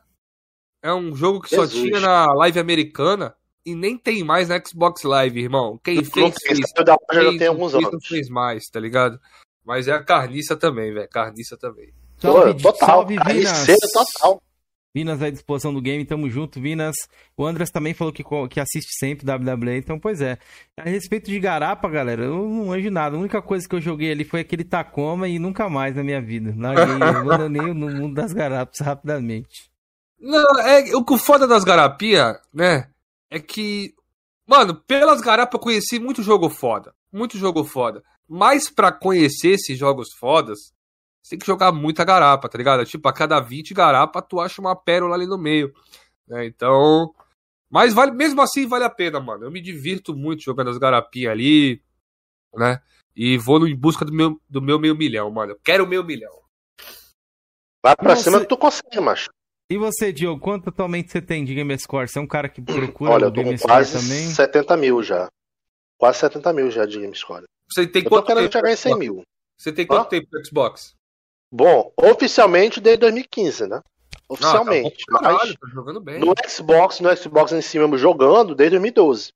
É 0.82 0.93
um 0.93 1.15
jogo 1.15 1.41
que 1.41 1.49
Jesus. 1.49 1.71
só 1.71 1.82
tinha 1.82 1.99
na 1.99 2.34
live 2.34 2.59
americana 2.59 3.36
e 3.65 3.75
nem 3.75 3.97
tem 3.97 4.23
mais 4.23 4.49
na 4.49 4.61
Xbox 4.63 5.03
Live, 5.03 5.39
irmão. 5.39 5.80
Quem 5.84 6.03
fez, 6.03 6.36
fez. 6.41 6.59
já 6.59 7.38
tem 7.38 7.47
alguns 7.47 7.75
anos. 7.75 7.91
Não 7.91 7.99
fez 8.01 8.30
mais, 8.30 8.65
tá 8.69 8.80
ligado? 8.80 9.19
Mas 9.65 9.88
é 9.88 9.91
a 9.91 10.03
carniça 10.03 10.55
também, 10.55 10.93
velho. 10.93 11.09
Carniça 11.09 11.57
também. 11.57 11.93
Salve, 12.17 12.61
total. 12.61 12.89
Salve, 12.89 13.15
Vinas. 13.25 13.67
total. 13.93 14.41
Vinas 14.93 15.21
à 15.21 15.30
disposição 15.30 15.71
do 15.71 15.82
game, 15.82 16.03
tamo 16.03 16.30
junto, 16.30 16.59
Vinas. 16.59 16.95
O 17.38 17.45
Andras 17.45 17.69
também 17.69 17.93
falou 17.93 18.11
que, 18.11 18.23
que 18.49 18.59
assiste 18.59 18.97
sempre 18.97 19.30
WWE, 19.30 19.77
então, 19.77 19.99
pois 19.99 20.19
é. 20.19 20.38
A 20.75 20.89
respeito 20.89 21.30
de 21.30 21.39
Garapa, 21.39 21.88
galera, 21.88 22.23
eu 22.23 22.49
não 22.49 22.71
anjo 22.71 22.89
nada. 22.89 23.15
A 23.15 23.19
única 23.19 23.41
coisa 23.41 23.69
que 23.69 23.75
eu 23.75 23.82
joguei 23.82 24.11
ali 24.11 24.23
foi 24.23 24.39
aquele 24.39 24.63
Tacoma 24.63 25.27
e 25.27 25.38
nunca 25.38 25.69
mais 25.69 25.95
na 25.95 26.03
minha 26.03 26.19
vida. 26.19 26.55
Larguei, 26.57 26.95
abandonei 26.95 27.73
no 27.73 27.89
mundo 27.89 28.15
das 28.15 28.34
garapas 28.34 28.80
rapidamente. 28.80 29.69
Não, 30.20 30.59
é, 30.59 30.91
o 30.95 31.17
foda 31.17 31.47
das 31.47 31.63
garapinhas, 31.63 32.39
né? 32.53 32.89
é 33.30 33.39
que, 33.39 33.93
mano, 34.47 34.76
pelas 34.76 35.22
garapas 35.22 35.53
eu 35.53 35.59
conheci 35.59 35.99
muito 35.99 36.24
jogo 36.24 36.49
foda. 36.49 36.93
Muito 37.11 37.38
jogo 37.38 37.63
foda. 37.63 38.03
Mas 38.28 38.70
para 38.70 38.91
conhecer 38.91 39.51
esses 39.51 39.78
jogos 39.78 40.13
fodas, 40.13 40.74
você 41.22 41.32
tem 41.32 41.39
que 41.39 41.45
jogar 41.45 41.72
muita 41.72 42.03
garapa, 42.03 42.49
tá 42.49 42.57
ligado? 42.57 42.86
Tipo, 42.86 43.07
a 43.07 43.13
cada 43.13 43.39
20 43.39 43.74
garapa 43.74 44.22
tu 44.22 44.39
acha 44.39 44.61
uma 44.61 44.76
pérola 44.76 45.15
ali 45.15 45.26
no 45.26 45.38
meio. 45.38 45.74
Né? 46.28 46.45
Então. 46.45 47.13
Mas 47.70 47.93
vale, 47.93 48.11
mesmo 48.11 48.41
assim 48.41 48.65
vale 48.67 48.84
a 48.84 48.89
pena, 48.89 49.20
mano. 49.20 49.45
Eu 49.45 49.51
me 49.51 49.61
divirto 49.61 50.15
muito 50.15 50.43
jogando 50.43 50.72
as 50.72 50.78
garapinhas 50.78 51.32
ali, 51.32 51.84
né? 52.55 52.82
E 53.15 53.38
vou 53.38 53.67
em 53.67 53.76
busca 53.76 54.03
do 54.05 54.13
meu, 54.13 54.41
do 54.49 54.61
meu 54.61 54.80
meio 54.80 54.95
milhão, 54.95 55.30
mano. 55.30 55.51
Eu 55.51 55.59
quero 55.63 55.84
o 55.84 55.88
meu 55.88 56.03
milhão. 56.03 56.39
Vai 57.84 57.95
pra 57.95 58.09
Nossa. 58.09 58.24
cima 58.24 58.39
que 58.39 58.47
tu 58.47 58.57
consegue, 58.57 58.99
macho. 58.99 59.30
E 59.70 59.78
você, 59.78 60.11
Diogo, 60.11 60.41
quanto 60.41 60.70
atualmente 60.70 61.11
você 61.11 61.22
tem 61.22 61.45
de 61.45 61.53
Gamerscore? 61.53 62.07
Você 62.07 62.17
é 62.17 62.22
um 62.22 62.28
cara 62.28 62.49
que 62.49 62.59
procura 62.59 63.11
Olha, 63.11 63.26
eu 63.26 63.32
tô 63.32 63.43
com 63.43 63.57
quase 63.57 63.93
também? 63.93 64.28
70 64.28 64.76
mil 64.78 65.03
já. 65.03 65.30
Quase 65.99 66.17
70 66.20 66.53
mil 66.53 66.72
já 66.72 66.86
de 66.88 66.99
Gamescore. 66.99 67.43
Você 67.72 67.86
tem 67.86 68.01
eu 68.01 68.09
quanto 68.09 68.22
tô 68.22 68.28
querendo 68.28 68.49
tempo 68.49 68.53
chegar 68.53 68.72
em 68.72 68.76
100 68.76 68.97
mil. 68.97 69.22
Você 69.55 69.72
tem 69.72 69.86
quanto 69.86 70.07
ah? 70.07 70.09
tempo 70.09 70.28
no 70.32 70.45
Xbox? 70.45 70.95
Bom, 71.51 71.93
oficialmente 71.97 72.80
desde 72.80 73.01
2015, 73.01 73.67
né? 73.67 73.82
Oficialmente. 74.28 75.03
Não, 75.09 75.20
tá 75.20 75.28
caralho, 75.28 75.55
mas 75.61 75.74
jogando 75.74 75.99
bem. 75.99 76.20
no 76.20 76.34
Xbox, 76.47 76.99
no 76.99 77.15
Xbox 77.15 77.51
em 77.51 77.61
cima, 77.61 77.97
jogando 77.97 78.55
desde 78.55 78.78
2012. 78.78 79.34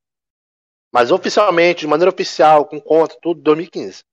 Mas 0.92 1.12
oficialmente, 1.12 1.82
de 1.82 1.88
maneira 1.88 2.12
oficial, 2.12 2.66
com 2.66 2.80
conta, 2.80 3.18
tudo, 3.22 3.42
2015. 3.42 4.04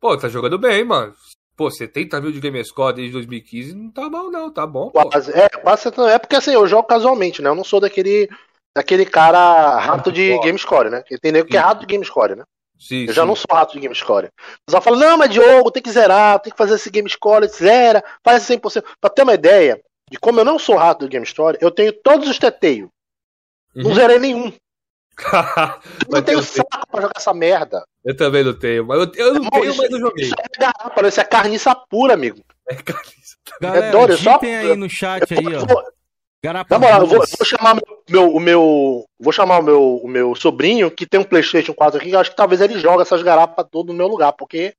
Pô, 0.00 0.16
tá 0.16 0.28
jogando 0.28 0.58
bem, 0.58 0.84
mano. 0.84 1.14
Pô, 1.56 1.70
70 1.70 2.20
mil 2.20 2.32
de 2.32 2.40
Gamerscore 2.40 2.94
desde 2.94 3.12
2015 3.12 3.74
não 3.74 3.90
tá 3.90 4.08
mal, 4.08 4.30
não, 4.30 4.50
tá 4.50 4.66
bom. 4.66 4.90
Quase, 4.90 5.30
é, 5.32 5.48
quase 5.48 5.88
É 6.10 6.18
porque 6.18 6.36
assim, 6.36 6.52
eu 6.52 6.66
jogo 6.66 6.88
casualmente, 6.88 7.42
né? 7.42 7.50
Eu 7.50 7.54
não 7.54 7.64
sou 7.64 7.78
daquele, 7.78 8.28
daquele 8.74 9.04
cara 9.04 9.78
rato 9.78 10.10
de 10.10 10.38
Gamescore, 10.38 10.90
né? 10.90 11.02
Tem 11.20 11.30
nego 11.30 11.48
que 11.48 11.56
é 11.56 11.60
rato 11.60 11.80
de 11.80 11.92
Gamescore, 11.92 12.36
né? 12.36 12.44
Sim, 12.78 13.02
eu 13.02 13.08
sim. 13.08 13.14
já 13.14 13.24
não 13.24 13.36
sou 13.36 13.46
rato 13.54 13.74
de 13.74 13.80
Gamescore. 13.80 14.30
Mas 14.66 14.74
ela 14.74 14.80
fala, 14.80 14.96
não, 14.96 15.18
mas 15.18 15.30
Diogo, 15.30 15.70
tem 15.70 15.82
que 15.82 15.92
zerar, 15.92 16.40
tem 16.40 16.50
que 16.50 16.58
fazer 16.58 16.74
esse 16.74 16.90
Gamescore, 16.90 17.46
zera, 17.46 18.02
faz 18.24 18.42
100%. 18.42 18.82
Pra 19.00 19.10
ter 19.10 19.22
uma 19.22 19.34
ideia 19.34 19.80
de 20.10 20.18
como 20.18 20.40
eu 20.40 20.44
não 20.44 20.58
sou 20.58 20.76
rato 20.76 21.06
do 21.06 21.10
Gamescore, 21.10 21.58
eu 21.60 21.70
tenho 21.70 21.92
todos 21.92 22.28
os 22.28 22.38
teteios. 22.38 22.88
Uhum. 23.76 23.84
Não 23.84 23.94
zerei 23.94 24.18
nenhum. 24.18 24.52
Eu 25.20 26.08
não 26.10 26.22
tenho 26.22 26.42
saco 26.42 26.86
pra 26.90 27.00
jogar 27.02 27.14
essa 27.16 27.34
merda. 27.34 27.84
Eu 28.04 28.16
também 28.16 28.42
não 28.42 28.54
tenho, 28.54 28.86
mas 28.86 28.98
eu, 28.98 29.12
eu 29.14 29.34
não 29.34 29.50
tenho, 29.50 29.64
isso, 29.64 29.78
mas 29.82 29.90
eu 29.90 30.00
joguei. 30.00 30.26
Isso 30.26 30.34
é 30.38 30.58
garapa, 30.58 31.08
isso 31.08 31.20
é 31.20 31.24
carniça 31.24 31.74
pura, 31.74 32.14
amigo. 32.14 32.40
É 32.68 32.74
carniça. 32.74 33.36
Galera, 33.60 33.86
é 33.86 33.90
doido, 33.90 34.16
só... 34.16 34.40
aí 34.42 34.76
no 34.76 34.88
chat 34.88 35.32
aí, 35.34 35.44
ó. 35.56 35.92
Garapa 36.44 36.74
Na 36.74 36.78
moral, 36.80 37.02
eu 37.02 37.06
vou, 37.06 37.18
vou, 37.18 37.46
chamar 37.46 37.76
meu, 38.10 38.34
o 38.34 38.40
meu. 38.40 39.04
Vou 39.20 39.32
chamar 39.32 39.60
o 39.60 39.62
meu, 39.62 39.96
o 40.02 40.08
meu 40.08 40.34
sobrinho 40.34 40.90
que 40.90 41.06
tem 41.06 41.20
um 41.20 41.24
Playstation 41.24 41.72
4 41.72 41.98
aqui, 41.98 42.08
que 42.08 42.16
eu 42.16 42.18
acho 42.18 42.30
que 42.30 42.36
talvez 42.36 42.60
ele 42.60 42.80
jogue 42.80 43.02
essas 43.02 43.22
garapas 43.22 43.64
todas 43.70 43.92
no 43.92 43.98
meu 43.98 44.08
lugar, 44.08 44.32
porque. 44.32 44.74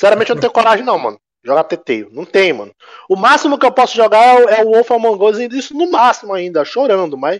Sinceramente, 0.00 0.30
eu 0.30 0.36
não 0.36 0.40
tenho 0.40 0.52
coragem, 0.54 0.84
não, 0.84 0.98
mano. 0.98 1.20
Jogar 1.44 1.64
TT. 1.64 2.08
Não 2.10 2.24
tem, 2.24 2.54
mano. 2.54 2.72
O 3.06 3.16
máximo 3.16 3.58
que 3.58 3.66
eu 3.66 3.72
posso 3.72 3.94
jogar 3.94 4.40
é 4.48 4.64
o 4.64 4.72
Wolf 4.72 4.90
Among 4.92 5.22
Us, 5.22 5.38
e 5.38 5.46
isso 5.58 5.76
no 5.76 5.90
máximo 5.90 6.32
ainda, 6.32 6.64
chorando, 6.64 7.18
mas. 7.18 7.38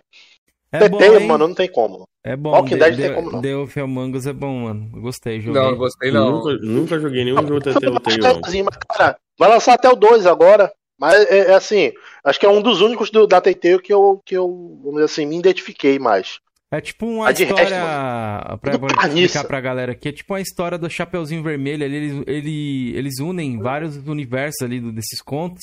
É 0.75 0.89
bom, 0.89 1.21
mano, 1.21 1.49
não 1.49 1.55
tem 1.55 1.71
como. 1.71 2.09
É 2.25 2.35
bom. 2.35 2.51
Walking 2.51 2.79
Dead 2.79 2.97
tem 2.97 3.15
como 3.15 3.31
não. 3.31 3.41
The 3.41 3.55
Wolf 3.55 3.77
Among 3.77 4.17
Us 4.17 4.27
é 4.27 4.33
bom, 4.33 4.65
mano. 4.65 4.91
Gostei, 5.01 5.41
joguei. 5.41 5.63
Não, 5.63 5.77
gostei 5.77 6.11
não. 6.11 6.33
Nunca, 6.33 6.53
nunca 6.63 6.99
joguei 6.99 7.25
nenhum 7.25 7.37
jogo 7.47 7.61
Telltale, 7.61 7.93
não. 7.93 8.67
Cara, 8.89 9.17
vai 9.39 9.49
lançar 9.49 9.75
até 9.75 9.89
o 9.89 9.95
2 9.95 10.27
agora. 10.27 10.73
Mas 10.99 11.15
é, 11.27 11.51
é, 11.51 11.55
assim, 11.55 11.93
acho 12.25 12.41
que 12.41 12.47
é 12.47 12.49
um 12.49 12.61
dos 12.61 12.81
únicos 12.81 13.11
do, 13.11 13.27
da 13.27 13.41
Telltale 13.41 13.81
que 13.81 13.93
eu, 13.93 14.21
que 14.25 14.37
eu, 14.37 14.49
vamos 14.83 14.95
dizer 14.95 15.05
assim, 15.05 15.27
me 15.27 15.39
identifiquei 15.39 15.99
mais. 15.99 16.41
É 16.73 16.81
tipo 16.81 17.07
uma 17.07 17.31
história. 17.31 17.55
Resto, 17.55 18.59
pra, 18.59 18.79
pra 18.79 19.07
explicar 19.07 19.45
pra 19.45 19.61
galera 19.61 19.93
aqui, 19.93 20.09
é 20.09 20.13
tipo 20.13 20.33
uma 20.33 20.41
história 20.41 20.77
do 20.77 20.91
Chapeuzinho 20.91 21.43
Vermelho. 21.43 21.85
Ali, 21.85 21.97
eles, 21.97 22.23
ele, 22.27 22.97
eles 22.97 23.21
unem 23.21 23.61
vários 23.61 23.97
universos 23.97 24.63
ali 24.63 24.81
desses 24.93 25.23
contos 25.23 25.63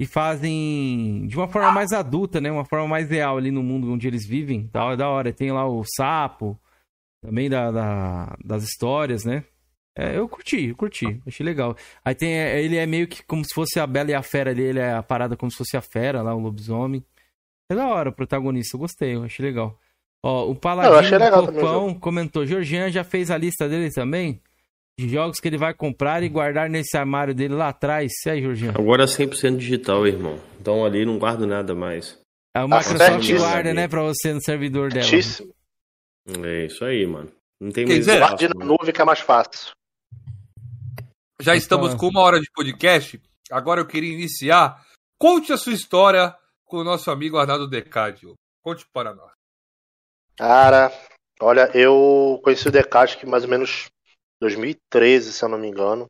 e 0.00 0.06
fazem 0.06 1.26
de 1.28 1.36
uma 1.36 1.48
forma 1.48 1.70
mais 1.70 1.92
adulta, 1.92 2.40
né? 2.40 2.50
Uma 2.50 2.64
forma 2.64 2.88
mais 2.88 3.08
real 3.08 3.36
ali 3.38 3.50
no 3.50 3.62
mundo 3.62 3.92
onde 3.92 4.06
eles 4.08 4.26
vivem. 4.26 4.68
É 4.74 4.96
da 4.96 5.08
hora. 5.08 5.32
Tem 5.32 5.52
lá 5.52 5.66
o 5.66 5.84
sapo, 5.84 6.58
Também 7.22 7.48
da, 7.48 7.70
da 7.70 8.36
das 8.44 8.64
histórias, 8.64 9.24
né? 9.24 9.44
É, 9.96 10.16
eu 10.16 10.26
curti, 10.28 10.68
eu 10.68 10.76
curti, 10.76 11.20
achei 11.26 11.44
legal. 11.44 11.76
Aí 12.04 12.14
tem, 12.14 12.32
é, 12.34 12.62
ele 12.62 12.76
é 12.76 12.86
meio 12.86 13.06
que 13.06 13.22
como 13.24 13.44
se 13.44 13.54
fosse 13.54 13.78
a 13.78 13.86
Bela 13.86 14.10
e 14.10 14.14
a 14.14 14.22
Fera 14.22 14.50
ali, 14.50 14.62
ele 14.62 14.78
é 14.78 14.94
a 14.94 15.02
parada 15.02 15.36
como 15.36 15.50
se 15.50 15.58
fosse 15.58 15.76
a 15.76 15.82
Fera 15.82 16.22
lá, 16.22 16.34
o 16.34 16.38
lobisomem. 16.38 17.04
É 17.70 17.74
da 17.74 17.86
hora 17.88 18.10
o 18.10 18.12
protagonista, 18.12 18.76
eu 18.76 18.80
gostei, 18.80 19.14
eu 19.14 19.24
achei 19.24 19.44
legal. 19.44 19.78
Ó, 20.22 20.50
o 20.50 20.54
Paladino 20.54 21.18
Copão 21.30 21.94
comentou, 21.94 22.46
Georgian 22.46 22.90
já 22.90 23.04
fez 23.04 23.30
a 23.30 23.36
lista 23.36 23.68
dele 23.68 23.90
também? 23.90 24.40
De 24.98 25.08
jogos 25.08 25.40
que 25.40 25.48
ele 25.48 25.56
vai 25.56 25.72
comprar 25.72 26.22
e 26.22 26.28
guardar 26.28 26.68
nesse 26.68 26.96
armário 26.96 27.34
dele 27.34 27.54
lá 27.54 27.68
atrás. 27.68 28.12
Aí, 28.26 28.40
Georgian? 28.42 28.70
Agora 28.70 29.04
é 29.04 29.06
100% 29.06 29.56
digital, 29.56 30.06
irmão. 30.06 30.38
Então 30.60 30.84
ali 30.84 31.04
não 31.06 31.18
guardo 31.18 31.46
nada 31.46 31.74
mais. 31.74 32.20
É 32.54 32.62
o 32.62 32.68
Microsoft 32.68 33.32
guarda, 33.32 33.72
né, 33.72 33.88
pra 33.88 34.02
você 34.02 34.32
no 34.32 34.42
servidor 34.42 34.92
dela. 34.92 35.06
É 35.06 36.66
isso 36.66 36.84
aí, 36.84 37.06
mano. 37.06 37.32
Não 37.58 37.70
tem 37.70 37.86
mais. 37.86 38.06
Guarde 38.06 38.48
na 38.48 38.64
nuvem 38.64 38.92
que 38.92 39.00
é 39.00 39.04
mais 39.04 39.20
fácil. 39.20 39.72
Já 41.40 41.56
estamos 41.56 41.94
com 41.94 42.08
uma 42.08 42.20
hora 42.20 42.38
de 42.38 42.50
podcast. 42.54 43.20
Agora 43.50 43.80
eu 43.80 43.86
queria 43.86 44.12
iniciar. 44.12 44.84
Conte 45.18 45.52
a 45.52 45.56
sua 45.56 45.72
história 45.72 46.36
com 46.64 46.76
o 46.78 46.84
nosso 46.84 47.10
amigo 47.10 47.38
Arnaldo 47.38 47.68
Decádio. 47.68 48.34
Conte 48.62 48.86
para 48.92 49.14
nós. 49.14 49.32
Cara, 50.36 50.92
olha, 51.40 51.70
eu 51.74 52.40
conheci 52.44 52.68
o 52.68 52.72
Decádio 52.72 53.18
que 53.18 53.26
mais 53.26 53.44
ou 53.44 53.50
menos 53.50 53.88
2013, 54.42 55.32
se 55.32 55.44
eu 55.44 55.48
não 55.48 55.58
me 55.58 55.68
engano. 55.68 56.06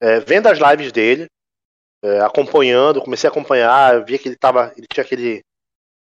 É, 0.00 0.20
vendo 0.20 0.46
as 0.48 0.58
lives 0.58 0.90
dele, 0.92 1.26
é, 2.02 2.20
acompanhando, 2.20 3.02
comecei 3.02 3.28
a 3.28 3.30
acompanhar, 3.30 3.94
eu 3.94 4.04
via 4.04 4.18
que 4.18 4.28
ele 4.28 4.36
tava. 4.36 4.72
Ele 4.76 4.86
tinha 4.86 5.04
aquele, 5.04 5.42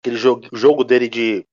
aquele 0.03 0.17
jogo, 0.17 0.49
jogo 0.53 0.85
dele 0.85 1.09
de 1.09 1.45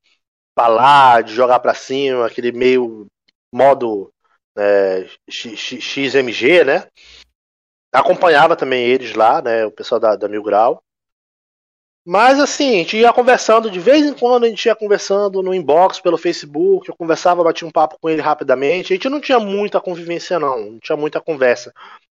falar, 0.58 1.24
de 1.24 1.34
jogar 1.34 1.60
para 1.60 1.74
cima, 1.74 2.26
aquele 2.26 2.52
meio 2.52 3.08
modo 3.54 4.12
é, 4.58 5.08
XMG, 5.30 6.64
né? 6.64 6.88
Acompanhava 7.94 8.56
também 8.56 8.86
eles 8.86 9.14
lá, 9.14 9.42
né? 9.42 9.66
O 9.66 9.72
pessoal 9.72 10.00
da, 10.00 10.16
da 10.16 10.28
Mil 10.28 10.44
Grau. 10.44 10.82
Mas 12.10 12.40
assim, 12.40 12.76
a 12.76 12.78
gente 12.78 12.96
ia 12.96 13.12
conversando, 13.12 13.70
de 13.70 13.82
vez 13.82 14.06
em 14.06 14.14
quando 14.14 14.46
a 14.46 14.48
gente 14.48 14.66
ia 14.66 14.74
conversando 14.74 15.44
no 15.44 15.54
inbox 15.54 16.00
pelo 16.00 16.18
Facebook, 16.18 16.88
eu 16.88 16.96
conversava, 16.96 17.44
batia 17.44 17.68
um 17.68 17.72
papo 17.72 17.98
com 18.00 18.10
ele 18.10 18.22
rapidamente. 18.22 18.94
A 18.94 18.96
gente 18.96 19.10
não 19.10 19.20
tinha 19.20 19.42
muita 19.42 19.82
convivência, 19.82 20.40
não, 20.40 20.58
não 20.58 20.80
tinha 20.80 20.96
muita 20.96 21.20
conversa. 21.20 21.74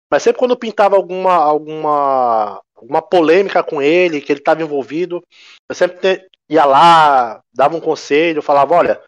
Mas 0.10 0.24
sempre 0.24 0.40
quando 0.40 0.56
pintava 0.56 0.96
alguma, 0.96 1.34
alguma, 1.34 2.62
alguma 2.74 3.02
polêmica 3.02 3.62
com 3.62 3.82
ele, 3.82 4.22
que 4.22 4.32
ele 4.32 4.40
estava 4.40 4.62
envolvido, 4.62 5.22
eu 5.68 5.76
sempre 5.76 6.26
ia 6.50 6.64
lá, 6.64 7.42
dava 7.54 7.76
um 7.76 7.82
conselho, 7.82 8.42
falava, 8.42 8.74
olha, 8.74 9.02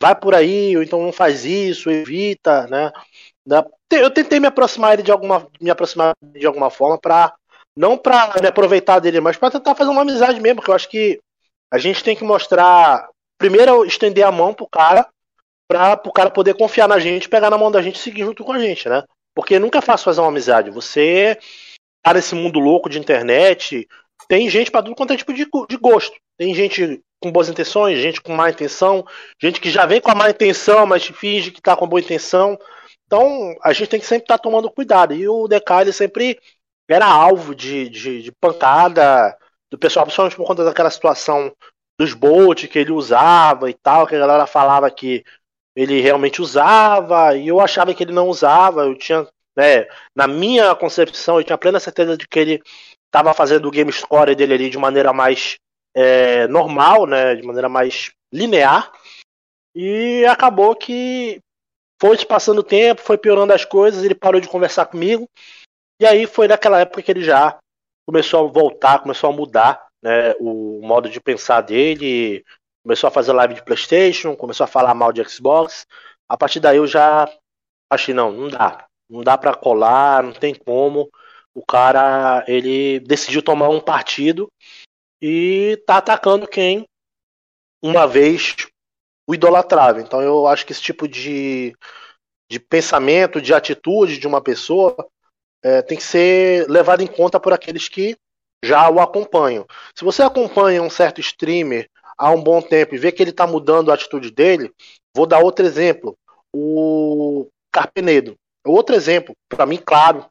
vai 0.00 0.14
por 0.14 0.36
aí, 0.36 0.76
ou 0.76 0.84
então 0.84 1.02
não 1.02 1.12
faz 1.12 1.44
isso, 1.44 1.90
evita, 1.90 2.68
né? 2.68 2.92
Eu 3.90 4.08
tentei 4.08 4.38
me 4.38 4.46
aproximar 4.46 4.92
ele 4.94 5.02
de 5.02 5.10
alguma, 5.10 5.48
me 5.60 5.68
aproximar 5.68 6.14
de 6.22 6.46
alguma 6.46 6.70
forma 6.70 6.96
para 6.96 7.34
não 7.78 7.96
para 7.96 8.40
me 8.42 8.48
aproveitar 8.48 8.98
dele, 8.98 9.20
mas 9.20 9.36
para 9.36 9.52
tentar 9.52 9.76
fazer 9.76 9.88
uma 9.88 10.02
amizade 10.02 10.40
mesmo, 10.40 10.56
porque 10.56 10.70
eu 10.70 10.74
acho 10.74 10.88
que 10.88 11.20
a 11.70 11.78
gente 11.78 12.02
tem 12.02 12.16
que 12.16 12.24
mostrar, 12.24 13.08
primeiro 13.38 13.84
estender 13.84 14.26
a 14.26 14.32
mão 14.32 14.52
pro 14.52 14.68
cara, 14.68 15.06
para 15.68 16.00
o 16.04 16.12
cara 16.12 16.28
poder 16.28 16.54
confiar 16.54 16.88
na 16.88 16.98
gente, 16.98 17.28
pegar 17.28 17.50
na 17.50 17.56
mão 17.56 17.70
da 17.70 17.80
gente 17.80 17.94
e 17.94 18.00
seguir 18.00 18.24
junto 18.24 18.42
com 18.42 18.50
a 18.50 18.58
gente, 18.58 18.88
né? 18.88 19.04
Porque 19.32 19.60
nunca 19.60 19.78
é 19.78 19.82
fácil 19.82 20.06
fazer 20.06 20.20
uma 20.20 20.28
amizade. 20.28 20.70
Você 20.70 21.38
tá 22.02 22.12
nesse 22.12 22.34
mundo 22.34 22.58
louco 22.58 22.90
de 22.90 22.98
internet, 22.98 23.86
tem 24.26 24.50
gente 24.50 24.72
para 24.72 24.82
tudo 24.82 24.96
quanto 24.96 25.12
é 25.12 25.16
tipo 25.16 25.32
de, 25.32 25.46
de 25.68 25.76
gosto. 25.76 26.16
Tem 26.36 26.52
gente 26.52 27.00
com 27.20 27.30
boas 27.30 27.48
intenções, 27.48 28.00
gente 28.00 28.20
com 28.20 28.34
má 28.34 28.50
intenção, 28.50 29.06
gente 29.40 29.60
que 29.60 29.70
já 29.70 29.86
vem 29.86 30.00
com 30.00 30.10
a 30.10 30.16
má 30.16 30.28
intenção, 30.28 30.84
mas 30.84 31.06
finge 31.06 31.52
que 31.52 31.62
tá 31.62 31.76
com 31.76 31.86
boa 31.86 32.00
intenção. 32.00 32.58
Então, 33.06 33.54
a 33.62 33.72
gente 33.72 33.88
tem 33.88 34.00
que 34.00 34.06
sempre 34.06 34.24
estar 34.24 34.38
tá 34.38 34.42
tomando 34.42 34.68
cuidado. 34.68 35.14
E 35.14 35.28
o 35.28 35.46
DK, 35.46 35.80
ele 35.82 35.92
sempre 35.92 36.38
era 36.88 37.06
alvo 37.06 37.54
de, 37.54 37.88
de, 37.88 38.22
de, 38.22 38.32
pancada 38.32 39.36
do 39.70 39.78
pessoal, 39.78 40.06
principalmente 40.06 40.36
por 40.36 40.46
conta 40.46 40.64
daquela 40.64 40.90
situação 40.90 41.54
dos 41.98 42.14
Bolt 42.14 42.66
que 42.66 42.78
ele 42.78 42.92
usava 42.92 43.68
e 43.68 43.74
tal, 43.74 44.06
que 44.06 44.14
a 44.14 44.18
galera 44.18 44.46
falava 44.46 44.90
que 44.90 45.24
ele 45.76 46.00
realmente 46.00 46.40
usava, 46.40 47.36
e 47.36 47.48
eu 47.48 47.60
achava 47.60 47.94
que 47.94 48.02
ele 48.02 48.12
não 48.12 48.28
usava. 48.28 48.82
Eu 48.82 48.96
tinha, 48.96 49.26
né, 49.56 49.86
na 50.14 50.26
minha 50.26 50.74
concepção, 50.74 51.38
eu 51.38 51.44
tinha 51.44 51.58
plena 51.58 51.78
certeza 51.78 52.16
de 52.16 52.26
que 52.26 52.38
ele 52.38 52.62
estava 53.06 53.34
fazendo 53.34 53.68
o 53.68 53.70
game 53.70 53.92
score 53.92 54.34
dele 54.34 54.54
ali 54.54 54.70
de 54.70 54.78
maneira 54.78 55.12
mais 55.12 55.56
é, 55.94 56.48
normal, 56.48 57.06
né, 57.06 57.34
de 57.34 57.42
maneira 57.42 57.68
mais 57.68 58.12
linear. 58.32 58.90
E 59.74 60.24
acabou 60.26 60.74
que 60.74 61.40
foi 62.00 62.16
se 62.16 62.26
passando 62.26 62.58
o 62.58 62.64
tempo, 62.64 63.00
foi 63.00 63.18
piorando 63.18 63.52
as 63.52 63.64
coisas, 63.64 64.02
ele 64.04 64.14
parou 64.14 64.40
de 64.40 64.48
conversar 64.48 64.86
comigo. 64.86 65.28
E 66.00 66.06
aí 66.06 66.26
foi 66.26 66.46
naquela 66.46 66.80
época 66.80 67.02
que 67.02 67.10
ele 67.10 67.22
já 67.22 67.58
começou 68.06 68.46
a 68.46 68.50
voltar, 68.50 69.00
começou 69.00 69.30
a 69.30 69.32
mudar 69.32 69.88
né, 70.02 70.32
o 70.38 70.80
modo 70.82 71.10
de 71.10 71.20
pensar 71.20 71.60
dele, 71.60 72.44
começou 72.82 73.08
a 73.08 73.10
fazer 73.10 73.32
live 73.32 73.54
de 73.54 73.64
PlayStation, 73.64 74.36
começou 74.36 74.64
a 74.64 74.68
falar 74.68 74.94
mal 74.94 75.12
de 75.12 75.22
Xbox. 75.28 75.86
A 76.28 76.36
partir 76.36 76.60
daí 76.60 76.76
eu 76.76 76.86
já 76.86 77.28
achei, 77.90 78.14
não, 78.14 78.30
não 78.30 78.48
dá. 78.48 78.86
Não 79.10 79.22
dá 79.22 79.36
para 79.36 79.54
colar, 79.54 80.22
não 80.22 80.32
tem 80.32 80.54
como. 80.54 81.10
O 81.54 81.64
cara, 81.64 82.44
ele 82.46 83.00
decidiu 83.00 83.42
tomar 83.42 83.68
um 83.68 83.80
partido 83.80 84.48
e 85.20 85.82
tá 85.86 85.96
atacando 85.96 86.46
quem 86.46 86.86
uma 87.82 88.06
vez 88.06 88.54
o 89.28 89.34
idolatrava. 89.34 90.00
Então 90.00 90.22
eu 90.22 90.46
acho 90.46 90.64
que 90.64 90.72
esse 90.72 90.82
tipo 90.82 91.08
de, 91.08 91.74
de 92.50 92.60
pensamento, 92.60 93.40
de 93.40 93.52
atitude 93.52 94.18
de 94.18 94.26
uma 94.26 94.40
pessoa 94.40 94.94
é, 95.62 95.82
tem 95.82 95.98
que 95.98 96.04
ser 96.04 96.68
levado 96.68 97.02
em 97.02 97.06
conta 97.06 97.40
por 97.40 97.52
aqueles 97.52 97.88
que 97.88 98.16
já 98.64 98.88
o 98.90 99.00
acompanham. 99.00 99.66
Se 99.94 100.04
você 100.04 100.22
acompanha 100.22 100.82
um 100.82 100.90
certo 100.90 101.20
streamer 101.20 101.88
há 102.16 102.30
um 102.30 102.42
bom 102.42 102.60
tempo 102.60 102.94
e 102.94 102.98
vê 102.98 103.12
que 103.12 103.22
ele 103.22 103.30
está 103.30 103.46
mudando 103.46 103.90
a 103.90 103.94
atitude 103.94 104.30
dele, 104.30 104.72
vou 105.14 105.26
dar 105.26 105.38
outro 105.38 105.64
exemplo. 105.64 106.16
O 106.52 107.48
Carpenedo. 107.72 108.34
Outro 108.66 108.94
exemplo, 108.94 109.34
para 109.48 109.66
mim, 109.66 109.76
claro, 109.78 110.26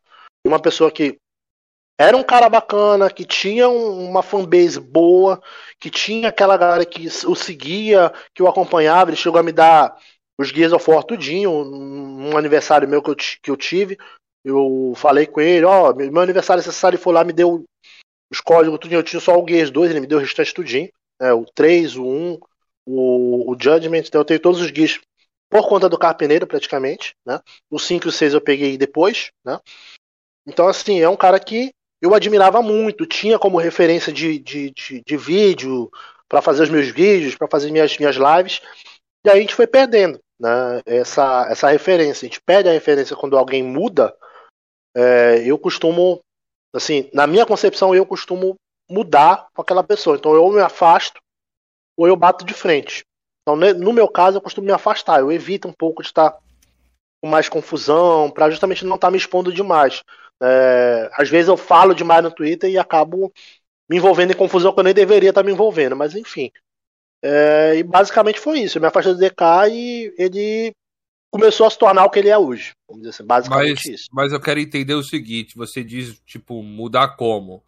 uma 0.46 0.60
pessoa 0.60 0.92
que 0.92 1.18
era 2.00 2.16
um 2.16 2.24
cara 2.24 2.48
bacana, 2.48 3.10
que 3.10 3.26
tinha 3.26 3.68
uma 3.68 4.22
fanbase 4.22 4.80
boa, 4.80 5.42
que 5.80 5.90
tinha 5.90 6.30
aquela 6.30 6.56
galera 6.56 6.86
que 6.86 7.08
o 7.08 7.36
seguia, 7.36 8.14
que 8.36 8.44
o 8.44 8.48
acompanhava. 8.48 9.10
Ele 9.10 9.18
chegou 9.18 9.40
a 9.40 9.44
me 9.44 9.52
dar 9.52 9.98
os 10.38 10.50
Gears 10.50 10.74
of 10.74 10.90
War 10.90 11.04
tudinho, 11.04 11.64
num 11.64 12.38
aniversário 12.38 12.88
meu 12.88 13.02
que 13.02 13.10
eu, 13.10 13.16
que 13.16 13.52
eu 13.52 13.58
tive. 13.58 13.98
Eu 14.48 14.94
falei 14.96 15.26
com 15.26 15.42
ele, 15.42 15.66
ó, 15.66 15.90
oh, 15.90 15.96
meu 15.96 16.22
aniversário 16.22 16.62
necessário 16.62 16.96
ele 16.96 17.04
foi 17.04 17.14
lá, 17.14 17.24
me 17.24 17.34
deu 17.34 17.66
os 18.32 18.40
códigos 18.40 18.80
tudinho. 18.80 19.00
Eu 19.00 19.04
tinha 19.04 19.20
só 19.20 19.38
o 19.38 19.48
Gears 19.48 19.72
2, 19.72 19.92
ele 19.92 20.00
me 20.00 20.08
deu 20.08 20.18
o 20.18 20.22
restante 20.22 20.54
tudinho. 20.54 20.90
Né, 21.20 21.34
o 21.34 21.46
3, 21.46 21.96
o 21.98 22.06
1, 22.06 22.40
o, 22.86 23.52
o 23.52 23.58
Judgment. 23.60 24.04
Então 24.08 24.22
eu 24.22 24.26
tenho 24.26 24.40
todos 24.40 24.62
os 24.62 24.68
Gears 24.68 25.00
por 25.50 25.68
conta 25.68 25.90
do 25.90 25.98
Carpeneiro, 25.98 26.48
praticamente. 26.48 27.16
Né? 27.26 27.40
O 27.70 27.80
5 27.80 28.08
e 28.08 28.10
o 28.10 28.12
6 28.12 28.34
eu 28.34 28.42
peguei 28.42 28.78
depois. 28.78 29.32
Né? 29.46 29.60
Então, 30.46 30.68
assim, 30.68 31.02
é 31.02 31.10
um 31.10 31.18
cara 31.18 31.40
que 31.40 31.72
eu 32.02 32.14
admirava 32.14 32.62
muito, 32.62 33.06
tinha 33.06 33.40
como 33.40 33.58
referência 33.58 34.14
de, 34.14 34.40
de, 34.40 34.72
de, 34.72 35.04
de 35.06 35.18
vídeo 35.18 35.90
para 36.30 36.42
fazer 36.42 36.64
os 36.64 36.70
meus 36.70 36.88
vídeos, 36.90 37.36
para 37.36 37.48
fazer 37.50 37.72
minhas, 37.72 37.98
minhas 37.98 38.16
lives, 38.16 38.62
e 39.26 39.30
aí 39.30 39.38
a 39.38 39.42
gente 39.42 39.56
foi 39.56 39.68
perdendo 39.68 40.20
né, 40.40 40.82
essa, 40.86 41.48
essa 41.50 41.70
referência. 41.70 42.26
A 42.26 42.30
gente 42.30 42.42
perde 42.42 42.70
a 42.70 42.72
referência 42.72 43.16
quando 43.16 43.38
alguém 43.38 43.64
muda. 43.64 44.16
É, 44.96 45.44
eu 45.46 45.58
costumo, 45.58 46.20
assim, 46.74 47.10
na 47.14 47.28
minha 47.28 47.46
concepção, 47.46 47.94
eu 47.94 48.06
costumo 48.06 48.56
mudar 48.90 49.48
com 49.54 49.62
aquela 49.62 49.84
pessoa. 49.84 50.18
Então 50.18 50.34
eu 50.34 50.50
me 50.50 50.62
afasto 50.62 51.20
ou 51.98 52.08
eu 52.08 52.16
bato 52.16 52.46
de 52.46 52.54
frente. 52.54 53.04
Então, 53.42 53.56
no 53.56 53.94
meu 53.94 54.08
caso, 54.08 54.38
eu 54.38 54.42
costumo 54.42 54.68
me 54.68 54.74
afastar. 54.74 55.20
Eu 55.20 55.32
evito 55.32 55.68
um 55.68 55.74
pouco 55.74 56.02
de 56.02 56.10
estar 56.10 56.38
com 57.22 57.28
mais 57.28 57.50
confusão, 57.50 58.30
para 58.30 58.50
justamente 58.50 58.86
não 58.86 58.96
estar 58.96 59.10
me 59.10 59.18
expondo 59.18 59.52
demais. 59.52 60.04
É, 60.42 61.10
às 61.14 61.30
vezes 61.30 61.48
eu 61.48 61.58
falo 61.58 61.96
demais 61.96 62.24
no 62.24 62.32
Twitter 62.32 62.70
e 62.70 62.78
acabo 62.78 63.32
me 63.90 63.98
envolvendo 63.98 64.32
em 64.32 64.38
confusão 64.38 64.74
que 64.74 64.80
eu 64.80 64.84
nem 64.84 64.94
deveria 64.94 65.30
estar 65.30 65.44
me 65.44 65.52
envolvendo, 65.52 65.96
mas 65.96 66.16
enfim. 66.16 66.52
É, 67.24 67.76
e 67.78 67.84
basicamente 67.84 68.40
foi 68.40 68.60
isso. 68.60 68.78
Eu 68.78 68.82
me 68.82 68.88
afastei 68.88 69.14
do 69.14 69.20
DK 69.20 69.70
e 69.72 70.14
ele 70.18 70.76
começou 71.38 71.68
a 71.68 71.70
se 71.70 71.78
tornar 71.78 72.06
o 72.06 72.10
que 72.10 72.20
ele 72.20 72.30
é 72.30 72.38
hoje. 72.38 72.72
Vamos 72.88 73.04
dizer 73.04 73.16
assim, 73.16 73.26
basicamente 73.26 73.82
mas, 73.86 74.00
isso. 74.00 74.06
Mas 74.12 74.34
eu 74.34 74.40
quero 74.40 74.60
entender 74.60 74.94
o 74.94 75.04
seguinte: 75.04 75.56
você 75.56 75.84
diz, 75.84 76.20
tipo, 76.26 76.62
mudar 76.64 77.16
como? 77.16 77.64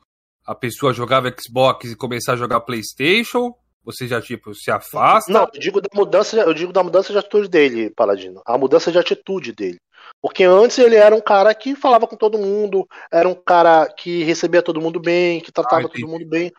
A 0.45 0.55
pessoa 0.55 0.93
jogava 0.93 1.33
Xbox 1.39 1.91
e 1.91 1.95
começar 1.95 2.33
a 2.33 2.37
jogar 2.37 2.61
PlayStation? 2.61 3.53
Você 3.83 4.07
já, 4.07 4.21
tipo, 4.21 4.53
se 4.53 4.69
afasta? 4.69 5.31
Não, 5.31 5.47
eu 5.53 5.59
digo 5.59 5.81
da 5.81 5.89
mudança, 5.93 6.35
eu 6.35 6.53
digo 6.53 6.73
da 6.73 6.83
mudança 6.83 7.13
de 7.13 7.19
atitude 7.19 7.47
dele, 7.47 7.89
Paladino. 7.91 8.41
A 8.45 8.57
mudança 8.57 8.91
de 8.91 8.97
atitude 8.97 9.53
dele. 9.53 9.77
Porque 10.21 10.43
antes 10.43 10.77
ele 10.77 10.95
era 10.95 11.15
um 11.15 11.21
cara 11.21 11.53
que 11.53 11.75
falava 11.75 12.07
com 12.07 12.15
todo 12.15 12.37
mundo, 12.37 12.87
era 13.11 13.27
um 13.27 13.35
cara 13.35 13.87
que 13.87 14.23
recebia 14.23 14.61
todo 14.61 14.81
mundo 14.81 14.99
bem, 14.99 15.39
que 15.39 15.51
tratava 15.51 15.85
ah, 15.85 15.89
todo 15.89 16.07
mundo 16.07 16.25
bem. 16.25 16.51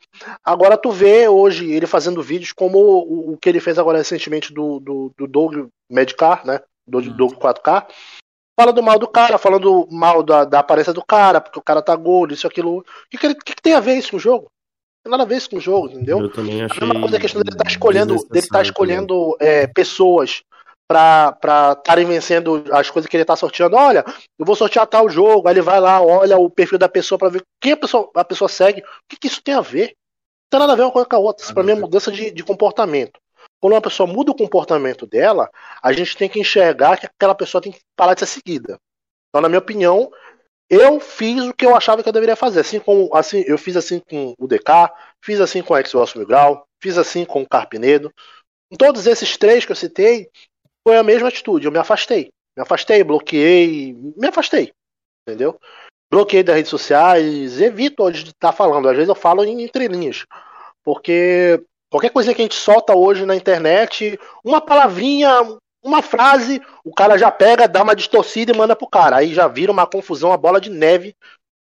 Agora 0.44 0.76
tu 0.76 0.90
vê 0.90 1.28
hoje 1.28 1.70
ele 1.70 1.86
fazendo 1.86 2.22
vídeos 2.22 2.52
como 2.52 2.78
o, 2.78 3.32
o 3.32 3.36
que 3.36 3.48
ele 3.48 3.60
fez 3.60 3.78
agora 3.78 3.98
recentemente 3.98 4.52
do, 4.52 4.80
do, 4.80 5.12
do 5.16 5.26
Doug 5.26 5.68
Medcar, 5.90 6.46
né? 6.46 6.60
Do. 6.90 7.00
Doug 7.10 7.34
4K. 7.34 7.86
Falando 8.58 8.82
mal 8.82 8.98
do 8.98 9.08
cara, 9.08 9.38
falando 9.38 9.88
mal 9.90 10.22
da, 10.22 10.44
da 10.44 10.58
aparência 10.58 10.92
do 10.92 11.02
cara, 11.02 11.40
porque 11.40 11.58
o 11.58 11.62
cara 11.62 11.80
tá 11.80 11.96
gordo, 11.96 12.34
isso, 12.34 12.46
aquilo. 12.46 12.78
O 12.78 12.84
que, 13.10 13.16
que, 13.16 13.34
que, 13.34 13.54
que 13.54 13.62
tem 13.62 13.72
a 13.72 13.80
ver 13.80 13.96
isso 13.96 14.10
com 14.10 14.16
o 14.16 14.20
jogo? 14.20 14.50
tem 15.02 15.10
nada 15.10 15.22
a 15.22 15.26
ver 15.26 15.36
isso 15.36 15.50
com 15.50 15.56
o 15.56 15.60
jogo, 15.60 15.88
entendeu? 15.88 16.20
Eu 16.20 16.30
também 16.30 16.62
achei. 16.62 16.82
A 16.82 16.86
mesma 16.86 17.00
coisa 17.00 17.16
é 17.16 17.18
a 17.18 17.20
questão 17.20 17.42
dele 17.42 17.54
estar 17.54 17.64
tá 17.64 17.70
escolhendo, 17.70 18.16
dele 18.28 18.46
tá 18.46 18.62
escolhendo 18.62 19.36
é, 19.40 19.66
pessoas 19.66 20.42
para 20.86 21.76
estarem 21.78 22.04
vencendo 22.04 22.64
as 22.72 22.90
coisas 22.90 23.08
que 23.08 23.16
ele 23.16 23.22
está 23.22 23.36
sorteando. 23.36 23.76
Olha, 23.76 24.04
eu 24.38 24.44
vou 24.44 24.56
sortear 24.56 24.86
tal 24.86 25.08
jogo, 25.08 25.48
aí 25.48 25.54
ele 25.54 25.62
vai 25.62 25.80
lá, 25.80 26.02
olha 26.02 26.36
o 26.36 26.50
perfil 26.50 26.78
da 26.78 26.88
pessoa 26.88 27.18
para 27.18 27.28
ver 27.28 27.42
quem 27.60 27.72
a 27.72 27.76
pessoa, 27.76 28.10
a 28.14 28.24
pessoa 28.24 28.48
segue. 28.48 28.80
O 28.80 28.84
que, 29.08 29.16
que, 29.16 29.28
isso 29.28 29.42
tem 29.42 29.54
a 29.54 29.60
ver? 29.60 29.86
Não 29.86 30.58
tem 30.58 30.60
nada 30.60 30.72
a 30.72 30.76
ver 30.76 30.82
uma 30.82 30.90
coisa 30.90 31.08
com 31.08 31.16
a 31.16 31.20
outra. 31.20 31.44
Isso 31.44 31.54
para 31.54 31.62
mim 31.62 31.72
é 31.72 31.76
mudança 31.76 32.10
de, 32.10 32.30
de 32.30 32.42
comportamento. 32.42 33.18
Quando 33.60 33.74
uma 33.74 33.82
pessoa 33.82 34.06
muda 34.06 34.30
o 34.30 34.36
comportamento 34.36 35.06
dela, 35.06 35.50
a 35.82 35.92
gente 35.92 36.16
tem 36.16 36.28
que 36.28 36.40
enxergar 36.40 36.98
que 36.98 37.06
aquela 37.06 37.34
pessoa 37.34 37.60
tem 37.60 37.72
que 37.72 37.80
parar 37.94 38.14
de 38.14 38.20
ser 38.20 38.26
seguida. 38.26 38.78
Então, 39.28 39.42
na 39.42 39.48
minha 39.48 39.58
opinião, 39.58 40.10
eu 40.68 41.00
fiz 41.00 41.42
o 41.44 41.52
que 41.52 41.66
eu 41.66 41.76
achava 41.76 42.02
que 42.02 42.08
eu 42.08 42.12
deveria 42.12 42.36
fazer. 42.36 42.60
Assim 42.60 42.80
como 42.80 43.14
assim, 43.14 43.44
eu 43.46 43.58
fiz 43.58 43.76
assim 43.76 44.00
com 44.00 44.34
o 44.38 44.46
DK, 44.46 44.90
fiz 45.22 45.40
assim 45.40 45.62
com 45.62 45.74
o 45.74 45.86
Xbox 45.86 46.14
Mil 46.14 46.26
Grau, 46.26 46.66
fiz 46.80 46.96
assim 46.96 47.24
com 47.24 47.42
o 47.42 47.48
Carpinedo. 47.48 48.12
Em 48.70 48.76
todos 48.76 49.06
esses 49.06 49.36
três 49.36 49.66
que 49.66 49.72
eu 49.72 49.76
citei, 49.76 50.30
foi 50.86 50.96
a 50.96 51.02
mesma 51.02 51.28
atitude. 51.28 51.66
Eu 51.66 51.72
me 51.72 51.78
afastei. 51.78 52.32
Me 52.56 52.62
afastei, 52.62 53.02
bloqueei, 53.02 53.92
me 53.92 54.28
afastei. 54.28 54.72
Entendeu? 55.26 55.60
Bloqueei 56.10 56.42
das 56.42 56.56
redes 56.56 56.70
sociais, 56.70 57.60
evito 57.60 58.02
hoje 58.02 58.24
de 58.24 58.30
estar 58.30 58.52
falando. 58.52 58.88
Às 58.88 58.96
vezes 58.96 59.08
eu 59.08 59.14
falo 59.14 59.44
em 59.44 59.62
entrelinhas. 59.62 60.24
Porque 60.84 61.62
qualquer 61.90 62.10
coisa 62.10 62.32
que 62.32 62.40
a 62.40 62.44
gente 62.44 62.54
solta 62.54 62.94
hoje 62.94 63.26
na 63.26 63.36
internet, 63.36 64.18
uma 64.44 64.60
palavrinha, 64.60 65.30
uma 65.82 66.00
frase, 66.02 66.62
o 66.84 66.94
cara 66.94 67.18
já 67.18 67.30
pega, 67.30 67.68
dá 67.68 67.82
uma 67.82 67.96
distorcida 67.96 68.52
e 68.52 68.56
manda 68.56 68.76
pro 68.76 68.86
cara. 68.86 69.16
Aí 69.16 69.34
já 69.34 69.48
vira 69.48 69.72
uma 69.72 69.86
confusão, 69.86 70.32
a 70.32 70.36
bola 70.36 70.60
de 70.60 70.70
neve 70.70 71.14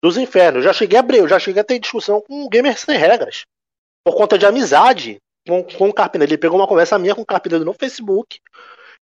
dos 0.02 0.18
infernos. 0.18 0.58
Eu 0.58 0.64
já 0.64 0.74
cheguei 0.74 0.98
a 0.98 1.00
abrir, 1.00 1.18
eu 1.18 1.28
já 1.28 1.40
cheguei 1.40 1.62
a 1.62 1.66
ter 1.66 1.80
discussão 1.80 2.22
com 2.22 2.46
um 2.46 2.50
gamer 2.50 2.78
sem 2.78 2.98
regras. 2.98 3.44
Por 4.06 4.16
conta 4.16 4.38
de 4.38 4.46
amizade 4.46 5.18
com, 5.48 5.64
com 5.64 5.90
o 5.90 5.94
Carpineiro. 5.94 6.32
Ele 6.32 6.38
pegou 6.38 6.60
uma 6.60 6.68
conversa 6.68 7.00
minha 7.00 7.16
com 7.16 7.22
o 7.22 7.26
Carpineiro 7.26 7.66
no 7.66 7.74
Facebook, 7.74 8.40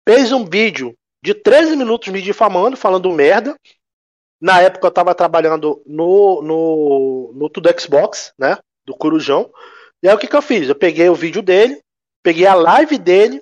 fez 0.07 0.31
um 0.31 0.45
vídeo 0.45 0.95
de 1.23 1.33
13 1.33 1.75
minutos 1.75 2.09
me 2.09 2.21
difamando, 2.21 2.77
falando 2.77 3.11
merda. 3.11 3.55
Na 4.41 4.61
época 4.61 4.87
eu 4.87 4.91
tava 4.91 5.15
trabalhando 5.15 5.81
no, 5.85 6.41
no, 6.41 7.31
no 7.33 7.49
Tudo 7.49 7.69
Xbox, 7.79 8.33
né? 8.37 8.57
Do 8.85 8.95
Corujão. 8.95 9.49
E 10.03 10.09
aí 10.09 10.13
o 10.13 10.19
que, 10.19 10.27
que 10.27 10.35
eu 10.35 10.41
fiz? 10.41 10.67
Eu 10.67 10.75
peguei 10.75 11.07
o 11.07 11.15
vídeo 11.15 11.41
dele, 11.41 11.81
peguei 12.21 12.45
a 12.45 12.53
live 12.53 12.97
dele, 12.97 13.41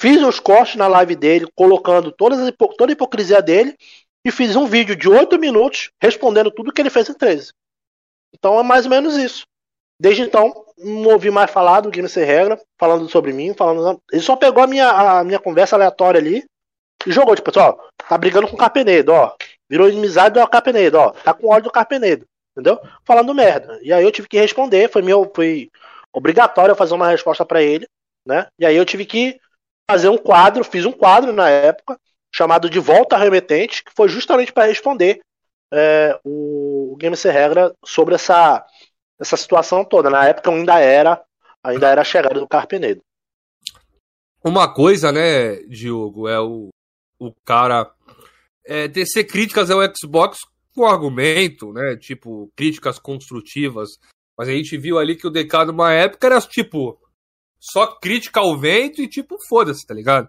Fiz 0.00 0.22
os 0.22 0.38
cortes 0.38 0.76
na 0.76 0.86
live 0.86 1.16
dele, 1.16 1.48
colocando 1.56 2.12
todas 2.12 2.38
as, 2.38 2.52
toda 2.76 2.92
a 2.92 2.94
hipocrisia 2.94 3.42
dele, 3.42 3.76
e 4.24 4.30
fiz 4.30 4.54
um 4.54 4.66
vídeo 4.66 4.94
de 4.94 5.08
8 5.08 5.38
minutos 5.38 5.90
respondendo 6.00 6.52
tudo 6.52 6.72
que 6.72 6.80
ele 6.80 6.90
fez 6.90 7.08
em 7.08 7.14
13. 7.14 7.52
Então 8.32 8.58
é 8.60 8.62
mais 8.62 8.84
ou 8.84 8.90
menos 8.90 9.16
isso. 9.16 9.44
Desde 10.00 10.22
então, 10.22 10.64
não 10.78 11.10
ouvi 11.10 11.30
mais 11.30 11.50
falar 11.50 11.80
do 11.80 11.90
Game 11.90 12.08
Sem 12.08 12.24
Regra, 12.24 12.60
falando 12.78 13.08
sobre 13.08 13.32
mim, 13.32 13.52
falando. 13.54 14.00
Ele 14.12 14.22
só 14.22 14.36
pegou 14.36 14.62
a 14.62 14.66
minha, 14.68 14.88
a 14.88 15.24
minha 15.24 15.40
conversa 15.40 15.74
aleatória 15.74 16.20
ali 16.20 16.44
e 17.04 17.10
jogou, 17.10 17.34
tipo, 17.34 17.50
ó, 17.58 17.76
tá 18.08 18.16
brigando 18.16 18.46
com 18.46 18.54
o 18.54 18.58
Carpenedo, 18.58 19.12
ó. 19.12 19.34
Virou 19.68 19.88
inimizade 19.88 20.38
do 20.38 20.46
Carpenedo, 20.46 20.98
ó. 20.98 21.10
Tá 21.10 21.34
com 21.34 21.48
ódio 21.48 21.64
do 21.64 21.72
Carpenedo, 21.72 22.24
entendeu? 22.58 22.80
Falando 23.04 23.34
merda. 23.34 23.78
E 23.82 23.92
aí 23.92 24.02
eu 24.02 24.10
tive 24.10 24.28
que 24.28 24.38
responder, 24.38 24.90
foi 24.90 25.00
meu, 25.00 25.30
foi 25.34 25.70
obrigatório 26.12 26.74
fazer 26.74 26.94
uma 26.94 27.08
resposta 27.08 27.44
para 27.44 27.62
ele, 27.62 27.86
né? 28.26 28.48
E 28.58 28.66
aí 28.66 28.76
eu 28.76 28.84
tive 28.84 29.06
que 29.06 29.38
fazer 29.88 30.08
um 30.08 30.18
quadro, 30.18 30.64
fiz 30.64 30.84
um 30.84 30.92
quadro 30.92 31.32
na 31.32 31.48
época, 31.48 31.98
chamado 32.34 32.68
De 32.68 32.78
Volta 32.78 33.16
Remetente, 33.16 33.84
que 33.84 33.92
foi 33.96 34.08
justamente 34.08 34.52
para 34.52 34.66
responder 34.66 35.20
é, 35.72 36.18
o, 36.24 36.92
o 36.92 36.96
Game 36.96 37.16
Sem 37.16 37.30
Regra 37.30 37.72
sobre 37.84 38.16
essa, 38.16 38.66
essa 39.20 39.36
situação 39.36 39.84
toda. 39.84 40.10
Na 40.10 40.26
época 40.26 40.50
ainda 40.50 40.80
era 40.80 41.22
ainda 41.62 41.88
era 41.88 42.00
a 42.00 42.04
chegada 42.04 42.38
do 42.38 42.48
Carpenedo. 42.48 43.02
Uma 44.42 44.72
coisa, 44.72 45.12
né, 45.12 45.56
Diogo, 45.68 46.28
é 46.28 46.40
o, 46.40 46.68
o 47.18 47.32
cara 47.44 47.90
é, 48.64 48.88
tecer 48.88 49.24
críticas 49.24 49.70
ao 49.70 49.80
Xbox 49.94 50.38
com 50.78 50.86
argumento, 50.86 51.72
né, 51.72 51.96
tipo, 51.96 52.52
críticas 52.54 53.00
construtivas. 53.00 53.98
Mas 54.38 54.48
a 54.48 54.52
gente 54.52 54.78
viu 54.78 54.96
ali 54.96 55.16
que 55.16 55.26
o 55.26 55.30
DK 55.30 55.64
numa 55.66 55.92
época 55.92 56.24
era 56.28 56.40
tipo, 56.40 56.96
só 57.58 57.98
crítica 57.98 58.38
ao 58.38 58.56
vento 58.56 59.02
e 59.02 59.08
tipo, 59.08 59.36
foda-se, 59.48 59.84
tá 59.84 59.92
ligado? 59.92 60.28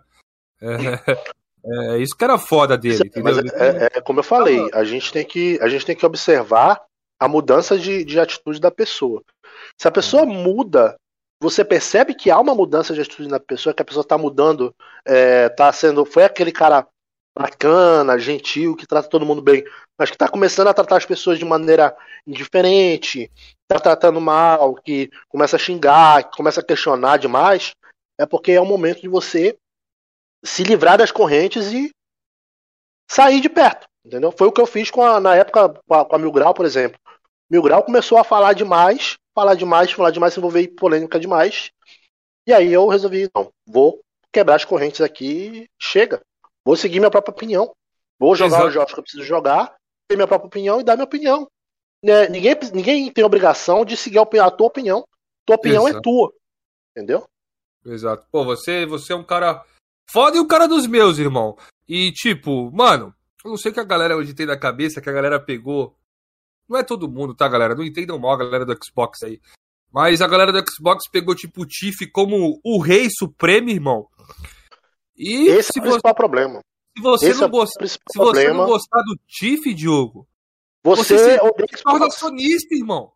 É, 0.59 0.65
é, 1.93 1.99
isso 1.99 2.17
que 2.17 2.23
era 2.23 2.39
foda 2.39 2.75
dele, 2.75 3.03
entendeu? 3.05 3.37
É, 3.53 3.67
é, 3.67 3.89
é, 3.97 4.01
como 4.01 4.21
eu 4.21 4.23
falei, 4.23 4.67
a 4.73 4.83
gente 4.83 5.13
tem 5.13 5.23
que, 5.23 5.59
a 5.61 5.69
gente 5.69 5.85
tem 5.85 5.95
que 5.95 6.05
observar 6.05 6.81
a 7.19 7.27
mudança 7.27 7.77
de, 7.77 8.03
de 8.03 8.19
atitude 8.19 8.59
da 8.59 8.71
pessoa. 8.71 9.21
Se 9.77 9.87
a 9.87 9.91
pessoa 9.91 10.25
muda, 10.25 10.95
você 11.39 11.63
percebe 11.63 12.15
que 12.15 12.31
há 12.31 12.39
uma 12.39 12.55
mudança 12.55 12.95
de 12.95 13.01
atitude 13.01 13.29
na 13.29 13.39
pessoa, 13.39 13.75
que 13.75 13.83
a 13.83 13.85
pessoa 13.85 14.03
tá 14.03 14.17
mudando, 14.17 14.73
é, 15.05 15.47
tá 15.49 15.71
sendo. 15.71 16.05
Foi 16.05 16.23
aquele 16.23 16.51
cara 16.51 16.87
bacana, 17.39 18.19
gentil, 18.19 18.75
que 18.75 18.85
trata 18.85 19.07
todo 19.07 19.25
mundo 19.25 19.41
bem, 19.41 19.63
mas 19.97 20.09
que 20.09 20.15
está 20.15 20.27
começando 20.27 20.67
a 20.67 20.73
tratar 20.73 20.97
as 20.97 21.05
pessoas 21.05 21.39
de 21.39 21.45
maneira 21.45 21.95
indiferente, 22.27 23.31
está 23.61 23.79
tratando 23.81 24.19
mal, 24.19 24.75
que 24.75 25.09
começa 25.29 25.55
a 25.55 25.59
xingar, 25.59 26.29
que 26.29 26.35
começa 26.35 26.59
a 26.59 26.63
questionar 26.63 27.17
demais, 27.17 27.73
é 28.19 28.25
porque 28.25 28.51
é 28.51 28.59
o 28.59 28.65
momento 28.65 29.01
de 29.01 29.07
você 29.07 29.57
se 30.43 30.63
livrar 30.63 30.97
das 30.97 31.11
correntes 31.11 31.71
e 31.71 31.89
sair 33.09 33.39
de 33.39 33.49
perto, 33.49 33.87
entendeu? 34.05 34.33
Foi 34.37 34.47
o 34.47 34.51
que 34.51 34.59
eu 34.59 34.67
fiz 34.67 34.91
com 34.91 35.01
a, 35.01 35.19
na 35.21 35.35
época 35.35 35.81
com 35.87 35.93
a, 35.93 36.05
com 36.05 36.15
a 36.15 36.19
Mil 36.19 36.31
Grau, 36.31 36.53
por 36.53 36.65
exemplo. 36.65 36.99
Mil 37.49 37.61
Grau 37.61 37.83
começou 37.83 38.17
a 38.17 38.23
falar 38.23 38.51
demais, 38.51 39.15
falar 39.33 39.55
demais, 39.55 39.91
falar 39.91 40.11
demais, 40.11 40.33
se 40.33 40.39
envolver 40.39 40.61
em 40.61 40.75
polêmica 40.75 41.17
demais, 41.17 41.71
e 42.45 42.51
aí 42.51 42.73
eu 42.73 42.87
resolvi, 42.87 43.29
não, 43.33 43.49
vou 43.65 44.01
quebrar 44.31 44.55
as 44.55 44.65
correntes 44.65 44.99
aqui, 44.99 45.67
chega. 45.79 46.21
Vou 46.65 46.75
seguir 46.75 46.99
minha 46.99 47.11
própria 47.11 47.31
opinião. 47.31 47.73
Vou 48.19 48.35
jogar 48.35 48.57
Exato. 48.57 48.67
os 48.67 48.73
jogos 48.73 48.93
que 48.93 48.99
eu 48.99 49.03
preciso 49.03 49.23
jogar, 49.23 49.75
ter 50.07 50.15
minha 50.15 50.27
própria 50.27 50.47
opinião 50.47 50.79
e 50.79 50.83
dar 50.83 50.95
minha 50.95 51.05
opinião. 51.05 51.47
Né? 52.03 52.27
Ninguém, 52.27 52.55
ninguém 52.73 53.11
tem 53.11 53.23
obrigação 53.23 53.85
de 53.85 53.95
seguir 53.95 54.19
a, 54.19 54.51
tua 54.51 54.67
opinião. 54.67 55.05
Tua 55.45 55.55
opinião 55.55 55.87
é 55.87 55.91
Exato. 55.91 56.09
é 56.09 56.11
tua. 56.11 56.33
Entendeu? 56.91 57.27
Exato. 57.85 58.25
Pô, 58.31 58.43
você, 58.43 58.85
você 58.85 59.13
é 59.13 59.15
um 59.15 59.23
cara 59.23 59.63
foda 60.09 60.37
e 60.37 60.39
o 60.39 60.47
cara 60.47 60.67
dos 60.67 60.85
meus, 60.85 61.17
irmão. 61.17 61.57
E, 61.87 62.11
tipo, 62.11 62.71
mano, 62.71 63.13
eu 63.43 63.51
não 63.51 63.57
sei 63.57 63.71
o 63.71 63.73
que 63.73 63.79
a 63.79 63.85
galera 63.85 64.17
hoje 64.17 64.33
tem 64.33 64.45
na 64.45 64.57
cabeça, 64.57 65.01
que 65.01 65.09
a 65.09 65.13
galera 65.13 65.39
pegou. 65.39 65.95
Não 66.67 66.77
é 66.77 66.83
todo 66.83 67.09
mundo, 67.09 67.33
tá, 67.33 67.47
galera? 67.47 67.73
Não 67.73 67.83
entendam 67.83 68.19
mal 68.19 68.33
a 68.33 68.37
galera 68.37 68.65
do 68.65 68.77
Xbox 68.83 69.23
aí. 69.23 69.39
Mas 69.91 70.21
a 70.21 70.27
galera 70.27 70.51
do 70.51 70.71
Xbox 70.71 71.07
pegou, 71.09 71.33
tipo, 71.33 71.61
o 71.61 71.65
Tiff 71.65 72.05
como 72.11 72.59
o 72.63 72.79
rei 72.79 73.07
supremo, 73.09 73.69
irmão. 73.69 74.07
E 75.19 75.49
Esse 75.49 75.77
é 75.77 75.81
o 75.81 75.83
principal 75.83 76.15
problema. 76.15 76.63
Se 76.97 77.03
você, 77.03 77.33
não, 77.33 77.43
é 77.43 77.49
gost... 77.49 77.73
se 77.85 77.99
você 78.15 78.53
não 78.53 78.65
gostar 78.65 79.01
do 79.03 79.19
Tiff, 79.27 79.73
Diogo, 79.73 80.25
você, 80.81 81.17
você 81.17 81.37
se, 81.37 81.77
se 81.77 81.83
torna 81.83 82.09
sonista, 82.09 82.73
irmão. 82.73 83.11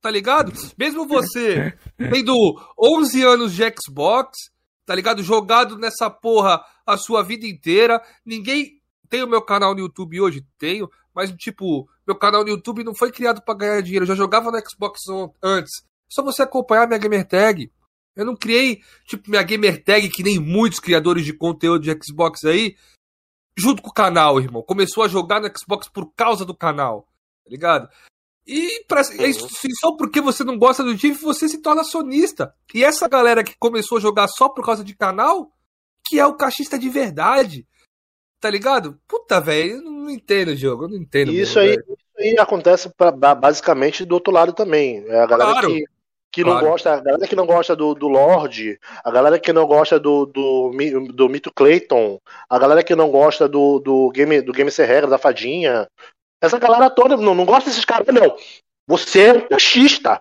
Tá 0.00 0.10
ligado? 0.10 0.52
Mesmo 0.76 1.06
você 1.08 1.78
tendo 1.96 2.34
11 2.76 3.22
anos 3.22 3.54
de 3.54 3.62
Xbox, 3.80 4.50
tá 4.84 4.94
ligado? 4.94 5.22
Jogado 5.22 5.78
nessa 5.78 6.10
porra 6.10 6.60
a 6.84 6.96
sua 6.96 7.22
vida 7.22 7.46
inteira. 7.46 8.02
Ninguém 8.26 8.82
tem 9.08 9.22
o 9.22 9.28
meu 9.28 9.40
canal 9.40 9.72
no 9.72 9.80
YouTube 9.80 10.20
hoje? 10.20 10.44
Tenho. 10.58 10.90
Mas, 11.14 11.30
tipo, 11.36 11.88
meu 12.04 12.16
canal 12.16 12.42
no 12.42 12.50
YouTube 12.50 12.82
não 12.82 12.94
foi 12.94 13.12
criado 13.12 13.40
para 13.40 13.54
ganhar 13.54 13.80
dinheiro. 13.80 14.02
Eu 14.02 14.08
já 14.08 14.14
jogava 14.16 14.50
no 14.50 14.58
Xbox 14.68 15.00
antes. 15.40 15.72
Só 16.08 16.22
você 16.22 16.42
acompanhar 16.42 16.88
minha 16.88 16.98
gamer 16.98 17.26
tag. 17.26 17.70
Eu 18.16 18.24
não 18.24 18.36
criei, 18.36 18.80
tipo, 19.06 19.28
minha 19.28 19.42
gamer 19.42 19.82
tag, 19.82 20.08
que 20.08 20.22
nem 20.22 20.38
muitos 20.38 20.78
criadores 20.78 21.24
de 21.24 21.32
conteúdo 21.32 21.82
de 21.82 21.98
Xbox 22.04 22.44
aí, 22.44 22.76
junto 23.56 23.82
com 23.82 23.90
o 23.90 23.94
canal, 23.94 24.40
irmão. 24.40 24.62
Começou 24.62 25.02
a 25.02 25.08
jogar 25.08 25.40
no 25.40 25.50
Xbox 25.58 25.88
por 25.88 26.12
causa 26.14 26.44
do 26.44 26.54
canal, 26.54 27.08
tá 27.44 27.50
ligado? 27.50 27.88
E 28.46 28.84
pra, 28.86 29.00
é 29.18 29.26
isso, 29.26 29.48
só 29.80 29.96
porque 29.96 30.20
você 30.20 30.44
não 30.44 30.58
gosta 30.58 30.84
do 30.84 30.96
time, 30.96 31.14
você 31.14 31.48
se 31.48 31.62
torna 31.62 31.82
sonista. 31.82 32.54
E 32.74 32.84
essa 32.84 33.08
galera 33.08 33.42
que 33.42 33.56
começou 33.58 33.98
a 33.98 34.00
jogar 34.00 34.28
só 34.28 34.48
por 34.48 34.64
causa 34.64 34.84
de 34.84 34.94
canal, 34.94 35.50
que 36.06 36.20
é 36.20 36.26
o 36.26 36.36
cachista 36.36 36.78
de 36.78 36.88
verdade. 36.88 37.66
Tá 38.38 38.50
ligado? 38.50 39.00
Puta, 39.08 39.40
velho, 39.40 39.76
eu 39.76 39.82
não 39.82 40.10
entendo 40.10 40.48
o 40.48 40.56
jogo, 40.56 40.84
eu 40.84 40.88
não 40.88 40.98
entendo. 40.98 41.32
Isso, 41.32 41.58
mesmo, 41.58 41.82
aí, 41.88 41.96
isso 41.96 42.18
aí 42.18 42.38
acontece 42.38 42.90
pra, 42.94 43.10
basicamente 43.10 44.04
do 44.04 44.14
outro 44.14 44.30
lado 44.30 44.52
também. 44.52 45.02
É 45.08 45.20
a 45.20 45.26
galera 45.26 45.52
claro. 45.52 45.68
que 45.68 45.84
que 46.34 46.42
claro. 46.42 46.64
não 46.64 46.70
gosta, 46.72 46.94
a 46.94 47.00
galera 47.00 47.28
que 47.28 47.36
não 47.36 47.46
gosta 47.46 47.76
do, 47.76 47.94
do 47.94 48.08
Lorde, 48.08 48.76
a 49.04 49.10
galera 49.12 49.38
que 49.38 49.52
não 49.52 49.64
gosta 49.66 50.00
do, 50.00 50.26
do, 50.26 50.72
do 51.12 51.28
Mito 51.28 51.52
Clayton, 51.54 52.18
a 52.50 52.58
galera 52.58 52.82
que 52.82 52.96
não 52.96 53.08
gosta 53.08 53.48
do, 53.48 53.78
do 53.78 54.10
Game 54.10 54.40
do 54.40 54.52
Game 54.52 54.68
Ser 54.68 54.86
Regra, 54.86 55.08
da 55.08 55.16
Fadinha, 55.16 55.88
essa 56.42 56.58
galera 56.58 56.90
toda 56.90 57.16
não, 57.16 57.36
não 57.36 57.44
gosta 57.44 57.70
desses 57.70 57.84
caras, 57.84 58.08
não. 58.12 58.36
Você 58.88 59.26
é 59.26 59.32
um 59.32 59.48
cachista. 59.48 60.20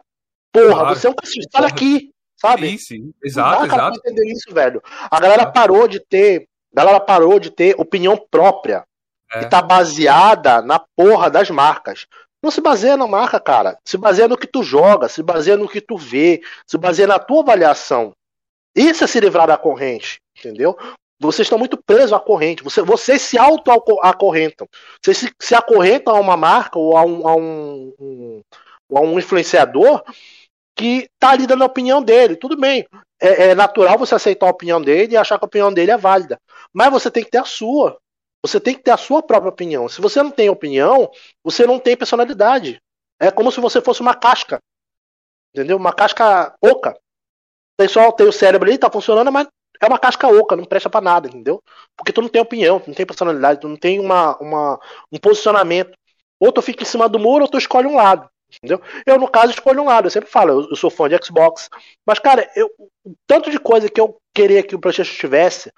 Porra, 0.53 0.69
claro. 0.69 0.95
você 0.95 1.07
é 1.07 1.10
um 1.10 1.15
cachista. 1.15 1.57
Olha 1.57 1.68
aqui, 1.68 2.11
sabe? 2.40 2.69
Sim, 2.69 2.77
sim. 2.77 3.14
Exato, 3.23 3.61
não 3.61 3.68
dá, 3.68 3.73
exato. 3.76 3.98
entender 3.98 4.31
isso, 4.31 4.53
velho. 4.53 4.84
A 5.10 5.19
galera 5.19 5.48
parou 5.48 5.88
de 5.88 5.99
ter, 5.99 6.48
a 6.72 6.76
galera 6.76 6.99
parou 6.99 7.40
de 7.40 7.49
ter 7.49 7.73
opinião 7.80 8.15
própria. 8.30 8.85
É. 9.34 9.40
Que 9.40 9.49
tá 9.49 9.64
baseada 9.64 10.61
na 10.61 10.77
porra 10.95 11.27
das 11.27 11.49
marcas. 11.49 12.06
Não 12.44 12.52
se 12.52 12.60
baseia 12.60 12.98
na 12.98 13.07
marca, 13.07 13.40
cara. 13.40 13.80
Se 13.86 13.98
baseia 13.98 14.28
no 14.28 14.38
que 14.38 14.45
tu 14.45 14.61
joga, 14.61 15.07
se 15.07 15.24
baseia 15.24 15.56
no 15.56 15.70
que 15.70 15.80
tu 15.80 15.95
vê, 15.98 16.41
se 16.68 16.78
baseia 16.78 17.07
na 17.07 17.18
tua 17.18 17.41
avaliação. 17.41 18.11
Isso 18.76 19.06
é 19.06 19.07
se 19.07 19.20
livrar 19.22 19.48
da 19.48 19.57
corrente, 19.57 20.20
entendeu? 20.38 20.78
Vocês 21.22 21.45
estão 21.45 21.57
muito 21.57 21.82
presos 21.82 22.11
à 22.11 22.20
corrente. 22.20 22.61
Você, 22.61 22.82
vocês 22.82 23.22
se 23.22 23.38
auto-acorrentam. 23.38 24.68
Vocês 25.02 25.18
se, 25.20 25.32
se 25.40 25.56
acorrentam 25.56 26.14
a 26.14 26.20
uma 26.20 26.36
marca 26.36 26.78
ou 26.78 26.98
a 26.98 27.06
um, 27.06 27.28
a 27.28 27.36
um, 27.36 27.94
um, 27.98 28.41
a 28.94 28.99
um 28.99 29.18
influenciador 29.18 30.03
que 30.76 31.07
tá 31.18 31.30
ali 31.30 31.48
dando 31.48 31.64
a 31.64 31.68
opinião 31.68 32.03
dele. 32.03 32.36
Tudo 32.36 32.57
bem. 32.60 32.86
É, 33.22 33.52
é, 33.52 33.56
natural 33.56 33.98
você 33.98 34.15
aceitar 34.15 34.48
a 34.48 34.52
opinião 34.52 34.82
dele 34.82 35.14
e 35.14 35.18
achar 35.18 35.38
que 35.38 35.45
a 35.45 35.48
opinião 35.48 35.72
dele 35.72 35.91
é 35.91 35.98
válida. 35.98 36.38
Mas 36.74 36.91
você 36.91 37.10
tem 37.10 37.24
que 37.24 37.32
ter 37.32 37.38
a 37.38 37.45
sua. 37.45 37.98
Você 38.44 38.60
tem 38.60 38.76
que 38.76 38.84
ter 38.84 38.91
a 38.91 38.98
sua 38.98 39.24
própria 39.24 39.49
opinião. 39.49 39.88
Se 39.88 40.02
você 40.02 40.22
não 40.22 40.30
tem 40.30 40.49
opinião, 40.49 41.10
você 41.44 41.65
não 41.65 41.80
tem 41.80 41.95
personalidade. 41.95 42.82
É 43.20 43.32
como 43.32 43.52
se 43.52 43.61
você 43.61 43.82
fosse 43.82 44.02
uma 44.02 44.14
casca. 44.14 44.60
Entendeu? 45.53 45.78
Uma 45.78 45.94
casca 45.94 46.53
oca. 46.61 46.91
O 46.91 47.78
pessoal 47.78 48.11
tem 48.11 48.28
o 48.28 48.34
cérebro 48.34 48.68
ali, 48.68 48.78
tá 48.78 48.91
funcionando, 48.91 49.32
mas 49.32 49.48
é 49.82 49.88
uma 49.88 49.98
casca 49.98 50.28
oca, 50.28 50.56
não 50.56 50.65
presta 50.65 50.90
para 50.90 51.02
nada, 51.02 51.28
entendeu? 51.28 51.61
Porque 51.95 52.11
tu 52.11 52.22
não 52.22 52.30
tem 52.30 52.41
opinião, 52.41 52.80
tu 52.80 52.88
não 52.88 52.94
tem 52.94 53.06
personalidade, 53.06 53.61
tu 53.61 53.68
não 53.68 53.78
tem 53.78 53.99
uma, 53.99 54.38
uma, 54.38 54.80
um 55.11 55.18
posicionamento. 55.18 55.98
Ou 56.40 56.52
tu 56.52 56.61
fica 56.61 56.84
em 56.84 56.86
cima 56.86 57.07
do 57.07 57.20
muro 57.20 57.45
ou 57.45 57.49
tu 57.49 57.57
escolhe 57.57 57.88
um 57.88 57.95
lado. 57.95 58.30
Entendeu? 58.57 58.82
Eu, 59.06 59.18
no 59.18 59.28
caso, 59.28 59.52
escolho 59.52 59.82
um 59.82 59.86
lado. 59.86 60.07
Eu 60.07 60.11
sempre 60.11 60.30
falo, 60.30 60.61
eu, 60.61 60.70
eu 60.70 60.76
sou 60.76 60.90
fã 60.90 61.10
de 61.10 61.18
Xbox. 61.24 61.70
Mas, 62.06 62.20
cara, 62.20 62.49
eu, 62.56 62.70
tanto 63.26 63.49
de 63.49 63.60
coisa 63.60 63.90
que 63.90 63.99
eu 63.99 64.18
queria 64.34 64.61
que 64.61 64.76
o 64.76 64.80
PlayStation 64.80 65.15
tivesse, 65.15 65.72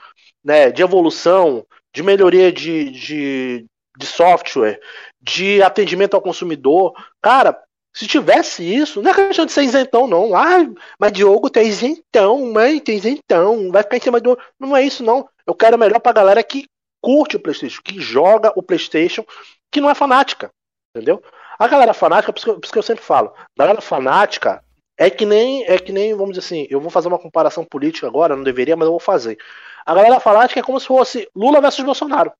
né, 0.43 0.71
de 0.71 0.81
evolução, 0.81 1.65
de 1.95 2.03
melhoria 2.03 2.51
de, 2.51 2.89
de, 2.91 3.65
de 3.97 4.05
software, 4.05 4.81
de 5.21 5.63
atendimento 5.63 6.13
ao 6.13 6.21
consumidor. 6.21 6.93
Cara, 7.21 7.57
se 7.93 8.05
tivesse 8.05 8.61
isso, 8.63 9.01
não 9.01 9.11
é 9.11 9.13
questão 9.13 9.45
de 9.45 9.53
ser 9.53 9.63
isentão, 9.63 10.05
não. 10.05 10.35
Ah, 10.35 10.67
mas 10.99 11.13
Diogo 11.13 11.49
tem 11.49 11.67
isentão, 11.67 12.51
mãe, 12.51 12.81
tem 12.81 12.97
isentão, 12.97 13.71
vai 13.71 13.81
ficar 13.81 13.95
em 13.95 14.01
cima 14.01 14.19
do. 14.19 14.37
Não 14.59 14.75
é 14.75 14.83
isso, 14.83 15.01
não. 15.03 15.29
Eu 15.47 15.55
quero 15.55 15.77
melhor 15.77 16.01
pra 16.01 16.11
galera 16.11 16.43
que 16.43 16.65
curte 17.01 17.37
o 17.37 17.39
PlayStation, 17.39 17.81
que 17.81 18.01
joga 18.01 18.51
o 18.57 18.61
PlayStation, 18.61 19.23
que 19.71 19.79
não 19.79 19.89
é 19.89 19.95
fanática. 19.95 20.51
Entendeu? 20.93 21.23
A 21.57 21.65
galera 21.65 21.93
fanática, 21.93 22.33
por 22.33 22.39
isso, 22.39 22.45
que, 22.45 22.53
por 22.59 22.65
isso 22.65 22.73
que 22.73 22.79
eu 22.79 22.83
sempre 22.83 23.05
falo, 23.05 23.33
a 23.37 23.63
galera 23.63 23.79
fanática 23.79 24.61
é 24.97 25.09
que 25.09 25.25
nem, 25.25 25.63
é 25.65 25.79
que 25.79 25.93
nem, 25.93 26.13
vamos 26.13 26.35
dizer 26.35 26.45
assim, 26.45 26.67
eu 26.69 26.81
vou 26.81 26.89
fazer 26.89 27.07
uma 27.07 27.19
comparação 27.19 27.63
política 27.63 28.05
agora, 28.07 28.35
não 28.35 28.43
deveria, 28.43 28.75
mas 28.75 28.85
eu 28.85 28.91
vou 28.91 28.99
fazer. 28.99 29.37
A 29.85 29.93
galera 29.93 30.19
fanática 30.19 30.59
é 30.59 30.63
como 30.63 30.79
se 30.79 30.87
fosse 30.87 31.29
Lula 31.35 31.61
versus 31.61 31.85
Bolsonaro. 31.85 32.33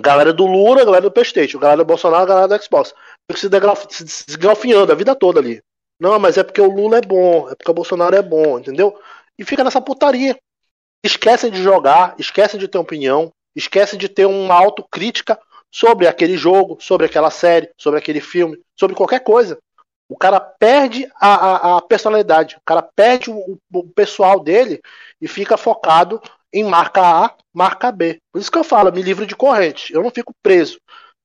Galera 0.00 0.32
do 0.32 0.46
Lula, 0.46 0.84
galera 0.84 1.02
do 1.02 1.10
Playstation, 1.10 1.58
galera 1.58 1.78
do 1.78 1.84
Bolsonaro, 1.84 2.26
galera 2.26 2.48
do 2.48 2.62
Xbox. 2.62 2.94
Fica 3.30 3.76
se, 3.90 4.08
se 4.08 4.26
desgalfinhando 4.26 4.90
a 4.90 4.94
vida 4.94 5.14
toda 5.14 5.38
ali. 5.38 5.62
Não, 6.00 6.18
mas 6.18 6.38
é 6.38 6.42
porque 6.42 6.60
o 6.60 6.70
Lula 6.70 6.96
é 6.96 7.02
bom, 7.02 7.50
é 7.50 7.54
porque 7.54 7.70
o 7.70 7.74
Bolsonaro 7.74 8.16
é 8.16 8.22
bom, 8.22 8.58
entendeu? 8.58 8.98
E 9.38 9.44
fica 9.44 9.62
nessa 9.62 9.82
putaria. 9.82 10.38
Esquecem 11.04 11.50
de 11.50 11.62
jogar, 11.62 12.14
esquecem 12.18 12.58
de 12.58 12.66
ter 12.66 12.78
opinião, 12.78 13.30
esquecem 13.54 13.98
de 13.98 14.08
ter 14.08 14.24
uma 14.24 14.54
autocrítica 14.54 15.38
sobre 15.70 16.06
aquele 16.06 16.38
jogo, 16.38 16.78
sobre 16.80 17.04
aquela 17.06 17.30
série, 17.30 17.70
sobre 17.76 17.98
aquele 17.98 18.20
filme, 18.20 18.58
sobre 18.74 18.96
qualquer 18.96 19.20
coisa. 19.20 19.58
O 20.10 20.16
cara 20.16 20.40
perde 20.40 21.08
a, 21.20 21.34
a, 21.34 21.76
a 21.76 21.82
personalidade, 21.82 22.56
o 22.56 22.62
cara 22.66 22.82
perde 22.82 23.30
o, 23.30 23.56
o, 23.72 23.84
pessoal 23.94 24.40
dele 24.40 24.80
e 25.20 25.28
fica 25.28 25.56
focado 25.56 26.20
em 26.52 26.64
marca 26.64 27.00
A, 27.00 27.34
marca 27.54 27.92
B. 27.92 28.18
Por 28.32 28.40
isso 28.40 28.50
que 28.50 28.58
eu 28.58 28.64
falo, 28.64 28.92
me 28.92 29.02
livro 29.02 29.24
de 29.24 29.36
corrente. 29.36 29.94
Eu 29.94 30.02
não 30.02 30.10
fico 30.10 30.34
preso. 30.42 30.80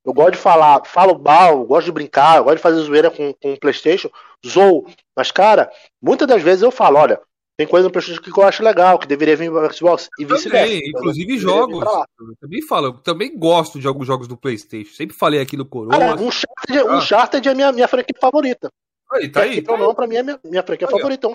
Eu 0.06 0.14
gosto 0.14 0.34
de 0.34 0.38
falar, 0.38 0.86
falo 0.86 1.18
mal, 1.18 1.66
gosto 1.66 1.86
de 1.86 1.92
brincar, 1.92 2.40
gosto 2.44 2.58
de 2.58 2.62
fazer 2.62 2.80
zoeira 2.82 3.10
com, 3.10 3.34
com 3.34 3.54
o 3.54 3.60
PlayStation, 3.60 4.08
zoo. 4.46 4.86
Mas, 5.16 5.32
cara, 5.32 5.72
muitas 6.00 6.28
das 6.28 6.44
vezes 6.44 6.62
eu 6.62 6.70
falo: 6.70 7.00
olha, 7.00 7.20
tem 7.58 7.66
coisa 7.66 7.88
no 7.88 7.92
PlayStation 7.92 8.22
que 8.22 8.38
eu 8.38 8.44
acho 8.44 8.62
legal, 8.62 9.00
que 9.00 9.08
deveria 9.08 9.36
vir 9.38 9.50
para 9.50 9.72
Xbox 9.72 10.10
e 10.20 10.26
vice-versa. 10.26 10.74
Inclusive 10.74 11.38
jogos. 11.38 11.86
Eu 12.20 12.36
também 12.40 12.62
falo, 12.62 12.88
eu 12.88 12.94
também 12.94 13.38
gosto 13.38 13.80
de 13.80 13.88
alguns 13.88 14.06
jogos 14.06 14.28
do 14.28 14.36
PlayStation. 14.36 14.94
Sempre 14.94 15.16
falei 15.16 15.40
aqui 15.40 15.56
no 15.56 15.66
Coroa. 15.66 15.98
Cara, 15.98 16.22
um 16.22 17.02
Charted, 17.02 17.48
ah. 17.48 17.52
é 17.52 17.54
a 17.54 17.56
minha, 17.56 17.72
minha 17.72 17.88
franquia 17.88 18.16
favorita. 18.20 18.70
Aí, 19.12 19.30
tá 19.30 19.44
aí. 19.44 19.60
Então, 19.60 19.78
não, 19.78 19.96
pra 19.96 20.06
mim 20.06 20.18
é 20.18 20.24
minha, 20.24 20.40
minha 20.44 20.64
franquia 20.64 20.88
aí, 20.88 20.92
favorita, 20.92 21.28
é 21.28 21.30
um. 21.30 21.34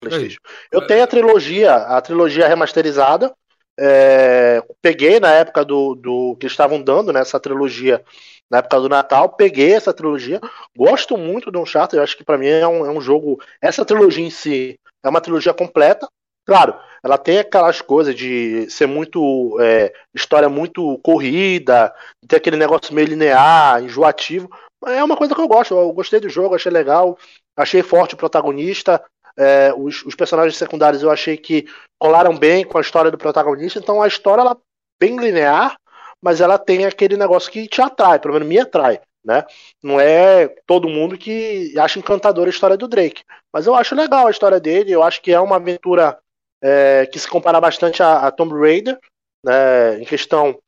PlayStation. 0.00 0.40
Eu 0.70 0.86
tenho 0.86 1.04
a 1.04 1.06
trilogia, 1.06 1.74
a 1.74 2.00
trilogia 2.02 2.46
remasterizada. 2.46 3.34
É, 3.78 4.62
peguei 4.82 5.18
na 5.20 5.32
época 5.32 5.64
do, 5.64 5.94
do 5.94 6.36
que 6.36 6.44
eles 6.44 6.52
estavam 6.52 6.82
dando 6.82 7.14
nessa 7.14 7.38
né, 7.38 7.42
trilogia 7.42 8.04
na 8.50 8.58
época 8.58 8.80
do 8.80 8.88
Natal, 8.90 9.28
peguei 9.30 9.72
essa 9.72 9.94
trilogia, 9.94 10.40
gosto 10.76 11.16
muito 11.16 11.50
do 11.50 11.60
Uncharted, 11.60 11.96
eu 11.96 12.02
acho 12.02 12.16
que 12.16 12.24
para 12.24 12.36
mim 12.36 12.48
é 12.48 12.66
um, 12.66 12.84
é 12.84 12.90
um 12.90 13.00
jogo, 13.00 13.40
essa 13.62 13.84
trilogia 13.84 14.26
em 14.26 14.28
si 14.28 14.78
é 15.02 15.08
uma 15.08 15.20
trilogia 15.20 15.54
completa, 15.54 16.08
claro, 16.46 16.74
ela 17.02 17.16
tem 17.16 17.38
aquelas 17.38 17.80
coisas 17.80 18.14
de 18.14 18.68
ser 18.70 18.86
muito, 18.86 19.58
é, 19.60 19.92
história 20.14 20.48
muito 20.48 20.98
corrida, 20.98 21.94
ter 22.26 22.36
aquele 22.36 22.56
negócio 22.56 22.94
meio 22.94 23.08
linear, 23.08 23.82
enjoativo, 23.82 24.50
é 24.86 25.02
uma 25.04 25.16
coisa 25.16 25.34
que 25.34 25.40
eu 25.40 25.48
gosto, 25.48 25.74
eu 25.74 25.92
gostei 25.92 26.20
do 26.20 26.28
jogo, 26.28 26.54
achei 26.54 26.72
legal, 26.72 27.18
achei 27.56 27.82
forte 27.82 28.14
o 28.14 28.18
protagonista, 28.18 29.02
é, 29.36 29.72
os, 29.76 30.04
os, 30.04 30.14
personagens 30.14 30.56
secundários 30.56 31.02
eu 31.02 31.10
achei 31.10 31.36
que 31.36 31.66
colaram 31.98 32.36
bem 32.36 32.64
com 32.64 32.78
a 32.78 32.80
história 32.80 33.10
do 33.10 33.18
protagonista, 33.18 33.78
então 33.78 34.02
a 34.02 34.08
história 34.08 34.42
ela 34.42 34.52
é 34.52 34.56
bem 35.00 35.16
linear, 35.16 35.76
mas 36.22 36.40
ela 36.40 36.58
tem 36.58 36.84
aquele 36.84 37.16
negócio 37.16 37.50
que 37.50 37.68
te 37.68 37.80
atrai, 37.80 38.18
pelo 38.18 38.34
menos 38.34 38.48
me 38.48 38.58
atrai. 38.58 39.00
Né? 39.24 39.44
Não 39.82 40.00
é 40.00 40.48
todo 40.66 40.88
mundo 40.88 41.18
que 41.18 41.78
acha 41.78 41.98
encantadora 41.98 42.48
a 42.48 42.52
história 42.52 42.76
do 42.76 42.88
Drake, 42.88 43.22
mas 43.52 43.66
eu 43.66 43.74
acho 43.74 43.94
legal 43.94 44.26
a 44.26 44.30
história 44.30 44.58
dele. 44.58 44.92
Eu 44.92 45.02
acho 45.02 45.20
que 45.20 45.32
é 45.32 45.38
uma 45.38 45.56
aventura 45.56 46.18
é, 46.62 47.06
que 47.06 47.18
se 47.18 47.28
compara 47.28 47.60
bastante 47.60 48.02
a, 48.02 48.26
a 48.26 48.30
Tomb 48.30 48.54
Raider, 48.58 48.98
né? 49.44 50.00
em 50.00 50.04
questão 50.04 50.58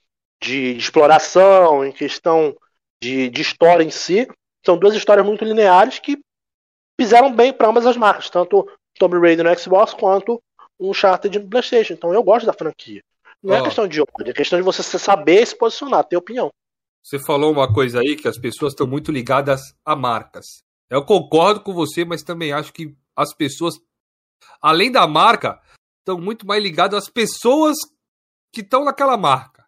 de 0.43 0.77
exploração, 0.77 1.85
em 1.85 1.93
questão 1.93 2.55
de, 3.03 3.31
de 3.31 3.41
história 3.41 3.85
em 3.85 3.91
si. 3.91 4.29
São 4.65 4.77
duas 4.77 4.95
histórias 4.95 5.25
muito 5.25 5.45
lineares 5.45 5.99
que 5.99 6.19
fizeram 7.01 7.35
bem 7.35 7.53
para 7.53 7.69
ambas 7.69 7.87
as 7.87 7.97
marcas, 7.97 8.29
tanto 8.29 8.69
Tomb 8.99 9.19
Raider 9.19 9.45
no 9.45 9.59
Xbox 9.59 9.95
quanto 9.95 10.43
um 10.79 10.91
Uncharted 10.91 11.39
no 11.39 11.49
PlayStation. 11.49 11.95
Então 11.95 12.13
eu 12.13 12.23
gosto 12.23 12.47
da 12.47 12.53
franquia. 12.53 13.03
Não 13.43 13.55
oh. 13.55 13.59
é 13.59 13.63
questão 13.63 13.89
de 13.89 14.01
ódio, 14.01 14.31
é 14.31 14.33
questão 14.33 14.59
de 14.59 14.65
você 14.65 14.83
saber 14.83 15.45
se 15.47 15.57
posicionar, 15.57 16.05
ter 16.05 16.17
opinião. 16.17 16.51
Você 17.03 17.19
falou 17.19 17.53
uma 17.53 17.73
coisa 17.73 18.01
aí 18.01 18.17
que 18.17 18.29
as 18.29 18.39
pessoas 18.39 18.73
estão 18.73 18.87
muito 18.87 19.11
ligadas 19.11 19.61
a 19.85 19.97
marcas. 19.97 20.47
Eu 20.89 21.05
concordo 21.05 21.61
com 21.61 21.73
você, 21.73 22.05
mas 22.05 22.23
também 22.23 22.53
acho 22.53 22.73
que 22.73 22.95
as 23.17 23.35
pessoas, 23.35 23.75
além 24.61 24.91
da 24.93 25.07
marca, 25.07 25.61
estão 25.99 26.19
muito 26.19 26.47
mais 26.47 26.63
ligadas 26.63 27.05
às 27.05 27.11
pessoas 27.11 27.77
que 28.53 28.61
estão 28.61 28.85
naquela 28.85 29.17
marca. 29.17 29.67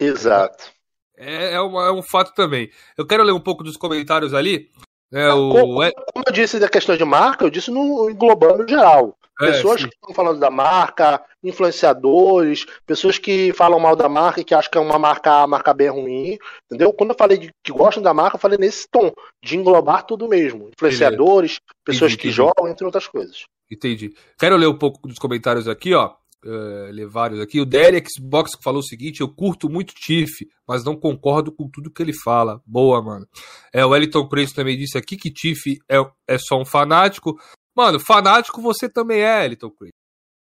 Exato. 0.00 0.72
É, 1.16 1.52
é, 1.52 1.62
um, 1.62 1.80
é 1.80 1.92
um 1.92 2.02
fato 2.02 2.34
também. 2.34 2.70
Eu 2.96 3.06
quero 3.06 3.22
ler 3.22 3.32
um 3.32 3.40
pouco 3.40 3.62
dos 3.62 3.76
comentários 3.76 4.34
ali. 4.34 4.70
É, 5.12 5.32
o... 5.32 5.50
como, 5.50 5.74
como, 6.12 6.24
eu 6.26 6.32
disse 6.32 6.58
da 6.58 6.68
questão 6.68 6.96
de 6.96 7.04
marca, 7.04 7.44
eu 7.44 7.50
disse 7.50 7.70
no 7.70 8.10
englobando 8.10 8.66
geral. 8.66 9.16
É, 9.42 9.52
pessoas 9.52 9.80
sim. 9.80 9.88
que 9.88 9.94
estão 9.94 10.14
falando 10.14 10.38
da 10.38 10.50
marca, 10.50 11.22
influenciadores, 11.42 12.64
pessoas 12.86 13.18
que 13.18 13.52
falam 13.52 13.80
mal 13.80 13.96
da 13.96 14.08
marca 14.08 14.40
e 14.40 14.44
que 14.44 14.54
acham 14.54 14.70
que 14.70 14.78
é 14.78 14.80
uma 14.80 14.98
marca 14.98 15.42
A, 15.42 15.46
marca 15.46 15.74
B 15.74 15.88
ruim, 15.88 16.38
entendeu? 16.66 16.92
Quando 16.92 17.10
eu 17.10 17.16
falei 17.18 17.38
de, 17.38 17.50
que 17.62 17.72
gostam 17.72 18.02
da 18.02 18.14
marca, 18.14 18.36
eu 18.36 18.40
falei 18.40 18.58
nesse 18.58 18.86
tom, 18.88 19.12
de 19.42 19.56
englobar 19.56 20.06
tudo 20.06 20.28
mesmo. 20.28 20.70
Influenciadores, 20.76 21.58
pessoas 21.84 22.12
entendi, 22.12 22.22
que 22.22 22.28
entendi. 22.28 22.36
jogam, 22.36 22.68
entre 22.68 22.84
outras 22.84 23.08
coisas. 23.08 23.44
Entendi. 23.70 24.14
Quero 24.38 24.56
ler 24.56 24.68
um 24.68 24.78
pouco 24.78 25.08
dos 25.08 25.18
comentários 25.18 25.66
aqui, 25.66 25.94
ó. 25.94 26.14
Uh, 26.44 26.90
ler 26.90 27.06
vários 27.06 27.40
aqui. 27.40 27.60
O 27.60 27.64
Derek 27.64 28.08
Xbox 28.18 28.50
falou 28.62 28.80
o 28.80 28.84
seguinte: 28.84 29.20
eu 29.20 29.28
curto 29.28 29.70
muito 29.70 29.94
Tiff, 29.94 30.44
mas 30.66 30.84
não 30.84 30.96
concordo 30.96 31.52
com 31.52 31.70
tudo 31.70 31.90
que 31.90 32.02
ele 32.02 32.12
fala. 32.12 32.60
Boa, 32.66 33.00
mano. 33.00 33.26
É, 33.72 33.84
o 33.86 33.90
Wellington 33.90 34.26
Preço 34.26 34.52
também 34.52 34.76
disse 34.76 34.98
aqui 34.98 35.16
que 35.16 35.30
Tiff 35.30 35.78
é, 35.88 35.98
é 36.26 36.38
só 36.38 36.60
um 36.60 36.64
fanático. 36.64 37.38
Mano, 37.74 37.98
fanático 37.98 38.60
você 38.60 38.88
também 38.88 39.22
é, 39.22 39.40
Wellington 39.40 39.70
Preço. 39.70 39.92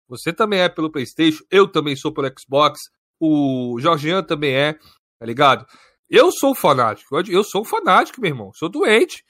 Você 0.08 0.32
também 0.32 0.60
é 0.60 0.68
pelo 0.68 0.90
PlayStation, 0.90 1.42
eu 1.50 1.66
também 1.66 1.96
sou 1.96 2.12
pelo 2.12 2.30
Xbox, 2.38 2.78
o 3.20 3.76
Jorgian 3.80 4.22
também 4.22 4.54
é, 4.54 4.74
tá 5.18 5.26
ligado? 5.26 5.66
Eu 6.08 6.30
sou 6.30 6.54
fanático, 6.54 7.16
eu 7.28 7.42
sou 7.42 7.64
fanático, 7.64 8.20
meu 8.20 8.30
irmão. 8.30 8.52
Sou 8.54 8.68
doente, 8.68 9.24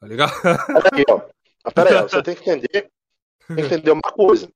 tá 0.00 0.06
ligado? 0.08 0.32
Aqui, 0.32 1.04
ó. 1.08 1.20
Mas 1.64 1.74
peraí, 1.74 2.02
você 2.02 2.22
tem 2.22 2.34
que 2.34 2.50
entender, 2.50 2.90
tem 3.46 3.56
que 3.56 3.62
entender 3.62 3.90
uma 3.92 4.00
coisa. 4.02 4.50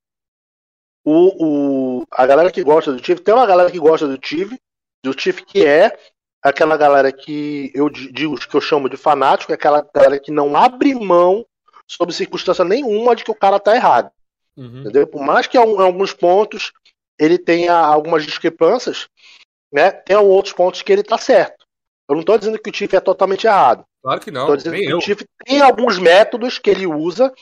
O, 1.04 2.00
o, 2.00 2.06
a 2.10 2.26
galera 2.26 2.50
que 2.50 2.62
gosta 2.62 2.92
do 2.92 3.00
Tiff, 3.00 3.20
tem 3.22 3.34
uma 3.34 3.46
galera 3.46 3.70
que 3.70 3.78
gosta 3.78 4.08
do 4.08 4.18
Tiff, 4.18 4.56
do 5.04 5.14
Tiff 5.14 5.44
que 5.44 5.64
é 5.64 5.96
aquela 6.42 6.76
galera 6.76 7.12
que 7.12 7.70
eu 7.74 7.88
digo 7.88 8.36
que 8.36 8.56
eu 8.56 8.60
chamo 8.60 8.88
de 8.88 8.96
fanático, 8.96 9.52
é 9.52 9.54
aquela 9.54 9.82
galera 9.94 10.18
que 10.18 10.32
não 10.32 10.56
abre 10.56 10.94
mão 10.94 11.46
sob 11.92 12.12
circunstância 12.12 12.64
nenhuma 12.64 13.14
de 13.14 13.24
que 13.24 13.30
o 13.30 13.34
cara 13.34 13.60
tá 13.60 13.74
errado. 13.74 14.10
Uhum. 14.56 14.80
Entendeu? 14.80 15.06
Por 15.06 15.22
mais 15.22 15.46
que 15.46 15.58
em 15.58 15.60
alguns 15.60 16.12
pontos 16.12 16.72
ele 17.18 17.38
tenha 17.38 17.74
algumas 17.74 18.24
discrepâncias, 18.24 19.08
né? 19.72 19.90
Tem 19.90 20.16
outros 20.16 20.54
pontos 20.54 20.82
que 20.82 20.92
ele 20.92 21.02
tá 21.02 21.18
certo. 21.18 21.66
Eu 22.08 22.16
não 22.16 22.22
tô 22.22 22.36
dizendo 22.36 22.58
que 22.58 22.68
o 22.68 22.72
Tiff 22.72 22.94
é 22.94 23.00
totalmente 23.00 23.46
errado. 23.46 23.84
Claro 24.02 24.20
que 24.20 24.30
não. 24.30 24.46
Tô 24.46 24.56
dizendo 24.56 24.76
que 24.76 24.84
eu. 24.84 24.98
o 24.98 25.00
Tiff 25.00 25.24
tem 25.44 25.60
alguns 25.60 25.98
métodos 25.98 26.58
que 26.58 26.70
ele 26.70 26.86
usa 26.86 27.32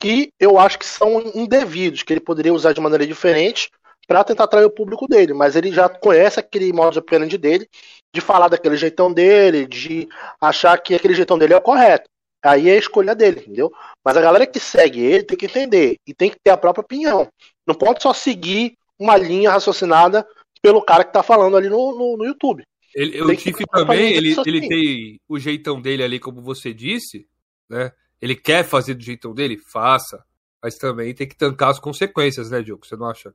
que 0.00 0.30
eu 0.38 0.58
acho 0.58 0.78
que 0.78 0.86
são 0.86 1.20
indevidos, 1.34 2.02
que 2.02 2.12
ele 2.12 2.20
poderia 2.20 2.52
usar 2.52 2.72
de 2.72 2.80
maneira 2.80 3.06
diferente 3.06 3.70
para 4.06 4.22
tentar 4.22 4.44
atrair 4.44 4.64
o 4.64 4.70
público 4.70 5.08
dele, 5.08 5.32
mas 5.32 5.56
ele 5.56 5.72
já 5.72 5.88
conhece 5.88 6.38
aquele 6.38 6.72
modo 6.72 6.92
de 6.92 6.98
operandi 7.00 7.36
dele, 7.36 7.68
de 8.14 8.20
falar 8.20 8.48
daquele 8.48 8.76
jeitão 8.76 9.12
dele, 9.12 9.66
de 9.66 10.08
achar 10.40 10.78
que 10.80 10.94
aquele 10.94 11.14
jeitão 11.14 11.36
dele 11.38 11.54
é 11.54 11.56
o 11.56 11.62
correto. 11.62 12.08
Aí 12.42 12.68
é 12.68 12.74
a 12.74 12.78
escolha 12.78 13.14
dele, 13.14 13.40
entendeu? 13.40 13.72
Mas 14.04 14.16
a 14.16 14.20
galera 14.20 14.46
que 14.46 14.60
segue 14.60 15.00
ele 15.00 15.24
tem 15.24 15.36
que 15.36 15.46
entender 15.46 15.96
e 16.06 16.14
tem 16.14 16.30
que 16.30 16.38
ter 16.42 16.50
a 16.50 16.56
própria 16.56 16.82
opinião. 16.82 17.28
Não 17.66 17.74
pode 17.74 18.02
só 18.02 18.12
seguir 18.12 18.74
uma 18.98 19.16
linha 19.16 19.50
raciocinada 19.50 20.26
pelo 20.62 20.82
cara 20.82 21.04
que 21.04 21.12
tá 21.12 21.22
falando 21.22 21.56
ali 21.56 21.68
no, 21.68 21.96
no, 21.96 22.16
no 22.16 22.24
YouTube. 22.24 22.62
Ele, 22.94 23.20
o 23.20 23.36
Tiff 23.36 23.62
também, 23.70 24.12
ele, 24.12 24.34
ele 24.46 24.68
tem 24.68 25.20
o 25.28 25.38
jeitão 25.38 25.80
dele 25.80 26.02
ali, 26.02 26.18
como 26.18 26.40
você 26.40 26.72
disse, 26.72 27.26
né? 27.68 27.92
Ele 28.22 28.34
quer 28.34 28.64
fazer 28.64 28.94
do 28.94 29.02
jeitão 29.02 29.34
dele? 29.34 29.58
Faça. 29.58 30.24
Mas 30.62 30.76
também 30.76 31.14
tem 31.14 31.28
que 31.28 31.36
tancar 31.36 31.70
as 31.70 31.78
consequências, 31.78 32.50
né, 32.50 32.62
Diogo? 32.62 32.86
Você 32.86 32.96
não 32.96 33.06
acha 33.06 33.34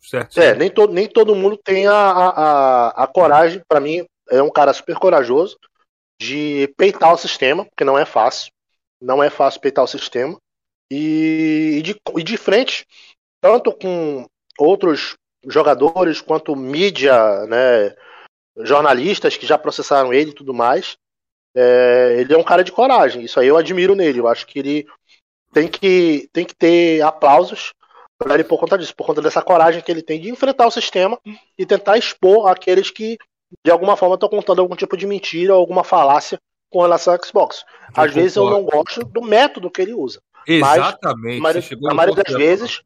certo? 0.00 0.40
É, 0.40 0.54
nem, 0.54 0.70
to, 0.70 0.88
nem 0.88 1.06
todo 1.08 1.34
mundo 1.34 1.56
tem 1.56 1.86
a, 1.86 1.94
a, 1.94 3.04
a 3.04 3.06
coragem. 3.06 3.62
para 3.68 3.80
mim, 3.80 4.04
é 4.30 4.42
um 4.42 4.50
cara 4.50 4.72
super 4.72 4.96
corajoso 4.96 5.56
de 6.18 6.72
peitar 6.76 7.12
o 7.12 7.18
sistema, 7.18 7.64
porque 7.64 7.84
não 7.84 7.98
é 7.98 8.04
fácil. 8.04 8.52
Não 9.00 9.22
é 9.22 9.28
fácil 9.28 9.60
peitar 9.60 9.84
o 9.84 9.88
sistema. 9.88 10.38
E, 10.90 11.76
e, 11.78 11.82
de, 11.82 12.00
e 12.16 12.22
de 12.22 12.36
frente, 12.36 12.86
tanto 13.40 13.72
com 13.72 14.26
outros 14.58 15.16
jogadores 15.46 16.20
quanto 16.20 16.56
mídia, 16.56 17.44
né, 17.46 17.94
jornalistas 18.58 19.36
que 19.36 19.46
já 19.46 19.58
processaram 19.58 20.12
ele 20.12 20.30
e 20.30 20.34
tudo 20.34 20.54
mais, 20.54 20.96
é, 21.54 22.16
ele 22.18 22.34
é 22.34 22.38
um 22.38 22.44
cara 22.44 22.62
de 22.62 22.72
coragem. 22.72 23.22
Isso 23.22 23.38
aí 23.40 23.48
eu 23.48 23.56
admiro 23.56 23.94
nele. 23.94 24.20
Eu 24.20 24.28
acho 24.28 24.46
que 24.46 24.58
ele 24.58 24.86
tem 25.52 25.68
que, 25.68 26.28
tem 26.32 26.44
que 26.44 26.54
ter 26.54 27.02
aplausos 27.02 27.72
para 28.18 28.34
ele 28.34 28.44
por 28.44 28.58
conta 28.58 28.78
disso, 28.78 28.94
por 28.94 29.06
conta 29.06 29.20
dessa 29.20 29.42
coragem 29.42 29.82
que 29.82 29.90
ele 29.90 30.02
tem 30.02 30.20
de 30.20 30.30
enfrentar 30.30 30.66
o 30.66 30.70
sistema 30.70 31.18
e 31.58 31.66
tentar 31.66 31.98
expor 31.98 32.48
aqueles 32.48 32.90
que 32.90 33.18
de 33.64 33.70
alguma 33.70 33.96
forma 33.96 34.14
estão 34.14 34.28
contando 34.28 34.60
algum 34.60 34.76
tipo 34.76 34.96
de 34.96 35.06
mentira 35.06 35.54
ou 35.54 35.60
alguma 35.60 35.84
falácia 35.84 36.38
com 36.70 36.82
relação 36.82 37.14
ao 37.14 37.24
Xbox. 37.24 37.64
Às 37.94 38.08
eu 38.08 38.14
vezes 38.14 38.34
concordo. 38.34 38.56
eu 38.56 38.60
não 38.60 38.64
gosto 38.64 39.04
do 39.04 39.22
método 39.22 39.70
que 39.70 39.82
ele 39.82 39.94
usa. 39.94 40.20
Exatamente. 40.46 41.40
Mas, 41.40 41.70
na 41.80 41.94
maioria 41.94 42.22
das 42.22 42.34
vezes, 42.34 42.82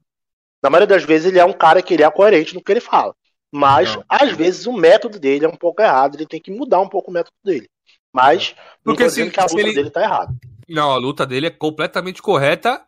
na 0.62 0.70
maioria 0.70 0.86
das 0.86 1.04
vezes 1.04 1.28
ele 1.28 1.38
é 1.38 1.44
um 1.44 1.52
cara 1.52 1.82
que 1.82 1.94
ele 1.94 2.02
é 2.02 2.10
coerente 2.10 2.54
no 2.54 2.62
que 2.62 2.72
ele 2.72 2.80
fala. 2.80 3.14
Mas 3.52 3.96
não. 3.96 4.04
às 4.08 4.32
vezes 4.32 4.66
o 4.66 4.72
método 4.72 5.18
dele 5.18 5.44
é 5.44 5.48
um 5.48 5.56
pouco 5.56 5.82
errado, 5.82 6.14
ele 6.14 6.26
tem 6.26 6.40
que 6.40 6.50
mudar 6.50 6.80
um 6.80 6.88
pouco 6.88 7.10
o 7.10 7.14
método 7.14 7.34
dele. 7.44 7.68
Mas 8.12 8.54
porque 8.82 9.08
se, 9.10 9.30
que 9.30 9.40
a 9.40 9.44
luta 9.44 9.60
ele... 9.60 9.74
dele 9.74 9.90
tá 9.90 10.02
errada. 10.02 10.34
Não, 10.68 10.92
a 10.92 10.96
luta 10.96 11.26
dele 11.26 11.48
é 11.48 11.50
completamente 11.50 12.22
correta 12.22 12.84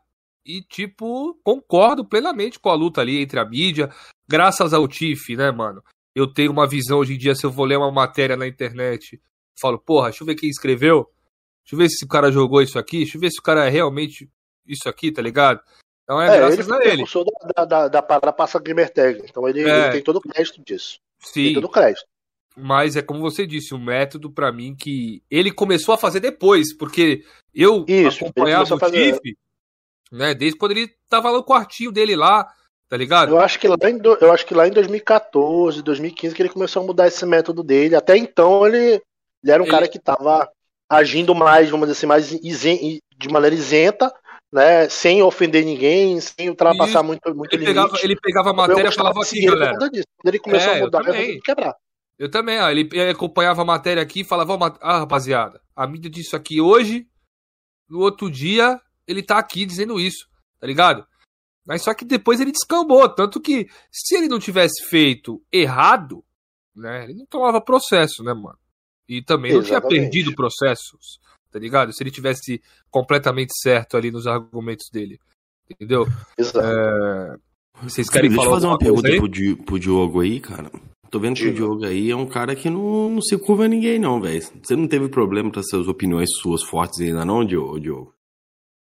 e, 0.47 0.63
tipo, 0.63 1.37
concordo 1.43 2.05
plenamente 2.05 2.59
com 2.59 2.69
a 2.69 2.75
luta 2.75 3.01
ali 3.01 3.21
entre 3.21 3.41
a 3.41 3.45
mídia. 3.45 3.91
Graças 4.29 4.73
ao 4.73 4.87
Tiff, 4.87 5.35
né, 5.37 5.51
mano? 5.51 5.83
Eu 6.15 6.27
tenho 6.27 6.53
uma 6.53 6.67
visão 6.67 6.99
hoje 6.99 7.15
em 7.15 7.19
dia, 7.19 7.35
se 7.35 7.45
eu 7.45 7.51
vou 7.51 7.65
ler 7.65 7.79
uma 7.79 7.91
matéria 7.91 8.37
na 8.37 8.47
internet, 8.47 9.21
falo, 9.59 9.79
porra, 9.79 10.11
deixa 10.11 10.23
eu 10.23 10.27
ver 10.27 10.35
quem 10.35 10.49
escreveu. 10.49 11.11
Deixa 11.63 11.75
eu 11.75 11.79
ver 11.79 11.89
se 11.89 12.05
o 12.05 12.09
cara 12.09 12.31
jogou 12.31 12.61
isso 12.61 12.79
aqui. 12.79 12.99
Deixa 12.99 13.17
eu 13.17 13.21
ver 13.21 13.31
se 13.31 13.41
o 13.41 13.43
cara 13.43 13.67
é 13.67 13.71
realmente 13.71 14.29
isso 14.67 14.89
aqui, 14.89 15.11
tá 15.11 15.23
ligado? 15.23 15.61
Então 16.05 16.21
é, 16.21 16.27
é 16.27 16.37
graças 16.37 16.67
ele 16.67 16.75
a 16.75 16.93
ele. 16.93 17.03
Ele 17.03 17.25
da, 17.57 17.65
da, 17.65 17.89
da, 17.89 18.01
da 18.01 18.33
Passa 18.33 18.59
Gamer 18.59 18.93
Tag. 18.93 19.23
Então 19.25 19.49
ele, 19.49 19.63
é. 19.63 19.85
ele 19.85 19.93
tem 19.93 20.03
todo 20.03 20.17
o 20.17 20.21
crédito 20.21 20.63
disso. 20.65 21.01
Sim. 21.21 21.45
Tem 21.45 21.55
todo 21.55 21.65
o 21.65 21.71
crédito. 21.71 22.05
Mas 22.57 22.97
é 22.97 23.03
como 23.03 23.21
você 23.21 23.47
disse, 23.47 23.75
um 23.75 23.83
método 23.83 24.31
para 24.31 24.53
mim 24.53 24.75
que 24.75 25.23
ele 25.31 25.51
começou 25.51 25.95
a 25.95 25.99
fazer 25.99 26.21
depois, 26.21 26.77
porque 26.77 27.25
eu 27.55 27.85
Isso, 27.89 28.25
acompanhava 28.25 28.75
o 28.75 28.79
fazer... 28.79 29.15
Tiff, 29.15 29.39
né, 30.11 30.35
desde 30.35 30.59
quando 30.59 30.73
ele 30.73 30.95
tava 31.09 31.33
no 31.33 31.43
quartinho 31.43 31.91
dele 31.91 32.15
lá, 32.15 32.47
tá 32.93 32.99
ligado? 32.99 33.31
Eu 33.31 33.41
acho 33.41 33.59
que 33.59 33.67
lá 33.67 33.77
em, 33.89 33.99
eu 34.21 34.31
acho 34.31 34.45
que 34.45 34.53
lá 34.53 34.69
em 34.69 34.71
2014, 34.71 35.81
2015 35.81 36.35
que 36.35 36.43
ele 36.43 36.51
começou 36.51 36.83
a 36.83 36.87
mudar 36.87 37.09
esse 37.09 37.25
método 37.25 37.63
dele. 37.63 37.97
Até 37.97 38.19
então 38.19 38.67
ele, 38.67 39.01
ele 39.43 39.51
era 39.51 39.63
um 39.63 39.65
ele... 39.65 39.73
cara 39.73 39.89
que 39.89 39.99
tava 39.99 40.47
agindo 40.91 41.35
mais, 41.35 41.71
vamos 41.71 41.87
dizer 41.87 41.99
assim, 41.99 42.07
mais 42.07 42.31
isen, 42.31 43.01
de 43.17 43.29
maneira 43.31 43.57
isenta, 43.57 44.13
né, 44.53 44.91
sem 44.91 45.23
ofender 45.23 45.65
ninguém, 45.65 46.21
sem 46.21 46.51
ultrapassar 46.51 47.03
muito, 47.03 47.35
muito 47.35 47.55
ele 47.55 47.65
limite. 47.65 47.81
Pegava, 47.81 48.05
ele 48.05 48.17
pegava 48.21 48.51
a 48.51 48.53
matéria 48.53 48.89
e 48.91 48.93
falava 48.93 49.21
assim, 49.23 49.47
galera. 49.47 49.79
Quando 49.79 49.97
ele 50.27 50.39
começou 50.39 50.73
é, 50.75 50.77
a 50.77 50.81
mudar, 50.81 51.03
eu 51.07 51.41
quebrar. 51.41 51.75
Eu 52.19 52.31
também, 52.31 52.61
ó, 52.61 52.69
ele, 52.69 52.91
acompanhava 53.11 53.63
a 53.63 53.65
matéria 53.65 54.03
aqui 54.03 54.21
e 54.21 54.25
falava, 54.25 54.77
ah, 54.83 54.99
rapaziada, 54.99 55.63
a 55.75 55.87
mídia 55.87 56.11
disse 56.11 56.37
aqui 56.37 56.61
hoje, 56.61 57.07
no 57.89 58.01
outro 58.01 58.31
dia 58.31 58.79
ele 59.09 59.23
tá 59.23 59.39
aqui 59.39 59.65
dizendo 59.65 59.99
isso, 59.99 60.27
tá 60.61 60.67
ligado? 60.67 61.07
Mas 61.65 61.83
só 61.83 61.95
que 61.95 62.05
depois 62.05 62.41
ele 62.41 62.53
descambou, 62.53 63.09
tanto 63.09 63.41
que 63.41 63.69
se 63.91 64.17
ele 64.17 64.29
não 64.29 64.39
tivesse 64.39 64.85
feito 64.89 65.41
errado, 65.53 66.25
né, 66.75 67.05
ele 67.05 67.15
não 67.15 67.27
tomava 67.27 67.61
processo, 67.61 68.23
né, 68.25 68.35
mano? 68.35 68.59
E 69.09 69.23
também 69.23 69.53
Exatamente. 69.53 69.73
não 69.73 69.81
tinha 69.81 70.01
perdido 70.01 70.35
processos, 70.35 71.21
tá 71.51 71.59
ligado? 71.59 71.93
Se 71.93 72.03
ele 72.03 72.11
tivesse 72.11 72.63
completamente 72.91 73.53
certo 73.61 73.97
ali 73.97 74.11
nos 74.11 74.27
argumentos 74.27 74.89
dele, 74.93 75.21
entendeu? 75.71 76.07
Exato. 76.37 76.61
É... 76.61 77.37
Vocês 77.83 78.09
querem 78.09 78.31
Sim, 78.31 78.37
falar 78.37 78.51
Deixa 78.51 78.51
eu 78.51 78.55
fazer 78.55 78.67
uma 78.67 78.79
pergunta 78.79 79.09
aí? 79.09 79.17
pro, 79.57 79.65
pro 79.65 79.79
Diogo 79.79 80.21
aí, 80.21 80.41
cara. 80.41 80.71
Tô 81.11 81.19
vendo 81.21 81.37
que 81.37 81.49
o 81.49 81.53
Diogo 81.53 81.85
aí 81.85 82.11
é 82.11 82.17
um 82.17 82.27
cara 82.27 82.57
que 82.57 82.71
não, 82.71 83.11
não 83.11 83.21
se 83.21 83.37
curva 83.37 83.67
a 83.67 83.69
ninguém, 83.69 83.99
não, 83.99 84.21
velho. 84.21 84.43
Você 84.63 84.75
não 84.75 84.89
teve 84.89 85.09
problema 85.09 85.51
com 85.53 85.63
suas 85.63 85.87
opiniões 85.87 86.31
suas 86.41 86.63
fortes 86.63 87.01
ainda, 87.01 87.25
não, 87.25 87.45
Diogo? 87.45 88.15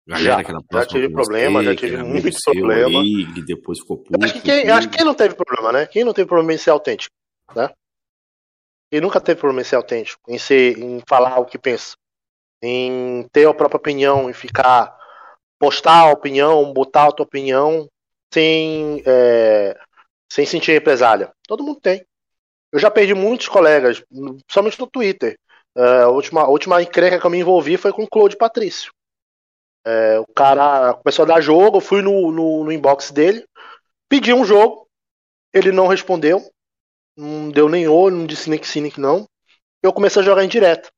Galera 0.07 0.43
já, 0.43 0.79
já 0.79 0.85
tive 0.85 1.09
problema, 1.09 1.59
você, 1.59 1.65
já 1.65 1.75
tive 1.75 2.03
muito 2.03 2.37
problema. 2.43 3.01
Aí, 3.01 3.33
que 3.33 3.41
depois 3.41 3.79
ficou 3.79 3.97
puto. 3.97 4.23
Acho 4.23 4.33
que, 4.33 4.41
quem, 4.41 4.69
acho 4.69 4.87
que 4.87 4.97
quem 4.97 5.05
não 5.05 5.15
teve 5.15 5.33
problema, 5.33 5.71
né? 5.71 5.87
Quem 5.87 6.03
não 6.03 6.13
teve 6.13 6.27
problema 6.27 6.53
em 6.53 6.57
ser 6.57 6.69
autêntico, 6.69 7.15
né? 7.55 7.71
Quem 8.91 9.01
nunca 9.01 9.19
teve 9.19 9.39
problema 9.39 9.61
em 9.61 9.65
ser 9.65 9.77
autêntico, 9.77 10.21
em, 10.29 10.37
ser, 10.37 10.77
em 10.77 11.01
falar 11.09 11.39
o 11.39 11.45
que 11.45 11.57
pensa, 11.57 11.95
em 12.61 13.27
ter 13.31 13.47
a 13.47 13.53
própria 13.53 13.77
opinião, 13.77 14.29
em 14.29 14.33
ficar, 14.33 14.95
postar 15.57 16.01
a 16.01 16.11
opinião, 16.11 16.71
botar 16.71 17.07
a 17.07 17.11
tua 17.11 17.25
opinião, 17.25 17.89
sem 18.31 19.01
é, 19.07 19.75
sem 20.31 20.45
sentir 20.45 20.71
represália. 20.71 21.31
Todo 21.47 21.63
mundo 21.63 21.79
tem. 21.79 22.05
Eu 22.71 22.79
já 22.79 22.91
perdi 22.91 23.13
muitos 23.13 23.47
colegas, 23.47 24.03
somente 24.51 24.79
no 24.79 24.85
Twitter. 24.85 25.37
É, 25.75 26.01
a, 26.03 26.09
última, 26.09 26.41
a 26.41 26.47
última 26.47 26.81
encrenca 26.81 27.19
que 27.19 27.25
eu 27.25 27.31
me 27.31 27.39
envolvi 27.39 27.77
foi 27.77 27.91
com 27.91 28.03
o 28.03 28.09
Claude 28.09 28.37
Patrício. 28.37 28.91
É, 29.85 30.19
o 30.19 30.25
cara 30.27 30.95
começou 30.95 31.23
a 31.23 31.27
dar 31.27 31.41
jogo, 31.41 31.77
eu 31.77 31.81
fui 31.81 32.01
no, 32.01 32.31
no, 32.31 32.63
no, 32.63 32.71
inbox 32.71 33.11
dele, 33.11 33.45
pedi 34.09 34.33
um 34.33 34.43
jogo, 34.43 34.87
ele 35.53 35.71
não 35.71 35.85
respondeu, 35.85 36.41
não 37.15 37.51
deu 37.51 37.69
nem 37.69 37.87
olho, 37.87 38.15
não 38.15 38.25
disse 38.25 38.49
nem 38.49 38.57
que 38.57 38.67
sim, 38.67 38.81
nem 38.81 38.91
que 38.91 38.99
não. 38.99 39.27
Eu 39.83 39.93
comecei 39.93 40.21
a 40.21 40.25
jogar 40.25 40.43
em 40.43 40.47
direto. 40.49 40.89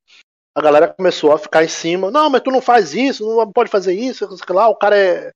A 0.55 0.61
galera 0.61 0.87
começou 0.87 1.33
a 1.33 1.37
ficar 1.37 1.63
em 1.63 1.67
cima, 1.67 2.09
não, 2.09 2.29
mas 2.29 2.41
tu 2.41 2.49
não 2.49 2.61
faz 2.61 2.93
isso, 2.93 3.27
não 3.27 3.51
pode 3.51 3.69
fazer 3.69 3.93
isso, 3.93 4.27
lá, 4.49 4.69
o 4.69 4.75
cara 4.75 4.97
é, 4.97 5.31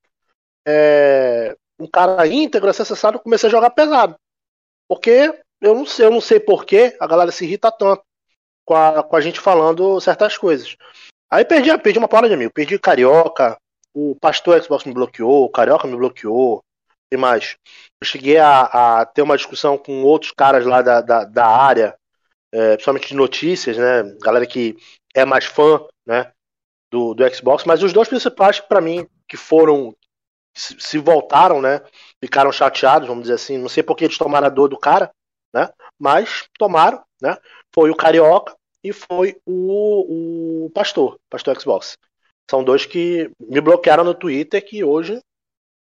é 0.65 1.57
um 1.77 1.87
cara 1.87 2.25
íntegro, 2.25 2.67
necessário, 2.67 3.17
eu 3.17 3.21
comecei 3.21 3.47
a 3.47 3.51
jogar 3.51 3.69
pesado. 3.71 4.15
Porque 4.87 5.33
eu 5.59 5.75
não 5.75 5.85
sei, 5.85 6.05
eu 6.05 6.11
não 6.11 6.21
sei 6.21 6.39
porquê 6.39 6.95
a 6.99 7.05
galera 7.05 7.31
se 7.31 7.45
irrita 7.45 7.71
tanto 7.71 8.03
com 8.65 8.75
a, 8.75 9.03
com 9.03 9.15
a 9.15 9.21
gente 9.21 9.39
falando 9.39 9.99
certas 9.99 10.37
coisas. 10.37 10.75
Aí 11.31 11.45
perdi, 11.45 11.75
perdi 11.77 11.97
uma 11.97 12.09
palavra 12.09 12.27
de 12.27 12.35
amigo, 12.35 12.51
perdi 12.53 12.77
Carioca, 12.77 13.57
o 13.93 14.15
Pastor 14.19 14.61
Xbox 14.61 14.83
me 14.83 14.93
bloqueou, 14.93 15.45
o 15.45 15.49
Carioca 15.49 15.87
me 15.87 15.95
bloqueou, 15.95 16.61
e 17.11 17.17
mais. 17.17 17.57
Eu 18.01 18.07
cheguei 18.07 18.37
a, 18.37 19.01
a 19.01 19.05
ter 19.05 19.21
uma 19.21 19.37
discussão 19.37 19.77
com 19.77 20.03
outros 20.03 20.31
caras 20.31 20.65
lá 20.65 20.81
da, 20.81 21.01
da, 21.01 21.25
da 21.25 21.45
área, 21.45 21.95
é, 22.51 22.73
principalmente 22.73 23.09
de 23.09 23.15
notícias, 23.15 23.77
né? 23.77 24.03
Galera 24.21 24.45
que 24.45 24.77
é 25.13 25.25
mais 25.25 25.45
fã, 25.45 25.85
né? 26.05 26.31
Do, 26.91 27.13
do 27.13 27.35
Xbox, 27.35 27.63
mas 27.63 27.83
os 27.83 27.93
dois 27.93 28.09
principais 28.09 28.59
para 28.59 28.81
mim 28.81 29.07
que 29.27 29.37
foram 29.37 29.95
se 30.53 30.97
voltaram, 30.97 31.61
né? 31.61 31.81
Ficaram 32.21 32.51
chateados, 32.51 33.07
vamos 33.07 33.23
dizer 33.23 33.35
assim. 33.35 33.57
Não 33.57 33.69
sei 33.69 33.83
porque 33.83 34.03
eles 34.03 34.17
tomaram 34.17 34.47
a 34.47 34.49
dor 34.49 34.67
do 34.67 34.77
cara, 34.77 35.09
né? 35.53 35.69
Mas 35.97 36.45
tomaram, 36.57 37.01
né? 37.21 37.37
Foi 37.73 37.89
o 37.89 37.95
Carioca 37.95 38.53
e 38.83 38.91
foi 38.91 39.39
o, 39.45 40.65
o 40.65 40.69
Pastor, 40.71 41.19
Pastor 41.29 41.59
Xbox. 41.59 41.97
São 42.49 42.63
dois 42.63 42.85
que 42.85 43.31
me 43.39 43.61
bloquearam 43.61 44.03
no 44.03 44.13
Twitter 44.13 44.63
que 44.63 44.83
hoje 44.83 45.19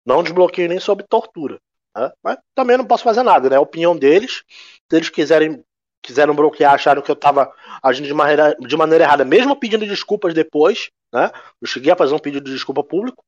não 0.06 0.24
desbloqueio 0.24 0.70
nem 0.70 0.80
sob 0.80 1.04
tortura. 1.04 1.60
Né? 1.96 2.12
Mas 2.24 2.38
também 2.54 2.78
não 2.78 2.86
posso 2.86 3.04
fazer 3.04 3.24
nada, 3.24 3.50
né? 3.50 3.56
A 3.56 3.62
opinião 3.62 3.98
deles. 3.98 4.44
Se 4.90 4.96
eles 4.96 5.10
quiserem 5.10 5.64
quiseram 6.02 6.36
bloquear, 6.36 6.74
acharam 6.74 7.02
que 7.02 7.12
eu 7.12 7.16
estava 7.16 7.54
agindo 7.84 8.08
de 8.08 8.14
maneira, 8.14 8.56
de 8.60 8.78
maneira 8.78 9.04
errada, 9.04 9.26
mesmo 9.26 9.56
pedindo 9.56 9.86
desculpas 9.86 10.34
depois, 10.34 10.90
né? 11.14 11.30
Eu 11.62 11.68
cheguei 11.68 11.92
a 11.92 11.96
fazer 11.96 12.14
um 12.14 12.20
pedido 12.20 12.46
de 12.46 12.54
desculpa 12.54 12.84
público, 12.84 13.24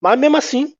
mas 0.00 0.18
mesmo 0.18 0.36
assim, 0.36 0.74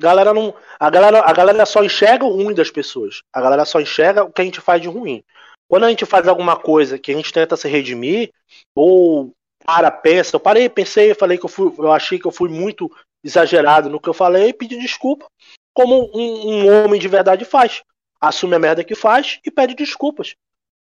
a 0.00 0.02
galera 0.02 0.32
não, 0.32 0.54
a 0.78 0.90
galera, 0.90 1.20
a 1.20 1.32
galera 1.32 1.66
só 1.66 1.82
enxerga 1.82 2.24
o 2.24 2.30
ruim 2.30 2.54
das 2.54 2.70
pessoas. 2.70 3.22
A 3.32 3.40
galera 3.40 3.64
só 3.64 3.80
enxerga 3.80 4.24
o 4.24 4.32
que 4.32 4.40
a 4.40 4.44
gente 4.44 4.60
faz 4.60 4.80
de 4.80 4.88
ruim. 4.88 5.24
Quando 5.68 5.84
a 5.84 5.90
gente 5.90 6.06
faz 6.06 6.28
alguma 6.28 6.56
coisa 6.56 6.98
que 6.98 7.12
a 7.12 7.14
gente 7.14 7.32
tenta 7.32 7.56
se 7.56 7.68
redimir, 7.68 8.30
ou 8.74 9.32
para, 9.64 9.90
pensa, 9.90 10.36
eu 10.36 10.40
parei, 10.40 10.68
pensei, 10.68 11.14
falei 11.14 11.38
que 11.38 11.44
eu 11.44 11.48
fui, 11.48 11.72
eu 11.78 11.90
achei 11.90 12.18
que 12.18 12.26
eu 12.26 12.30
fui 12.30 12.48
muito 12.48 12.90
exagerado 13.24 13.90
no 13.90 14.00
que 14.00 14.08
eu 14.08 14.14
falei, 14.14 14.52
pedi 14.52 14.78
desculpa, 14.78 15.26
como 15.74 16.10
um, 16.14 16.50
um 16.50 16.84
homem 16.84 17.00
de 17.00 17.08
verdade 17.08 17.44
faz. 17.44 17.82
Assume 18.20 18.54
a 18.54 18.58
merda 18.58 18.84
que 18.84 18.94
faz 18.94 19.40
e 19.44 19.50
pede 19.50 19.74
desculpas. 19.74 20.34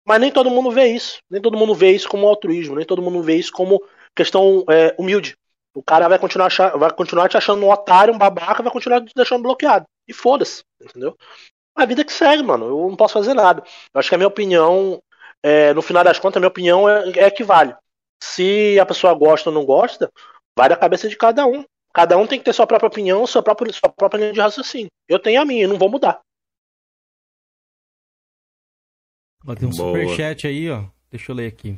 Mas 0.06 0.22
nem 0.22 0.32
todo 0.32 0.52
mundo 0.52 0.70
vê 0.70 0.88
isso. 0.88 1.20
Nem 1.30 1.42
todo 1.42 1.58
mundo 1.58 1.74
vê 1.74 1.92
isso 1.92 2.08
como 2.08 2.28
altruísmo, 2.28 2.76
nem 2.76 2.86
todo 2.86 3.02
mundo 3.02 3.24
vê 3.24 3.36
isso 3.36 3.52
como 3.52 3.82
questão 4.16 4.64
é, 4.70 4.94
humilde. 5.00 5.36
O 5.74 5.82
cara 5.82 6.08
vai 6.08 6.20
continuar, 6.20 6.48
achar, 6.48 6.78
vai 6.78 6.92
continuar 6.94 7.28
te 7.28 7.36
achando 7.36 7.66
um 7.66 7.72
otário, 7.72 8.14
um 8.14 8.18
babaca, 8.18 8.62
vai 8.62 8.72
continuar 8.72 9.02
te 9.02 9.12
deixando 9.16 9.42
bloqueado. 9.42 9.86
E 10.08 10.14
foda-se, 10.14 10.64
entendeu? 10.80 11.18
A 11.76 11.86
vida 11.86 12.06
que 12.06 12.14
segue, 12.14 12.42
mano. 12.42 12.66
Eu 12.66 12.90
não 12.90 12.96
posso 12.96 13.14
fazer 13.14 13.34
nada. 13.34 13.64
Eu 13.94 14.00
acho 14.00 14.08
que 14.08 14.16
a 14.16 14.18
minha 14.18 14.28
opinião, 14.28 15.02
é, 15.44 15.74
no 15.74 15.82
final 15.82 16.04
das 16.04 16.18
contas, 16.18 16.38
a 16.38 16.40
minha 16.40 16.50
opinião 16.50 16.90
é, 16.90 17.12
é 17.18 17.30
que 17.32 17.44
vale. 17.44 17.76
Se 18.24 18.80
a 18.80 18.86
pessoa 18.86 19.14
gosta 19.14 19.50
ou 19.50 19.54
não 19.54 19.66
gosta, 19.66 20.12
vai 20.58 20.70
da 20.70 20.78
cabeça 20.78 21.10
de 21.10 21.18
cada 21.18 21.46
um. 21.46 21.66
Cada 21.94 22.18
um 22.18 22.26
tem 22.26 22.40
que 22.40 22.46
ter 22.46 22.54
sua 22.54 22.68
própria 22.68 22.88
opinião, 22.88 23.26
sua 23.28 23.44
própria, 23.44 23.72
sua 23.72 23.90
própria 23.90 24.20
linha 24.20 24.34
de 24.34 24.40
raciocínio. 24.40 24.90
Eu 25.08 25.20
tenho 25.20 25.42
a 25.42 25.46
minha, 25.46 25.64
eu 25.64 25.70
não 25.70 25.78
vou 25.78 25.90
mudar. 25.90 26.22
Ó, 29.48 29.54
tem 29.54 29.68
um 29.68 29.72
Boa. 29.72 29.92
superchat 29.92 30.48
aí, 30.48 30.70
ó. 30.70 30.86
Deixa 31.12 31.32
eu 31.32 31.36
ler 31.36 31.48
aqui. 31.48 31.78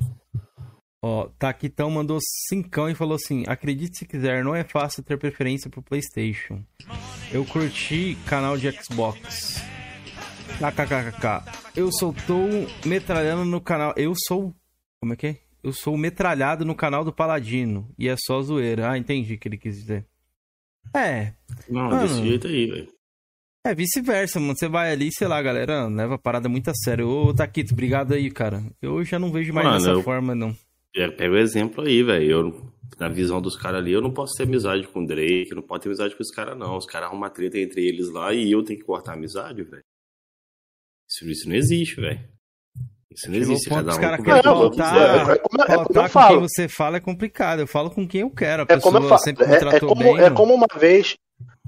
Ó, 1.04 1.30
Taquitão 1.38 1.92
mandou 1.92 2.18
cincão 2.48 2.90
e 2.90 2.96
falou 2.96 3.16
assim: 3.16 3.44
Acredite 3.48 4.00
se 4.00 4.08
quiser, 4.08 4.44
não 4.44 4.56
é 4.56 4.64
fácil 4.64 5.04
ter 5.04 5.18
preferência 5.18 5.70
pro 5.70 5.84
PlayStation. 5.84 6.64
Eu 7.32 7.46
curti 7.46 8.18
canal 8.26 8.58
de 8.58 8.72
Xbox. 8.72 9.62
KKKK. 10.58 11.44
Eu 11.76 11.92
sou 11.92 12.14
tô 12.26 12.40
metralhando 12.88 13.46
no 13.46 13.62
canal. 13.62 13.94
Eu 13.96 14.14
sou. 14.28 14.54
Como 15.00 15.14
é 15.14 15.16
que 15.16 15.28
é? 15.28 15.38
Eu 15.64 15.74
sou 15.74 15.98
metralhado 15.98 16.64
no 16.64 16.76
canal 16.76 17.04
do 17.04 17.14
Paladino. 17.14 17.90
E 17.98 18.08
é 18.08 18.16
só 18.18 18.42
zoeira. 18.42 18.92
Ah, 18.92 18.98
entendi 18.98 19.34
o 19.34 19.40
que 19.40 19.48
ele 19.48 19.58
quis 19.58 19.76
dizer. 19.76 20.06
É. 20.96 21.34
Não, 21.70 21.90
mano, 21.90 22.02
desse 22.02 22.22
jeito 22.22 22.48
aí, 22.48 22.68
velho. 22.68 22.88
É 23.66 23.76
vice-versa, 23.76 24.40
mano. 24.40 24.56
Você 24.58 24.68
vai 24.68 24.92
ali, 24.92 25.12
sei 25.12 25.28
lá, 25.28 25.42
galera, 25.42 25.88
leva 25.88 26.16
a 26.16 26.18
parada 26.18 26.48
muito 26.48 26.70
a 26.70 26.74
sério. 26.74 27.10
Ô, 27.10 27.34
Taquito, 27.34 27.74
obrigado 27.74 28.14
aí, 28.14 28.32
cara. 28.32 28.64
Eu 28.82 29.04
já 29.04 29.20
não 29.20 29.32
vejo 29.32 29.54
mais 29.54 29.68
mano, 29.68 29.78
dessa 29.78 29.92
eu... 29.92 30.02
forma, 30.02 30.34
não. 30.34 30.56
Pega 30.94 31.34
o 31.34 31.38
exemplo 31.38 31.84
aí, 31.84 32.02
velho. 32.02 32.32
Eu, 32.32 32.72
na 32.98 33.10
visão 33.10 33.42
dos 33.42 33.56
caras 33.56 33.82
ali, 33.82 33.92
eu 33.92 34.02
não 34.02 34.12
posso 34.12 34.36
ter 34.36 34.44
amizade 34.44 34.88
com 34.88 35.04
o 35.04 35.06
Drake, 35.06 35.54
não 35.54 35.62
posso 35.62 35.82
ter 35.82 35.90
amizade 35.90 36.16
com 36.16 36.24
os 36.24 36.32
caras, 36.32 36.58
não. 36.58 36.78
Os 36.78 36.86
caras 36.86 37.08
arrumam 37.08 37.24
uma 37.24 37.30
treta 37.30 37.60
entre 37.60 37.86
eles 37.86 38.10
lá 38.10 38.34
e 38.34 38.52
eu 38.52 38.64
tenho 38.64 38.80
que 38.80 38.86
cortar 38.86 39.12
a 39.12 39.16
amizade, 39.16 39.64
velho. 39.64 39.84
Isso, 41.26 41.48
não 41.48 41.56
existe, 41.56 42.00
velho. 42.00 42.20
Isso 43.12 43.32
não 43.32 43.38
existe. 43.38 43.70
Cada 43.70 43.96
um 43.96 44.00
cara 44.00 44.22
querem 44.22 44.44
pautar, 44.44 44.96
é, 44.96 45.38
como, 45.38 45.64
é, 45.64 45.84
como 45.84 46.00
eu 46.00 46.10
falo. 46.10 46.28
com 46.28 46.34
quem 46.34 46.50
você 46.50 46.68
fala 46.68 46.98
é 46.98 47.00
complicado. 47.00 47.60
Eu 47.60 47.68
falo 47.68 47.90
com 47.90 48.08
quem 48.08 48.22
eu 48.22 48.30
quero. 48.30 48.64
A 48.64 48.74
é 48.74 48.80
como 48.80 48.98
eu 48.98 49.04
falo. 49.04 49.22
sempre 49.22 49.48
me 49.48 49.58
tratou 49.58 49.74
é, 49.74 49.78
é 49.78 49.96
como, 49.96 50.04
bem. 50.04 50.20
É 50.20 50.30
como 50.30 50.54
uma 50.54 50.68
vez, 50.76 51.16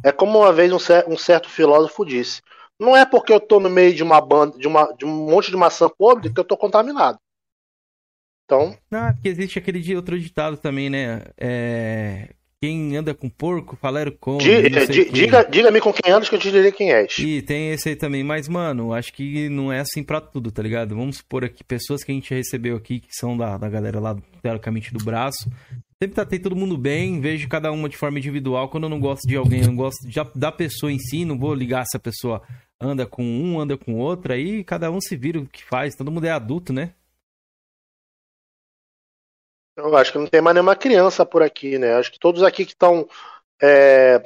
é 0.04 0.12
como 0.12 0.40
uma 0.40 0.54
vez 0.54 0.72
um, 0.72 0.78
um 1.08 1.18
certo 1.18 1.50
filósofo 1.50 2.06
disse. 2.06 2.42
Não 2.80 2.96
é 2.96 3.06
porque 3.06 3.34
eu 3.34 3.40
tô 3.40 3.60
no 3.60 3.70
meio 3.70 3.94
de 3.94 4.04
uma 4.04 4.22
banda, 4.22 4.58
de, 4.58 4.68
uma, 4.68 4.86
de 4.94 5.06
um 5.06 5.30
monte 5.30 5.52
de 5.52 5.58
maçã 5.58 5.90
podre 5.90 6.32
que 6.32 6.40
eu 6.40 6.46
tô 6.46 6.56
contaminado. 6.56 7.18
Então. 8.46 8.76
Não, 8.90 9.08
é 9.08 9.14
porque 9.14 9.28
existe 9.28 9.60
aquele 9.60 9.96
outro 9.96 10.20
ditado 10.20 10.58
também, 10.58 10.90
né? 10.90 11.24
É, 11.38 12.30
quem 12.62 12.98
anda 12.98 13.14
com 13.14 13.30
porco, 13.30 13.78
falaram 13.78 14.12
com. 14.20 14.38
Diga, 14.38 14.86
diga, 14.86 15.44
diga-me 15.46 15.80
com 15.80 15.94
quem 15.94 16.12
andas 16.12 16.28
que 16.28 16.36
eu 16.36 16.40
te 16.40 16.52
direi 16.52 16.72
quem 16.72 16.92
és. 16.92 17.18
E 17.18 17.42
tem 17.42 17.72
esse 17.72 17.90
aí 17.90 17.96
também, 17.96 18.22
mas, 18.22 18.50
mano, 18.50 18.94
acho 18.94 19.14
que 19.14 19.48
não 19.48 19.72
é 19.72 19.80
assim 19.80 20.04
pra 20.04 20.20
tudo, 20.20 20.52
tá 20.52 20.62
ligado? 20.62 20.96
Vamos 20.96 21.18
supor 21.18 21.46
aqui, 21.46 21.64
pessoas 21.64 22.04
que 22.04 22.12
a 22.12 22.16
gente 22.16 22.34
recebeu 22.34 22.76
aqui, 22.76 23.00
que 23.00 23.16
são 23.16 23.38
da, 23.38 23.58
da 23.58 23.70
galera 23.70 24.00
lá, 24.00 24.18
teoricamente, 24.42 24.94
do 24.94 25.04
braço. 25.04 25.50
Sempre 26.02 26.16
tratei 26.16 26.40
todo 26.40 26.56
mundo 26.56 26.78
bem, 26.78 27.22
vejo 27.22 27.48
cada 27.48 27.72
uma 27.72 27.88
de 27.88 27.96
forma 27.96 28.20
individual. 28.20 28.70
Quando 28.70 28.84
eu 28.84 28.90
não 28.90 29.00
gosto 29.00 29.28
de 29.28 29.38
alguém, 29.38 29.62
eu 29.62 29.68
não 29.68 29.76
gosto 29.76 30.06
de, 30.06 30.20
da 30.36 30.52
pessoa 30.52 30.92
em 30.92 31.00
si, 31.00 31.24
não 31.24 31.38
vou 31.38 31.54
ligar 31.54 31.86
se 31.86 31.96
a 31.96 32.00
pessoa 32.00 32.42
anda 32.82 33.06
com 33.06 33.24
um, 33.24 33.60
anda 33.60 33.78
com 33.78 33.96
outro, 33.96 34.32
aí 34.32 34.64
cada 34.64 34.90
um 34.90 35.02
se 35.02 35.16
vira 35.16 35.40
o 35.40 35.46
que 35.46 35.64
faz, 35.64 35.96
todo 35.96 36.12
mundo 36.12 36.26
é 36.26 36.32
adulto, 36.32 36.72
né? 36.72 36.92
Eu 39.80 39.96
acho 39.96 40.12
que 40.12 40.18
não 40.18 40.28
tem 40.28 40.42
mais 40.42 40.54
nenhuma 40.54 40.76
criança 40.76 41.26
por 41.26 41.42
aqui, 41.42 41.78
né? 41.78 41.96
Acho 41.96 42.12
que 42.12 42.20
todos 42.20 42.44
aqui 42.44 42.66
que 42.66 42.74
estão 42.74 43.08
é, 43.62 44.22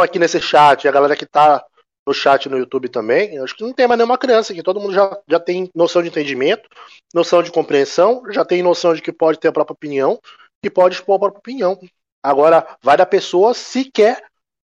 aqui 0.00 0.18
nesse 0.18 0.40
chat, 0.40 0.86
a 0.86 0.92
galera 0.92 1.16
que 1.16 1.24
está 1.24 1.64
no 2.06 2.14
chat 2.14 2.48
no 2.48 2.58
YouTube 2.58 2.88
também, 2.88 3.38
acho 3.38 3.54
que 3.54 3.62
não 3.62 3.72
tem 3.72 3.86
mais 3.86 3.98
nenhuma 3.98 4.18
criança 4.18 4.52
aqui. 4.52 4.62
Todo 4.62 4.80
mundo 4.80 4.92
já, 4.92 5.18
já 5.28 5.38
tem 5.38 5.70
noção 5.74 6.02
de 6.02 6.08
entendimento, 6.08 6.68
noção 7.14 7.42
de 7.42 7.52
compreensão, 7.52 8.22
já 8.30 8.44
tem 8.44 8.62
noção 8.62 8.94
de 8.94 9.02
que 9.02 9.12
pode 9.12 9.38
ter 9.38 9.48
a 9.48 9.52
própria 9.52 9.74
opinião 9.74 10.20
e 10.64 10.70
pode 10.70 10.94
expor 10.94 11.16
a 11.16 11.20
própria 11.20 11.38
opinião. 11.38 11.78
Agora, 12.22 12.66
vai 12.82 12.96
da 12.96 13.06
pessoa 13.06 13.54
se 13.54 13.84
quer 13.84 14.24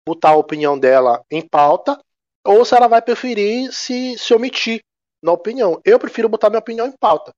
botar 0.07 0.31
a 0.31 0.37
opinião 0.37 0.79
dela 0.79 1.23
em 1.31 1.47
pauta 1.47 1.99
ou 2.45 2.65
se 2.65 2.75
ela 2.75 2.89
vai 2.89 3.01
preferir 3.01 3.73
se, 3.73 4.19
se 4.19 4.35
omitir 4.35 4.83
na 5.23 5.33
opinião. 5.33 5.81
Eu 5.85 5.99
prefiro 5.99 6.29
botar 6.29 6.51
minha 6.51 6.59
opinião 6.59 6.87
em 6.87 6.97
pauta 6.99 7.33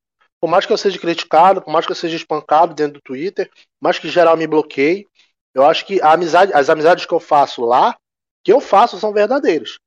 por 0.45 0.51
mais 0.51 0.67
que 0.67 0.73
eu 0.75 0.77
seja 0.77 0.99
criticado, 0.99 1.63
por 1.63 1.73
mais 1.73 1.87
que 1.87 1.93
eu 1.93 1.97
seja 1.97 2.17
espancado 2.17 2.75
dentro 2.75 3.01
do 3.01 3.01
Twitter, 3.01 3.49
por 3.49 3.81
mais 3.81 3.99
que 3.99 4.11
geral 4.11 4.37
me 4.37 4.47
bloqueie, 4.47 5.09
eu 5.55 5.65
acho 5.65 5.87
que 5.87 6.03
amizade, 6.03 6.53
as 6.53 6.69
amizades 6.69 7.07
que 7.07 7.15
eu 7.15 7.19
faço 7.19 7.65
lá, 7.65 7.97
que 8.45 8.53
eu 8.53 8.61
faço, 8.61 9.01
são 9.01 9.11
verdadeiras. 9.11 9.79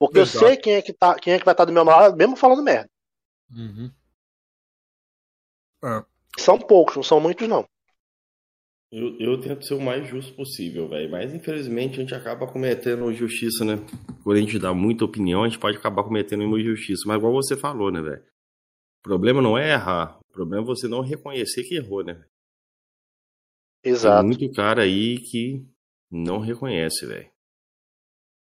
Porque 0.00 0.18
Exato. 0.18 0.44
eu 0.44 0.48
sei 0.48 0.56
quem 0.56 0.72
é, 0.72 0.82
que 0.82 0.92
tá, 0.92 1.14
quem 1.14 1.32
é 1.32 1.38
que 1.38 1.44
vai 1.44 1.54
estar 1.54 1.64
do 1.64 1.72
meu 1.72 1.84
lado, 1.84 2.16
mesmo 2.16 2.34
falando 2.34 2.60
merda. 2.60 2.90
Uhum. 3.52 3.88
É. 5.84 6.04
São 6.40 6.58
poucos, 6.58 6.96
não 6.96 7.04
são 7.04 7.20
muitos, 7.20 7.46
não. 7.46 7.64
Eu, 8.90 9.16
eu 9.20 9.40
tento 9.40 9.64
ser 9.64 9.74
o 9.74 9.80
mais 9.80 10.08
justo 10.08 10.34
possível, 10.34 10.88
velho. 10.88 11.08
Mas 11.08 11.32
infelizmente 11.32 11.98
a 11.98 12.02
gente 12.02 12.16
acaba 12.16 12.48
cometendo 12.48 13.12
injustiça, 13.12 13.64
né? 13.64 13.76
Quando 14.24 14.38
a 14.38 14.40
gente 14.40 14.58
dá 14.58 14.74
muita 14.74 15.04
opinião, 15.04 15.44
a 15.44 15.48
gente 15.48 15.60
pode 15.60 15.76
acabar 15.76 16.02
cometendo 16.02 16.42
uma 16.42 16.58
injustiça. 16.58 17.04
Mas 17.06 17.18
igual 17.18 17.32
você 17.32 17.56
falou, 17.56 17.92
né, 17.92 18.00
velho? 18.00 18.24
O 19.00 19.02
problema 19.02 19.40
não 19.40 19.56
é 19.56 19.72
errar, 19.72 20.18
o 20.20 20.32
problema 20.32 20.62
é 20.62 20.66
você 20.66 20.86
não 20.86 21.00
reconhecer 21.00 21.64
que 21.64 21.74
errou, 21.74 22.04
né? 22.04 22.22
Exato. 23.82 24.20
Tem 24.20 24.38
muito 24.38 24.54
cara 24.54 24.82
aí 24.82 25.18
que 25.18 25.66
não 26.10 26.38
reconhece, 26.38 27.06
velho. 27.06 27.30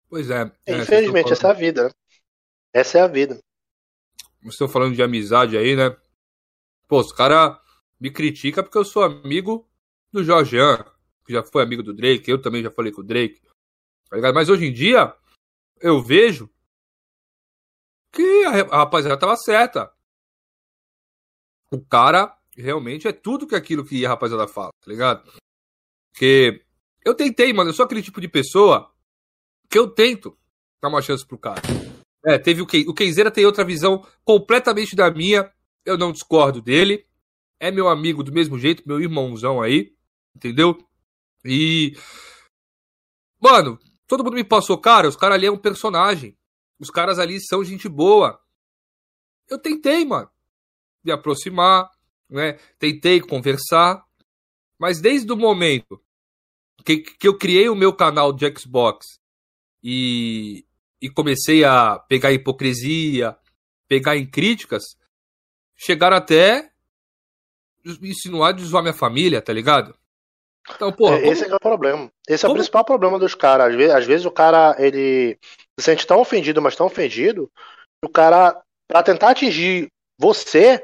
Pois 0.10 0.30
é. 0.30 0.52
é 0.66 0.78
Infelizmente, 0.78 1.24
falando... 1.24 1.32
essa 1.32 1.48
é 1.48 1.52
a 1.52 1.54
vida. 1.54 1.84
Né? 1.86 1.92
Essa 2.74 2.98
é 2.98 3.02
a 3.02 3.08
vida. 3.08 3.40
Vocês 4.42 4.54
estão 4.54 4.68
falando 4.68 4.94
de 4.94 5.02
amizade 5.02 5.58
aí, 5.58 5.76
né? 5.76 5.96
Pô, 6.88 7.00
os 7.00 7.14
caras 7.14 7.58
me 7.98 8.12
criticam 8.12 8.64
porque 8.64 8.78
eu 8.78 8.84
sou 8.84 9.04
amigo 9.04 9.70
do 10.12 10.22
Jorgean, 10.22 10.84
que 11.26 11.32
já 11.32 11.44
foi 11.44 11.64
amigo 11.64 11.82
do 11.82 11.94
Drake, 11.94 12.30
eu 12.30 12.42
também 12.42 12.62
já 12.62 12.70
falei 12.70 12.92
com 12.92 13.00
o 13.00 13.06
Drake. 13.06 13.42
Tá 14.10 14.18
ligado? 14.18 14.34
Mas 14.34 14.50
hoje 14.50 14.66
em 14.66 14.74
dia, 14.74 15.16
eu 15.80 16.02
vejo 16.02 16.50
que 18.12 18.44
a 18.46 18.80
rapaziada 18.80 19.18
tava 19.18 19.38
certa 19.38 19.90
o 21.72 21.80
cara 21.80 22.38
realmente 22.56 23.08
é 23.08 23.14
tudo 23.14 23.48
que 23.48 23.56
aquilo 23.56 23.86
que 23.86 24.06
a 24.06 24.10
rapaziada 24.10 24.48
fala, 24.48 24.72
tá 24.84 24.92
ligado? 24.92 25.32
Porque 26.12 26.64
eu 27.04 27.16
tentei, 27.16 27.52
mano, 27.54 27.70
eu 27.70 27.74
sou 27.74 27.86
aquele 27.86 28.04
tipo 28.04 28.20
de 28.20 28.28
pessoa 28.28 28.94
que 29.70 29.80
eu 29.80 29.90
tento 29.90 30.38
dar 30.82 30.90
uma 30.90 31.02
chance 31.02 31.26
pro 31.26 31.38
cara. 31.38 31.62
É, 32.26 32.38
teve 32.38 32.62
o 32.62 32.68
Ken, 32.68 32.84
o 32.88 32.94
Kenzeira 32.94 33.32
tem 33.32 33.46
outra 33.46 33.64
visão 33.64 34.06
completamente 34.24 34.96
da 34.96 35.10
minha, 35.10 35.52
eu 35.86 35.98
não 35.98 36.12
discordo 36.12 36.62
dele. 36.62 37.08
É 37.60 37.72
meu 37.72 37.88
amigo 37.88 38.24
do 38.24 38.34
mesmo 38.34 38.60
jeito, 38.60 38.84
meu 38.86 39.00
irmãozão 39.00 39.62
aí, 39.62 39.96
entendeu? 40.36 40.78
E 41.46 41.96
mano, 43.40 43.80
todo 44.06 44.24
mundo 44.24 44.36
me 44.36 44.44
passou, 44.44 44.78
cara, 44.78 45.08
os 45.08 45.16
caras 45.16 45.36
ali 45.36 45.46
é 45.46 45.52
um 45.52 45.58
personagem. 45.58 46.38
Os 46.80 46.90
caras 46.90 47.18
ali 47.18 47.40
são 47.40 47.64
gente 47.64 47.88
boa. 47.88 48.40
Eu 49.48 49.58
tentei, 49.58 50.04
mano 50.04 50.31
me 51.04 51.12
aproximar, 51.12 51.90
né? 52.30 52.60
Tentei 52.80 53.20
conversar, 53.20 54.04
mas 54.80 55.02
desde 55.02 55.32
o 55.32 55.38
momento 55.38 56.02
que, 56.84 56.98
que 56.98 57.28
eu 57.28 57.38
criei 57.38 57.70
o 57.70 57.76
meu 57.76 57.94
canal 57.94 58.34
de 58.34 58.52
Xbox 58.58 59.20
e, 59.84 60.66
e 61.02 61.10
comecei 61.10 61.64
a 61.64 62.00
pegar 62.00 62.32
hipocrisia, 62.32 63.38
pegar 63.88 64.18
em 64.18 64.26
críticas, 64.26 64.84
chegaram 65.76 66.18
até 66.18 66.72
insinuar 68.02 68.54
de 68.54 68.64
zoar 68.64 68.84
minha 68.84 68.94
família, 68.94 69.42
tá 69.42 69.52
ligado? 69.52 69.96
Então, 70.76 70.92
porra, 70.92 71.18
é, 71.18 71.28
esse 71.28 71.44
é 71.44 71.56
o 71.56 71.60
problema. 71.60 72.12
Esse 72.28 72.44
como? 72.44 72.52
é 72.52 72.54
o 72.54 72.58
principal 72.58 72.86
problema 72.86 73.18
dos 73.18 73.34
caras. 73.34 73.70
Às 73.70 73.76
vezes, 73.76 73.96
às 73.96 74.06
vezes 74.06 74.26
o 74.26 74.32
cara 74.32 74.76
ele 74.78 75.38
se 75.80 75.86
sente 75.86 76.06
tão 76.06 76.20
ofendido, 76.20 76.62
mas 76.62 76.76
tão 76.76 76.86
ofendido, 76.86 77.52
que 78.02 78.08
o 78.08 78.10
cara, 78.10 78.62
pra 78.88 79.02
tentar 79.02 79.32
atingir 79.32 79.92
você, 80.22 80.82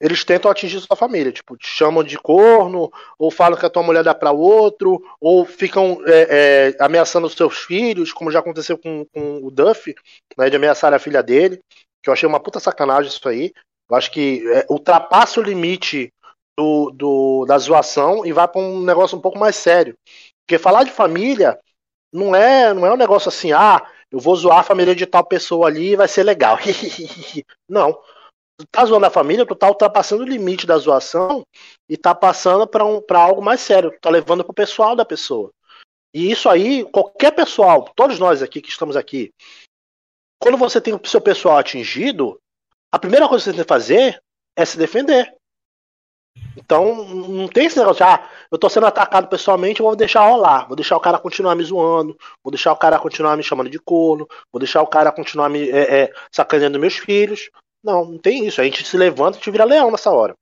eles 0.00 0.24
tentam 0.24 0.50
atingir 0.50 0.80
sua 0.80 0.96
família. 0.96 1.32
Tipo, 1.32 1.56
te 1.56 1.66
chamam 1.66 2.04
de 2.04 2.18
corno, 2.18 2.90
ou 3.18 3.30
falam 3.30 3.58
que 3.58 3.66
a 3.66 3.70
tua 3.70 3.82
mulher 3.82 4.04
dá 4.04 4.14
pra 4.14 4.30
outro, 4.30 5.02
ou 5.20 5.44
ficam 5.44 5.98
é, 6.06 6.74
é, 6.78 6.84
ameaçando 6.84 7.26
os 7.26 7.34
seus 7.34 7.58
filhos, 7.58 8.12
como 8.12 8.30
já 8.30 8.38
aconteceu 8.38 8.78
com, 8.78 9.04
com 9.12 9.40
o 9.42 9.50
Duff, 9.50 9.94
né, 10.36 10.50
de 10.50 10.56
ameaçar 10.56 10.92
a 10.94 10.98
filha 10.98 11.22
dele, 11.22 11.60
que 12.02 12.08
eu 12.08 12.12
achei 12.12 12.28
uma 12.28 12.40
puta 12.40 12.60
sacanagem 12.60 13.10
isso 13.10 13.28
aí. 13.28 13.52
Eu 13.90 13.96
acho 13.96 14.10
que 14.10 14.46
é, 14.52 14.66
ultrapassa 14.68 15.40
o 15.40 15.42
limite 15.42 16.12
do, 16.56 16.90
do, 16.90 17.44
da 17.46 17.58
zoação 17.58 18.24
e 18.24 18.32
vai 18.32 18.48
para 18.48 18.60
um 18.60 18.82
negócio 18.82 19.16
um 19.16 19.20
pouco 19.20 19.38
mais 19.38 19.56
sério. 19.56 19.96
Porque 20.46 20.58
falar 20.58 20.84
de 20.84 20.90
família 20.90 21.58
não 22.12 22.34
é, 22.34 22.72
não 22.72 22.86
é 22.86 22.92
um 22.92 22.96
negócio 22.96 23.28
assim, 23.28 23.52
ah, 23.52 23.82
eu 24.10 24.18
vou 24.18 24.36
zoar 24.36 24.58
a 24.58 24.62
família 24.62 24.94
de 24.94 25.06
tal 25.06 25.24
pessoa 25.24 25.66
ali 25.66 25.92
e 25.92 25.96
vai 25.96 26.08
ser 26.08 26.22
legal. 26.22 26.58
não. 27.68 27.98
Tá 28.70 28.84
zoando 28.84 29.06
a 29.06 29.10
família, 29.10 29.44
tu 29.44 29.54
tá 29.54 29.68
ultrapassando 29.68 30.22
o 30.22 30.26
limite 30.26 30.66
da 30.66 30.78
zoação 30.78 31.44
e 31.88 31.96
tá 31.96 32.14
passando 32.14 32.66
para 32.66 32.84
um, 32.84 33.02
pra 33.02 33.20
algo 33.20 33.42
mais 33.42 33.60
sério. 33.60 33.90
Tu 33.90 34.00
tá 34.00 34.08
levando 34.08 34.44
pro 34.44 34.54
pessoal 34.54 34.96
da 34.96 35.04
pessoa. 35.04 35.50
E 36.14 36.30
isso 36.30 36.48
aí, 36.48 36.82
qualquer 36.90 37.32
pessoal, 37.32 37.90
todos 37.94 38.18
nós 38.18 38.42
aqui 38.42 38.62
que 38.62 38.70
estamos 38.70 38.96
aqui, 38.96 39.30
quando 40.40 40.56
você 40.56 40.80
tem 40.80 40.94
o 40.94 41.00
seu 41.06 41.20
pessoal 41.20 41.58
atingido, 41.58 42.38
a 42.90 42.98
primeira 42.98 43.28
coisa 43.28 43.44
que 43.44 43.50
você 43.50 43.56
tem 43.56 43.64
que 43.64 43.68
fazer 43.68 44.18
é 44.56 44.64
se 44.64 44.78
defender. 44.78 45.34
Então, 46.56 47.04
não 47.04 47.48
tem 47.48 47.66
esse 47.66 47.78
negócio 47.78 48.04
de, 48.04 48.10
ah, 48.10 48.28
eu 48.50 48.58
tô 48.58 48.68
sendo 48.68 48.86
atacado 48.86 49.28
pessoalmente, 49.28 49.80
eu 49.80 49.86
vou 49.86 49.94
deixar 49.94 50.26
rolar. 50.26 50.66
Vou 50.66 50.74
deixar 50.76 50.96
o 50.96 51.00
cara 51.00 51.18
continuar 51.18 51.54
me 51.54 51.62
zoando, 51.62 52.16
vou 52.42 52.50
deixar 52.50 52.72
o 52.72 52.76
cara 52.76 52.98
continuar 52.98 53.36
me 53.36 53.42
chamando 53.42 53.68
de 53.68 53.78
corno, 53.78 54.26
vou 54.50 54.58
deixar 54.58 54.82
o 54.82 54.86
cara 54.86 55.12
continuar 55.12 55.50
me 55.50 55.68
é, 55.70 56.02
é, 56.02 56.12
sacaneando 56.32 56.78
meus 56.78 56.96
filhos. 56.96 57.50
Não, 57.82 58.04
não 58.04 58.18
tem 58.18 58.46
isso. 58.46 58.60
A 58.60 58.64
gente 58.64 58.84
se 58.84 58.96
levanta 58.96 59.38
e 59.38 59.40
te 59.40 59.50
vira 59.50 59.64
leão 59.64 59.90
nessa 59.90 60.10
hora. 60.10 60.34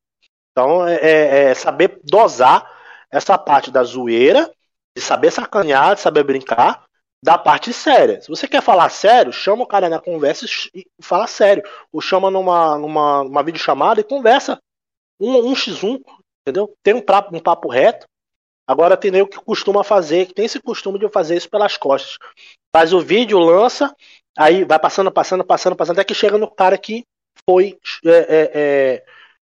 Então, 0.53 0.87
é, 0.87 0.95
é, 0.97 1.45
é 1.51 1.55
saber 1.55 2.01
dosar 2.05 2.71
essa 3.11 3.37
parte 3.37 3.71
da 3.71 3.83
zoeira, 3.83 4.51
de 4.97 5.03
saber 5.03 5.31
sacanear, 5.31 5.95
de 5.95 6.01
saber 6.01 6.23
brincar, 6.25 6.85
da 7.23 7.39
parte 7.39 7.73
séria. 7.73 8.21
Se 8.21 8.29
você 8.29 8.47
quer 8.47 8.63
falar 8.63 8.89
sério, 8.91 9.33
chama 9.33 9.65
o 9.65 9.67
cara 9.67 9.89
na 9.89 9.99
conversa 9.99 10.47
e 10.75 10.85
fala 11.01 11.27
sério. 11.27 11.63
Ou 11.91 12.01
chama 12.01 12.31
numa, 12.31 12.77
numa, 12.77 13.25
numa 13.25 13.43
videochamada 13.43 14.01
e 14.01 14.05
conversa 14.05 14.61
um, 15.19 15.51
um 15.51 15.55
x1, 15.55 16.01
entendeu? 16.43 16.75
Tem 16.83 16.93
um 16.93 17.01
papo, 17.01 17.35
um 17.35 17.41
papo 17.41 17.69
reto. 17.69 18.07
Agora 18.67 18.97
tem 18.97 19.11
nego 19.11 19.29
que 19.29 19.39
costuma 19.39 19.83
fazer, 19.83 20.27
que 20.27 20.35
tem 20.35 20.45
esse 20.45 20.61
costume 20.61 20.99
de 20.99 21.09
fazer 21.09 21.37
isso 21.37 21.49
pelas 21.49 21.77
costas. 21.77 22.19
Faz 22.75 22.93
o 22.93 23.01
vídeo, 23.01 23.39
lança, 23.39 23.95
aí 24.37 24.65
vai 24.65 24.79
passando, 24.79 25.11
passando, 25.11 25.45
passando, 25.45 25.77
passando, 25.77 25.99
até 25.99 26.05
que 26.05 26.15
chega 26.15 26.39
no 26.39 26.51
cara 26.51 26.77
que 26.77 27.05
foi 27.49 27.79
é, 28.05 28.11
é, 28.11 28.51
é, 28.55 29.05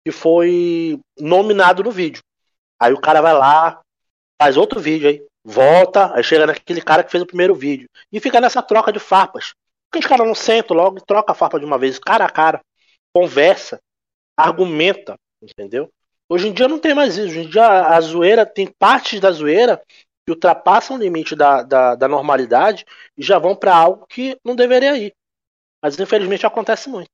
que 0.04 0.12
foi 0.12 1.00
nominado 1.20 1.84
no 1.84 1.92
vídeo. 1.92 2.22
Aí 2.80 2.94
o 2.94 3.02
cara 3.02 3.22
vai 3.22 3.34
lá, 3.34 3.82
faz 4.42 4.58
outro 4.58 4.80
vídeo 4.80 5.10
aí, 5.10 5.26
volta, 5.44 6.14
aí 6.16 6.24
chega 6.24 6.48
naquele 6.48 6.82
cara 6.82 7.04
que 7.04 7.12
fez 7.12 7.24
o 7.24 7.28
primeiro 7.28 7.56
vídeo. 7.56 7.88
E 8.12 8.20
fica 8.20 8.42
nessa 8.42 8.62
troca 8.62 8.92
de 8.92 9.00
farpas. 9.00 9.54
Porque 9.90 10.04
os 10.04 10.10
caras 10.10 10.26
não 10.26 10.36
sentam 10.36 10.76
logo 10.76 10.98
e 10.98 11.06
troca 11.06 11.32
a 11.32 11.36
farpa 11.36 11.60
de 11.60 11.66
uma 11.66 11.78
vez, 11.78 12.00
cara 12.00 12.26
a 12.26 12.30
cara, 12.30 12.62
conversa, 13.14 13.80
argumenta, 14.36 15.16
Entendeu? 15.44 15.92
Hoje 16.30 16.48
em 16.48 16.54
dia 16.54 16.68
não 16.68 16.80
tem 16.80 16.94
mais 16.94 17.18
isso. 17.18 17.28
Hoje 17.28 17.40
em 17.42 17.50
dia 17.50 17.66
a 17.66 18.00
zoeira 18.02 18.46
tem 18.46 18.68
partes 18.68 19.20
da 19.20 19.32
zoeira 19.32 19.82
que 20.26 20.32
ultrapassam 20.32 20.96
o 20.96 21.00
limite 21.00 21.36
da, 21.36 21.62
da, 21.62 21.96
da 21.96 22.08
normalidade 22.08 22.86
e 23.18 23.22
já 23.22 23.38
vão 23.38 23.56
para 23.56 23.76
algo 23.76 24.06
que 24.08 24.38
não 24.44 24.56
deveria 24.56 24.98
ir. 24.98 25.14
Mas 25.82 26.00
infelizmente 26.00 26.46
acontece 26.46 26.90
muito. 26.90 27.10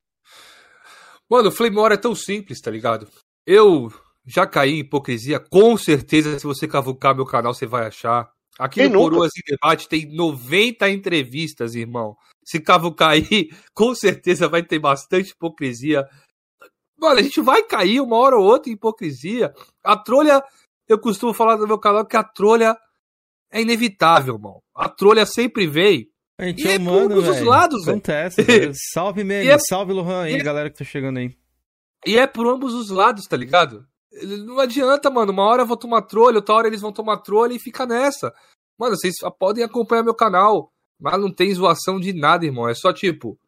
Mano, 1.30 1.48
o 1.48 1.52
Flame 1.52 1.76
War 1.76 1.92
é 1.92 1.96
tão 1.96 2.14
simples, 2.14 2.60
tá 2.60 2.70
ligado? 2.70 3.06
Eu 3.46 3.88
já 4.26 4.46
caí 4.46 4.72
em 4.72 4.80
hipocrisia, 4.80 5.38
com 5.38 5.76
certeza, 5.76 6.38
se 6.38 6.44
você 6.44 6.66
cavucar 6.66 7.14
meu 7.14 7.24
canal, 7.24 7.54
você 7.54 7.66
vai 7.66 7.86
achar. 7.86 8.28
Aqui 8.58 8.80
Quem 8.80 8.88
no 8.88 8.98
Coroas 8.98 9.30
em 9.36 9.42
Debate 9.54 9.88
tem 9.88 10.12
90 10.14 10.90
entrevistas, 10.90 11.74
irmão. 11.74 12.16
Se 12.44 12.60
cavucar 12.60 13.10
aí, 13.10 13.48
com 13.72 13.94
certeza 13.94 14.48
vai 14.48 14.62
ter 14.62 14.78
bastante 14.80 15.30
hipocrisia. 15.30 16.04
Mano, 16.98 17.20
a 17.20 17.22
gente 17.22 17.40
vai 17.40 17.62
cair 17.62 18.00
uma 18.00 18.16
hora 18.16 18.36
ou 18.36 18.44
outra 18.44 18.68
em 18.70 18.74
hipocrisia. 18.74 19.54
A 19.84 19.96
trolha, 19.96 20.44
eu 20.88 20.98
costumo 20.98 21.32
falar 21.32 21.56
no 21.56 21.66
meu 21.66 21.78
canal 21.78 22.04
que 22.04 22.16
a 22.16 22.24
trolha 22.24 22.76
é 23.50 23.62
inevitável, 23.62 24.34
irmão. 24.34 24.60
A 24.74 24.88
trolha 24.88 25.24
sempre 25.24 25.66
vem. 25.66 26.09
A 26.40 26.46
gente 26.46 26.66
é 26.66 26.78
humano, 26.78 27.16
por 27.16 27.28
os 27.28 27.40
lados, 27.40 27.86
Acontece. 27.86 28.42
salve 28.92 29.22
mesmo, 29.24 29.50
é... 29.50 29.58
salve 29.58 29.92
Lohan 29.92 30.22
aí, 30.22 30.34
é... 30.34 30.42
galera 30.42 30.70
que 30.70 30.78
tá 30.78 30.84
chegando 30.84 31.18
aí. 31.18 31.36
E 32.06 32.16
é 32.18 32.26
por 32.26 32.46
ambos 32.46 32.72
os 32.72 32.90
lados, 32.90 33.26
tá 33.26 33.36
ligado? 33.36 33.86
Não 34.46 34.58
adianta, 34.58 35.10
mano. 35.10 35.32
Uma 35.32 35.44
hora 35.44 35.62
eu 35.62 35.66
vou 35.66 35.76
tomar 35.76 36.02
trolha, 36.02 36.36
outra 36.36 36.54
hora 36.54 36.66
eles 36.66 36.80
vão 36.80 36.92
tomar 36.92 37.18
trolha 37.18 37.52
e 37.52 37.58
fica 37.58 37.84
nessa. 37.84 38.32
Mano, 38.78 38.96
vocês 38.96 39.14
podem 39.38 39.62
acompanhar 39.62 40.02
meu 40.02 40.14
canal, 40.14 40.72
mas 40.98 41.20
não 41.20 41.30
tem 41.30 41.54
zoação 41.54 42.00
de 42.00 42.12
nada, 42.12 42.46
irmão. 42.46 42.68
É 42.68 42.74
só 42.74 42.92
tipo, 42.92 43.38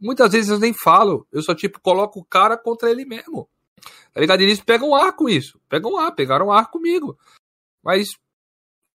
Muitas 0.00 0.32
vezes 0.32 0.48
eu 0.48 0.58
nem 0.58 0.72
falo, 0.72 1.28
eu 1.30 1.42
só 1.42 1.54
tipo 1.54 1.78
coloco 1.78 2.20
o 2.20 2.24
cara 2.24 2.56
contra 2.56 2.90
ele 2.90 3.04
mesmo. 3.04 3.48
Tá 4.12 4.20
ligado? 4.20 4.40
Eles 4.40 4.60
pegam 4.60 4.94
ar 4.94 5.12
com 5.14 5.28
isso. 5.28 5.60
Pegam 5.68 5.98
ar, 5.98 6.12
pegaram 6.12 6.50
ar 6.50 6.70
comigo. 6.70 7.18
Mas 7.82 8.08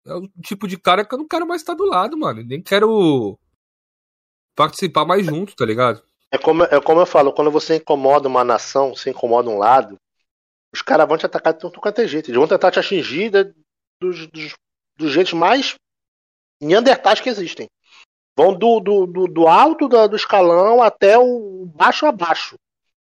é 0.06 0.14
o 0.14 0.28
tipo 0.44 0.68
de 0.68 0.78
cara 0.78 1.04
que 1.04 1.14
eu 1.14 1.18
não 1.18 1.28
quero 1.28 1.48
mais 1.48 1.62
estar 1.62 1.74
do 1.74 1.86
lado, 1.86 2.18
mano. 2.18 2.44
Nem 2.44 2.62
quero 2.62 3.38
participar 4.56 5.06
mais 5.06 5.26
junto, 5.26 5.56
tá 5.56 5.66
ligado? 5.66 6.04
É 6.32 6.38
como, 6.38 6.64
é 6.64 6.82
como 6.82 7.02
eu 7.02 7.06
falo, 7.06 7.34
quando 7.34 7.52
você 7.52 7.78
incomoda 7.78 8.28
uma 8.28 8.44
nação, 8.44 8.96
você 8.96 9.10
incomoda 9.10 9.50
um 9.50 9.58
lado, 9.58 9.98
os 10.74 10.82
caras 10.82 11.08
vão 11.08 11.18
te 11.18 11.26
atacar 11.26 11.54
de 11.54 11.60
tudo 11.60 11.80
quanto 11.80 12.02
é 12.02 12.08
jeito. 12.08 12.30
Eles 12.30 12.38
vão 12.38 12.48
tentar 12.48 12.72
te 12.72 12.80
atingir 12.80 13.32
dos, 14.00 14.28
dos, 14.28 14.54
dos 14.98 15.12
jeitos 15.12 15.34
mais 15.34 15.76
neandertais 16.62 17.20
que 17.20 17.30
existem. 17.30 17.68
Vão 18.38 18.54
do, 18.54 18.80
do, 18.80 19.06
do, 19.06 19.28
do 19.28 19.48
alto 19.48 19.88
do, 19.88 20.16
escalão 20.16 20.84
até 20.84 21.18
o 21.18 21.66
baixo 21.74 22.06
abaixo. 22.06 22.56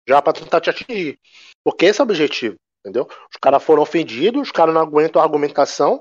Já 0.08 0.22
para 0.22 0.32
tentar 0.32 0.60
te 0.60 0.70
atingir. 0.70 1.18
Porque 1.64 1.86
esse 1.86 2.00
é 2.00 2.04
o 2.04 2.06
objetivo, 2.06 2.56
entendeu? 2.80 3.06
Os 3.06 3.36
caras 3.42 3.62
foram 3.62 3.82
ofendidos, 3.82 4.42
os 4.42 4.52
caras 4.52 4.72
não 4.72 4.80
aguentam 4.80 5.20
a 5.20 5.24
argumentação, 5.24 6.00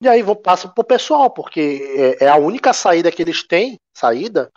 e 0.00 0.08
aí 0.08 0.22
vão 0.22 0.36
passar 0.36 0.68
pro 0.68 0.84
pessoal, 0.84 1.30
porque 1.30 2.16
é, 2.20 2.24
é, 2.24 2.28
a 2.28 2.36
única 2.36 2.72
saída 2.72 3.10
que 3.10 3.22
eles 3.22 3.42
têm, 3.42 3.78
saída 3.96 4.50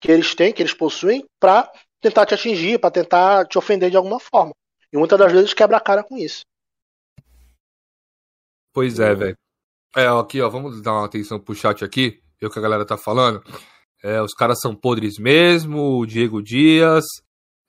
que 0.00 0.10
eles 0.10 0.34
têm, 0.34 0.52
que 0.52 0.62
eles 0.62 0.74
possuem, 0.74 1.24
para 1.38 1.70
tentar 2.00 2.26
te 2.26 2.34
atingir, 2.34 2.78
para 2.78 2.90
tentar 2.90 3.46
te 3.46 3.58
ofender 3.58 3.90
de 3.90 3.96
alguma 3.96 4.18
forma. 4.18 4.52
E 4.92 4.96
muitas 4.96 5.18
das 5.18 5.32
vezes 5.32 5.54
quebra 5.54 5.76
a 5.76 5.80
cara 5.80 6.02
com 6.02 6.16
isso. 6.16 6.40
Pois 8.72 8.98
é, 8.98 9.14
velho. 9.14 9.36
É, 9.96 10.06
aqui, 10.06 10.40
ó, 10.40 10.48
vamos 10.48 10.80
dar 10.82 10.92
uma 10.92 11.06
atenção 11.06 11.38
pro 11.38 11.54
chat 11.54 11.84
aqui 11.84 12.20
ver 12.40 12.46
o 12.46 12.50
que 12.50 12.58
a 12.58 12.62
galera 12.62 12.86
tá 12.86 12.96
falando. 12.96 13.42
É, 14.02 14.20
os 14.22 14.32
caras 14.32 14.58
são 14.60 14.74
podres 14.74 15.18
mesmo, 15.18 15.98
o 15.98 16.06
Diego 16.06 16.42
Dias. 16.42 17.04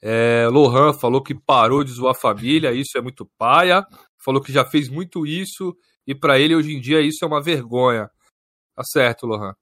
É, 0.01 0.47
Lohan 0.47 0.93
falou 0.93 1.21
que 1.21 1.35
parou 1.35 1.83
de 1.83 1.91
zoar 1.91 2.11
a 2.11 2.19
família, 2.19 2.71
isso 2.71 2.97
é 2.97 3.01
muito 3.01 3.29
paia. 3.37 3.85
Falou 4.23 4.41
que 4.41 4.53
já 4.53 4.63
fez 4.63 4.87
muito 4.87 5.25
isso 5.27 5.75
e 6.07 6.15
para 6.15 6.39
ele 6.39 6.55
hoje 6.55 6.73
em 6.73 6.79
dia 6.79 7.01
isso 7.01 7.23
é 7.23 7.27
uma 7.27 7.41
vergonha. 7.41 8.09
Tá 8.75 8.83
certo, 8.83 9.25
Lohan. 9.25 9.53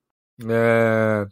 É, 0.50 1.26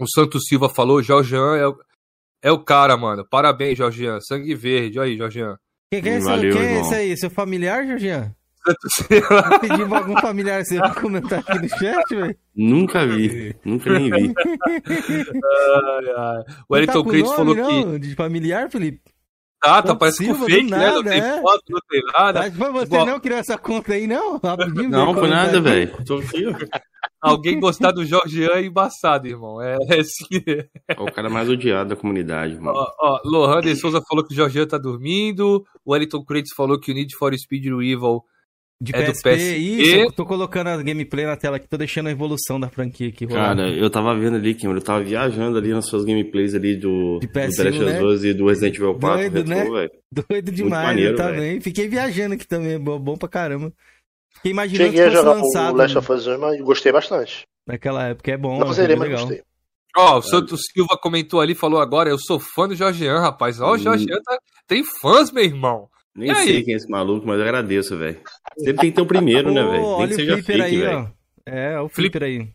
o 0.00 0.06
Santos 0.08 0.44
Silva 0.48 0.68
falou, 0.68 1.02
Jorgean 1.02 1.56
é, 1.56 2.48
é 2.48 2.52
o 2.52 2.62
cara, 2.62 2.96
mano. 2.96 3.26
Parabéns, 3.28 3.78
Jorgean. 3.78 4.20
Sangue 4.20 4.54
verde. 4.54 4.98
Olha 4.98 5.10
aí, 5.10 5.16
Jorgean. 5.16 5.56
Quem, 5.92 6.02
quem, 6.02 6.12
é, 6.14 6.20
Valeu, 6.20 6.52
quem 6.52 6.62
é 6.62 6.80
esse 6.80 6.94
aí? 6.94 7.16
Seu 7.16 7.30
familiar, 7.30 7.86
Jorgean? 7.86 8.34
Tá 9.28 9.58
pedindo 9.60 9.94
algum 9.94 10.20
familiar 10.20 10.64
seu 10.64 10.80
pra 10.80 10.94
comentar 10.94 11.38
aqui 11.38 11.58
no 11.58 11.68
chat, 11.68 12.04
velho? 12.10 12.36
Nunca 12.54 13.06
vi, 13.06 13.56
nunca 13.64 13.98
nem 13.98 14.10
vi. 14.10 14.34
ai, 14.84 16.14
ai. 16.16 16.44
O 16.68 16.76
Elton 16.76 17.04
tá 17.04 17.10
Crente 17.10 17.34
falou 17.34 17.54
não, 17.54 17.92
que. 17.92 17.98
De 18.00 18.14
familiar, 18.14 18.70
Felipe? 18.70 19.00
Ah, 19.60 19.82
tá, 19.82 19.94
parece 19.94 20.24
com 20.24 20.34
fake, 20.34 20.70
nada, 20.70 20.84
né? 20.84 20.94
Não 20.94 21.02
tem 21.02 21.20
é. 21.20 21.42
foto, 21.42 21.62
não 21.68 21.80
tem 21.90 22.02
nada. 22.16 22.40
Mas 22.40 22.54
foi 22.56 22.72
você 22.72 23.04
não 23.04 23.20
criou 23.20 23.38
essa 23.38 23.58
conta 23.58 23.94
aí, 23.94 24.06
não? 24.06 24.38
Rapidinho, 24.42 24.88
não, 24.88 25.12
foi 25.14 25.28
nada, 25.28 25.60
velho. 25.60 25.96
Alguém 27.20 27.58
gostar 27.58 27.90
do 27.90 28.04
Jorgean 28.04 28.50
é 28.52 28.64
embaçado, 28.64 29.26
irmão. 29.26 29.60
É, 29.60 29.76
é 29.88 29.98
assim. 29.98 30.24
É 30.86 31.00
o 31.00 31.10
cara 31.10 31.28
mais 31.28 31.48
odiado 31.48 31.88
da 31.88 31.96
comunidade, 31.96 32.56
mano. 32.60 32.78
Ó, 32.78 32.92
ó 33.00 33.20
Lohan 33.24 33.60
de 33.60 33.74
Souza 33.74 34.00
falou 34.08 34.24
que 34.24 34.32
o 34.32 34.36
Jorgean 34.36 34.66
tá 34.66 34.78
dormindo. 34.78 35.64
O 35.84 35.92
Wellington 35.92 36.24
Crates 36.24 36.52
falou 36.54 36.78
que 36.78 36.92
o 36.92 36.94
Need 36.94 37.16
for 37.16 37.36
Speed 37.36 37.64
Revival 37.64 38.24
de 38.80 38.94
é 38.94 39.02
PSP, 39.10 39.30
do 39.30 39.36
PSP. 39.36 39.56
Isso, 39.56 39.96
eu 39.96 40.12
tô 40.12 40.24
colocando 40.24 40.68
a 40.68 40.82
gameplay 40.82 41.26
na 41.26 41.36
tela 41.36 41.56
aqui, 41.56 41.66
tô 41.68 41.76
deixando 41.76 42.06
a 42.06 42.10
evolução 42.12 42.60
da 42.60 42.68
franquia 42.68 43.08
aqui. 43.08 43.24
Rolando. 43.24 43.62
Cara, 43.62 43.70
eu 43.70 43.90
tava 43.90 44.14
vendo 44.16 44.36
ali, 44.36 44.54
Kim, 44.54 44.68
eu 44.68 44.80
tava 44.80 45.02
viajando 45.02 45.58
ali 45.58 45.70
nas 45.70 45.86
suas 45.86 46.04
gameplays 46.04 46.54
ali 46.54 46.76
do, 46.76 47.18
de 47.20 47.26
PS1, 47.28 47.70
do 47.72 47.78
The 47.84 47.92
né? 47.92 47.98
12 47.98 48.28
e 48.28 48.34
do 48.34 48.46
Resident 48.46 48.76
Evil 48.76 48.94
4. 48.98 49.08
Doido, 49.30 49.34
Retro, 49.48 49.50
né? 49.50 49.64
Véio. 49.70 49.90
Doido 50.28 50.52
demais, 50.52 50.86
maneiro, 50.86 51.16
também. 51.16 51.60
Fiquei 51.60 51.88
viajando 51.88 52.34
aqui 52.34 52.46
também, 52.46 52.78
bom 52.78 53.16
pra 53.16 53.28
caramba. 53.28 53.72
Fiquei 54.36 54.52
imaginando 54.52 54.90
Cheguei 54.92 55.00
a 55.00 55.08
que 55.08 55.10
fosse 55.16 55.24
jogar 55.26 55.40
lançado 55.42 55.74
o 55.74 55.76
Last 55.76 55.98
of 55.98 56.12
Us 56.12 56.26
1, 56.28 56.38
mas 56.38 56.60
gostei 56.60 56.92
bastante. 56.92 57.42
naquela 57.66 58.04
época. 58.08 58.30
É 58.30 58.36
bom. 58.36 58.60
Não 58.60 58.70
é 58.70 58.72
zerei, 58.72 58.94
mas 58.94 59.08
legal. 59.08 59.26
gostei. 59.26 59.42
Ó, 59.96 60.18
o 60.18 60.22
Santos 60.22 60.60
Silva 60.72 60.96
comentou 61.02 61.40
ali, 61.40 61.54
falou 61.56 61.80
agora, 61.80 62.08
eu 62.08 62.18
sou 62.18 62.38
fã 62.38 62.68
do 62.68 62.76
Jorgean, 62.76 63.18
rapaz. 63.18 63.60
Ó, 63.60 63.72
o 63.72 63.74
Hum. 63.74 63.78
Jorgean 63.78 64.20
tá- 64.22 64.38
tem 64.68 64.84
fãs, 64.84 65.32
meu 65.32 65.42
irmão. 65.42 65.88
Nem 66.18 66.32
aí? 66.32 66.46
sei 66.46 66.62
quem 66.64 66.74
é 66.74 66.76
esse 66.76 66.88
maluco, 66.90 67.24
mas 67.24 67.36
eu 67.36 67.44
agradeço, 67.44 67.96
velho. 67.96 68.20
Sempre 68.58 68.80
tem 68.80 68.90
que 68.90 68.96
ter 68.96 69.02
o 69.02 69.06
primeiro, 69.06 69.52
né, 69.52 69.62
velho? 69.62 69.72
Nem 69.72 69.82
olha 69.84 70.08
que 70.08 70.14
o 70.14 70.16
seja 70.16 70.32
Flipper 70.34 70.56
fake, 70.56 70.62
aí, 70.62 70.80
velho. 70.80 70.98
ó. 70.98 71.50
É, 71.50 71.80
o 71.80 71.88
Flipper 71.88 72.22
aí. 72.24 72.52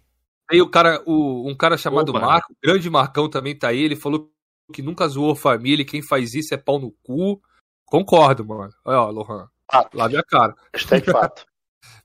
Tem 0.49 0.61
o 0.61 0.69
cara, 0.69 1.01
o, 1.05 1.49
um 1.49 1.55
cara 1.55 1.77
chamado 1.77 2.09
Opa. 2.09 2.19
Marco, 2.19 2.53
grande 2.61 2.89
Marcão 2.89 3.29
também 3.29 3.57
tá 3.57 3.69
aí, 3.69 3.81
ele 3.81 3.95
falou 3.95 4.29
que 4.73 4.81
nunca 4.81 5.07
zoou 5.07 5.33
família 5.33 5.81
e 5.81 5.85
quem 5.85 6.01
faz 6.01 6.33
isso 6.33 6.53
é 6.53 6.57
pau 6.57 6.77
no 6.77 6.91
cu. 7.03 7.41
Concordo, 7.85 8.45
mano. 8.45 8.69
Olha, 8.83 8.99
ó, 8.99 9.09
Lohan. 9.09 9.47
Ah. 9.71 9.89
Lave 9.93 10.17
a 10.17 10.23
cara. 10.23 10.53
Hashtag 10.73 11.05
fato. 11.09 11.45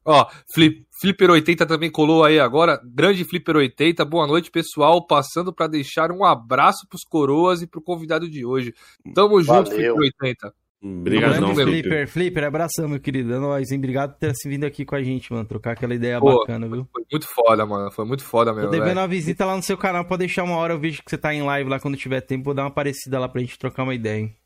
Ó, 0.05 0.27
Flip, 0.55 0.87
Flipper80 1.03 1.67
também 1.67 1.91
colou 1.91 2.25
aí 2.25 2.39
agora. 2.39 2.81
Grande 2.85 3.25
Flipper80, 3.25 4.05
boa 4.05 4.29
noite, 4.29 4.49
pessoal. 4.51 5.05
Passando 5.05 5.53
pra 5.53 5.67
deixar 5.67 6.13
um 6.13 6.25
abraço 6.25 6.87
pros 6.89 7.03
coroas 7.03 7.63
e 7.63 7.67
pro 7.67 7.83
convidado 7.83 8.31
de 8.31 8.47
hoje. 8.47 8.73
Tamo 9.13 9.43
junto, 9.43 9.71
Valeu. 9.71 9.97
Flipper80. 9.97 10.53
Grande 10.81 11.55
Felipe. 11.57 11.83
Flipper, 11.89 12.09
Flipper, 12.09 12.45
abração, 12.45 12.89
meu 12.89 13.01
querido. 13.01 13.35
É 13.35 13.39
nóis, 13.39 13.71
hein? 13.73 13.79
Obrigado 13.79 14.13
por 14.13 14.19
ter 14.21 14.35
se 14.35 14.49
vindo 14.49 14.65
aqui 14.65 14.85
com 14.85 14.95
a 14.95 15.03
gente, 15.03 15.33
mano. 15.33 15.45
Trocar 15.45 15.73
aquela 15.73 15.93
ideia 15.93 16.21
Pô, 16.21 16.39
bacana, 16.39 16.69
viu? 16.69 16.87
Foi 16.93 17.05
muito 17.11 17.27
foda, 17.27 17.67
mano. 17.67 17.91
Foi 17.91 18.05
muito 18.05 18.25
foda 18.25 18.53
Tô 18.53 18.57
mesmo. 18.57 18.71
devendo 18.71 18.87
velho. 18.87 19.01
uma 19.01 19.09
visita 19.09 19.45
lá 19.45 19.57
no 19.57 19.63
seu 19.63 19.77
canal 19.77 20.05
pra 20.05 20.17
deixar 20.17 20.45
uma 20.45 20.57
hora. 20.57 20.75
Eu 20.75 20.79
vejo 20.79 21.03
que 21.03 21.11
você 21.11 21.19
tá 21.19 21.35
em 21.35 21.43
live 21.43 21.69
lá 21.69 21.81
quando 21.81 21.97
tiver 21.97 22.21
tempo. 22.21 22.45
Vou 22.45 22.55
dar 22.55 22.63
uma 22.63 22.71
parecida 22.71 23.19
lá 23.19 23.29
pra 23.29 23.41
gente 23.41 23.59
trocar 23.59 23.83
uma 23.83 23.95
ideia, 23.95 24.21
hein? 24.21 24.37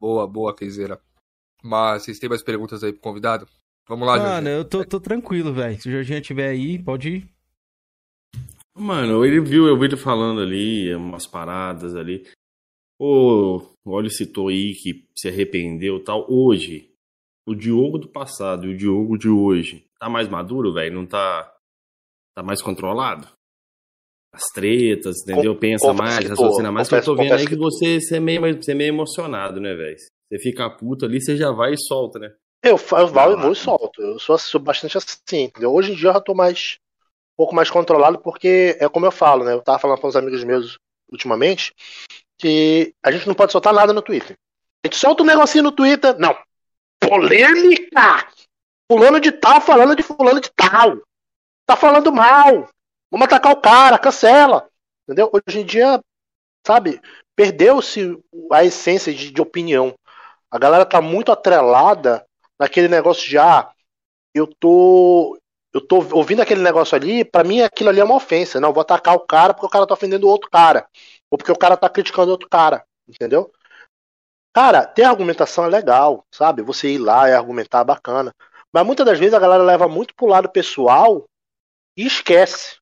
Boa, 0.00 0.26
boa, 0.28 0.54
Keizeira. 0.54 1.00
Mas 1.62 2.04
vocês 2.04 2.18
têm 2.20 2.28
mais 2.28 2.42
perguntas 2.42 2.84
aí 2.84 2.92
pro 2.92 3.00
convidado? 3.00 3.46
Vamos 3.88 4.06
lá, 4.06 4.16
Mano, 4.16 4.48
eu 4.48 4.64
tô, 4.64 4.84
tô 4.84 5.00
tranquilo, 5.00 5.52
velho. 5.52 5.80
Se 5.80 5.88
o 5.88 5.92
Jorginho 5.92 6.20
tiver 6.20 6.48
aí, 6.48 6.78
pode 6.78 7.08
ir. 7.08 7.28
Mano, 8.76 9.24
ele 9.24 9.40
viu, 9.40 9.66
eu 9.66 9.78
vi 9.78 9.86
ele 9.86 9.96
falando 9.96 10.40
ali, 10.40 10.94
umas 10.94 11.26
paradas 11.26 11.94
ali. 11.94 12.26
O 12.98 13.60
Olho 13.84 14.10
citou 14.10 14.48
aí 14.48 14.74
que 14.74 15.06
se 15.16 15.28
arrependeu 15.28 15.98
e 15.98 16.04
tal. 16.04 16.26
Hoje, 16.30 16.90
o 17.46 17.54
Diogo 17.54 17.98
do 17.98 18.08
passado 18.08 18.66
e 18.66 18.74
o 18.74 18.76
Diogo 18.76 19.18
de 19.18 19.28
hoje, 19.28 19.84
tá 19.98 20.08
mais 20.08 20.28
maduro, 20.28 20.72
velho? 20.72 20.94
Não 20.94 21.06
tá. 21.06 21.50
Tá 22.36 22.42
mais 22.42 22.60
controlado? 22.62 23.28
As 24.32 24.42
tretas, 24.52 25.22
entendeu? 25.22 25.56
Pensa 25.56 25.86
confesso 25.86 26.02
mais, 26.02 26.28
raciocina 26.28 26.72
mais. 26.72 26.88
Que 26.88 26.94
eu 26.96 27.04
tô 27.04 27.12
confesso- 27.12 27.22
vendo 27.22 27.32
aí 27.38 27.46
confesso 27.46 27.48
que 27.48 27.56
você, 27.56 28.00
você, 28.00 28.16
é 28.16 28.20
meio, 28.20 28.40
você 28.62 28.72
é 28.72 28.74
meio 28.74 28.88
emocionado, 28.88 29.60
né, 29.60 29.74
velho? 29.74 29.96
Você 29.96 30.38
fica 30.40 30.68
puto 30.68 31.04
ali, 31.04 31.20
você 31.22 31.36
já 31.36 31.52
vai 31.52 31.74
e 31.74 31.78
solta, 31.78 32.18
né? 32.18 32.34
Eu, 32.64 32.72
eu 32.72 32.76
vou, 33.06 33.30
eu 33.30 33.38
vou 33.38 33.52
e 33.52 33.56
solto. 33.56 34.00
Eu 34.02 34.18
sou, 34.18 34.36
sou 34.38 34.60
bastante 34.60 34.96
assim, 34.98 35.42
entendeu? 35.44 35.72
Hoje 35.72 35.92
em 35.92 35.94
dia 35.94 36.08
eu 36.08 36.14
já 36.14 36.20
tô 36.20 36.34
mais. 36.34 36.78
Um 37.34 37.36
pouco 37.36 37.54
mais 37.54 37.68
controlado, 37.68 38.18
porque 38.20 38.76
é 38.80 38.88
como 38.88 39.06
eu 39.06 39.10
falo, 39.12 39.44
né? 39.44 39.52
Eu 39.52 39.60
tava 39.62 39.78
falando 39.80 40.00
com 40.00 40.06
uns 40.08 40.14
amigos 40.16 40.42
meus 40.44 40.78
ultimamente 41.10 41.72
que 42.38 42.94
a 43.02 43.10
gente 43.10 43.26
não 43.26 43.34
pode 43.34 43.52
soltar 43.52 43.72
nada 43.72 43.92
no 43.92 44.02
Twitter. 44.02 44.36
A 44.82 44.86
gente 44.86 44.96
solta 44.96 45.22
um 45.22 45.26
negocinho 45.26 45.64
no 45.64 45.72
Twitter. 45.72 46.18
Não. 46.18 46.36
Polêmica! 47.00 48.28
Fulano 48.90 49.18
de 49.18 49.32
tal 49.32 49.60
falando 49.60 49.96
de 49.96 50.02
fulano 50.02 50.40
de 50.40 50.50
tal. 50.54 50.98
Tá 51.66 51.76
falando 51.76 52.12
mal. 52.12 52.68
Vamos 53.10 53.24
atacar 53.26 53.52
o 53.52 53.60
cara, 53.60 53.98
cancela. 53.98 54.68
Entendeu? 55.04 55.30
Hoje 55.32 55.60
em 55.60 55.64
dia, 55.64 56.00
sabe, 56.66 57.00
perdeu-se 57.36 58.18
a 58.52 58.64
essência 58.64 59.12
de, 59.12 59.30
de 59.30 59.40
opinião. 59.40 59.94
A 60.50 60.58
galera 60.58 60.84
tá 60.84 61.00
muito 61.00 61.32
atrelada 61.32 62.24
naquele 62.58 62.88
negócio 62.88 63.28
de 63.28 63.38
ah, 63.38 63.70
eu 64.34 64.46
tô 64.46 65.38
eu 65.72 65.80
tô 65.80 65.96
ouvindo 66.12 66.40
aquele 66.40 66.62
negócio 66.62 66.94
ali, 66.94 67.24
pra 67.24 67.42
mim 67.42 67.60
aquilo 67.60 67.90
ali 67.90 67.98
é 67.98 68.04
uma 68.04 68.14
ofensa. 68.14 68.60
Não, 68.60 68.72
vou 68.72 68.80
atacar 68.80 69.16
o 69.16 69.20
cara 69.20 69.52
porque 69.52 69.66
o 69.66 69.70
cara 69.70 69.86
tá 69.86 69.94
ofendendo 69.94 70.26
o 70.26 70.30
outro 70.30 70.48
cara, 70.48 70.86
ou 71.34 71.36
porque 71.36 71.50
o 71.50 71.58
cara 71.58 71.76
tá 71.76 71.88
criticando 71.88 72.30
outro 72.30 72.48
cara, 72.48 72.84
entendeu? 73.08 73.52
Cara, 74.54 74.86
ter 74.86 75.02
argumentação 75.02 75.64
é 75.64 75.68
legal, 75.68 76.24
sabe? 76.32 76.62
Você 76.62 76.90
ir 76.90 76.98
lá 76.98 77.28
e 77.28 77.32
argumentar 77.32 77.80
é 77.80 77.84
bacana. 77.84 78.32
Mas 78.72 78.86
muitas 78.86 79.04
das 79.04 79.18
vezes 79.18 79.34
a 79.34 79.40
galera 79.40 79.64
leva 79.64 79.88
muito 79.88 80.14
pro 80.14 80.28
lado 80.28 80.48
pessoal 80.48 81.24
e 81.96 82.06
esquece. 82.06 82.76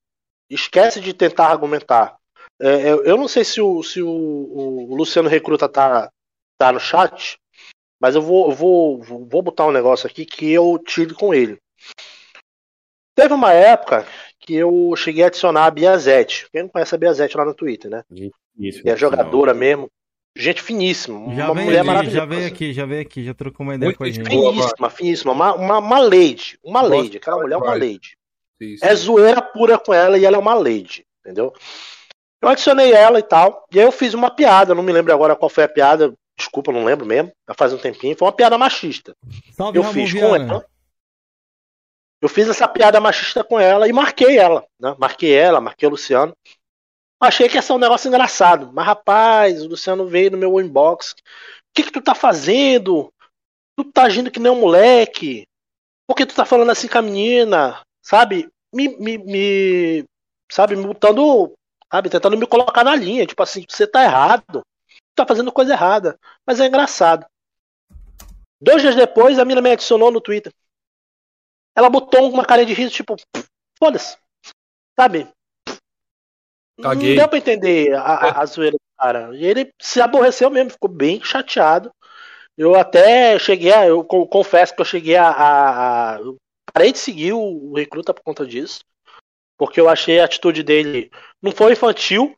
Esquece 0.47 1.01
de 1.01 1.15
tentar 1.15 1.47
argumentar. 1.47 2.15
É, 2.61 2.91
eu, 2.91 3.03
eu 3.05 3.17
não 3.17 3.27
sei 3.27 3.43
se 3.43 3.59
o, 3.59 3.81
se 3.81 4.03
o, 4.03 4.07
o 4.07 4.95
Luciano 4.95 5.27
Recruta 5.27 5.67
tá, 5.67 6.11
tá 6.55 6.71
no 6.71 6.79
chat, 6.79 7.39
mas 7.99 8.13
eu 8.13 8.21
vou, 8.21 8.51
vou, 8.51 9.01
vou 9.01 9.41
botar 9.41 9.65
um 9.65 9.71
negócio 9.71 10.05
aqui 10.05 10.27
que 10.27 10.51
eu 10.51 10.77
tive 10.77 11.15
com 11.15 11.33
ele. 11.33 11.57
Teve 13.15 13.33
uma 13.33 13.51
época 13.51 14.05
que 14.39 14.53
eu 14.53 14.93
cheguei 14.95 15.23
a 15.23 15.27
adicionar 15.27 15.65
a 15.65 15.71
Biazete. 15.71 16.47
Quem 16.51 16.61
não 16.63 16.69
conhece 16.69 16.93
a 16.93 16.97
Biazete 16.99 17.35
lá 17.35 17.45
no 17.45 17.55
Twitter, 17.55 17.89
né? 17.89 18.03
Isso, 18.57 18.81
E 18.85 18.89
é 18.89 18.95
jogadora 18.95 19.53
mesmo. 19.53 19.89
Gente 20.35 20.61
finíssima. 20.61 21.33
Já 21.35 21.45
uma 21.45 21.53
veio 21.53 21.65
mulher 21.65 21.79
aqui, 21.79 21.87
maravilhosa. 21.87 22.17
já 22.17 22.25
veio 22.25 22.47
aqui, 22.47 22.73
já 22.73 22.85
veio 22.85 23.01
aqui, 23.01 23.23
já 23.23 23.33
trocou 23.33 23.65
uma 23.65 23.75
ideia 23.75 23.89
Muito 23.89 23.97
com 23.97 24.03
a 24.03 24.09
gente. 24.09 24.29
Finíssima, 24.29 24.89
finíssima. 24.89 25.31
Uma, 25.31 25.53
uma, 25.53 25.77
uma 25.77 25.99
lady. 25.99 26.57
Uma 26.63 26.81
lady. 26.81 27.17
Aquela 27.17 27.37
mulher 27.37 27.55
é 27.55 27.57
uma 27.57 27.73
lady. 27.73 28.17
Isso. 28.59 28.83
É 28.83 28.95
zoeira 28.95 29.41
pura 29.41 29.77
com 29.77 29.93
ela 29.93 30.17
e 30.17 30.25
ela 30.25 30.37
é 30.37 30.39
uma 30.39 30.53
lady, 30.53 31.05
entendeu? 31.19 31.53
Eu 32.41 32.49
adicionei 32.49 32.91
ela 32.91 33.19
e 33.19 33.23
tal, 33.23 33.65
e 33.71 33.79
aí 33.79 33.85
eu 33.85 33.91
fiz 33.91 34.13
uma 34.13 34.29
piada, 34.29 34.75
não 34.75 34.83
me 34.83 34.91
lembro 34.91 35.13
agora 35.13 35.35
qual 35.35 35.49
foi 35.49 35.63
a 35.63 35.69
piada, 35.69 36.13
desculpa, 36.37 36.73
não 36.73 36.83
lembro 36.83 37.05
mesmo, 37.05 37.31
já 37.47 37.53
faz 37.55 37.71
um 37.71 37.77
tempinho, 37.77 38.17
foi 38.17 38.25
uma 38.25 38.33
piada 38.33 38.57
machista. 38.57 39.15
Salve, 39.53 39.77
Eu 39.77 39.83
fiz 39.85 40.13
com 40.13 40.35
ela. 40.35 40.65
Eu 42.21 42.29
fiz 42.29 42.47
essa 42.47 42.67
piada 42.67 42.99
machista 42.99 43.43
com 43.43 43.59
ela 43.59 43.87
e 43.87 43.93
marquei 43.93 44.37
ela, 44.37 44.65
né? 44.79 44.95
Marquei 44.97 45.33
ela, 45.33 45.59
marquei 45.61 45.87
o 45.87 45.91
Luciano. 45.91 46.35
Achei 47.23 47.47
que 47.47 47.55
ia 47.55 47.61
ser 47.61 47.71
um 47.71 47.77
negócio 47.77 48.09
engraçado, 48.09 48.69
mas 48.73 48.85
rapaz, 48.85 49.63
o 49.63 49.69
Luciano 49.69 50.05
veio 50.05 50.31
no 50.31 50.37
meu 50.37 50.59
inbox. 50.59 51.11
O 51.11 51.15
que 51.73 51.83
que 51.83 51.91
tu 51.91 52.01
tá 52.01 52.13
fazendo? 52.13 53.13
Tu 53.77 53.85
tá 53.93 54.03
agindo 54.03 54.29
que 54.29 54.41
nem 54.41 54.51
um 54.51 54.59
moleque? 54.59 55.47
Por 56.05 56.17
que 56.17 56.25
tu 56.25 56.35
tá 56.35 56.43
falando 56.43 56.71
assim 56.71 56.89
com 56.89 56.97
a 56.97 57.01
menina? 57.01 57.81
Sabe? 58.01 58.51
Me, 58.75 58.89
me, 58.97 59.17
me 59.19 60.05
sabe, 60.51 60.75
me 60.75 60.85
botando, 60.85 61.53
sabe, 61.89 62.09
tentando 62.09 62.37
me 62.37 62.45
colocar 62.45 62.83
na 62.83 62.93
linha, 62.93 63.25
tipo 63.25 63.41
assim, 63.41 63.63
você 63.69 63.87
tá 63.87 64.03
errado. 64.03 64.61
Tu 64.89 65.15
tá 65.15 65.25
fazendo 65.25 65.49
coisa 65.49 65.71
errada. 65.71 66.19
Mas 66.45 66.59
é 66.59 66.65
engraçado. 66.65 67.25
Dois 68.61 68.81
dias 68.81 68.97
depois, 68.97 69.39
a 69.39 69.45
mina 69.45 69.61
me 69.61 69.71
adicionou 69.71 70.11
no 70.11 70.19
Twitter. 70.19 70.51
Ela 71.73 71.89
botou 71.89 72.29
uma 72.29 72.43
cara 72.43 72.65
de 72.65 72.73
riso, 72.73 72.91
tipo, 72.91 73.15
foda-se. 73.79 74.17
Sabe? 74.99 75.31
Caguei. 76.81 77.09
Não 77.09 77.15
deu 77.17 77.29
pra 77.29 77.37
entender 77.37 77.93
a, 77.93 78.01
a, 78.01 78.41
a 78.41 78.45
zoeira 78.45 78.75
do 78.75 78.97
cara. 78.97 79.29
E 79.35 79.45
ele 79.45 79.71
se 79.81 80.01
aborreceu 80.01 80.49
mesmo, 80.49 80.71
ficou 80.71 80.89
bem 80.89 81.21
chateado. 81.23 81.91
Eu 82.57 82.75
até 82.75 83.37
cheguei 83.39 83.71
a. 83.71 83.85
Eu 83.87 84.03
co- 84.03 84.27
confesso 84.27 84.75
que 84.75 84.81
eu 84.81 84.85
cheguei 84.85 85.15
a. 85.15 85.27
a- 85.29 86.15
a- 86.15 86.19
parei 86.73 86.91
de 86.91 86.97
seguir 86.99 87.33
o, 87.33 87.39
o 87.39 87.75
recruta 87.75 88.13
por 88.13 88.23
conta 88.23 88.45
disso. 88.45 88.81
Porque 89.57 89.79
eu 89.79 89.87
achei 89.87 90.19
a 90.19 90.25
atitude 90.25 90.63
dele. 90.63 91.11
Não 91.41 91.51
foi 91.51 91.73
infantil, 91.73 92.35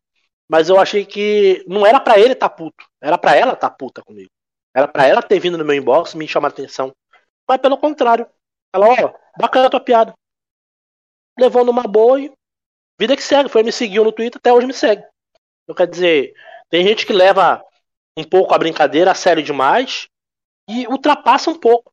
mas 0.50 0.70
eu 0.70 0.80
achei 0.80 1.06
que 1.06 1.64
não 1.68 1.86
era 1.86 2.00
pra 2.00 2.20
ele 2.20 2.36
tá 2.36 2.50
puto. 2.50 2.86
Era 3.02 3.18
pra 3.18 3.36
ela 3.36 3.56
tá 3.56 3.70
puta 3.70 4.02
comigo. 4.04 4.30
Era 4.76 4.88
pra 4.88 5.08
ela 5.08 5.22
ter 5.24 5.40
vindo 5.40 5.58
no 5.58 5.64
meu 5.64 5.76
inbox 5.76 6.14
me 6.14 6.28
chamar 6.28 6.50
a 6.50 6.52
atenção. 6.52 6.92
Mas 7.48 7.60
pelo 7.60 7.78
contrário. 7.78 8.28
Ela, 8.74 8.88
ó, 8.90 9.14
bacana 9.40 9.68
a 9.68 9.70
tua 9.70 9.80
piada. 9.80 10.14
Levou 11.40 11.64
numa 11.64 11.84
boa 11.84 12.20
e. 12.20 12.32
Vida 13.00 13.16
que 13.16 13.24
segue. 13.24 13.50
Foi 13.50 13.64
me 13.64 13.72
seguiu 13.72 14.04
no 14.04 14.12
Twitter, 14.12 14.40
até 14.40 14.54
hoje 14.54 14.68
me 14.68 14.74
segue. 14.74 15.04
Então, 15.64 15.76
quer 15.76 15.88
dizer, 15.88 16.34
tem 16.70 16.86
gente 16.86 17.06
que 17.06 17.14
leva 17.14 17.64
um 18.18 18.24
pouco 18.24 18.54
a 18.54 18.58
brincadeira 18.58 19.12
a 19.12 19.16
sério 19.16 19.44
demais 19.44 20.08
e 20.70 20.88
ultrapassa 20.88 21.50
um 21.50 21.60
pouco 21.60 21.92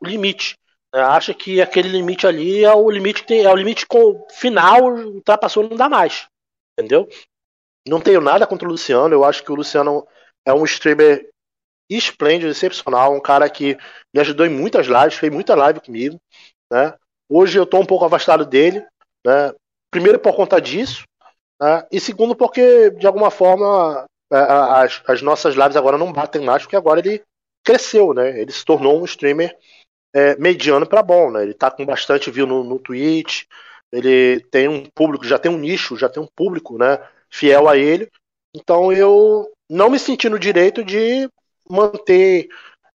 o 0.00 0.06
limite. 0.06 0.56
né? 0.94 1.00
Acha 1.00 1.32
que 1.32 1.60
aquele 1.60 1.88
limite 1.88 2.26
ali 2.26 2.64
é 2.64 2.74
o 2.74 2.90
limite 2.90 3.22
que 3.22 3.28
tem, 3.28 3.44
é 3.44 3.50
o 3.50 3.56
limite 3.56 3.86
com 3.86 4.26
final, 4.30 4.84
ultrapassou 4.94 5.68
não 5.68 5.76
dá 5.76 5.88
mais. 5.88 6.26
Entendeu? 6.78 7.08
Não 7.86 8.00
tenho 8.00 8.20
nada 8.20 8.46
contra 8.46 8.66
o 8.66 8.70
Luciano, 8.70 9.14
eu 9.14 9.24
acho 9.24 9.42
que 9.42 9.50
o 9.50 9.54
Luciano 9.54 10.06
é 10.44 10.52
um 10.52 10.64
streamer 10.64 11.28
esplêndido, 11.90 12.50
excepcional, 12.50 13.14
um 13.14 13.20
cara 13.20 13.48
que 13.50 13.76
me 14.14 14.20
ajudou 14.20 14.46
em 14.46 14.50
muitas 14.50 14.86
lives, 14.86 15.14
fez 15.14 15.32
muita 15.32 15.54
live 15.54 15.80
comigo, 15.80 16.18
né? 16.70 16.94
Hoje 17.28 17.58
eu 17.58 17.66
tô 17.66 17.78
um 17.78 17.86
pouco 17.86 18.04
afastado 18.04 18.46
dele, 18.46 18.80
né? 19.26 19.52
Primeiro 19.92 20.18
por 20.18 20.34
conta 20.34 20.60
disso, 20.60 21.04
né? 21.60 21.86
e 21.92 22.00
segundo 22.00 22.34
porque 22.34 22.90
de 22.90 23.06
alguma 23.06 23.30
forma 23.30 24.06
as, 24.32 25.02
as 25.06 25.22
nossas 25.22 25.54
lives 25.54 25.76
agora 25.76 25.98
não 25.98 26.12
batem 26.12 26.42
mais, 26.42 26.62
porque 26.62 26.74
agora 26.74 26.98
ele 26.98 27.22
cresceu, 27.62 28.14
né? 28.14 28.40
Ele 28.40 28.50
se 28.50 28.64
tornou 28.64 29.00
um 29.00 29.04
streamer 29.04 29.54
é, 30.14 30.34
mediano 30.36 30.86
para 30.86 31.02
bom, 31.02 31.30
né? 31.30 31.42
Ele 31.42 31.54
tá 31.54 31.70
com 31.70 31.84
bastante 31.84 32.30
view 32.30 32.46
no, 32.46 32.64
no 32.64 32.78
Twitch, 32.78 33.44
ele 33.92 34.40
tem 34.50 34.66
um 34.66 34.86
público, 34.86 35.26
já 35.26 35.38
tem 35.38 35.52
um 35.52 35.58
nicho, 35.58 35.96
já 35.96 36.08
tem 36.08 36.22
um 36.22 36.28
público, 36.34 36.78
né? 36.78 36.98
Fiel 37.30 37.68
a 37.68 37.76
ele. 37.76 38.10
Então 38.56 38.90
eu 38.92 39.50
não 39.68 39.90
me 39.90 39.98
senti 39.98 40.28
no 40.28 40.38
direito 40.38 40.82
de 40.82 41.28
manter 41.68 42.48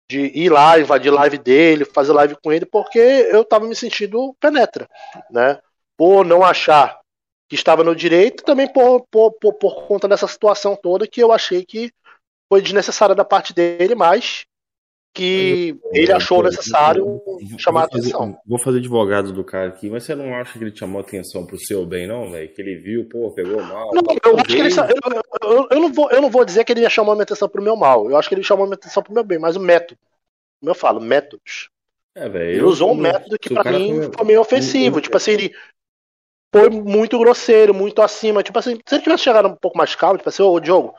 de 0.09 0.31
ir 0.38 0.49
lá, 0.49 0.80
invadir 0.80 1.11
live 1.11 1.38
dele, 1.38 1.84
fazer 1.84 2.13
live 2.13 2.38
com 2.41 2.53
ele, 2.53 2.65
porque 2.65 2.99
eu 2.99 3.43
tava 3.43 3.67
me 3.67 3.76
sentindo 3.76 4.35
penetra, 4.39 4.88
né? 5.31 5.59
Por 5.97 6.26
não 6.26 6.43
achar 6.43 6.99
que 7.47 7.55
estava 7.55 7.84
no 7.84 7.95
direito, 7.95 8.43
também 8.43 8.72
por, 8.72 9.05
por, 9.09 9.31
por, 9.34 9.53
por 9.53 9.88
conta 9.88 10.07
dessa 10.07 10.27
situação 10.27 10.76
toda 10.76 11.07
que 11.07 11.22
eu 11.22 11.31
achei 11.31 11.63
que 11.63 11.91
foi 12.49 12.61
desnecessária 12.61 13.15
da 13.15 13.26
parte 13.26 13.53
dele, 13.53 13.95
mas 13.95 14.45
que 15.15 15.77
ele 15.93 16.11
achou 16.11 16.43
necessário 16.43 17.22
chamar 17.57 17.84
a 17.84 17.85
atenção. 17.85 18.38
Vou 18.45 18.59
fazer 18.59 18.80
advogado 18.80 19.31
do 19.31 19.45
cara 19.45 19.69
aqui, 19.69 19.89
mas 19.89 20.03
você 20.03 20.13
não 20.13 20.35
acha 20.35 20.51
que 20.51 20.63
ele 20.63 20.76
chamou 20.76 20.99
atenção 20.99 21.45
pro 21.45 21.57
seu 21.57 21.85
bem, 21.85 22.05
não, 22.05 22.30
velho? 22.30 22.53
Que 22.53 22.61
ele 22.61 22.76
viu, 22.76 23.07
pô, 23.07 23.31
pegou 23.31 23.63
mal. 23.63 23.91
Não, 23.93 24.03
eu 24.26 24.38
acho 24.38 24.45
que 24.45 24.57
ele. 24.57 24.73
Eu, 24.73 25.49
eu, 25.49 25.67
eu, 25.72 25.80
não 25.80 25.93
vou, 25.93 26.11
eu 26.11 26.22
não 26.22 26.30
vou 26.30 26.43
dizer 26.43 26.65
que 26.65 26.73
ele 26.73 26.89
chamou 26.89 27.13
a 27.13 27.15
minha 27.15 27.23
atenção 27.23 27.47
pro 27.47 27.63
meu 27.63 27.77
mal. 27.77 28.09
Eu 28.09 28.17
acho 28.17 28.27
que 28.27 28.35
ele 28.35 28.43
chamou 28.43 28.65
a 28.65 28.67
minha 28.67 28.76
atenção 28.76 29.01
pro 29.01 29.13
meu 29.13 29.23
bem, 29.23 29.39
mas 29.39 29.55
o 29.55 29.59
método. 29.59 29.97
Como 30.59 30.69
eu 30.69 30.76
falo, 30.76 30.99
métodos. 30.99 31.69
É, 32.13 32.27
velho. 32.27 32.49
Ele 32.51 32.63
usou 32.63 32.91
um 32.91 32.95
método 32.95 33.39
que 33.39 33.53
pra 33.53 33.72
mim 33.72 33.95
foi, 33.95 34.11
foi 34.11 34.26
meio 34.26 34.41
ofensivo. 34.41 34.99
tipo 34.99 35.15
assim, 35.15 35.31
ele 35.31 35.55
foi 36.56 36.69
muito 36.69 37.19
grosseiro, 37.19 37.73
muito 37.73 38.02
acima. 38.02 38.41
Tipo 38.41 38.60
assim, 38.60 38.80
se 38.86 38.95
ele 38.95 39.03
tivesse 39.03 39.23
chegado 39.23 39.49
um 39.49 39.56
pouco 39.56 39.77
mais 39.77 39.94
calmo, 39.94 40.18
tipo 40.18 40.30
assim, 40.30 40.41
ô 40.41 40.57
Diogo, 40.57 40.95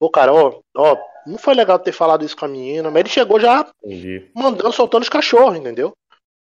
ô 0.00 0.10
cara, 0.10 0.34
ó, 0.34 0.60
ó, 0.76 0.96
não 1.24 1.38
foi 1.38 1.54
legal 1.54 1.78
ter 1.78 1.92
falado 1.92 2.24
isso 2.24 2.36
com 2.36 2.44
a 2.44 2.48
menina, 2.48 2.90
mas 2.90 3.00
ele 3.00 3.08
chegou 3.08 3.38
já 3.38 3.70
Entendi. 3.84 4.28
mandando, 4.34 4.72
soltando 4.72 5.02
os 5.02 5.08
cachorros, 5.08 5.56
entendeu? 5.56 5.92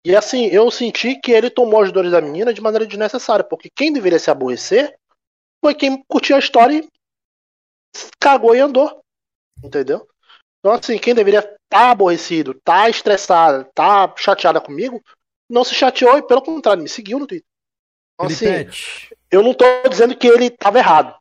E 0.07 0.17
assim, 0.17 0.47
eu 0.47 0.71
senti 0.71 1.21
que 1.21 1.33
ele 1.33 1.51
tomou 1.51 1.83
as 1.83 1.93
dores 1.93 2.13
da 2.13 2.21
menina 2.21 2.55
de 2.55 2.63
maneira 2.63 2.87
desnecessária, 2.87 3.45
porque 3.45 3.69
quem 3.69 3.93
deveria 3.93 4.19
se 4.19 4.31
aborrecer 4.31 4.97
foi 5.63 5.75
quem 5.75 6.03
curtiu 6.09 6.37
a 6.37 6.39
história 6.39 6.79
e 6.79 6.89
cagou 8.19 8.57
e 8.57 8.61
andou. 8.61 9.03
Entendeu? 9.63 10.09
Então, 10.61 10.73
assim, 10.73 10.99
quem 10.99 11.15
deveria 11.15 11.41
estar 11.41 11.59
tá 11.69 11.91
aborrecido, 11.91 12.59
tá 12.65 12.89
estressado, 12.89 13.69
tá 13.75 14.15
chateada 14.17 14.61
comigo, 14.61 15.03
não 15.51 15.63
se 15.63 15.75
chateou 15.75 16.17
e, 16.17 16.23
pelo 16.23 16.43
contrário, 16.43 16.83
me 16.83 16.89
seguiu 16.89 17.19
no 17.19 17.27
Twitter. 17.27 17.46
Assim, 18.19 18.67
eu 19.31 19.43
não 19.43 19.53
tô 19.53 19.65
dizendo 19.89 20.17
que 20.17 20.27
ele 20.27 20.47
estava 20.47 20.79
errado. 20.79 21.15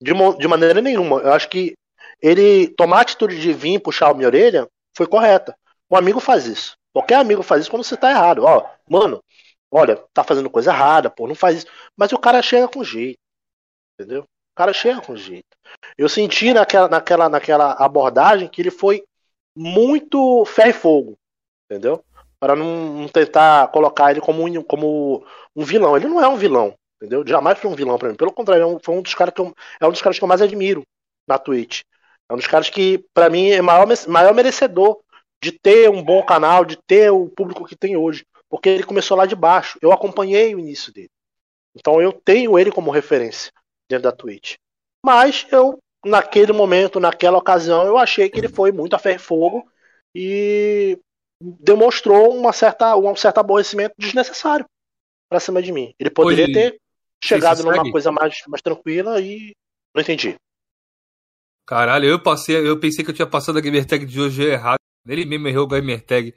De, 0.00 0.12
de 0.38 0.48
maneira 0.48 0.80
nenhuma. 0.80 1.20
Eu 1.20 1.32
acho 1.32 1.48
que 1.48 1.74
ele 2.22 2.68
tomar 2.68 2.98
a 2.98 3.00
atitude 3.02 3.40
de 3.40 3.52
vir 3.52 3.80
puxar 3.80 4.10
a 4.10 4.14
minha 4.14 4.28
orelha 4.28 4.68
foi 4.96 5.06
correta. 5.06 5.56
Um 5.90 5.96
amigo 5.96 6.20
faz 6.20 6.46
isso. 6.46 6.76
Qualquer 6.92 7.16
amigo 7.16 7.42
faz 7.42 7.62
isso 7.62 7.70
quando 7.70 7.84
você 7.84 7.96
tá 7.96 8.10
errado. 8.10 8.44
Ó, 8.44 8.66
mano, 8.88 9.22
olha, 9.70 9.96
tá 10.12 10.24
fazendo 10.24 10.50
coisa 10.50 10.72
errada, 10.72 11.10
pô, 11.10 11.26
não 11.26 11.34
faz 11.34 11.58
isso. 11.58 11.66
Mas 11.96 12.12
o 12.12 12.18
cara 12.18 12.42
chega 12.42 12.68
com 12.68 12.82
jeito. 12.82 13.18
Entendeu? 13.98 14.22
O 14.22 14.56
cara 14.56 14.72
chega 14.72 15.00
com 15.00 15.16
jeito. 15.16 15.56
Eu 15.96 16.08
senti 16.08 16.52
naquela, 16.52 16.88
naquela, 16.88 17.28
naquela 17.28 17.72
abordagem 17.72 18.48
que 18.48 18.60
ele 18.60 18.70
foi 18.70 19.04
muito 19.54 20.44
ferro 20.46 20.70
e 20.70 20.72
fogo. 20.72 21.18
Entendeu? 21.66 22.04
Para 22.40 22.56
não, 22.56 22.94
não, 22.94 23.08
tentar 23.08 23.68
colocar 23.68 24.10
ele 24.10 24.20
como 24.20 24.44
um, 24.44 24.62
como 24.62 25.24
um 25.54 25.62
vilão. 25.62 25.96
Ele 25.96 26.08
não 26.08 26.20
é 26.20 26.26
um 26.26 26.36
vilão. 26.36 26.74
Entendeu? 26.96 27.26
Jamais 27.26 27.58
foi 27.58 27.70
um 27.70 27.74
vilão 27.74 27.98
para 27.98 28.08
mim. 28.08 28.14
Pelo 28.14 28.32
contrário, 28.32 28.76
é 28.76 28.78
foi 28.82 28.94
um 28.94 29.02
dos 29.02 29.14
caras 29.14 29.34
que 29.34 29.40
eu, 29.40 29.54
é 29.80 29.86
um 29.86 29.90
dos 29.90 30.02
caras 30.02 30.18
que 30.18 30.24
eu 30.24 30.28
mais 30.28 30.42
admiro 30.42 30.82
na 31.28 31.38
Twitch. 31.38 31.82
É 32.28 32.32
um 32.32 32.36
dos 32.36 32.46
caras 32.46 32.70
que, 32.70 33.04
para 33.14 33.28
mim, 33.28 33.50
é 33.50 33.60
maior, 33.60 33.86
maior 34.08 34.34
merecedor 34.34 34.98
de 35.42 35.52
ter 35.52 35.90
um 35.90 36.02
bom 36.02 36.22
canal, 36.22 36.64
de 36.64 36.76
ter 36.76 37.10
o 37.10 37.28
público 37.28 37.66
que 37.66 37.76
tem 37.76 37.96
hoje. 37.96 38.24
Porque 38.48 38.68
ele 38.68 38.84
começou 38.84 39.16
lá 39.16 39.26
de 39.26 39.36
baixo. 39.36 39.78
Eu 39.80 39.92
acompanhei 39.92 40.54
o 40.54 40.58
início 40.58 40.92
dele. 40.92 41.10
Então 41.74 42.00
eu 42.00 42.12
tenho 42.12 42.58
ele 42.58 42.70
como 42.70 42.90
referência 42.90 43.52
dentro 43.88 44.04
da 44.04 44.12
Twitch. 44.12 44.54
Mas 45.04 45.46
eu, 45.50 45.78
naquele 46.04 46.52
momento, 46.52 47.00
naquela 47.00 47.38
ocasião, 47.38 47.86
eu 47.86 47.96
achei 47.96 48.28
que 48.28 48.38
ele 48.38 48.48
foi 48.48 48.72
muito 48.72 48.94
a 48.94 48.98
ferro 48.98 49.20
fogo 49.20 49.70
e 50.14 50.98
demonstrou 51.40 52.36
uma 52.36 52.52
certa, 52.52 52.96
um 52.96 53.16
certo 53.16 53.38
aborrecimento 53.38 53.94
desnecessário 53.98 54.66
pra 55.28 55.40
cima 55.40 55.62
de 55.62 55.72
mim. 55.72 55.94
Ele 55.98 56.10
poderia 56.10 56.46
Oi, 56.46 56.52
ter 56.52 56.80
chegado 57.22 57.62
numa 57.62 57.90
coisa 57.90 58.12
mais, 58.12 58.42
mais 58.46 58.60
tranquila 58.60 59.20
e 59.20 59.52
não 59.94 60.02
entendi. 60.02 60.34
Caralho, 61.66 62.06
eu 62.06 62.20
passei, 62.20 62.56
eu 62.56 62.78
pensei 62.78 63.04
que 63.04 63.10
eu 63.10 63.14
tinha 63.14 63.26
passado 63.26 63.58
a 63.58 63.60
gamer 63.60 63.86
tag 63.86 64.04
de 64.04 64.20
hoje 64.20 64.42
errado. 64.42 64.80
Ele 65.08 65.24
mesmo 65.24 65.48
errou 65.48 65.66
a 65.66 65.68
gamer 65.68 66.04
tag. 66.04 66.34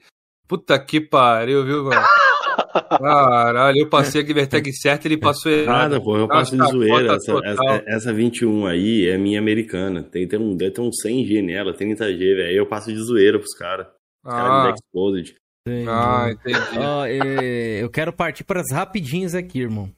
Puta 0.47 0.77
que 0.79 1.01
pariu, 1.01 1.65
viu, 1.65 1.85
mano? 1.85 2.01
Caralho, 3.01 3.79
eu 3.79 3.89
passei 3.89 4.21
a 4.21 4.23
gamer 4.23 4.47
tag 4.47 4.71
certa 4.73 5.07
e 5.07 5.11
ele 5.11 5.19
passou 5.19 5.51
errado. 5.51 5.91
Nada, 5.91 6.01
pô, 6.01 6.17
eu 6.17 6.27
passo 6.27 6.55
de 6.55 6.63
zoeira. 6.71 7.15
Essa, 7.15 7.39
essa, 7.43 7.83
essa, 7.87 8.13
21 8.13 8.67
aí 8.67 9.07
é 9.07 9.17
minha 9.17 9.39
americana. 9.39 10.03
Tem, 10.03 10.27
tem 10.27 10.39
um, 10.39 10.55
deve 10.55 10.71
ter 10.71 10.81
um 10.81 10.89
100G 10.89 11.43
nela, 11.43 11.73
30G, 11.73 12.17
velho. 12.17 12.57
Eu 12.57 12.67
passo 12.67 12.93
de 12.93 12.99
zoeira 12.99 13.39
pros 13.39 13.55
caras. 13.55 13.87
Ah. 14.23 14.63
caras 14.63 14.79
Exposed. 14.79 15.35
Ah, 15.87 16.29
entendi. 16.29 16.77
Oh, 16.77 17.05
eu 17.05 17.89
quero 17.89 18.11
partir 18.11 18.43
para 18.43 18.59
as 18.59 18.71
rapidinhas 18.71 19.33
aqui, 19.33 19.59
irmão. 19.59 19.89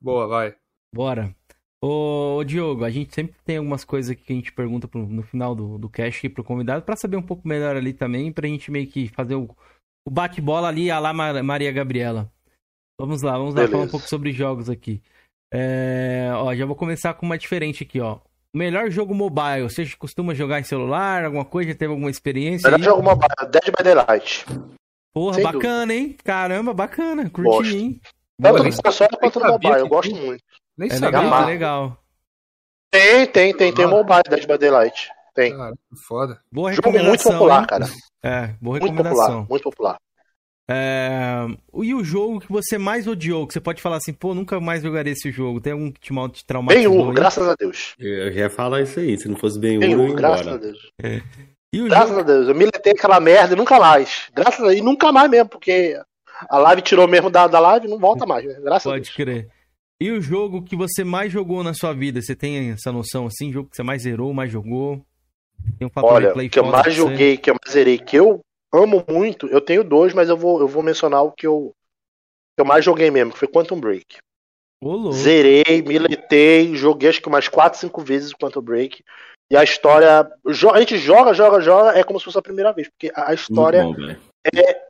Boa, 0.00 0.26
vai. 0.26 0.54
Bora. 0.94 1.34
Ô, 1.82 2.36
ô, 2.36 2.44
Diogo, 2.44 2.84
a 2.84 2.90
gente 2.90 3.14
sempre 3.14 3.36
tem 3.44 3.58
algumas 3.58 3.84
coisas 3.84 4.10
aqui 4.10 4.22
que 4.22 4.32
a 4.32 4.36
gente 4.36 4.52
pergunta 4.52 4.88
pro, 4.88 5.06
no 5.06 5.22
final 5.22 5.54
do, 5.54 5.78
do 5.78 5.88
cast 5.88 6.18
aqui 6.18 6.28
pro 6.28 6.44
convidado 6.44 6.84
para 6.84 6.96
saber 6.96 7.16
um 7.16 7.22
pouco 7.22 7.46
melhor 7.46 7.76
ali 7.76 7.92
também, 7.92 8.32
pra 8.32 8.48
gente 8.48 8.70
meio 8.70 8.86
que 8.86 9.08
fazer 9.08 9.34
o, 9.34 9.48
o 10.06 10.10
bate-bola 10.10 10.68
ali 10.68 10.90
a 10.90 10.98
lá 10.98 11.12
Maria 11.12 11.72
Gabriela. 11.72 12.30
Vamos 12.98 13.22
lá, 13.22 13.36
vamos 13.36 13.54
lá 13.54 13.68
falar 13.68 13.84
um 13.84 13.88
pouco 13.88 14.08
sobre 14.08 14.32
jogos 14.32 14.70
aqui. 14.70 15.02
É, 15.52 16.30
ó, 16.34 16.54
já 16.54 16.64
vou 16.64 16.74
começar 16.74 17.14
com 17.14 17.26
uma 17.26 17.38
diferente 17.38 17.82
aqui, 17.82 18.00
ó. 18.00 18.20
Melhor 18.56 18.90
jogo 18.90 19.14
mobile, 19.14 19.64
você 19.64 19.84
costuma 19.98 20.34
jogar 20.34 20.58
em 20.58 20.64
celular, 20.64 21.26
alguma 21.26 21.44
coisa? 21.44 21.72
Já 21.72 21.76
teve 21.76 21.92
alguma 21.92 22.10
experiência? 22.10 22.70
Melhor 22.70 22.78
aí? 22.78 22.84
jogo 22.84 23.02
mobile, 23.02 23.50
Dead 23.50 23.64
by 23.66 23.84
Daylight. 23.84 24.46
Porra, 25.12 25.34
Sem 25.34 25.42
bacana, 25.44 25.92
dúvida. 25.92 25.94
hein? 25.94 26.16
Caramba, 26.24 26.72
bacana. 26.72 27.28
Curti, 27.28 27.76
hein? 27.76 28.00
Tanto 28.40 28.64
no 28.64 28.82
console 28.82 29.16
quanto 29.18 29.40
no 29.40 29.46
mobile, 29.48 29.74
eu 29.80 29.88
gosto 29.88 30.14
muito. 30.14 30.42
Nem 30.74 30.88
é 30.88 30.94
sabia. 30.94 31.20
Legal, 31.20 31.42
é 31.42 31.44
legal. 31.44 32.02
Tem, 32.90 33.26
tem, 33.26 33.54
tem, 33.54 33.74
tem 33.74 33.86
mobile 33.86 34.22
Dead 34.26 34.46
by 34.46 34.56
Daylight. 34.56 35.10
Tem. 35.34 35.54
Cara, 35.54 35.74
foda. 36.08 36.40
Boa 36.50 36.72
Jogo 36.72 36.90
muito 36.92 37.24
popular, 37.24 37.60
hein? 37.60 37.66
cara. 37.66 37.84
É, 38.22 38.54
boa 38.58 38.78
recomendação. 38.78 39.46
Muito 39.46 39.46
popular, 39.46 39.46
muito 39.50 39.62
popular. 39.64 39.96
É... 40.68 41.46
E 41.74 41.94
o 41.94 42.02
jogo 42.02 42.40
que 42.40 42.50
você 42.50 42.76
mais 42.76 43.06
odiou? 43.06 43.46
Que 43.46 43.52
você 43.52 43.60
pode 43.60 43.80
falar 43.80 43.96
assim, 43.96 44.12
pô, 44.12 44.34
nunca 44.34 44.58
mais 44.60 44.82
jogarei 44.82 45.12
esse 45.12 45.30
jogo. 45.30 45.60
Tem 45.60 45.72
algum 45.72 45.90
que 45.90 46.00
te, 46.00 46.12
mal, 46.12 46.28
te 46.28 46.44
traumatizou? 46.44 46.90
Ben-Hur, 46.90 47.12
graças 47.12 47.48
a 47.48 47.54
Deus. 47.54 47.94
Eu 47.98 48.32
ia 48.32 48.50
falar 48.50 48.82
isso 48.82 48.98
aí. 48.98 49.16
Se 49.18 49.28
não 49.28 49.36
fosse 49.36 49.58
ia 49.60 50.14
graças 50.14 50.48
a 50.48 50.56
Deus. 50.56 50.90
É. 51.02 51.22
graças 51.72 52.08
jogo... 52.08 52.20
a 52.20 52.24
Deus. 52.24 52.48
Eu 52.48 52.54
miletei 52.54 52.92
aquela 52.92 53.20
merda 53.20 53.54
e 53.54 53.56
nunca 53.56 53.78
mais. 53.78 54.28
Graças 54.34 54.60
a 54.60 54.68
Deus. 54.68 54.78
E 54.78 54.82
nunca 54.82 55.12
mais 55.12 55.30
mesmo, 55.30 55.48
porque 55.48 55.98
a 56.48 56.58
live 56.58 56.82
tirou 56.82 57.06
mesmo 57.06 57.30
da, 57.30 57.46
da 57.46 57.60
live 57.60 57.88
não 57.88 57.98
volta 57.98 58.26
mais. 58.26 58.44
Né? 58.44 58.58
Graças 58.60 58.84
pode 58.84 58.94
a 58.94 59.02
Deus. 59.02 59.08
Pode 59.08 59.24
crer. 59.24 59.48
E 60.00 60.10
o 60.10 60.20
jogo 60.20 60.62
que 60.62 60.76
você 60.76 61.04
mais 61.04 61.32
jogou 61.32 61.62
na 61.62 61.72
sua 61.72 61.94
vida? 61.94 62.20
Você 62.20 62.34
tem 62.34 62.70
essa 62.70 62.92
noção 62.92 63.26
assim? 63.26 63.50
Jogo 63.50 63.70
que 63.70 63.76
você 63.76 63.82
mais 63.82 64.02
zerou, 64.02 64.34
mais 64.34 64.50
jogou? 64.50 65.00
Tem 65.78 65.86
um 65.86 65.90
Olha, 65.96 66.48
que 66.48 66.58
eu 66.58 66.66
mais 66.66 66.94
joguei, 66.94 67.36
que 67.36 67.50
eu 67.50 67.54
mais 67.54 67.72
zerei, 67.72 67.98
que 67.98 68.16
eu 68.16 68.40
amo 68.72 69.04
muito, 69.08 69.46
eu 69.48 69.60
tenho 69.60 69.84
dois, 69.84 70.12
mas 70.12 70.28
eu 70.28 70.36
vou, 70.36 70.60
eu 70.60 70.68
vou 70.68 70.82
mencionar 70.82 71.22
o 71.22 71.32
que 71.32 71.46
eu, 71.46 71.74
que 72.56 72.60
eu 72.60 72.64
mais 72.64 72.84
joguei 72.84 73.10
mesmo, 73.10 73.32
que 73.32 73.38
foi 73.38 73.48
Quantum 73.48 73.80
Break. 73.80 74.18
Olô. 74.82 75.10
Zerei, 75.12 75.82
miletei, 75.82 76.74
joguei 76.74 77.08
acho 77.08 77.22
que 77.22 77.28
umas 77.28 77.48
4, 77.48 77.78
5 77.78 78.02
vezes 78.02 78.32
o 78.32 78.36
Quantum 78.36 78.60
Break. 78.60 79.02
E 79.50 79.56
a 79.56 79.62
história. 79.62 80.20
A 80.20 80.78
gente 80.80 80.98
joga, 80.98 81.32
joga, 81.32 81.60
joga, 81.60 81.98
é 81.98 82.02
como 82.02 82.18
se 82.18 82.24
fosse 82.24 82.38
a 82.38 82.42
primeira 82.42 82.72
vez, 82.72 82.88
porque 82.88 83.12
a 83.14 83.32
história 83.32 83.84
bom, 83.84 83.94
é 84.54 84.86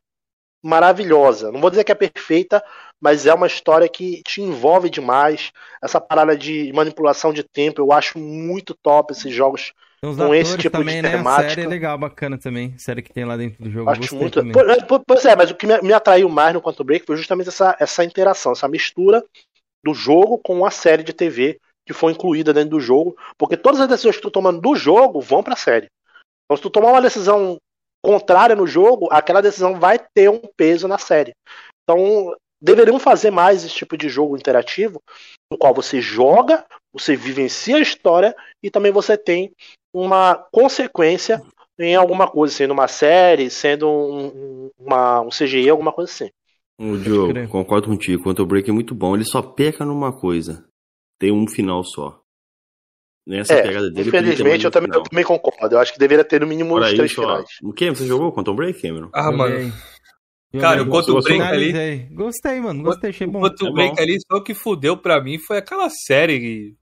maravilhosa. 0.65 1.53
Não 1.53 1.61
vou 1.61 1.71
dizer 1.71 1.85
que 1.85 1.93
é 1.93 1.95
perfeita, 1.95 2.65
mas 3.01 3.27
é 3.27 3.35
uma 3.35 3.47
história 3.47 3.89
que 3.89 4.23
te 4.23 4.41
envolve 4.41 4.91
demais. 4.91 5.53
Essa 5.83 6.01
parada 6.01 6.37
de 6.37 6.73
manipulação 6.73 7.33
de 7.33 7.43
tempo, 7.45 7.81
eu 7.81 7.93
acho 7.93 8.19
muito 8.19 8.75
top 8.83 9.13
esses 9.13 9.33
jogos 9.33 9.73
com 10.15 10.35
esse 10.35 10.57
tipo 10.59 10.79
também, 10.79 10.97
de 10.97 11.03
né? 11.03 11.11
temática. 11.11 11.47
A 11.47 11.49
série 11.51 11.63
é 11.63 11.69
legal, 11.69 11.99
bacana 11.99 12.39
também. 12.39 12.73
A 12.77 12.79
série 12.79 13.03
que 13.03 13.13
tem 13.13 13.25
lá 13.25 13.37
dentro 13.37 13.63
do 13.63 13.71
jogo. 13.71 13.91
Acho 13.91 14.15
muito. 14.15 14.41
Pois 15.07 15.25
é, 15.25 15.35
mas 15.35 15.51
o 15.51 15.55
que 15.55 15.67
me 15.67 15.93
atraiu 15.93 16.29
mais 16.29 16.55
no 16.55 16.63
Quantum 16.63 16.85
Break 16.85 17.07
foi 17.07 17.17
justamente 17.17 17.49
essa, 17.49 17.77
essa 17.81 18.05
interação, 18.05 18.53
essa 18.53 18.69
mistura 18.69 19.25
do 19.85 19.95
jogo 19.95 20.39
com 20.39 20.65
a 20.67 20.71
série 20.71 21.03
de 21.03 21.13
TV 21.13 21.59
que 21.87 21.93
foi 21.93 22.13
incluída 22.13 22.53
dentro 22.53 22.71
do 22.71 22.81
jogo, 22.81 23.17
porque 23.39 23.57
todas 23.57 23.81
as 23.81 23.89
decisões 23.89 24.17
que 24.17 24.23
tu 24.23 24.31
tomando 24.31 24.61
do 24.61 24.75
jogo 24.75 25.21
vão 25.21 25.43
para 25.43 25.55
a 25.55 25.57
série. 25.57 25.87
Então, 26.45 26.57
se 26.57 26.63
tu 26.63 26.69
tomar 26.69 26.91
uma 26.91 27.01
decisão 27.01 27.59
contrária 28.05 28.57
no 28.57 28.67
jogo, 28.67 29.09
aquela 29.11 29.41
decisão 29.41 29.79
vai 29.79 29.99
ter 29.99 30.29
um 30.29 30.41
peso 30.57 30.89
na 30.89 30.99
série. 30.99 31.33
Então, 31.85 32.35
deveriam 32.61 32.99
fazer 32.99 33.31
mais 33.31 33.65
esse 33.65 33.75
tipo 33.75 33.97
de 33.97 34.09
jogo 34.09 34.37
interativo, 34.37 35.01
no 35.51 35.57
qual 35.57 35.73
você 35.73 36.01
joga, 36.01 36.65
você 36.93 37.15
vivencia 37.15 37.77
a 37.77 37.81
história 37.81 38.35
e 38.63 38.71
também 38.71 38.91
você 38.91 39.17
tem 39.17 39.53
uma 39.97 40.35
consequência 40.53 41.43
em 41.79 41.97
alguma 41.97 42.29
coisa, 42.29 42.55
sendo 42.55 42.73
uma 42.73 42.87
série, 42.87 43.49
sendo 43.49 43.89
um, 43.89 44.71
uma, 44.79 45.23
um 45.23 45.31
CGI, 45.31 45.71
alguma 45.71 45.93
coisa 45.93 46.11
assim. 46.11 46.31
O 46.79 46.99
Diogo, 46.99 47.49
concordo 47.49 47.89
contigo. 47.89 48.23
Quanto 48.23 48.43
ao 48.43 48.47
Break 48.47 48.69
é 48.69 48.73
muito 48.73 48.95
bom, 48.95 49.15
ele 49.15 49.25
só 49.25 49.41
peca 49.41 49.85
numa 49.87 50.13
coisa. 50.13 50.67
Tem 51.19 51.33
um 51.33 51.49
final 51.49 51.83
só. 51.83 52.21
nessa 53.27 53.55
é, 53.55 53.63
pegada 53.63 53.91
dele. 53.91 54.09
Infelizmente, 54.09 54.65
eu 54.67 54.71
também, 54.71 54.91
eu 54.93 55.03
também, 55.03 55.25
concordo. 55.25 55.75
Eu 55.75 55.79
acho 55.79 55.95
que 55.95 55.99
deveria 55.99 56.25
ter 56.25 56.43
no 56.43 56.47
mínimo 56.47 56.79
os 56.79 56.93
três 56.93 57.11
isso, 57.11 57.23
finais. 57.23 57.49
O 57.63 57.73
que 57.73 57.89
você 57.89 58.07
jogou 58.07 58.33
Quantum 58.33 58.55
Break, 58.55 58.83
Cameron? 58.83 59.09
Ah, 59.15 59.33
mano. 59.33 59.73
Cara, 60.61 60.83
o 60.83 60.91
Quantum 60.91 61.21
Break 61.21 61.41
ali. 61.41 62.09
Gostei, 62.13 62.61
mano. 62.61 62.83
Gostei, 62.83 63.11
achei 63.11 63.27
bom. 63.27 63.39
O 63.39 63.43
Quantum 63.43 63.69
é 63.69 63.73
Break 63.73 64.01
ali, 64.03 64.19
só 64.31 64.37
o 64.37 64.43
que 64.43 64.53
fudeu 64.53 64.99
pra 64.99 65.23
mim 65.23 65.39
foi 65.39 65.57
aquela 65.57 65.89
série 65.89 66.77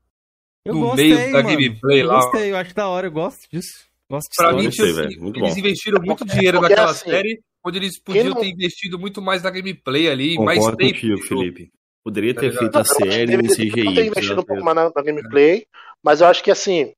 eu 0.65 0.75
no 0.75 0.81
gostei, 0.81 1.15
meio 1.15 1.33
da 1.33 1.43
mano. 1.43 1.49
gameplay 1.49 2.03
eu 2.03 2.07
lá. 2.07 2.21
Gostei, 2.21 2.53
eu 2.53 2.57
acho 2.57 2.75
da 2.75 2.89
hora, 2.89 3.07
eu 3.07 3.13
gosto 3.13 3.49
disso. 3.51 3.87
Gosto 4.11 4.29
pra 4.37 4.53
mim, 4.53 4.65
gostei, 4.65 4.91
assim, 4.91 5.01
eles 5.01 5.19
bom. 5.19 5.59
investiram 5.59 6.03
muito 6.03 6.25
dinheiro 6.25 6.61
naquela 6.61 6.91
assim, 6.91 7.11
série, 7.11 7.41
onde 7.65 7.79
eles 7.79 7.99
podiam 7.99 8.27
não... 8.27 8.41
ter 8.41 8.49
investido 8.49 8.99
muito 8.99 9.23
mais 9.23 9.43
na 9.43 9.51
gameplay 9.51 10.09
ali, 10.09 10.37
Concordo 10.37 10.61
mais 10.63 10.77
tempo. 10.77 10.93
Contigo, 10.93 11.23
Felipe. 11.23 11.73
Poderia 12.03 12.35
ter 12.35 12.53
tá 12.53 12.59
feito 12.59 12.79
a 12.79 12.85
série 12.85 13.35
em 13.35 13.49
CGI. 13.49 13.95
ter 13.95 14.07
investido 14.07 14.41
um 14.41 14.45
pouco 14.45 14.63
mais 14.63 14.77
na, 14.77 14.93
na 14.95 15.03
gameplay, 15.03 15.67
mas 16.03 16.21
eu 16.21 16.27
acho 16.27 16.45
que 16.45 16.51
assim, 16.51 16.93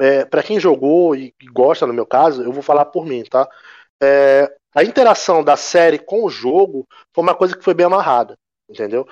é, 0.00 0.24
para 0.24 0.42
quem 0.42 0.58
jogou 0.58 1.14
e 1.14 1.32
gosta, 1.52 1.86
no 1.86 1.94
meu 1.94 2.04
caso, 2.04 2.42
eu 2.42 2.52
vou 2.52 2.62
falar 2.62 2.84
por 2.86 3.06
mim, 3.06 3.22
tá? 3.24 3.48
É, 4.02 4.52
a 4.74 4.82
interação 4.82 5.42
da 5.42 5.56
série 5.56 5.98
com 5.98 6.24
o 6.24 6.30
jogo 6.30 6.86
foi 7.14 7.22
uma 7.22 7.34
coisa 7.34 7.56
que 7.56 7.64
foi 7.64 7.74
bem 7.74 7.86
amarrada, 7.86 8.36
entendeu? 8.68 9.06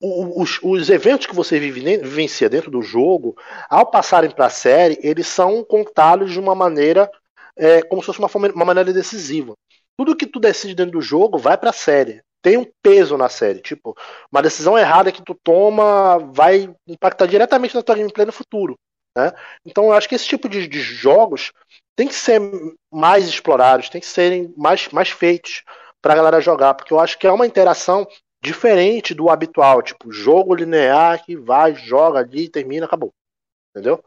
Os, 0.00 0.58
os 0.62 0.90
eventos 0.90 1.26
que 1.26 1.34
você 1.34 1.58
vivencia 1.58 2.50
dentro 2.50 2.70
do 2.70 2.82
jogo, 2.82 3.34
ao 3.70 3.90
passarem 3.90 4.30
para 4.30 4.46
a 4.46 4.50
série, 4.50 4.98
eles 5.02 5.26
são 5.26 5.64
contados 5.64 6.32
de 6.32 6.38
uma 6.38 6.54
maneira 6.54 7.10
é, 7.56 7.82
como 7.82 8.02
se 8.02 8.06
fosse 8.06 8.18
uma, 8.18 8.28
uma 8.54 8.64
maneira 8.64 8.92
decisiva. 8.92 9.54
Tudo 9.96 10.16
que 10.16 10.26
tu 10.26 10.38
decide 10.38 10.74
dentro 10.74 10.92
do 10.92 11.00
jogo 11.00 11.38
vai 11.38 11.56
para 11.56 11.70
a 11.70 11.72
série 11.72 12.22
tem 12.46 12.56
um 12.56 12.66
peso 12.80 13.16
na 13.16 13.28
série. 13.28 13.60
Tipo, 13.60 13.92
uma 14.30 14.40
decisão 14.40 14.78
errada 14.78 15.10
que 15.10 15.20
tu 15.20 15.34
toma 15.34 16.18
vai 16.32 16.72
impactar 16.86 17.26
diretamente 17.26 17.74
na 17.74 17.82
tua 17.82 17.96
gameplay 17.96 18.24
no 18.24 18.30
futuro. 18.30 18.78
Né? 19.16 19.32
Então 19.64 19.86
eu 19.86 19.92
acho 19.92 20.08
que 20.08 20.14
esse 20.14 20.28
tipo 20.28 20.48
de, 20.48 20.68
de 20.68 20.80
jogos 20.80 21.52
tem 21.96 22.06
que 22.06 22.14
ser 22.14 22.40
mais 22.88 23.26
explorados, 23.26 23.88
tem 23.88 24.00
que 24.00 24.06
serem 24.06 24.54
mais, 24.56 24.88
mais 24.90 25.10
feitos 25.10 25.64
para 26.00 26.12
a 26.12 26.16
galera 26.16 26.40
jogar, 26.40 26.74
porque 26.74 26.92
eu 26.92 27.00
acho 27.00 27.18
que 27.18 27.26
é 27.26 27.32
uma 27.32 27.48
interação 27.48 28.06
diferente 28.46 29.14
do 29.14 29.28
habitual, 29.28 29.82
tipo, 29.82 30.10
jogo 30.10 30.54
linear 30.54 31.24
que 31.24 31.36
vai, 31.36 31.74
joga 31.74 32.20
ali, 32.20 32.48
termina, 32.48 32.86
acabou. 32.86 33.12
Entendeu? 33.70 34.02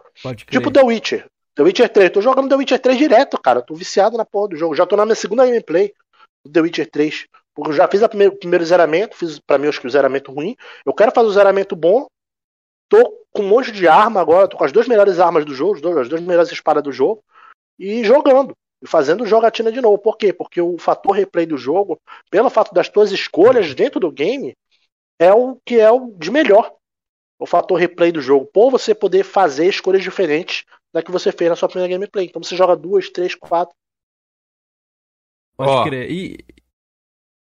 Tipo 0.52 0.72
The 0.72 0.84
Witcher. 0.84 1.26
The 1.56 1.64
Witcher 1.64 1.90
3, 1.90 2.12
tô 2.12 2.22
jogando 2.22 2.50
The 2.50 2.56
Witcher 2.56 2.80
3 2.80 2.98
direto, 2.98 3.40
cara. 3.40 3.62
Tô 3.62 3.76
viciado 3.76 4.18
na 4.18 4.26
porra 4.26 4.50
do 4.50 4.56
jogo. 4.56 4.76
Já 4.76 4.86
tô 4.86 4.96
na 4.96 5.06
minha 5.06 5.16
segunda 5.16 5.46
gameplay 5.46 5.94
do 6.44 6.52
The 6.52 6.62
Witcher 6.62 6.90
3. 6.90 7.28
Porque 7.54 7.72
eu 7.72 7.76
já 7.76 7.88
fiz 7.88 8.02
o 8.02 8.08
primeiro, 8.08 8.36
primeiro 8.36 8.66
zeramento, 8.66 9.18
fiz 9.18 9.40
para 9.40 9.58
mim 9.58 9.68
acho 9.68 9.82
que 9.82 9.88
o 9.88 9.90
zeramento 9.90 10.32
ruim. 10.32 10.56
Eu 10.86 10.94
quero 10.94 11.12
fazer 11.12 11.28
o 11.28 11.34
zeramento 11.34 11.76
bom 11.76 12.08
tô 12.90 13.24
com 13.32 13.44
um 13.44 13.48
monte 13.48 13.72
de 13.72 13.88
arma 13.88 14.20
agora, 14.20 14.48
tô 14.48 14.58
com 14.58 14.66
as 14.66 14.72
duas 14.72 14.88
melhores 14.88 15.20
armas 15.20 15.46
do 15.46 15.54
jogo, 15.54 15.76
as 16.00 16.10
duas 16.10 16.22
melhores 16.22 16.52
espadas 16.52 16.84
do 16.84 16.92
jogo, 16.92 17.24
e 17.78 18.04
jogando. 18.04 18.54
E 18.82 18.88
fazendo 18.88 19.26
jogatina 19.26 19.72
de 19.72 19.82
novo. 19.82 19.98
Por 19.98 20.18
quê? 20.18 20.32
Porque 20.32 20.62
o 20.62 20.78
fator 20.78 21.12
replay 21.12 21.46
do 21.46 21.58
jogo, 21.58 22.00
pelo 22.30 22.50
fato 22.50 22.74
das 22.74 22.88
tuas 22.88 23.12
escolhas 23.12 23.76
dentro 23.76 24.00
do 24.00 24.12
game, 24.12 24.56
é 25.20 25.34
o 25.34 25.58
que 25.66 25.80
é 25.80 25.92
o 25.92 26.12
de 26.18 26.32
melhor. 26.32 26.74
O 27.38 27.46
fator 27.46 27.78
replay 27.78 28.12
do 28.12 28.22
jogo. 28.22 28.46
Por 28.46 28.72
você 28.72 28.96
poder 28.96 29.24
fazer 29.24 29.68
escolhas 29.68 30.04
diferentes 30.04 30.66
da 30.94 31.04
que 31.04 31.12
você 31.12 31.32
fez 31.32 31.50
na 31.50 31.56
sua 31.56 31.70
primeira 31.70 31.94
gameplay. 31.94 32.26
Então 32.26 32.42
você 32.42 32.56
joga 32.56 32.76
duas, 32.76 33.10
três, 33.10 33.36
quatro. 33.36 33.76
Pode 35.56 35.72
Ó, 35.72 35.84
crer. 35.84 36.10
E, 36.10 36.38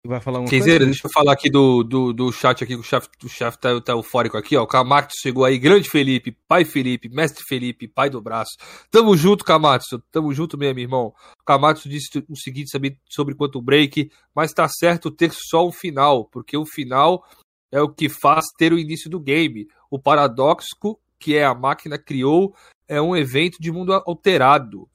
Vai 0.07 0.21
falar 0.21 0.39
uma 0.39 0.47
Queizeira, 0.47 0.85
deixa 0.85 1.05
eu 1.05 1.11
falar 1.11 1.33
aqui 1.33 1.49
do, 1.49 1.83
do, 1.83 2.13
do 2.13 2.31
chat 2.31 2.63
aqui, 2.63 2.75
o 2.75 2.81
chefe 2.81 3.09
o 3.23 3.27
chef 3.27 3.57
tá, 3.57 3.81
tá 3.81 3.91
eufórico 3.91 4.37
aqui, 4.37 4.55
ó. 4.55 4.63
O 4.63 4.67
Camatsu 4.67 5.17
chegou 5.21 5.43
aí, 5.43 5.59
grande 5.59 5.89
Felipe, 5.89 6.31
pai 6.47 6.63
Felipe, 6.63 7.09
mestre 7.09 7.43
Felipe, 7.45 7.87
pai 7.87 8.09
do 8.09 8.21
braço. 8.21 8.51
Tamo 8.89 9.17
junto, 9.17 9.43
Camatsu, 9.43 10.01
tamo 10.09 10.33
junto 10.33 10.57
mesmo, 10.57 10.79
irmão. 10.79 11.13
O 11.41 11.43
Camatsu 11.45 11.89
disse 11.89 12.23
o 12.29 12.37
seguinte 12.37 12.71
saber 12.71 12.97
sobre 13.09 13.35
quanto 13.35 13.61
break, 13.61 14.09
mas 14.33 14.53
tá 14.53 14.67
certo 14.69 15.11
ter 15.11 15.31
só 15.33 15.67
um 15.67 15.71
final, 15.71 16.23
porque 16.25 16.55
o 16.55 16.65
final 16.65 17.25
é 17.69 17.81
o 17.81 17.89
que 17.89 18.07
faz 18.07 18.45
ter 18.57 18.71
o 18.71 18.79
início 18.79 19.09
do 19.09 19.19
game. 19.19 19.67
O 19.91 19.99
paradoxo 19.99 20.97
que 21.19 21.35
é 21.35 21.43
a 21.43 21.53
máquina 21.53 21.97
criou 21.97 22.55
é 22.87 23.01
um 23.01 23.15
evento 23.15 23.57
de 23.59 23.71
mundo 23.71 23.91
alterado. 23.93 24.87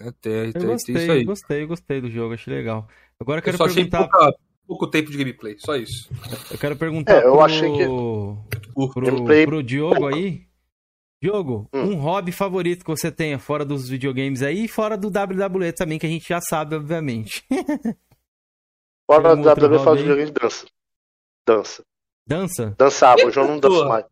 É, 0.00 0.10
tem, 0.20 0.52
tem, 0.52 0.62
eu 0.62 0.68
gostei, 0.68 0.94
tem 0.94 1.02
isso 1.04 1.12
aí. 1.12 1.24
gostei, 1.24 1.66
gostei 1.66 2.00
do 2.00 2.10
jogo, 2.10 2.34
achei 2.34 2.52
legal. 2.52 2.88
Agora 3.20 3.38
eu 3.38 3.42
quero 3.42 3.54
eu 3.54 3.58
só 3.58 3.66
perguntar. 3.66 3.98
Achei 3.98 4.10
pouca, 4.10 4.38
pouco 4.66 4.90
tempo 4.90 5.10
de 5.10 5.18
gameplay, 5.18 5.56
só 5.58 5.76
isso. 5.76 6.10
Eu 6.50 6.58
quero 6.58 6.76
perguntar. 6.76 7.14
É, 7.14 7.26
eu 7.26 7.32
pro... 7.32 7.40
achei 7.40 7.72
que. 7.72 7.84
Pro, 7.84 9.02
gameplay... 9.02 9.46
pro 9.46 9.62
Diogo 9.62 10.06
aí. 10.08 10.46
Diogo, 11.22 11.68
hum. 11.72 11.92
um 11.92 11.94
hobby 11.94 12.32
favorito 12.32 12.84
que 12.84 12.90
você 12.90 13.10
tenha 13.10 13.38
fora 13.38 13.64
dos 13.64 13.88
videogames 13.88 14.42
aí 14.42 14.64
e 14.64 14.68
fora 14.68 14.94
do 14.94 15.08
WWE 15.08 15.72
também, 15.72 15.98
que 15.98 16.04
a 16.04 16.08
gente 16.08 16.28
já 16.28 16.38
sabe, 16.38 16.76
obviamente. 16.76 17.42
fora 19.10 19.34
do 19.34 19.40
WWE, 19.40 19.78
fora 19.78 19.96
dos 19.96 20.02
videogames, 20.02 20.30
dança. 20.30 20.66
Dança. 21.46 21.82
Dança? 22.26 22.74
Dançava, 22.78 23.24
hoje 23.24 23.38
eu 23.38 23.46
não 23.46 23.58
danço 23.58 23.86
mais. 23.86 24.04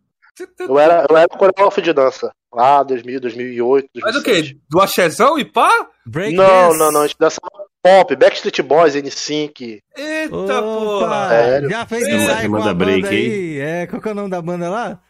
Eu 0.59 0.79
era, 0.79 1.07
eu 1.09 1.16
era 1.16 1.29
coreógrafo 1.29 1.83
de 1.83 1.93
dança. 1.93 2.33
Lá, 2.53 2.83
2000, 2.83 3.20
2008, 3.20 3.91
2007. 3.95 4.03
Mas 4.03 4.16
o 4.16 4.23
quê? 4.23 4.59
Do 4.70 4.81
axezão 4.81 5.39
e 5.39 5.45
pá? 5.45 5.91
Break 6.07 6.35
não, 6.35 6.47
dance. 6.47 6.79
não, 6.79 6.93
não. 6.93 7.01
A 7.01 7.07
gente 7.07 7.19
dançava 7.19 7.66
Pop, 7.82 8.14
Backstreet 8.14 8.62
Boys, 8.62 8.94
N5. 8.94 9.82
Eita 9.96 10.36
Opa, 10.36 10.62
porra! 10.62 11.28
Sério? 11.28 11.70
Já 11.70 11.86
fez 11.86 12.06
ensaio 12.06 12.50
com 12.50 12.62
a 12.62 12.74
break, 12.74 13.09
aí? 13.09 13.59
É, 13.59 13.86
qual 13.88 14.00
que 14.00 14.09
é 14.09 14.12
o 14.12 14.14
nome 14.14 14.30
da 14.30 14.40
banda 14.40 14.70
lá? 14.70 15.02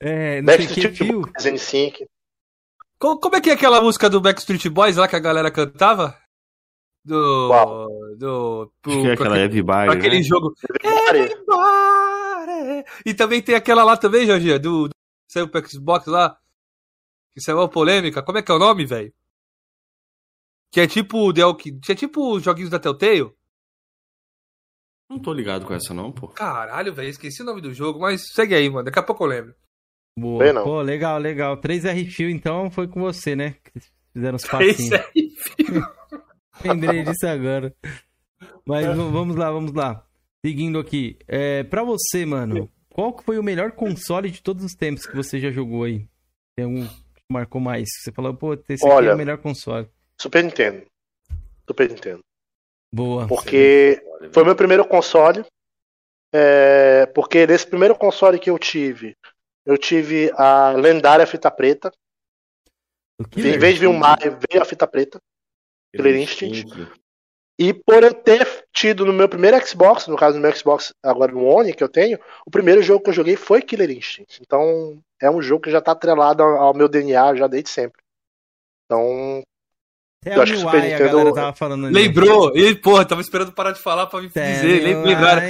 É, 0.00 0.42
Backstreet 0.42 1.04
Boys, 1.04 1.44
N5. 1.44 2.06
Como, 2.98 3.18
como 3.18 3.36
é 3.36 3.40
que 3.40 3.48
é 3.48 3.54
aquela 3.54 3.80
música 3.80 4.10
do 4.10 4.20
Backstreet 4.20 4.68
Boys 4.68 4.96
lá 4.96 5.08
que 5.08 5.16
a 5.16 5.20
galera 5.20 5.50
cantava? 5.50 6.18
Do. 7.02 7.48
Uau. 7.48 7.88
Do. 8.16 8.72
Pro, 8.82 8.92
Acho 8.92 9.00
que 9.00 9.08
é 9.08 9.12
aquela 9.12 9.38
Everybody. 9.38 9.90
Aquele 9.90 10.18
né? 10.18 10.22
jogo. 10.22 10.52
Everybody. 10.84 12.84
E 13.06 13.14
também 13.14 13.40
tem 13.40 13.54
aquela 13.54 13.84
lá 13.84 13.96
também, 13.96 14.26
Jorge, 14.26 14.58
do. 14.58 14.88
do 14.88 14.94
saiu 15.26 15.48
pro 15.48 15.66
Xbox 15.66 16.06
lá. 16.06 16.36
Que 17.32 17.40
saiu 17.40 17.58
uma 17.58 17.68
polêmica. 17.68 18.22
Como 18.22 18.36
é 18.36 18.42
que 18.42 18.52
é 18.52 18.54
o 18.54 18.58
nome, 18.58 18.84
velho? 18.84 19.12
Que 20.70 20.80
é 20.80 20.86
tipo 20.86 21.32
The 21.32 21.42
que 21.82 21.92
é 21.92 21.94
tipo 21.94 22.38
joguinhos 22.40 22.70
da 22.70 22.78
Telltale. 22.78 23.32
Não 25.10 25.18
tô 25.18 25.32
ligado 25.32 25.64
com 25.64 25.72
essa 25.72 25.94
não, 25.94 26.12
pô. 26.12 26.28
Caralho, 26.28 26.92
velho, 26.92 27.08
esqueci 27.08 27.40
o 27.42 27.44
nome 27.44 27.62
do 27.62 27.72
jogo, 27.72 27.98
mas 27.98 28.30
segue 28.32 28.54
aí, 28.54 28.68
mano. 28.68 28.84
Daqui 28.84 28.98
a 28.98 29.02
pouco 29.02 29.24
eu 29.24 29.28
lembro. 29.28 29.54
Boa. 30.18 30.44
Bem, 30.44 30.62
Pô, 30.62 30.82
legal, 30.82 31.18
legal. 31.18 31.56
3R 31.56 32.10
Fio, 32.10 32.28
então, 32.28 32.70
foi 32.70 32.88
com 32.88 33.00
você, 33.00 33.34
né? 33.34 33.54
Que 33.64 33.80
fizeram 34.12 34.36
os 34.36 34.44
passinhos. 34.44 34.90
3R 34.90 35.12
Fio. 35.12 35.88
Lembrei 36.64 37.04
disso 37.04 37.26
agora. 37.26 37.74
Mas 38.66 38.84
vamos 38.86 39.36
lá, 39.36 39.50
vamos 39.50 39.72
lá. 39.72 40.04
Seguindo 40.44 40.78
aqui. 40.78 41.16
É, 41.26 41.62
pra 41.62 41.84
você, 41.84 42.26
mano, 42.26 42.70
qual 42.90 43.16
foi 43.24 43.38
o 43.38 43.42
melhor 43.42 43.72
console 43.72 44.30
de 44.30 44.42
todos 44.42 44.64
os 44.64 44.74
tempos 44.74 45.06
que 45.06 45.16
você 45.16 45.38
já 45.38 45.50
jogou 45.50 45.84
aí? 45.84 46.06
Tem 46.56 46.66
um 46.66 46.86
que 46.86 47.22
marcou 47.30 47.60
mais? 47.60 47.88
Você 48.02 48.12
falou, 48.12 48.34
pô, 48.34 48.54
esse 48.54 48.84
aqui 48.84 48.92
Olha, 48.92 49.10
é 49.10 49.14
o 49.14 49.16
melhor 49.16 49.38
console. 49.38 49.88
Super 50.20 50.44
Nintendo. 50.44 50.86
Super 51.66 51.88
Nintendo. 51.88 52.20
Boa. 52.92 53.26
Porque 53.28 54.02
foi 54.32 54.44
meu 54.44 54.56
primeiro 54.56 54.86
console. 54.86 55.44
É, 56.32 57.06
porque 57.06 57.46
nesse 57.46 57.66
primeiro 57.66 57.96
console 57.96 58.38
que 58.38 58.50
eu 58.50 58.58
tive, 58.58 59.16
eu 59.64 59.78
tive 59.78 60.30
a 60.34 60.72
lendária 60.72 61.26
fita 61.26 61.50
preta. 61.50 61.92
Em 63.36 63.58
vez 63.58 63.74
de 63.74 63.80
vir 63.80 63.86
um 63.86 63.96
Mario, 63.96 64.38
veio 64.50 64.62
a 64.62 64.64
fita 64.64 64.86
preta. 64.86 65.20
Killer 65.94 66.16
Instinct. 66.16 66.66
E 67.58 67.74
por 67.74 68.04
eu 68.04 68.14
ter 68.14 68.64
tido 68.72 69.04
no 69.04 69.12
meu 69.12 69.28
primeiro 69.28 69.58
Xbox, 69.66 70.06
no 70.06 70.16
caso 70.16 70.38
do 70.38 70.40
meu 70.40 70.54
Xbox, 70.54 70.94
agora 71.02 71.32
no 71.32 71.44
One 71.44 71.74
que 71.74 71.82
eu 71.82 71.88
tenho, 71.88 72.18
o 72.46 72.50
primeiro 72.50 72.80
jogo 72.82 73.02
que 73.02 73.10
eu 73.10 73.14
joguei 73.14 73.34
foi 73.34 73.62
Killer 73.62 73.90
Instinct. 73.90 74.40
Então 74.40 75.02
é 75.20 75.28
um 75.28 75.42
jogo 75.42 75.62
que 75.62 75.70
já 75.70 75.78
está 75.78 75.92
atrelado 75.92 76.42
ao 76.42 76.72
meu 76.72 76.88
DNA 76.88 77.34
já 77.34 77.46
desde 77.48 77.70
sempre. 77.70 78.00
Então 78.84 79.42
até 80.20 80.36
eu 80.36 80.42
acho 80.42 80.52
que 80.52 80.58
o 80.58 80.60
Super 80.62 80.82
Nintendo... 80.82 81.04
a 81.04 81.06
galera 81.08 81.34
tava 81.34 81.52
falando 81.54 81.86
ali. 81.86 81.94
Lembrou? 81.94 82.56
E, 82.56 82.74
porra, 82.74 83.04
tava 83.04 83.20
esperando 83.20 83.52
parar 83.52 83.72
de 83.72 83.80
falar 83.80 84.06
pra 84.06 84.20
me 84.20 84.28
dizer. 84.28 85.02
Lembrar. 85.04 85.42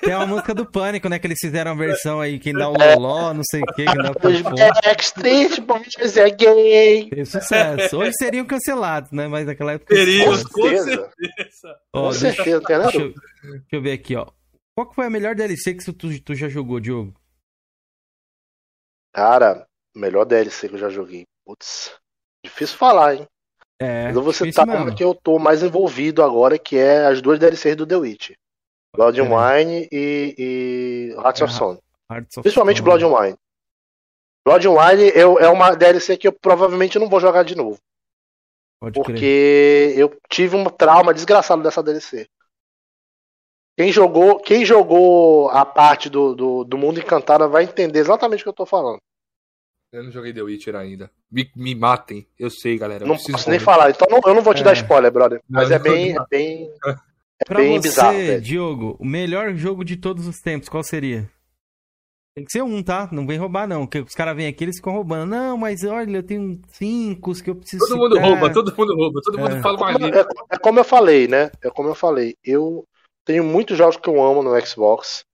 Tem 0.00 0.14
uma 0.14 0.26
música 0.26 0.54
do 0.54 0.66
Pânico, 0.66 1.08
né? 1.08 1.18
Que 1.18 1.26
eles 1.26 1.38
fizeram 1.40 1.72
a 1.72 1.74
versão 1.74 2.20
aí, 2.20 2.38
quem 2.38 2.52
dá 2.52 2.68
o 2.68 2.74
loló, 2.74 3.32
não 3.32 3.42
sei 3.42 3.62
o 3.62 3.66
que, 3.74 3.84
quem 3.84 3.94
dá 3.94 4.10
o 4.10 4.84
Backstreet 4.84 5.60
Boys 5.60 6.16
é 6.16 6.30
gay. 6.30 7.08
Tem 7.08 7.24
sucesso. 7.24 7.96
Hoje 7.98 8.12
seriam 8.18 8.44
cancelados, 8.44 9.10
né? 9.10 9.26
Mas 9.26 9.46
naquela 9.46 9.72
época... 9.72 9.94
Seriam, 9.94 10.26
com 10.26 10.62
certeza. 10.62 11.08
Ó, 11.92 12.02
com 12.02 12.12
certeza, 12.12 12.60
deixa, 12.60 12.82
deixa, 12.82 12.98
deixa 12.98 13.64
eu 13.72 13.82
ver 13.82 13.92
aqui, 13.92 14.14
ó. 14.16 14.26
Qual 14.74 14.88
que 14.88 14.94
foi 14.94 15.06
a 15.06 15.10
melhor 15.10 15.34
DLC 15.34 15.74
que 15.74 15.92
tu, 15.92 16.20
tu 16.20 16.34
já 16.34 16.48
jogou, 16.48 16.78
Diogo? 16.78 17.14
Cara, 19.12 19.66
melhor 19.94 20.24
DLC 20.24 20.68
que 20.68 20.74
eu 20.74 20.78
já 20.78 20.88
joguei. 20.88 21.26
Putz, 21.44 21.92
difícil 22.44 22.76
falar, 22.76 23.14
hein? 23.16 23.26
É, 23.78 24.04
Mas 24.08 24.16
eu 24.16 24.22
vou 24.22 24.32
citar 24.32 24.68
uma 24.68 24.94
que 24.94 25.02
eu 25.02 25.14
tô 25.14 25.38
mais 25.38 25.62
envolvido 25.62 26.22
agora, 26.22 26.58
que 26.58 26.76
é 26.76 27.06
as 27.06 27.22
duas 27.22 27.38
DLCs 27.38 27.76
do 27.76 27.86
The 27.86 27.96
Witch. 27.96 28.30
Blood 28.94 29.20
and 29.20 29.24
Wine 29.30 29.88
e, 29.90 30.34
e 30.36 31.14
Hearts 31.16 31.40
of 31.42 31.52
É, 31.52 31.56
Stone. 31.56 31.78
Hearts 32.10 32.36
of 32.36 32.42
Principalmente 32.42 32.78
Stone. 32.80 32.98
Blood 32.98 33.04
and 33.04 33.16
Wine. 33.18 33.36
Blood 34.44 34.66
and 34.66 34.72
Wine 34.72 35.12
eu, 35.14 35.38
é 35.38 35.48
uma 35.48 35.74
DLC 35.74 36.16
que 36.16 36.28
eu 36.28 36.32
provavelmente 36.32 36.98
não 36.98 37.08
vou 37.08 37.20
jogar 37.20 37.42
de 37.44 37.54
novo. 37.54 37.78
Pode 38.80 38.94
crer. 39.00 39.04
Porque 39.04 39.94
eu 39.96 40.18
tive 40.28 40.56
um 40.56 40.64
trauma 40.64 41.14
desgraçado 41.14 41.62
dessa 41.62 41.82
DLC. 41.82 42.28
Quem 43.80 43.90
jogou, 43.90 44.38
quem 44.40 44.62
jogou 44.62 45.48
a 45.48 45.64
parte 45.64 46.10
do, 46.10 46.34
do, 46.34 46.64
do 46.64 46.76
mundo 46.76 47.00
encantado 47.00 47.48
vai 47.48 47.64
entender 47.64 47.98
exatamente 48.00 48.40
o 48.40 48.42
que 48.42 48.48
eu 48.50 48.52
tô 48.52 48.66
falando. 48.66 48.98
Eu 49.90 50.04
não 50.04 50.10
joguei 50.10 50.34
The 50.34 50.42
Witcher 50.42 50.76
ainda. 50.76 51.10
Me, 51.32 51.50
me 51.56 51.74
matem. 51.74 52.26
Eu 52.38 52.50
sei, 52.50 52.76
galera. 52.76 53.04
eu 53.04 53.08
não 53.08 53.14
preciso 53.14 53.38
posso 53.38 53.48
nem 53.48 53.58
falar. 53.58 53.88
Então 53.88 54.06
não- 54.10 54.20
eu 54.26 54.34
não 54.34 54.42
vou 54.42 54.52
te 54.52 54.60
É. 54.60 54.64
dar 54.64 54.74
spoiler, 54.74 55.10
brother. 55.10 55.40
Mas 55.48 55.70
Não, 55.70 55.76
é 55.76 55.78
bem, 55.78 56.14
é 56.14 56.24
bem, 56.30 56.70
é 57.40 57.44
Pra 57.46 57.58
bem 57.58 57.78
você, 57.80 57.88
bizarro, 57.88 58.18
velho. 58.18 58.40
Diogo, 58.42 58.96
o 59.00 59.04
melhor 59.06 59.54
jogo 59.54 59.82
de 59.82 59.96
todos 59.96 60.26
os 60.26 60.40
tempos, 60.40 60.68
qual 60.68 60.82
seria? 60.82 61.26
Tem 62.36 62.44
que 62.44 62.52
ser 62.52 62.62
um, 62.62 62.82
tá? 62.82 63.08
Não 63.10 63.26
vem 63.26 63.38
roubar, 63.38 63.66
não. 63.66 63.86
Porque 63.86 64.00
os 64.00 64.14
caras 64.14 64.36
vêm 64.36 64.46
aqui 64.46 64.62
eles 64.62 64.76
ficam 64.76 64.92
roubando. 64.92 65.24
Não, 65.30 65.56
mas 65.56 65.82
olha, 65.84 66.18
eu 66.18 66.22
tenho 66.22 66.60
cinco 66.68 67.32
que 67.42 67.48
eu 67.48 67.56
preciso. 67.56 67.82
Todo 67.88 67.96
mundo 67.98 68.14
citar. 68.16 68.28
rouba, 68.28 68.52
todo 68.52 68.76
mundo 68.76 68.94
rouba, 68.94 69.20
todo 69.24 69.38
É. 69.38 69.42
mundo 69.42 69.62
fala 69.62 69.92
língua. 69.92 70.20
é, 70.20 70.54
é 70.54 70.58
como 70.58 70.78
eu 70.78 70.84
falei, 70.84 71.26
né? 71.26 71.50
É 71.64 71.70
como 71.70 71.88
eu 71.88 71.94
falei. 71.94 72.36
Eu 72.44 72.86
tenho 73.24 73.44
muitos 73.44 73.76
jogos 73.76 73.96
que 73.96 74.08
eu 74.08 74.22
amo 74.22 74.42
no 74.42 74.58
Xbox. 74.66 75.24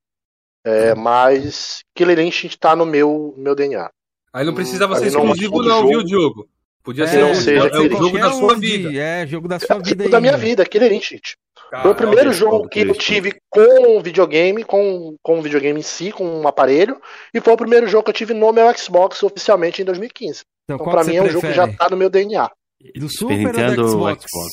é, 0.65 0.95
mas 0.97 1.81
Killer 1.95 2.19
Instinct 2.19 2.59
tá 2.59 2.75
no 2.75 2.85
meu, 2.85 3.33
meu 3.37 3.55
DNA. 3.55 3.89
Aí 4.33 4.45
não 4.45 4.53
precisava 4.55 4.95
Aí 4.97 5.05
ser 5.05 5.13
não 5.13 5.21
exclusivo, 5.25 5.63
não, 5.63 5.77
jogo- 5.79 5.89
viu, 5.89 6.03
Diogo? 6.05 6.49
Podia 6.83 7.05
É, 7.05 7.07
ser 7.09 7.21
não 7.21 7.35
seja 7.35 7.61
é 7.61 7.63
o 7.63 7.67
aquele 7.67 7.97
jogo 7.97 8.19
da 8.19 8.33
sua 8.33 8.55
vida. 8.57 8.99
É, 9.01 9.27
jogo 9.27 9.49
da 9.49 9.59
sua 9.61 9.79
vida 9.79 10.05
aí. 10.05 10.11
da 10.11 10.21
minha 10.21 10.33
mano. 10.33 10.45
vida, 10.45 10.65
Killer 10.67 10.93
Instinct. 10.93 11.37
Foi 11.83 11.91
o 11.91 11.95
primeiro 11.97 12.33
jogo 12.33 12.69
que 12.69 12.81
eu 12.81 12.95
tive 12.95 13.37
com 13.51 14.01
videogame, 14.01 14.63
com, 14.63 15.17
com 15.23 15.43
videogame 15.43 15.81
em 15.81 15.83
si, 15.83 16.13
com 16.13 16.25
um 16.25 16.47
aparelho, 16.47 17.01
e 17.35 17.41
foi 17.41 17.55
o 17.55 17.57
primeiro 17.57 17.89
jogo 17.89 18.05
que 18.05 18.11
eu 18.11 18.15
tive 18.15 18.35
no 18.35 18.53
meu 18.53 18.73
Xbox 18.77 19.21
oficialmente 19.25 19.83
em 19.83 19.85
2015. 19.85 20.43
Então, 20.65 20.77
Então, 20.77 20.93
pra 20.93 21.03
mim, 21.03 21.13
você 21.13 21.17
é 21.19 21.23
um 21.23 21.29
jogo 21.29 21.47
que 21.47 21.53
já 21.53 21.63
prefere? 21.65 21.79
tá 21.79 21.89
no 21.91 21.97
meu 21.97 22.09
DNA. 22.11 22.51
Do 22.97 23.09
Super 23.09 23.11
Super 23.11 23.33
ou 23.33 23.39
Nintendo 23.39 23.83
do 23.83 23.89
Xbox? 23.89 24.25
Xbox? 24.29 24.53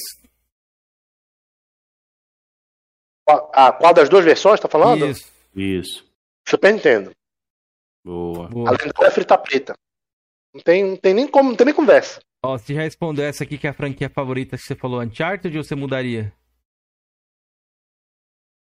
Qual- 3.25 3.51
Ah, 3.53 3.71
qual 3.71 3.93
das 3.93 4.09
duas 4.09 4.23
versões, 4.25 4.59
tá 4.59 4.67
falando? 4.67 5.05
Isso. 5.07 5.31
Isso. 5.55 6.05
Super 6.47 6.73
Nintendo. 6.73 7.11
Boa. 8.05 8.47
Boa. 8.49 8.69
A 8.69 8.71
lendária 8.71 9.11
frita 9.11 9.37
preta. 9.37 9.73
Não 10.53 10.61
tem, 10.61 10.83
não 10.83 10.97
tem 10.97 11.13
nem 11.13 11.27
como, 11.27 11.49
não 11.49 11.55
tem 11.55 11.65
nem 11.65 11.73
conversa. 11.75 12.21
Ó, 12.45 12.57
você 12.57 12.73
já 12.73 12.81
respondeu 12.81 13.25
essa 13.25 13.43
aqui 13.43 13.57
que 13.57 13.65
é 13.65 13.69
a 13.69 13.73
franquia 13.73 14.09
favorita 14.09 14.57
que 14.57 14.63
você 14.63 14.75
falou 14.75 15.01
Uncharted 15.01 15.57
ou 15.57 15.63
você 15.63 15.73
mudaria? 15.75 16.33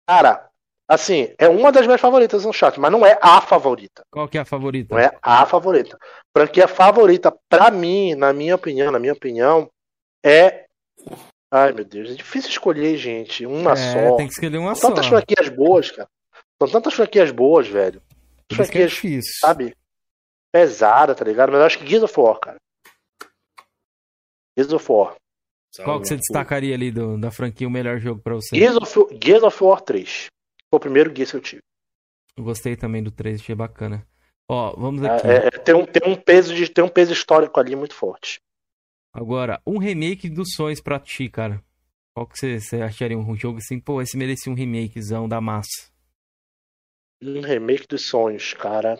Cara, 0.09 0.49
assim, 0.89 1.35
é 1.39 1.49
uma 1.49 1.70
das 1.70 1.85
minhas 1.87 2.01
favoritas 2.01 2.45
no 2.45 2.53
chat, 2.53 2.81
mas 2.81 2.91
não 2.91 3.05
é 3.05 3.19
a 3.20 3.41
favorita. 3.43 4.03
Qual 4.11 4.27
que 4.27 4.39
é 4.39 4.41
a 4.41 4.45
favorita? 4.47 4.95
Não 4.95 5.01
é 5.01 5.11
a 5.20 5.45
favorita. 5.45 5.99
Franquia 6.35 6.66
favorita, 6.66 7.37
pra 7.49 7.70
mim, 7.70 8.15
na 8.15 8.33
minha 8.33 8.55
opinião, 8.55 8.91
na 8.91 8.99
minha 8.99 9.12
opinião, 9.12 9.69
é. 10.25 10.65
Ai, 11.51 11.73
meu 11.73 11.85
Deus, 11.85 12.11
é 12.11 12.15
difícil 12.15 12.51
escolher, 12.51 12.97
gente. 12.99 13.47
Uma 13.47 13.73
É, 13.73 13.77
só. 13.77 14.16
tem 14.16 14.27
que 14.27 14.33
escolher 14.35 14.59
uma 14.59 14.75
São 14.75 14.91
só. 14.91 14.95
tantas 14.95 15.07
franquias 15.07 15.49
boas, 15.49 15.91
cara. 15.91 16.09
São 16.62 16.70
tantas 16.70 16.95
franquias 16.95 17.31
boas, 17.31 17.66
velho. 17.69 18.03
Que 18.49 18.55
é 18.55 18.57
Franquias, 18.57 18.91
difícil. 18.91 19.33
sabe? 19.41 19.75
Pesada, 20.53 21.15
tá 21.15 21.25
ligado? 21.25 21.51
Mas 21.51 21.61
eu 21.61 21.66
acho 21.66 21.79
que 21.79 21.87
Gears 21.87 22.03
of 22.05 22.20
War, 22.20 22.39
cara. 22.41 22.57
Gears 24.57 24.73
of 24.73 24.91
War. 24.93 25.16
Qual 25.85 26.01
que 26.01 26.09
você 26.09 26.16
destacaria 26.16 26.75
ali 26.75 26.91
do- 26.91 27.19
da 27.19 27.31
franquia 27.31 27.69
o 27.69 27.70
melhor 27.70 27.99
jogo 27.99 28.20
pra 28.23 28.35
você? 28.35 28.57
Gears 28.57 28.77
of, 28.77 29.19
Gears 29.23 29.43
of 29.45 29.62
War 29.65 29.81
3. 29.81 30.27
Foi 30.70 30.77
o 30.77 30.81
primeiro 30.81 31.15
Gears 31.15 31.31
que 31.31 31.37
eu 31.37 31.41
tive. 31.41 31.62
Eu 32.37 32.45
gostei 32.45 32.77
também 32.77 33.03
do 33.03 33.11
3, 33.11 33.41
achei 33.41 33.55
bacana. 33.55 34.07
Ó, 34.51 34.75
vamos 34.77 35.05
aqui. 35.05 35.27
É, 35.27 35.47
é, 35.47 35.51
tem, 35.51 35.75
um, 35.75 35.85
tem, 35.85 36.03
um 36.11 36.16
peso 36.16 36.55
de, 36.55 36.69
tem 36.69 36.83
um 36.83 36.89
peso 36.89 37.12
histórico 37.12 37.61
ali 37.61 37.77
muito 37.77 37.95
forte. 37.95 38.41
Agora, 39.19 39.61
um 39.66 39.78
remake 39.78 40.28
dos 40.28 40.53
sonhos 40.55 40.81
pra 40.81 40.99
ti, 40.99 41.28
cara. 41.28 41.62
Qual 42.15 42.27
que 42.27 42.39
você, 42.61 42.82
acharia 42.82 43.19
um 43.19 43.36
jogo 43.36 43.59
assim? 43.59 43.78
Pô, 43.81 44.01
esse 44.03 44.16
merecia 44.16 44.51
um 44.53 44.55
remakezão 44.55 45.28
da 45.28 45.40
massa. 45.40 45.90
Um 47.23 47.40
remake 47.40 47.86
dos 47.89 48.07
sonhos, 48.07 48.55
cara. 48.55 48.99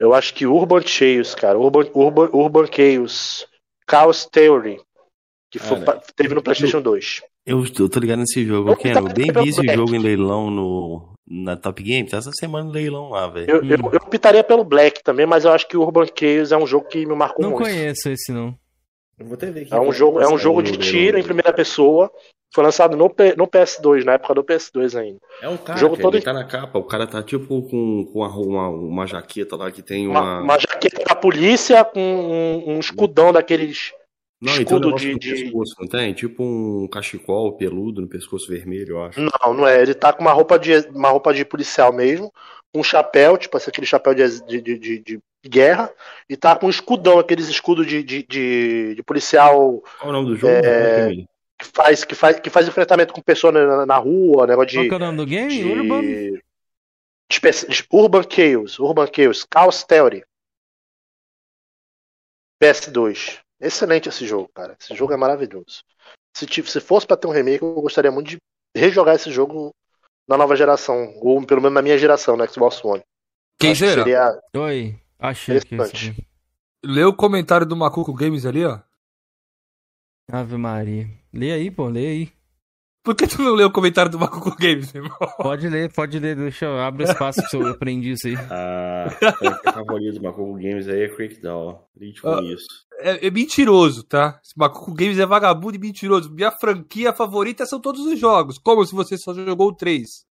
Eu 0.00 0.12
acho 0.12 0.34
que 0.34 0.46
Urban 0.46 0.82
Chaos, 0.84 1.34
cara. 1.34 1.58
Urban, 1.58 1.90
Urban, 1.94 2.28
Urban 2.32 2.66
Chaos. 2.66 3.46
Chaos 3.88 4.26
Theory. 4.26 4.80
Que 5.50 5.58
foi, 5.60 5.78
teve 6.16 6.34
no 6.34 6.42
PlayStation 6.42 6.82
2. 6.82 7.22
Eu, 7.46 7.64
eu 7.64 7.88
tô 7.88 8.00
ligado 8.00 8.18
nesse 8.18 8.44
jogo. 8.44 8.70
Eu 8.70 8.92
tava 8.92 9.12
Bem 9.12 9.30
vi 9.32 9.48
esse 9.50 9.60
Black. 9.62 9.76
jogo 9.76 9.94
em 9.94 10.00
leilão 10.00 10.50
no, 10.50 11.12
na 11.24 11.56
Top 11.56 11.80
Game. 11.80 12.08
Tá 12.08 12.16
essa 12.16 12.32
semana 12.32 12.64
no 12.64 12.72
leilão 12.72 13.10
lá, 13.10 13.28
velho. 13.28 13.48
Eu, 13.48 13.62
Hum. 13.62 13.70
eu, 13.70 13.92
eu 13.92 13.98
optaria 14.04 14.42
pelo 14.42 14.64
Black 14.64 15.00
também, 15.04 15.26
mas 15.26 15.44
eu 15.44 15.52
acho 15.52 15.68
que 15.68 15.76
Urban 15.76 16.06
Chaos 16.18 16.50
é 16.50 16.56
um 16.56 16.66
jogo 16.66 16.88
que 16.88 17.06
me 17.06 17.14
marcou 17.14 17.44
Não 17.44 17.52
muito. 17.52 17.62
conheço 17.64 18.08
esse, 18.08 18.32
não. 18.32 18.58
É 19.70 19.80
um 19.80 19.92
jogo, 19.92 20.20
é 20.20 20.28
um 20.28 20.38
jogo 20.38 20.62
de 20.62 20.72
tiro 20.78 21.18
em 21.18 21.22
primeira 21.22 21.52
pessoa. 21.52 22.10
Foi 22.52 22.62
lançado 22.62 22.96
no, 22.96 23.10
P- 23.10 23.34
no 23.36 23.48
PS2, 23.48 24.04
na 24.04 24.12
época 24.12 24.34
do 24.34 24.44
PS2 24.44 24.96
ainda. 24.98 25.18
É 25.42 25.48
um 25.48 25.56
cara, 25.56 25.78
jogo 25.78 25.96
cara, 25.96 26.02
todo 26.04 26.14
ele 26.16 26.24
tá 26.24 26.32
na 26.32 26.44
capa. 26.44 26.78
O 26.78 26.84
cara 26.84 27.04
tá 27.06 27.20
tipo 27.22 27.62
com, 27.62 28.04
com 28.12 28.18
uma, 28.20 28.28
uma, 28.28 28.68
uma 28.68 29.06
jaqueta 29.06 29.56
lá 29.56 29.72
que 29.72 29.82
tem 29.82 30.06
uma. 30.06 30.20
Uma, 30.20 30.40
uma 30.42 30.58
jaqueta 30.58 31.02
da 31.04 31.14
polícia 31.16 31.84
com 31.84 32.00
um, 32.00 32.74
um 32.74 32.78
escudão 32.78 33.32
daqueles. 33.32 33.92
não, 34.40 34.52
então 34.52 34.76
um 34.76 34.80
escudo 34.80 34.86
negócio 34.86 35.18
de- 35.18 35.18
de- 35.18 35.42
pescoço, 35.44 35.74
não 35.80 35.88
tem? 35.88 36.14
Tipo 36.14 36.44
um 36.44 36.86
cachecol 36.88 37.56
peludo 37.56 38.00
no 38.00 38.08
pescoço 38.08 38.48
vermelho, 38.48 38.90
eu 38.92 39.02
acho. 39.04 39.20
Não, 39.20 39.52
não 39.54 39.66
é. 39.66 39.82
Ele 39.82 39.94
tá 39.94 40.12
com 40.12 40.20
uma 40.20 40.32
roupa 40.32 40.56
de, 40.56 40.76
uma 40.90 41.08
roupa 41.10 41.34
de 41.34 41.44
policial 41.44 41.92
mesmo, 41.92 42.32
um 42.72 42.84
chapéu, 42.84 43.36
tipo 43.36 43.56
assim, 43.56 43.70
aquele 43.70 43.86
chapéu 43.86 44.14
de, 44.14 44.40
de, 44.46 44.78
de- 44.78 44.98
de 45.00 45.18
guerra, 45.48 45.92
e 46.28 46.36
tá 46.36 46.56
com 46.56 46.66
um 46.66 46.70
escudão, 46.70 47.18
aqueles 47.18 47.48
escudos 47.48 47.86
de, 47.86 48.02
de, 48.02 48.22
de, 48.22 48.94
de 48.94 49.02
policial 49.02 49.82
Qual 50.00 50.06
é 50.06 50.08
o 50.08 50.12
nome 50.12 50.28
do 50.28 50.36
jogo? 50.36 50.52
É, 50.52 51.00
Emily? 51.00 51.28
que 51.58 51.66
faz, 51.66 52.04
que 52.04 52.14
faz, 52.14 52.40
que 52.40 52.50
faz 52.50 52.68
enfrentamento 52.68 53.12
com 53.12 53.20
pessoas 53.22 53.54
na, 53.54 53.86
na 53.86 53.96
rua, 53.96 54.46
negócio 54.46 54.70
de. 54.70 54.76
Qual 54.76 54.88
que 54.88 54.94
é 54.94 54.96
o 54.96 54.98
nome 54.98 55.18
do 55.18 55.26
game? 55.26 55.48
de- 55.56 55.64
Urban? 55.64 56.00
de 57.68 57.86
Urban 57.92 58.22
Chaos, 58.30 58.78
Urban 58.78 59.06
Chaos, 59.14 59.46
Chaos 59.52 59.84
Theory. 59.84 60.24
PS2. 62.62 63.40
Excelente 63.60 64.08
esse 64.08 64.26
jogo, 64.26 64.48
cara. 64.54 64.76
Esse 64.80 64.94
jogo 64.94 65.12
é 65.12 65.16
maravilhoso. 65.16 65.82
Se, 66.36 66.46
se 66.46 66.80
fosse 66.80 67.06
pra 67.06 67.16
ter 67.16 67.26
um 67.26 67.30
remake, 67.32 67.62
eu 67.62 67.74
gostaria 67.74 68.10
muito 68.10 68.28
de 68.28 68.38
rejogar 68.76 69.14
esse 69.14 69.30
jogo 69.30 69.74
na 70.28 70.36
nova 70.36 70.56
geração, 70.56 71.14
ou 71.20 71.44
pelo 71.46 71.60
menos 71.60 71.74
na 71.74 71.82
minha 71.82 71.98
geração, 71.98 72.36
no 72.36 72.48
Xbox 72.50 72.84
One. 72.84 73.02
Quem 73.58 73.72
Acho 73.72 73.84
que 73.84 73.90
será? 73.90 74.02
seria 74.02 74.40
Oi, 74.56 74.98
achei 75.28 75.60
que 75.60 75.74
esse. 75.74 76.14
Lê 76.84 77.04
o 77.04 77.14
comentário 77.14 77.66
do 77.66 77.76
Macuco 77.76 78.12
Games 78.12 78.44
ali, 78.44 78.64
ó. 78.64 78.78
Ave 80.30 80.56
Maria. 80.56 81.08
Lê 81.32 81.52
aí, 81.52 81.70
pô, 81.70 81.88
lê 81.88 82.06
aí. 82.06 82.32
Por 83.02 83.14
que 83.14 83.26
tu 83.26 83.42
não 83.42 83.52
leu 83.52 83.68
o 83.68 83.72
comentário 83.72 84.10
do 84.10 84.18
Macuco 84.18 84.56
Games, 84.56 84.90
meu 84.94 85.04
irmão? 85.04 85.18
Pode 85.36 85.68
ler, 85.68 85.92
pode 85.92 86.18
ler. 86.18 86.34
Deixa 86.36 86.64
eu 86.64 86.80
abrir 86.80 87.04
espaço 87.04 87.42
pra 87.50 87.60
eu 87.60 87.66
aprender 87.68 88.12
isso 88.12 88.26
aí. 88.28 88.34
Ah, 88.50 89.08
a 89.66 89.72
favorita 89.74 90.12
do 90.18 90.22
Macoco 90.22 90.54
Games 90.54 90.88
aí 90.88 91.02
é 91.02 91.08
Crackdown. 91.08 91.66
ó. 91.66 91.78
Lide 92.00 92.22
com 92.22 92.28
Ah. 92.30 92.40
isso. 92.42 92.66
É, 93.00 93.26
é 93.26 93.30
mentiroso, 93.30 94.04
tá? 94.04 94.40
Esse 94.42 94.56
Macuco 94.56 94.94
Games 94.94 95.18
é 95.18 95.26
vagabundo 95.26 95.76
e 95.76 95.78
mentiroso. 95.78 96.32
Minha 96.32 96.50
franquia 96.50 97.12
favorita 97.12 97.66
são 97.66 97.78
todos 97.78 98.00
os 98.06 98.18
jogos. 98.18 98.56
Como 98.56 98.84
se 98.86 98.94
você 98.94 99.18
só 99.18 99.34
jogou 99.34 99.68
o 99.68 99.74
3. 99.74 100.24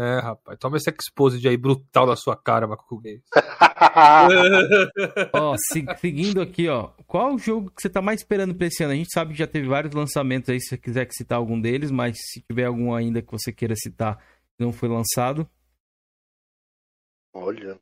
É, 0.00 0.20
rapaz. 0.20 0.56
Toma 0.60 0.76
esse 0.76 0.88
exposed 0.90 1.44
aí 1.48 1.56
brutal 1.56 2.06
na 2.06 2.14
sua 2.14 2.36
cara, 2.36 2.68
Macuco 2.68 3.00
Games. 3.00 3.22
Ó, 5.34 5.56
se- 5.56 5.84
seguindo 6.00 6.40
aqui, 6.40 6.68
ó. 6.68 6.90
Qual 7.06 7.34
o 7.34 7.38
jogo 7.38 7.70
que 7.70 7.82
você 7.82 7.88
tá 7.90 8.00
mais 8.00 8.20
esperando 8.20 8.54
pra 8.54 8.66
esse 8.68 8.82
ano? 8.84 8.92
A 8.92 8.96
gente 8.96 9.12
sabe 9.12 9.32
que 9.32 9.38
já 9.38 9.46
teve 9.46 9.66
vários 9.66 9.92
lançamentos 9.94 10.48
aí, 10.50 10.60
se 10.60 10.68
você 10.68 10.78
quiser 10.78 11.08
citar 11.10 11.38
algum 11.38 11.60
deles, 11.60 11.90
mas 11.90 12.16
se 12.16 12.40
tiver 12.42 12.66
algum 12.66 12.94
ainda 12.94 13.20
que 13.20 13.32
você 13.32 13.52
queira 13.52 13.74
citar 13.76 14.18
que 14.18 14.64
não 14.64 14.72
foi 14.72 14.88
lançado. 14.88 15.48
Olha. 17.34 17.78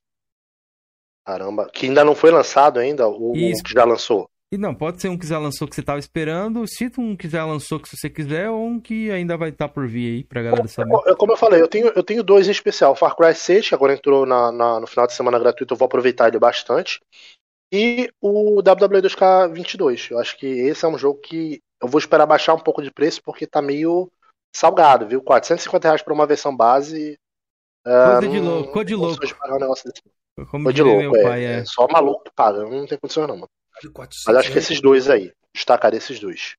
Caramba. 1.24 1.68
Que 1.72 1.86
ainda 1.86 2.04
não 2.04 2.14
foi 2.14 2.30
lançado 2.30 2.78
ainda, 2.78 3.06
ou 3.06 3.32
o 3.32 3.36
Isso. 3.36 3.62
que 3.62 3.72
já 3.72 3.84
lançou. 3.84 4.28
E 4.56 4.58
não, 4.58 4.74
pode 4.74 5.02
ser 5.02 5.10
um 5.10 5.18
que 5.18 5.26
já 5.26 5.38
lançou 5.38 5.68
que 5.68 5.74
você 5.74 5.82
tava 5.82 5.98
esperando, 5.98 6.66
cita 6.66 6.98
um 6.98 7.14
que 7.14 7.28
já 7.28 7.44
lançou 7.44 7.78
que 7.78 7.94
você 7.94 8.08
quiser, 8.08 8.48
ou 8.48 8.66
um 8.66 8.80
que 8.80 9.10
ainda 9.10 9.36
vai 9.36 9.50
estar 9.50 9.68
por 9.68 9.86
vir 9.86 10.14
aí 10.16 10.24
pra 10.24 10.42
galera 10.42 10.66
saber. 10.66 10.94
É 11.06 11.14
Como 11.14 11.32
eu 11.32 11.36
falei, 11.36 11.60
eu 11.60 11.68
tenho, 11.68 11.88
eu 11.88 12.02
tenho 12.02 12.22
dois 12.22 12.48
em 12.48 12.52
especial. 12.52 12.96
Far 12.96 13.14
Cry 13.14 13.34
6, 13.34 13.68
que 13.68 13.74
agora 13.74 13.92
entrou 13.92 14.24
na, 14.24 14.50
na- 14.50 14.80
no 14.80 14.86
final 14.86 15.06
de 15.06 15.12
semana 15.12 15.38
gratuito, 15.38 15.74
eu 15.74 15.76
vou 15.76 15.84
aproveitar 15.84 16.28
ele 16.28 16.38
bastante. 16.38 17.02
E 17.70 18.10
o 18.18 18.62
WWE 18.62 19.02
2K22. 19.02 20.10
Eu 20.12 20.18
acho 20.18 20.38
que 20.38 20.46
esse 20.46 20.86
é 20.86 20.88
um 20.88 20.96
jogo 20.96 21.20
que 21.20 21.60
eu 21.82 21.86
vou 21.86 21.98
esperar 21.98 22.24
baixar 22.24 22.54
um 22.54 22.58
pouco 22.58 22.80
de 22.80 22.90
preço, 22.90 23.20
porque 23.22 23.46
tá 23.46 23.60
meio 23.60 24.10
salgado, 24.54 25.06
viu? 25.06 25.20
450 25.22 25.86
reais 25.86 26.00
pra 26.00 26.14
uma 26.14 26.26
versão 26.26 26.56
base. 26.56 27.18
Coisa 27.84 28.20
de 28.22 28.40
não- 28.40 28.50
louco, 28.50 28.66
não 28.68 28.72
coisa 28.72 28.86
de 28.86 28.94
louco. 28.94 29.14
condições 29.16 29.28
de 29.28 29.34
pagar 29.38 29.56
um. 29.68 30.46
Como 30.46 30.72
de 30.72 30.82
louco, 30.82 31.00
meu 31.00 31.16
é, 31.16 31.22
pai, 31.22 31.44
é. 31.44 31.52
é 31.58 31.64
só 31.66 31.86
maluco 31.88 32.24
que 32.24 32.30
paga. 32.34 32.64
Não 32.64 32.86
tem 32.86 32.96
condições 32.98 33.28
não, 33.28 33.36
mano. 33.36 33.48
Mas 34.26 34.36
acho 34.36 34.52
que 34.52 34.58
esses 34.58 34.80
dois 34.80 35.08
aí. 35.08 35.32
Destacaria 35.54 35.98
esses 35.98 36.20
dois. 36.20 36.56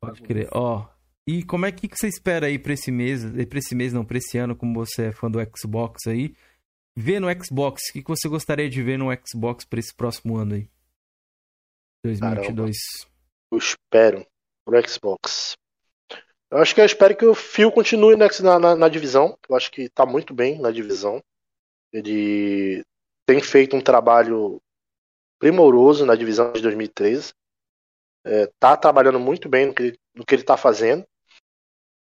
Pode 0.00 0.22
crer. 0.22 0.48
Ó, 0.52 0.86
E 1.26 1.44
como 1.44 1.66
é 1.66 1.72
que 1.72 1.88
você 1.92 2.08
espera 2.08 2.46
aí 2.46 2.58
pra 2.58 2.72
esse 2.72 2.90
mês, 2.90 3.22
pra 3.48 3.58
esse 3.58 3.74
mês 3.74 3.92
não, 3.92 4.04
pra 4.04 4.18
esse 4.18 4.38
ano, 4.38 4.56
como 4.56 4.74
você 4.74 5.06
é 5.06 5.12
fã 5.12 5.30
do 5.30 5.38
Xbox 5.56 6.06
aí, 6.06 6.34
ver 6.96 7.20
no 7.20 7.28
Xbox, 7.44 7.82
o 7.90 7.92
que 7.92 8.02
você 8.06 8.28
gostaria 8.28 8.68
de 8.68 8.82
ver 8.82 8.98
no 8.98 9.06
Xbox 9.26 9.64
pra 9.64 9.78
esse 9.78 9.94
próximo 9.94 10.36
ano 10.36 10.54
aí? 10.54 10.68
2022. 12.04 12.76
Caramba. 12.76 13.18
Eu 13.50 13.58
espero 13.58 14.26
pro 14.64 14.88
Xbox. 14.88 15.54
Eu 16.50 16.58
acho 16.58 16.74
que 16.74 16.80
eu 16.80 16.86
espero 16.86 17.16
que 17.16 17.26
o 17.26 17.34
Phil 17.34 17.70
continue 17.70 18.16
na, 18.16 18.28
na, 18.58 18.76
na 18.76 18.88
divisão. 18.88 19.38
Eu 19.48 19.56
acho 19.56 19.70
que 19.70 19.88
tá 19.90 20.06
muito 20.06 20.32
bem 20.32 20.58
na 20.58 20.70
divisão. 20.70 21.22
Ele 21.92 22.82
tem 23.26 23.40
feito 23.42 23.76
um 23.76 23.80
trabalho 23.80 24.60
primoroso 25.38 26.04
na 26.04 26.14
divisão 26.14 26.52
de 26.52 26.62
2013. 26.62 27.32
É, 28.24 28.50
tá 28.58 28.76
trabalhando 28.76 29.18
muito 29.18 29.48
bem 29.48 29.66
no 29.66 29.74
que, 29.74 29.98
no 30.14 30.24
que 30.24 30.34
ele 30.34 30.42
tá 30.42 30.56
fazendo. 30.56 31.04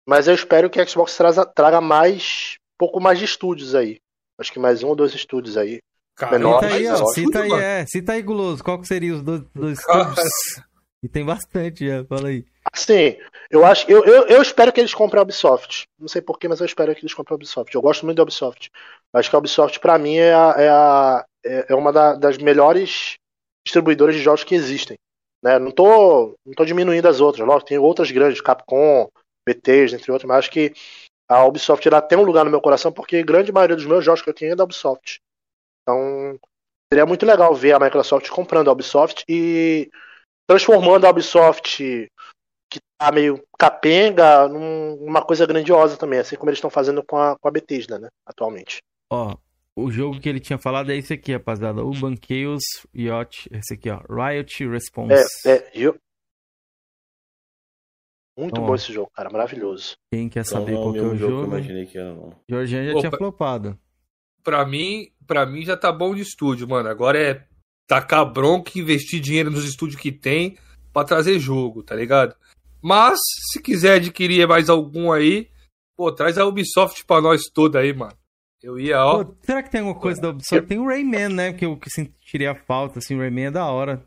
Mas 0.09 0.29
eu 0.29 0.35
espero 0.35 0.71
que 0.71 0.81
a 0.81 0.87
Xbox 0.87 1.17
traga, 1.17 1.45
traga 1.45 1.81
mais, 1.81 2.57
pouco 2.79 3.01
mais 3.01 3.19
de 3.19 3.25
estúdios 3.25 3.75
aí. 3.75 3.99
Acho 4.39 4.53
que 4.53 4.59
mais 4.59 4.83
um 4.83 4.89
ou 4.89 4.97
dois 4.97 5.15
estúdios 5.15 5.57
aí. 5.57 5.81
Cara, 6.17 6.39
menores, 6.39 6.71
cita 6.71 6.77
aí, 6.77 6.89
ó, 6.89 7.07
cita 7.09 7.43
aí, 7.43 7.53
é, 7.53 7.87
cita 7.87 8.13
aí, 8.13 8.23
Guloso, 8.23 8.65
qual 8.65 8.81
que 8.81 8.87
seria 8.87 9.15
os 9.15 9.23
dois, 9.23 9.43
dois 9.55 9.79
estúdios? 9.79 10.17
E 11.03 11.09
tem 11.09 11.25
bastante, 11.25 11.87
já, 11.87 12.05
fala 12.07 12.29
aí. 12.29 12.45
Sim, 12.75 13.17
eu 13.49 13.65
acho, 13.65 13.89
eu, 13.89 14.05
eu, 14.05 14.27
eu, 14.27 14.43
espero 14.43 14.73
que 14.73 14.81
eles 14.81 14.95
comprem 14.95 15.21
a 15.21 15.23
Ubisoft. 15.23 15.87
Não 16.01 16.09
sei 16.09 16.21
porquê, 16.21 16.49
mas 16.49 16.59
eu 16.59 16.67
espero 16.67 16.93
que 16.95 17.03
eles 17.03 17.15
comprem 17.15 17.35
a 17.35 17.37
Ubisoft. 17.37 17.73
Eu 17.73 17.83
gosto 17.83 18.05
muito 18.05 18.17
da 18.17 18.25
Ubisoft. 18.25 18.73
Acho 19.13 19.31
que 19.31 19.37
a 19.37 19.39
Ubisoft, 19.39 19.79
para 19.79 19.99
mim, 19.99 20.17
é, 20.17 20.35
a, 20.35 20.55
é, 20.57 20.69
a, 20.69 21.25
é, 21.45 21.67
é 21.69 21.75
uma 21.77 21.93
da, 21.93 22.15
das 22.15 22.39
melhores 22.39 23.19
distribuidoras 23.67 24.15
de 24.15 24.23
jogos 24.23 24.45
que 24.45 24.55
existem. 24.55 24.97
Né? 25.43 25.59
Não, 25.59 25.71
tô, 25.71 26.35
não 26.47 26.55
tô 26.55 26.65
diminuindo 26.65 27.07
as 27.07 27.21
outras. 27.21 27.47
Lógico, 27.47 27.69
tem 27.69 27.79
outras 27.79 28.11
grandes, 28.11 28.41
Capcom, 28.41 29.09
BTs, 29.47 29.95
entre 29.95 30.11
outros, 30.11 30.27
mas 30.27 30.39
acho 30.39 30.51
que 30.51 30.73
a 31.29 31.45
Ubisoft 31.45 31.87
ela 31.87 32.01
tem 32.01 32.17
um 32.17 32.23
lugar 32.23 32.45
no 32.45 32.51
meu 32.51 32.61
coração 32.61 32.93
porque 32.93 33.17
a 33.17 33.25
grande 33.25 33.53
maioria 33.53 33.77
dos 33.77 33.85
meus 33.85 34.05
jogos 34.05 34.23
que 34.23 34.31
eu 34.31 34.35
tenho 34.35 34.53
é 34.53 34.57
da 34.57 34.65
Ubisoft. 34.65 35.21
Então, 35.83 36.39
seria 36.93 37.05
muito 37.05 37.27
legal 37.27 37.55
ver 37.55 37.73
a 37.73 37.81
Microsoft 37.81 38.29
comprando 38.29 38.69
a 38.69 38.73
Ubisoft 38.73 39.25
e 39.29 39.91
transformando 40.49 41.07
a 41.07 41.11
Ubisoft 41.11 42.09
que 42.69 42.81
tá 42.99 43.13
meio 43.13 43.43
capenga 43.59 44.49
numa 44.49 45.23
coisa 45.23 45.47
grandiosa 45.47 45.97
também, 45.97 46.19
assim 46.19 46.37
como 46.37 46.51
eles 46.51 46.59
estão 46.59 46.71
fazendo 46.71 47.03
com 47.05 47.17
a, 47.17 47.37
com 47.39 47.49
a 47.49 47.51
Bethesda, 47.51 47.99
né, 47.99 48.09
atualmente. 48.27 48.79
Ó, 49.11 49.37
o 49.77 49.91
jogo 49.91 50.19
que 50.19 50.29
ele 50.29 50.41
tinha 50.41 50.59
falado 50.59 50.91
é 50.91 50.97
esse 50.97 51.13
aqui, 51.13 51.33
rapaziada. 51.33 51.85
O 51.85 51.93
Banqueios 51.93 52.63
Yacht, 52.95 53.49
esse 53.53 53.75
aqui, 53.75 53.91
ó. 53.91 54.01
Riot 54.09 54.67
Response. 54.67 55.15
É, 55.47 55.51
é, 55.51 55.71
eu... 55.75 55.95
Muito 58.39 58.53
então, 58.53 58.67
bom 58.67 58.75
esse 58.75 58.93
jogo, 58.93 59.11
cara, 59.15 59.31
maravilhoso. 59.31 59.97
Quem 60.13 60.29
quer 60.29 60.45
saber 60.45 60.73
então, 60.73 60.83
qual 60.83 60.97
é 60.97 61.01
o 61.01 61.17
jogo? 61.17 61.33
jogo? 61.33 61.47
imaginei 61.47 61.87
que 61.87 61.99
era, 61.99 62.15
não. 62.15 62.35
Jorginho 62.49 62.85
já 62.85 62.91
Opa. 62.93 63.01
tinha 63.01 63.19
flopado. 63.19 63.79
Pra 64.43 64.65
mim, 64.67 65.11
pra 65.27 65.47
mim 65.47 65.63
já 65.63 65.77
tá 65.77 65.93
bom 65.93 66.15
de 66.15 66.23
estúdio, 66.23 66.69
mano. 66.69 66.89
Agora 66.89 67.19
é 67.19 67.47
tacar 67.87 68.31
bronca 68.31 68.73
e 68.75 68.81
investir 68.81 69.21
dinheiro 69.21 69.51
nos 69.51 69.65
estúdios 69.65 70.01
que 70.01 70.13
tem 70.13 70.59
para 70.93 71.07
trazer 71.07 71.39
jogo, 71.39 71.83
tá 71.83 71.95
ligado? 71.95 72.35
Mas, 72.83 73.19
se 73.53 73.61
quiser 73.61 73.97
adquirir 73.97 74.47
mais 74.47 74.69
algum 74.69 75.13
aí, 75.13 75.51
pô, 75.97 76.13
traz 76.13 76.37
a 76.39 76.47
Ubisoft 76.47 77.05
pra 77.07 77.21
nós 77.21 77.45
toda 77.53 77.79
aí, 77.79 77.93
mano. 77.93 78.17
Eu 78.63 78.79
ia, 78.79 79.03
ó. 79.03 79.25
Pô, 79.25 79.35
será 79.43 79.63
que 79.63 79.71
tem 79.71 79.81
alguma 79.81 79.99
coisa 79.99 80.21
da 80.21 80.31
Ubisoft? 80.31 80.67
Tem 80.67 80.79
o 80.79 80.87
Rayman, 80.87 81.29
né? 81.29 81.53
Que 81.53 81.67
eu 81.67 81.77
que 81.77 81.91
sentiria 81.91 82.55
falta, 82.55 82.99
assim, 82.99 83.15
o 83.15 83.19
Rayman 83.19 83.47
é 83.47 83.51
da 83.51 83.67
hora. 83.67 84.05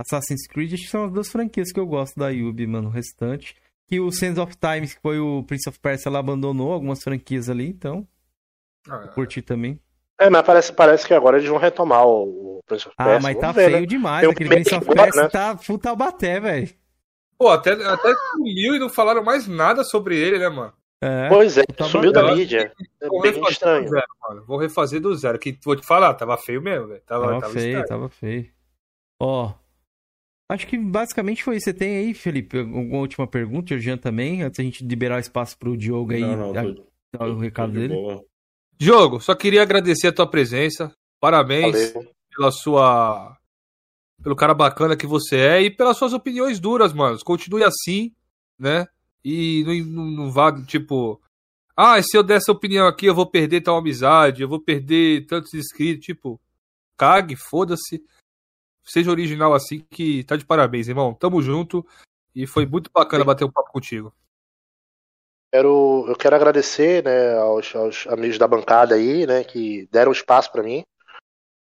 Assassin's 0.00 0.46
Creed 0.46 0.72
acho 0.72 0.84
que 0.84 0.88
são 0.88 1.04
as 1.04 1.12
duas 1.12 1.28
franquias 1.28 1.70
que 1.72 1.78
eu 1.78 1.86
gosto 1.86 2.18
da 2.18 2.28
Ubi, 2.28 2.66
mano. 2.66 2.88
O 2.88 2.92
restante. 2.92 3.54
Que 3.86 4.00
o 4.00 4.10
Sands 4.10 4.38
of 4.38 4.56
Times, 4.56 4.94
que 4.94 5.02
foi 5.02 5.18
o 5.18 5.42
Prince 5.42 5.68
of 5.68 5.78
Persia, 5.78 6.08
ela 6.08 6.20
abandonou 6.20 6.72
algumas 6.72 7.02
franquias 7.02 7.50
ali, 7.50 7.68
então. 7.68 8.06
Ah, 8.88 9.02
eu 9.04 9.08
curti 9.08 9.42
também. 9.42 9.78
É, 10.18 10.30
mas 10.30 10.42
parece, 10.42 10.72
parece 10.72 11.06
que 11.06 11.12
agora 11.12 11.38
eles 11.38 11.48
vão 11.48 11.58
retomar 11.58 12.06
o, 12.06 12.58
o 12.58 12.60
Prince 12.64 12.86
of 12.86 12.96
Persia. 12.96 13.16
Ah, 13.16 13.20
mas 13.20 13.38
tá 13.38 13.52
ver, 13.52 13.70
feio 13.70 13.80
né? 13.80 13.86
demais. 13.86 14.20
Tem 14.22 14.30
Aquele 14.30 14.48
Prince 14.48 14.74
of 14.74 14.86
Persia 14.86 15.22
né? 15.22 15.28
tá 15.28 15.58
full 15.58 15.78
Taubaté, 15.78 16.40
velho. 16.40 16.70
Pô, 17.36 17.48
até, 17.48 17.72
até 17.72 18.14
sumiu 18.30 18.74
e 18.74 18.78
não 18.78 18.88
falaram 18.88 19.24
mais 19.24 19.46
nada 19.46 19.82
sobre 19.82 20.16
ele, 20.16 20.38
né, 20.38 20.48
mano? 20.48 20.72
É, 21.02 21.28
pois 21.28 21.56
é, 21.56 21.62
sumiu 21.88 22.12
da 22.12 22.34
mídia. 22.34 22.72
É 23.00 23.08
bem 23.08 23.42
estranho. 23.48 23.88
Zero, 23.88 24.44
Vou 24.46 24.58
refazer 24.58 25.00
do 25.00 25.14
zero. 25.14 25.38
Que 25.38 25.58
vou 25.64 25.74
te 25.74 25.86
falar, 25.86 26.12
tava 26.14 26.36
feio 26.36 26.60
mesmo, 26.60 26.88
velho. 26.88 27.00
Tava, 27.06 27.26
tava, 27.26 27.40
tava, 27.40 27.52
feio, 27.52 27.66
estranho. 27.66 27.86
tava 27.86 28.08
feio. 28.10 28.50
Ó. 29.18 29.52
Acho 30.50 30.66
que 30.66 30.76
basicamente 30.76 31.42
foi 31.42 31.56
isso. 31.56 31.64
Você 31.64 31.74
tem 31.74 31.96
aí, 31.96 32.12
Felipe, 32.12 32.58
alguma 32.58 32.98
última 32.98 33.26
pergunta, 33.26 33.78
Jean 33.78 33.96
também, 33.96 34.42
antes 34.42 34.58
da 34.58 34.64
gente 34.64 34.84
liberar 34.84 35.16
o 35.16 35.20
espaço 35.20 35.56
pro 35.56 35.76
Diogo 35.76 36.12
aí, 36.12 36.20
não, 36.20 36.52
não, 36.52 36.74
tô, 36.74 36.86
dar 37.16 37.28
o 37.28 37.38
recado 37.38 37.72
dele. 37.72 37.94
Boa. 37.94 38.22
Diogo, 38.76 39.20
só 39.20 39.34
queria 39.34 39.62
agradecer 39.62 40.08
a 40.08 40.12
tua 40.12 40.26
presença. 40.26 40.92
Parabéns 41.20 41.92
Valeu. 41.92 42.10
pela 42.34 42.50
sua. 42.50 43.36
pelo 44.22 44.34
cara 44.34 44.52
bacana 44.52 44.96
que 44.96 45.06
você 45.06 45.36
é 45.36 45.62
e 45.62 45.70
pelas 45.70 45.96
suas 45.96 46.12
opiniões 46.12 46.58
duras, 46.58 46.92
mano. 46.92 47.18
Continue 47.24 47.62
assim, 47.62 48.12
né? 48.58 48.86
E 49.24 49.64
não, 49.64 49.74
não, 49.86 50.10
não 50.10 50.30
vá, 50.30 50.52
tipo. 50.64 51.20
Ah, 51.76 52.02
se 52.02 52.16
eu 52.16 52.22
der 52.22 52.36
essa 52.36 52.52
opinião 52.52 52.86
aqui, 52.86 53.06
eu 53.06 53.14
vou 53.14 53.26
perder 53.26 53.62
tal 53.62 53.76
amizade, 53.76 54.42
eu 54.42 54.48
vou 54.48 54.60
perder 54.60 55.26
tantos 55.26 55.54
inscritos. 55.54 56.04
Tipo, 56.04 56.40
cague, 56.96 57.36
foda-se. 57.36 58.04
Seja 58.84 59.10
original 59.10 59.54
assim, 59.54 59.80
que 59.90 60.24
tá 60.24 60.36
de 60.36 60.44
parabéns, 60.44 60.88
irmão. 60.88 61.14
Tamo 61.14 61.40
junto. 61.40 61.86
E 62.34 62.46
foi 62.46 62.66
muito 62.66 62.90
bacana 62.92 63.24
bater 63.24 63.44
um 63.44 63.50
papo 63.50 63.72
contigo. 63.72 64.12
Quero, 65.52 66.04
eu 66.06 66.16
quero 66.16 66.36
agradecer 66.36 67.02
né, 67.02 67.36
aos, 67.36 67.74
aos 67.74 68.06
amigos 68.06 68.38
da 68.38 68.46
bancada 68.46 68.94
aí, 68.94 69.26
né, 69.26 69.42
que 69.42 69.88
deram 69.90 70.12
espaço 70.12 70.52
para 70.52 70.62
mim, 70.62 70.84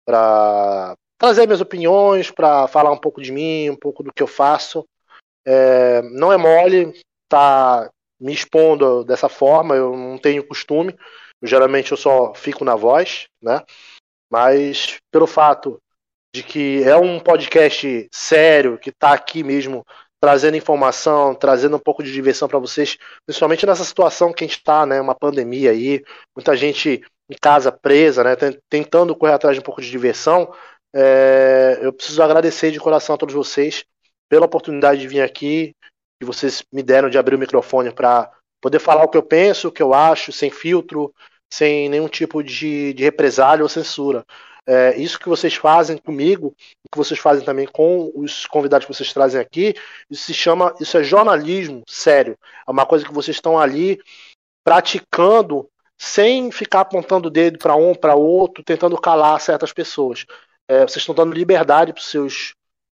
para 0.04 0.94
trazer 1.16 1.46
minhas 1.46 1.62
opiniões, 1.62 2.30
para 2.30 2.68
falar 2.68 2.92
um 2.92 2.98
pouco 2.98 3.22
de 3.22 3.32
mim, 3.32 3.70
um 3.70 3.76
pouco 3.76 4.02
do 4.02 4.12
que 4.12 4.22
eu 4.22 4.26
faço. 4.26 4.86
É, 5.46 6.02
não 6.02 6.30
é 6.30 6.36
mole 6.36 6.92
tá 7.28 7.90
me 8.20 8.32
expondo 8.32 9.04
dessa 9.04 9.28
forma, 9.28 9.74
eu 9.74 9.96
não 9.96 10.18
tenho 10.18 10.46
costume. 10.46 10.96
Eu, 11.40 11.48
geralmente 11.48 11.92
eu 11.92 11.96
só 11.96 12.34
fico 12.34 12.64
na 12.64 12.74
voz, 12.74 13.28
né? 13.42 13.62
Mas 14.30 14.98
pelo 15.10 15.26
fato 15.26 15.80
de 16.34 16.42
que 16.42 16.82
é 16.82 16.96
um 16.96 17.18
podcast 17.18 18.08
sério, 18.12 18.78
que 18.78 18.90
está 18.90 19.12
aqui 19.12 19.42
mesmo 19.42 19.84
trazendo 20.20 20.56
informação, 20.56 21.34
trazendo 21.34 21.76
um 21.76 21.80
pouco 21.80 22.02
de 22.02 22.12
diversão 22.12 22.48
para 22.48 22.58
vocês, 22.58 22.98
principalmente 23.24 23.64
nessa 23.64 23.84
situação 23.84 24.32
que 24.32 24.44
a 24.44 24.46
gente 24.46 24.56
está, 24.56 24.84
né, 24.84 25.00
uma 25.00 25.14
pandemia 25.14 25.70
aí, 25.70 26.02
muita 26.36 26.56
gente 26.56 27.02
em 27.30 27.36
casa 27.40 27.70
presa, 27.70 28.24
né, 28.24 28.34
tentando 28.68 29.14
correr 29.14 29.34
atrás 29.34 29.54
de 29.54 29.60
um 29.60 29.64
pouco 29.64 29.80
de 29.80 29.90
diversão. 29.90 30.52
É, 30.94 31.78
eu 31.82 31.92
preciso 31.92 32.22
agradecer 32.22 32.72
de 32.72 32.80
coração 32.80 33.14
a 33.14 33.18
todos 33.18 33.34
vocês 33.34 33.84
pela 34.28 34.46
oportunidade 34.46 35.00
de 35.00 35.08
vir 35.08 35.22
aqui, 35.22 35.74
que 36.18 36.26
vocês 36.26 36.62
me 36.72 36.82
deram 36.82 37.08
de 37.08 37.18
abrir 37.18 37.34
o 37.34 37.38
microfone 37.38 37.92
para 37.92 38.30
poder 38.60 38.78
falar 38.78 39.04
o 39.04 39.08
que 39.08 39.16
eu 39.16 39.22
penso, 39.22 39.68
o 39.68 39.72
que 39.72 39.82
eu 39.82 39.94
acho, 39.94 40.32
sem 40.32 40.50
filtro, 40.50 41.14
sem 41.52 41.88
nenhum 41.88 42.08
tipo 42.08 42.42
de, 42.42 42.92
de 42.92 43.04
represália 43.04 43.62
ou 43.62 43.68
censura. 43.68 44.24
É, 44.66 44.94
isso 44.98 45.18
que 45.18 45.28
vocês 45.28 45.54
fazem 45.54 45.96
comigo, 45.96 46.54
que 46.92 46.98
vocês 46.98 47.18
fazem 47.18 47.42
também 47.42 47.66
com 47.66 48.12
os 48.14 48.46
convidados 48.46 48.86
que 48.86 48.92
vocês 48.92 49.12
trazem 49.12 49.40
aqui, 49.40 49.74
isso 50.10 50.24
se 50.24 50.34
chama, 50.34 50.74
isso 50.78 50.98
é 50.98 51.02
jornalismo 51.02 51.82
sério. 51.88 52.36
É 52.66 52.70
uma 52.70 52.84
coisa 52.84 53.04
que 53.04 53.14
vocês 53.14 53.36
estão 53.36 53.58
ali 53.58 53.98
praticando 54.62 55.70
sem 55.96 56.50
ficar 56.50 56.80
apontando 56.80 57.28
o 57.28 57.30
dedo 57.30 57.58
para 57.58 57.74
um, 57.74 57.94
para 57.94 58.14
outro, 58.14 58.62
tentando 58.62 59.00
calar 59.00 59.40
certas 59.40 59.72
pessoas. 59.72 60.26
É, 60.68 60.80
vocês 60.80 60.98
estão 60.98 61.14
dando 61.14 61.32
liberdade 61.32 61.94
para 61.94 62.00
os 62.00 62.10
seus, 62.10 62.54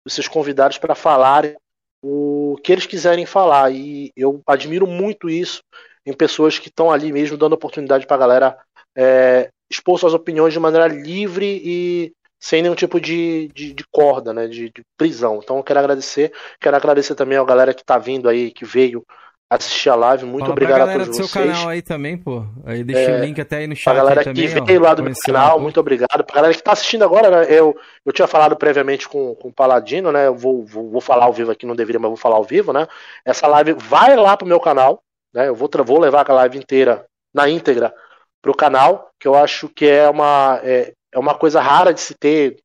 seus 0.08 0.28
convidados 0.28 0.80
para 0.80 0.96
falarem 0.96 1.56
o 2.02 2.58
que 2.64 2.72
eles 2.72 2.86
quiserem 2.86 3.26
falar. 3.26 3.72
E 3.72 4.12
eu 4.16 4.42
admiro 4.46 4.88
muito 4.88 5.30
isso 5.30 5.62
em 6.06 6.14
pessoas 6.14 6.58
que 6.58 6.70
estão 6.70 6.92
ali 6.92 7.12
mesmo 7.12 7.38
dando 7.38 7.54
oportunidade 7.54 8.08
para 8.08 8.16
a 8.16 8.20
galera 8.20 8.58
é, 8.98 9.50
expor 9.70 10.00
suas 10.00 10.14
opiniões 10.14 10.54
de 10.54 10.60
maneira 10.60 10.88
livre 10.88 11.62
e 11.64 12.14
sem 12.40 12.62
nenhum 12.62 12.76
tipo 12.76 13.00
de, 13.00 13.50
de, 13.54 13.74
de 13.74 13.84
corda, 13.92 14.34
né, 14.34 14.48
de, 14.48 14.70
de, 14.70 14.82
prisão. 14.98 15.40
Então 15.44 15.58
eu 15.58 15.64
quero 15.64 15.80
agradecer, 15.80 16.34
quero 16.60 16.76
agradecer 16.76 17.14
também 17.16 17.38
a 17.38 17.44
galera 17.44 17.74
que 17.74 17.82
está 17.82 17.98
vindo 17.98 18.30
aí, 18.30 18.52
que 18.52 18.66
veio 18.66 19.06
assistir 19.50 19.90
a 19.90 19.96
live. 19.96 20.26
Muito 20.26 20.42
Fala 20.42 20.52
obrigado 20.52 20.90
a 20.90 20.94
todos 20.94 21.08
vocês. 21.08 21.30
seu 21.30 21.42
canal 21.42 21.70
aí 21.70 21.82
também, 21.82 22.18
pô. 22.18 22.46
Aí 22.64 22.84
deixa 22.84 23.12
é, 23.12 23.20
o 23.20 23.26
link 23.26 23.42
até 23.42 23.58
aí 23.58 23.68
no 23.68 23.76
chat. 23.76 23.92
A 23.92 23.98
galera 23.98 24.24
que 24.24 24.48
veio 24.48 24.82
lá 24.82 24.94
do 24.94 25.02
meu 25.02 25.14
canal, 25.26 25.58
um 25.58 25.62
muito 25.62 25.80
obrigado. 25.80 26.24
Pra 26.24 26.36
galera 26.36 26.54
que 26.54 26.60
está 26.60 26.74
assistindo 26.74 27.04
agora, 27.04 27.30
né, 27.32 27.48
eu, 27.50 27.76
eu 28.06 28.14
tinha 28.14 28.28
falado 28.28 28.56
previamente 28.56 29.10
com, 29.10 29.34
com 29.36 29.48
o 29.48 29.54
Paladino, 29.54 30.12
né? 30.12 30.28
Eu 30.28 30.36
vou, 30.36 30.64
vou, 30.64 30.90
vou 30.92 31.02
falar 31.02 31.26
ao 31.26 31.34
vivo 31.34 31.52
aqui, 31.52 31.66
não 31.66 31.76
deveria, 31.76 32.00
mas 32.00 32.10
vou 32.10 32.18
falar 32.18 32.36
ao 32.36 32.44
vivo, 32.44 32.72
né? 32.72 32.88
Essa 33.26 33.48
live 33.48 33.74
vai 33.74 34.16
lá 34.16 34.38
pro 34.38 34.48
meu 34.48 34.60
canal, 34.60 35.02
né? 35.34 35.48
Eu 35.48 35.56
vou, 35.56 35.70
vou 35.84 36.00
levar 36.00 36.30
a 36.30 36.34
live 36.34 36.58
inteira 36.60 37.06
na 37.34 37.50
íntegra 37.50 37.94
para 38.42 38.52
o 38.52 38.56
canal, 38.56 39.10
que 39.20 39.28
eu 39.28 39.36
acho 39.36 39.68
que 39.68 39.86
é 39.86 40.10
uma, 40.10 40.60
é, 40.64 40.94
é 41.12 41.20
uma 41.20 41.36
coisa 41.36 41.60
rara 41.60 41.94
de 41.94 42.00
se 42.00 42.14
ter 42.14 42.58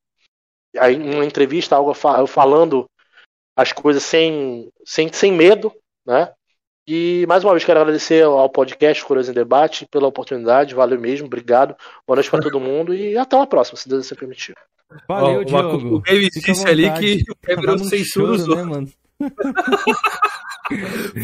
aí 0.79 0.97
uma 0.97 1.25
entrevista, 1.25 1.77
algo 1.77 1.95
falando 2.27 2.87
as 3.57 3.73
coisas 3.73 4.03
sem, 4.03 4.69
sem, 4.85 5.13
sem 5.13 5.33
medo, 5.33 5.73
né? 6.07 6.33
E 6.87 7.25
mais 7.27 7.43
uma 7.43 7.53
vez 7.53 7.65
quero 7.65 7.81
agradecer 7.81 8.23
ao 8.25 8.51
podcast 8.51 9.03
Curioso 9.03 9.31
em 9.31 9.35
Debate 9.35 9.87
pela 9.87 10.07
oportunidade, 10.07 10.75
valeu 10.75 11.01
mesmo, 11.01 11.27
obrigado. 11.27 11.75
Boa 12.07 12.17
noite 12.17 12.31
para 12.31 12.43
todo 12.43 12.61
mundo 12.61 12.95
e 12.95 13.17
até 13.17 13.35
uma 13.35 13.47
próxima, 13.47 13.79
se 13.79 13.89
Deus 13.89 14.05
assim 14.05 14.15
permitir. 14.15 14.55
Valeu, 15.09 15.41
Ó, 15.41 15.45
Diogo. 15.45 15.97
O 15.97 16.01
David 16.01 16.31
disse 16.31 16.69
ali 16.69 16.93
que 16.93 17.25
o 17.31 17.37
Cameron 17.37 17.79
tá 17.79 17.85
censura 17.85 18.37
né, 18.57 18.63
mano? 18.63 18.89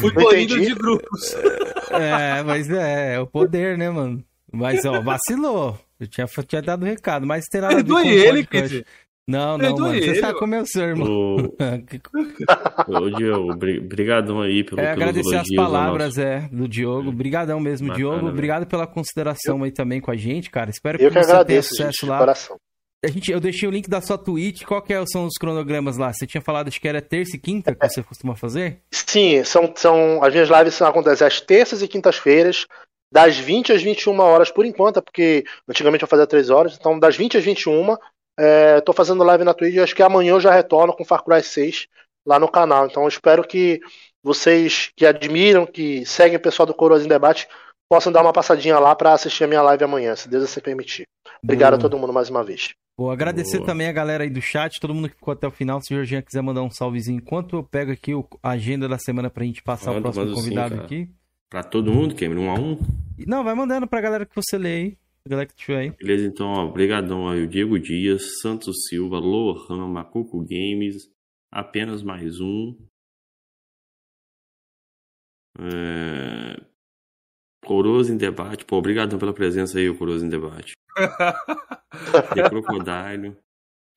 Fui 0.01 0.13
banido 0.13 0.59
de 0.59 0.75
grupos. 0.75 1.35
É, 1.91 2.43
mas 2.43 2.71
é, 2.71 3.17
é 3.17 3.21
o 3.21 3.27
poder, 3.27 3.77
né, 3.77 3.91
mano? 3.91 4.25
Mas, 4.51 4.83
ó, 4.87 5.03
vacilou. 5.03 5.79
Eu 6.01 6.07
tinha, 6.07 6.27
tinha 6.27 6.63
dado 6.63 6.87
recado, 6.87 7.27
mas 7.27 7.45
terá 7.45 7.69
ver 7.69 8.27
ele, 8.27 8.47
Kid. 8.47 8.87
Não, 9.29 9.57
não, 9.57 9.77
mano. 9.77 9.95
Ele, 9.95 10.15
você 10.15 10.21
sabe 10.21 10.39
como 10.39 10.55
é 10.55 10.61
o 10.61 10.67
seu, 10.67 10.83
irmão. 10.89 11.37
Ô, 12.89 13.11
Diogo, 13.11 13.55
brigadão 13.57 14.41
aí 14.41 14.65
pelo 14.65 14.81
É, 14.81 14.91
agradecer 14.91 15.37
as 15.37 15.49
palavras, 15.55 16.19
é, 16.19 16.49
do 16.51 16.67
Diogo. 16.67 17.13
Brigadão 17.13 17.61
mesmo, 17.61 17.89
Bacana, 17.89 17.99
Diogo. 17.99 18.29
Obrigado 18.29 18.67
pela 18.67 18.87
consideração 18.87 19.59
eu... 19.59 19.65
aí 19.65 19.71
também 19.71 20.01
com 20.01 20.11
a 20.11 20.17
gente, 20.17 20.51
cara. 20.51 20.71
Espero 20.71 20.99
que, 20.99 21.05
eu 21.05 21.11
que 21.11 21.15
você 21.15 21.31
agradeço, 21.31 21.47
tenha 21.47 21.63
sucesso 21.63 22.01
gente, 22.01 22.11
lá. 22.11 22.19
Coração. 22.19 22.57
A 23.03 23.09
gente, 23.09 23.33
eu 23.33 23.41
deixei 23.41 23.67
o 23.67 23.73
link 23.73 23.89
da 23.89 24.01
sua 24.03 24.19
Twitch. 24.19 24.63
Qual 24.65 24.83
que 24.83 24.93
é, 24.93 25.03
são 25.07 25.25
os 25.25 25.39
cronogramas 25.39 25.97
lá? 25.97 26.13
Você 26.13 26.27
tinha 26.27 26.43
falado 26.43 26.71
que 26.71 26.89
era 26.89 27.01
terça 27.01 27.37
e 27.37 27.39
quinta 27.39 27.75
que 27.75 27.89
você 27.89 28.03
costuma 28.03 28.37
fazer? 28.37 28.83
Sim, 28.93 29.43
são, 29.43 29.73
são 29.75 30.23
as 30.23 30.33
minhas 30.33 30.51
lives 30.51 30.83
acontecem 30.83 31.27
às 31.27 31.41
terças 31.41 31.81
e 31.83 31.89
quintas-feiras, 31.89 32.67
das 33.11 33.39
20 33.39 33.73
às 33.73 33.83
21 33.83 34.19
horas 34.21 34.51
por 34.51 34.67
enquanto, 34.67 35.01
porque 35.01 35.45
antigamente 35.67 36.03
eu 36.03 36.09
fazia 36.09 36.27
3 36.27 36.51
horas, 36.51 36.77
então 36.79 36.99
das 36.99 37.17
20 37.17 37.39
às 37.39 37.45
21 37.45 37.97
é, 38.41 38.81
tô 38.81 38.95
fazendo 38.95 39.23
live 39.23 39.45
na 39.45 39.53
Twitch, 39.53 39.77
acho 39.77 39.95
que 39.95 40.03
amanhã 40.03 40.31
eu 40.31 40.41
já 40.41 40.51
retorno 40.51 40.95
com 40.95 41.05
Far 41.05 41.23
Cry 41.23 41.43
6 41.43 41.87
lá 42.27 42.39
no 42.39 42.49
canal. 42.49 42.87
Então 42.87 43.03
eu 43.03 43.09
espero 43.09 43.47
que 43.47 43.81
vocês 44.23 44.91
que 44.97 45.05
admiram, 45.05 45.67
que 45.67 46.07
seguem 46.07 46.39
o 46.39 46.41
pessoal 46.41 46.67
do 46.67 46.73
Coroas 46.73 47.05
em 47.05 47.09
Debate, 47.09 47.47
possam 47.87 48.11
dar 48.11 48.23
uma 48.23 48.33
passadinha 48.33 48.79
lá 48.79 48.97
para 48.97 49.13
assistir 49.13 49.45
a 49.45 49.47
minha 49.47 49.61
live 49.61 49.85
amanhã, 49.85 50.17
se 50.17 50.29
Deus 50.29 50.45
assim 50.45 50.61
permitir. 50.61 51.05
Obrigado 51.45 51.73
Boa. 51.73 51.79
a 51.79 51.83
todo 51.83 51.99
mundo 51.99 52.15
mais 52.15 52.31
uma 52.31 52.43
vez. 52.43 52.71
Vou 52.99 53.11
agradecer 53.11 53.59
Boa. 53.59 53.67
também 53.67 53.89
a 53.89 53.93
galera 53.93 54.25
aí 54.25 54.31
do 54.31 54.41
chat, 54.41 54.81
todo 54.81 54.95
mundo 54.95 55.09
que 55.09 55.17
ficou 55.17 55.33
até 55.33 55.47
o 55.47 55.51
final. 55.51 55.81
Se 55.83 55.93
o 55.93 55.97
Jorginho 55.97 56.23
quiser 56.23 56.43
mandar 56.43 56.63
um 56.63 56.71
salvezinho, 56.71 57.19
enquanto 57.19 57.57
eu 57.57 57.63
pego 57.63 57.93
aqui 57.93 58.13
a 58.43 58.51
agenda 58.51 58.89
da 58.89 58.99
semana 58.99 59.29
pra 59.29 59.45
gente 59.45 59.63
passar 59.63 59.93
Manda, 59.93 60.09
o 60.09 60.13
próximo 60.13 60.35
convidado 60.35 60.77
sim, 60.77 60.81
aqui. 60.81 61.11
Pra 61.51 61.63
todo 61.63 61.93
mundo, 61.93 62.15
Cameron, 62.15 62.43
um 62.43 62.51
a 62.51 62.55
um? 62.55 62.79
Não, 63.27 63.43
vai 63.43 63.55
mandando 63.55 63.87
pra 63.87 64.01
galera 64.01 64.25
que 64.25 64.37
você 64.37 64.57
lê 64.57 64.77
aí. 64.77 64.99
Galera 65.27 65.47
que 65.47 65.55
tiver 65.55 65.79
aí. 65.79 65.91
Beleza, 65.91 66.27
então, 66.27 66.49
ó, 66.49 66.71
brigadão 66.71 67.29
aí, 67.29 67.43
o 67.43 67.49
Diego 67.49 67.79
Dias, 67.79 68.41
Santos 68.41 68.89
Silva, 68.89 69.19
Lohan, 69.19 69.87
Macuco 69.89 70.41
Games, 70.41 71.11
apenas 71.53 72.03
mais 72.03 72.41
um. 72.41 72.77
É... 75.59 76.65
Coroso 77.65 78.13
em 78.13 78.17
debate. 78.17 78.65
Pô, 78.65 78.77
obrigado 78.77 79.19
pela 79.19 79.35
presença 79.35 79.79
aí, 79.79 79.89
o 79.89 79.99
Coroso 79.99 80.25
em 80.25 80.29
debate. 80.29 80.73
The 82.35 82.49
Crocodile. 82.49 83.37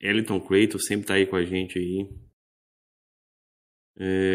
Eliton 0.00 0.40
Creighton 0.40 0.78
sempre 0.78 1.06
tá 1.06 1.14
aí 1.14 1.26
com 1.26 1.36
a 1.36 1.44
gente 1.44 1.78
aí. 1.78 2.08
É... 3.96 4.32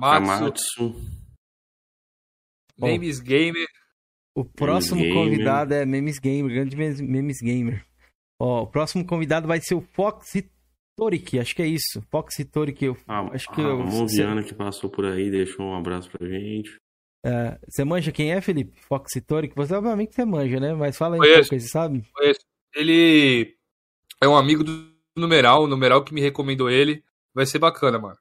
Kamatsu. 0.00 0.94
Memes 2.76 3.20
Gamer. 3.20 3.68
O 4.36 4.44
próximo 4.44 5.00
Memes 5.00 5.14
convidado 5.14 5.70
Gamer. 5.70 5.82
é 5.82 5.86
Memes 5.86 6.18
Gamer, 6.18 6.52
grande 6.52 6.76
Memes 6.76 7.40
Gamer. 7.40 7.86
Ó, 8.40 8.62
o 8.62 8.66
próximo 8.66 9.06
convidado 9.06 9.46
vai 9.46 9.60
ser 9.60 9.74
o 9.74 9.80
Fox 9.80 10.32
Torik, 10.96 11.38
acho 11.38 11.54
que 11.54 11.62
é 11.62 11.66
isso. 11.66 12.02
Fox 12.10 12.36
Torik, 12.52 12.84
eu 12.84 12.96
ah, 13.06 13.28
acho 13.32 13.48
que 13.52 13.60
a 13.60 13.64
eu, 13.64 13.78
Moviana 13.78 14.42
que 14.42 14.54
passou 14.54 14.90
por 14.90 15.04
aí, 15.04 15.30
deixou 15.30 15.66
um 15.66 15.76
abraço 15.76 16.10
pra 16.10 16.26
gente. 16.26 16.76
É, 17.24 17.58
você 17.66 17.84
manja 17.84 18.12
quem 18.12 18.32
é, 18.32 18.40
Felipe? 18.40 18.78
Fox 18.82 19.12
Torik? 19.26 19.54
Você 19.56 19.74
obviamente 19.74 20.14
você 20.14 20.24
manja, 20.24 20.60
né? 20.60 20.74
Mas 20.74 20.96
fala 20.96 21.16
aí 21.16 21.20
um 21.20 21.34
pouco, 21.34 21.60
você 21.60 21.68
sabe? 21.68 22.04
Conheço. 22.12 22.40
Ele 22.74 23.56
é 24.20 24.28
um 24.28 24.36
amigo 24.36 24.62
do 24.62 24.92
numeral, 25.16 25.62
o 25.62 25.66
numeral 25.66 26.04
que 26.04 26.12
me 26.12 26.20
recomendou 26.20 26.68
ele. 26.68 27.02
Vai 27.32 27.46
ser 27.46 27.58
bacana, 27.58 27.98
mano. 27.98 28.18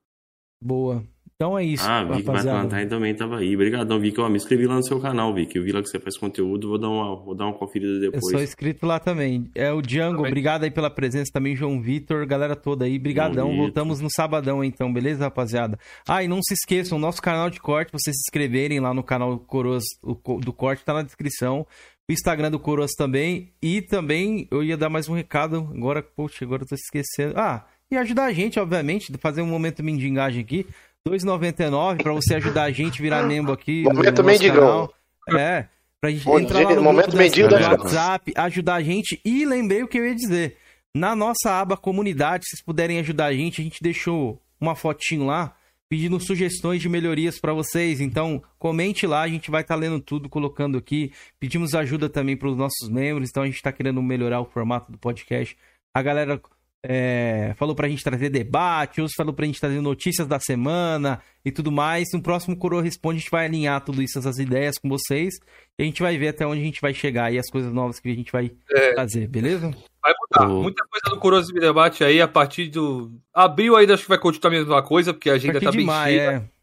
Boa. 0.62 1.04
Então 1.44 1.60
é 1.60 1.66
isso. 1.66 1.84
Ah, 1.86 2.06
Vic 2.06 2.24
Valentine 2.24 2.88
também 2.88 3.14
tava 3.14 3.40
aí. 3.40 3.54
Obrigadão, 3.54 4.00
Vic. 4.00 4.18
Eu 4.18 4.30
me 4.30 4.38
inscrevi 4.38 4.66
lá 4.66 4.76
no 4.76 4.84
seu 4.84 4.98
canal, 4.98 5.34
Vic. 5.34 5.54
Eu 5.54 5.62
vi 5.62 5.74
lá 5.74 5.82
que 5.82 5.90
você 5.90 6.00
faz 6.00 6.18
conteúdo, 6.18 6.70
vou 6.70 6.78
dar 6.78 6.88
uma, 6.88 7.18
vou 7.18 7.36
dar 7.36 7.48
uma 7.48 7.54
conferida 7.54 8.00
depois. 8.00 8.24
Eu 8.24 8.30
sou 8.30 8.42
inscrito 8.42 8.86
lá 8.86 8.98
também. 8.98 9.52
É 9.54 9.70
o 9.70 9.82
Django, 9.82 10.18
também. 10.18 10.32
obrigado 10.32 10.64
aí 10.64 10.72
pela 10.72 10.90
presença 10.90 11.34
também, 11.34 11.54
João 11.54 11.82
Vitor, 11.82 12.26
galera 12.26 12.56
toda 12.56 12.86
aí. 12.86 12.98
Brigadão. 12.98 13.54
Voltamos 13.58 14.00
no 14.00 14.10
sabadão 14.10 14.64
então, 14.64 14.94
beleza, 14.94 15.26
rapaziada? 15.26 15.78
Ah, 16.08 16.24
e 16.24 16.30
não 16.30 16.42
se 16.42 16.54
esqueçam, 16.54 16.98
nosso 16.98 17.22
canal 17.22 17.50
de 17.50 17.60
corte, 17.60 17.92
vocês 17.92 18.16
se 18.16 18.22
inscreverem 18.30 18.80
lá 18.80 18.94
no 18.94 19.04
canal 19.04 19.38
Coroas 19.38 19.84
do 20.02 20.54
Corte, 20.54 20.86
tá 20.86 20.94
na 20.94 21.02
descrição. 21.02 21.68
O 22.10 22.14
Instagram 22.14 22.52
do 22.52 22.60
Coroas 22.60 22.92
também. 22.98 23.52
E 23.62 23.82
também 23.82 24.48
eu 24.50 24.64
ia 24.64 24.78
dar 24.78 24.90
mais 24.90 25.10
um 25.10 25.14
recado. 25.14 25.70
Agora, 25.76 26.02
poxa, 26.02 26.46
agora 26.46 26.64
eu 26.64 26.68
tô 26.68 26.76
esquecendo. 26.76 27.34
Ah, 27.38 27.66
e 27.92 27.98
ajudar 27.98 28.26
a 28.26 28.34
gente, 28.34 28.60
obviamente, 28.60 29.14
fazer 29.20 29.42
um 29.42 29.48
momento 29.48 29.84
mendigagem 29.84 30.42
aqui. 30.42 30.66
2,99 31.08 32.02
para 32.02 32.14
você 32.14 32.36
ajudar 32.36 32.64
a 32.64 32.72
gente 32.72 33.00
a 33.00 33.02
virar 33.02 33.24
membro 33.24 33.52
aqui. 33.52 33.84
Momento 33.84 34.24
mendigão. 34.24 34.90
É, 35.38 35.68
pra 36.00 36.10
gente 36.10 36.24
Bom, 36.24 36.40
entrar 36.40 36.64
lá 36.64 36.76
no 36.76 36.82
momento 36.82 37.16
mendigo 37.18 37.50
da 37.50 37.72
WhatsApp, 37.72 38.32
ajudar 38.36 38.76
a 38.76 38.82
gente. 38.82 39.20
E 39.24 39.46
lembrei 39.46 39.84
o 39.84 39.88
que 39.88 39.98
eu 39.98 40.06
ia 40.06 40.16
dizer. 40.16 40.58
Na 40.96 41.16
nossa 41.16 41.60
aba 41.60 41.76
comunidade, 41.76 42.46
se 42.46 42.52
vocês 42.52 42.64
puderem 42.64 43.00
ajudar 43.00 43.26
a 43.26 43.34
gente, 43.34 43.60
a 43.60 43.64
gente 43.64 43.82
deixou 43.82 44.42
uma 44.62 44.76
fotinho 44.76 45.26
lá 45.26 45.56
pedindo 45.90 46.20
sugestões 46.20 46.82
de 46.82 46.88
melhorias 46.88 47.40
para 47.40 47.54
vocês. 47.54 48.00
Então, 48.00 48.42
comente 48.58 49.06
lá, 49.06 49.22
a 49.22 49.28
gente 49.28 49.52
vai 49.52 49.62
estar 49.62 49.76
tá 49.76 49.80
lendo 49.80 50.00
tudo, 50.00 50.30
colocando 50.30 50.78
aqui. 50.78 51.12
Pedimos 51.40 51.76
ajuda 51.76 52.10
também 52.10 52.38
para 52.38 52.48
os 52.48 52.56
nossos 52.56 52.90
membros, 52.90 53.30
então 53.30 53.44
a 53.44 53.46
gente 53.46 53.58
está 53.58 53.72
querendo 53.72 54.02
melhorar 54.02 54.40
o 54.40 54.46
formato 54.46 54.92
do 54.92 54.98
podcast. 54.98 55.58
A 55.94 56.02
galera 56.02 56.42
é, 56.86 57.54
falou 57.58 57.74
pra 57.74 57.88
gente 57.88 58.04
trazer 58.04 58.30
debate, 58.30 59.00
outros 59.00 59.16
falou 59.16 59.34
pra 59.34 59.46
gente 59.46 59.60
trazer 59.60 59.80
notícias 59.80 60.28
da 60.28 60.38
semana 60.38 61.22
e 61.44 61.52
tudo 61.52 61.72
mais. 61.72 62.10
No 62.14 62.22
próximo 62.22 62.58
Coroa 62.58 62.82
Responde, 62.82 63.18
a 63.18 63.20
gente 63.22 63.32
vai 63.32 63.46
alinhar 63.46 63.84
tudo 63.84 64.02
isso, 64.02 64.20
essas 64.20 64.38
ideias 64.38 64.78
com 64.78 64.90
vocês. 64.90 65.34
E 65.80 65.84
a 65.84 65.86
gente 65.86 66.02
vai 66.02 66.18
ver 66.18 66.28
até 66.28 66.46
onde 66.46 66.62
a 66.62 66.66
gente 66.66 66.82
vai 66.82 66.94
chegar 66.94 67.32
e 67.32 67.40
as 67.40 67.50
coisas 67.50 67.72
novas 67.72 68.00
que 68.00 68.10
a 68.10 68.16
gente 68.16 68.32
vai 68.32 68.52
é, 68.70 68.96
fazer, 68.96 69.28
beleza? 69.28 69.72
Vai 70.02 70.14
mudar. 70.20 70.54
Muita 70.54 70.86
coisa 70.86 71.16
do 71.16 71.20
Coroa 71.22 71.42
Debate 71.42 72.04
aí, 72.04 72.22
a 72.22 72.28
partir 72.28 72.68
do. 72.68 73.14
Abril 73.34 73.78
ainda 73.78 73.94
acho 73.94 74.04
que 74.04 74.10
vai 74.10 74.20
continuar 74.20 74.54
a 74.54 74.58
mesma 74.60 74.84
coisa, 74.84 75.14
porque 75.14 75.30
a 75.30 75.34
agenda 75.34 75.62
tá 75.62 75.72
bem 75.72 75.86
maio, 75.86 76.20
cheia. 76.20 76.32
É. 76.32 76.54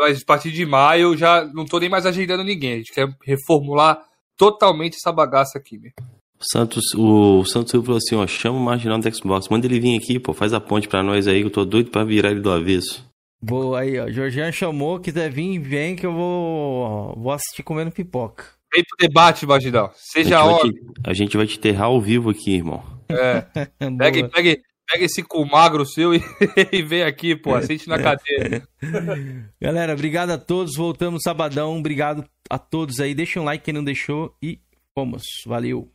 Mas 0.00 0.22
a 0.22 0.24
partir 0.24 0.50
de 0.50 0.64
maio 0.64 1.12
eu 1.12 1.16
já 1.16 1.44
não 1.44 1.66
tô 1.66 1.78
nem 1.78 1.90
mais 1.90 2.06
agendando 2.06 2.42
ninguém. 2.42 2.72
A 2.72 2.76
gente 2.76 2.92
quer 2.92 3.08
reformular 3.22 4.02
totalmente 4.34 4.96
essa 4.96 5.12
bagaça 5.12 5.58
aqui, 5.58 5.78
meu. 6.38 6.46
Santos, 6.52 6.84
o 6.94 7.44
Santos 7.44 7.70
Silva 7.70 7.86
falou 7.86 7.98
assim, 7.98 8.16
ó, 8.16 8.26
chama 8.26 8.58
o 8.58 8.62
Marginal 8.62 8.98
do 8.98 9.14
Xbox, 9.14 9.48
manda 9.48 9.66
ele 9.66 9.80
vir 9.80 9.98
aqui, 9.98 10.18
pô, 10.18 10.32
faz 10.32 10.52
a 10.52 10.60
ponte 10.60 10.88
pra 10.88 11.02
nós 11.02 11.26
aí, 11.26 11.40
que 11.40 11.46
eu 11.46 11.50
tô 11.50 11.64
doido 11.64 11.90
pra 11.90 12.04
virar 12.04 12.30
ele 12.30 12.40
do 12.40 12.50
avesso. 12.50 13.06
Boa 13.40 13.80
aí, 13.80 13.98
ó, 13.98 14.10
Jorginho 14.10 14.52
chamou, 14.52 14.98
quiser 14.98 15.30
vir, 15.30 15.58
vem 15.58 15.94
que 15.94 16.06
eu 16.06 16.12
vou, 16.12 17.14
vou 17.16 17.32
assistir 17.32 17.62
comendo 17.62 17.90
pipoca. 17.90 18.44
Vem 18.74 18.84
pro 18.84 19.08
debate, 19.08 19.46
Marginal, 19.46 19.92
seja 19.94 20.40
a, 20.40 20.60
a 21.04 21.14
gente 21.14 21.36
vai 21.36 21.46
te 21.46 21.56
enterrar 21.56 21.86
ao 21.86 22.00
vivo 22.00 22.30
aqui, 22.30 22.54
irmão. 22.54 22.82
É, 23.08 23.40
pega, 23.96 24.28
pega, 24.28 24.58
pega 24.90 25.04
esse 25.04 25.22
cu 25.22 25.44
magro 25.46 25.86
seu 25.86 26.14
e, 26.14 26.22
e 26.72 26.82
vem 26.82 27.02
aqui, 27.02 27.36
pô, 27.36 27.54
assiste 27.54 27.88
na 27.88 27.98
cadeira. 27.98 28.66
Galera, 29.60 29.92
obrigado 29.92 30.30
a 30.30 30.38
todos, 30.38 30.76
voltamos 30.76 31.22
sabadão, 31.22 31.78
obrigado 31.78 32.24
a 32.50 32.58
todos 32.58 33.00
aí, 33.00 33.14
deixa 33.14 33.40
um 33.40 33.44
like 33.44 33.64
quem 33.64 33.74
não 33.74 33.84
deixou 33.84 34.34
e 34.42 34.60
fomos, 34.94 35.22
valeu. 35.46 35.90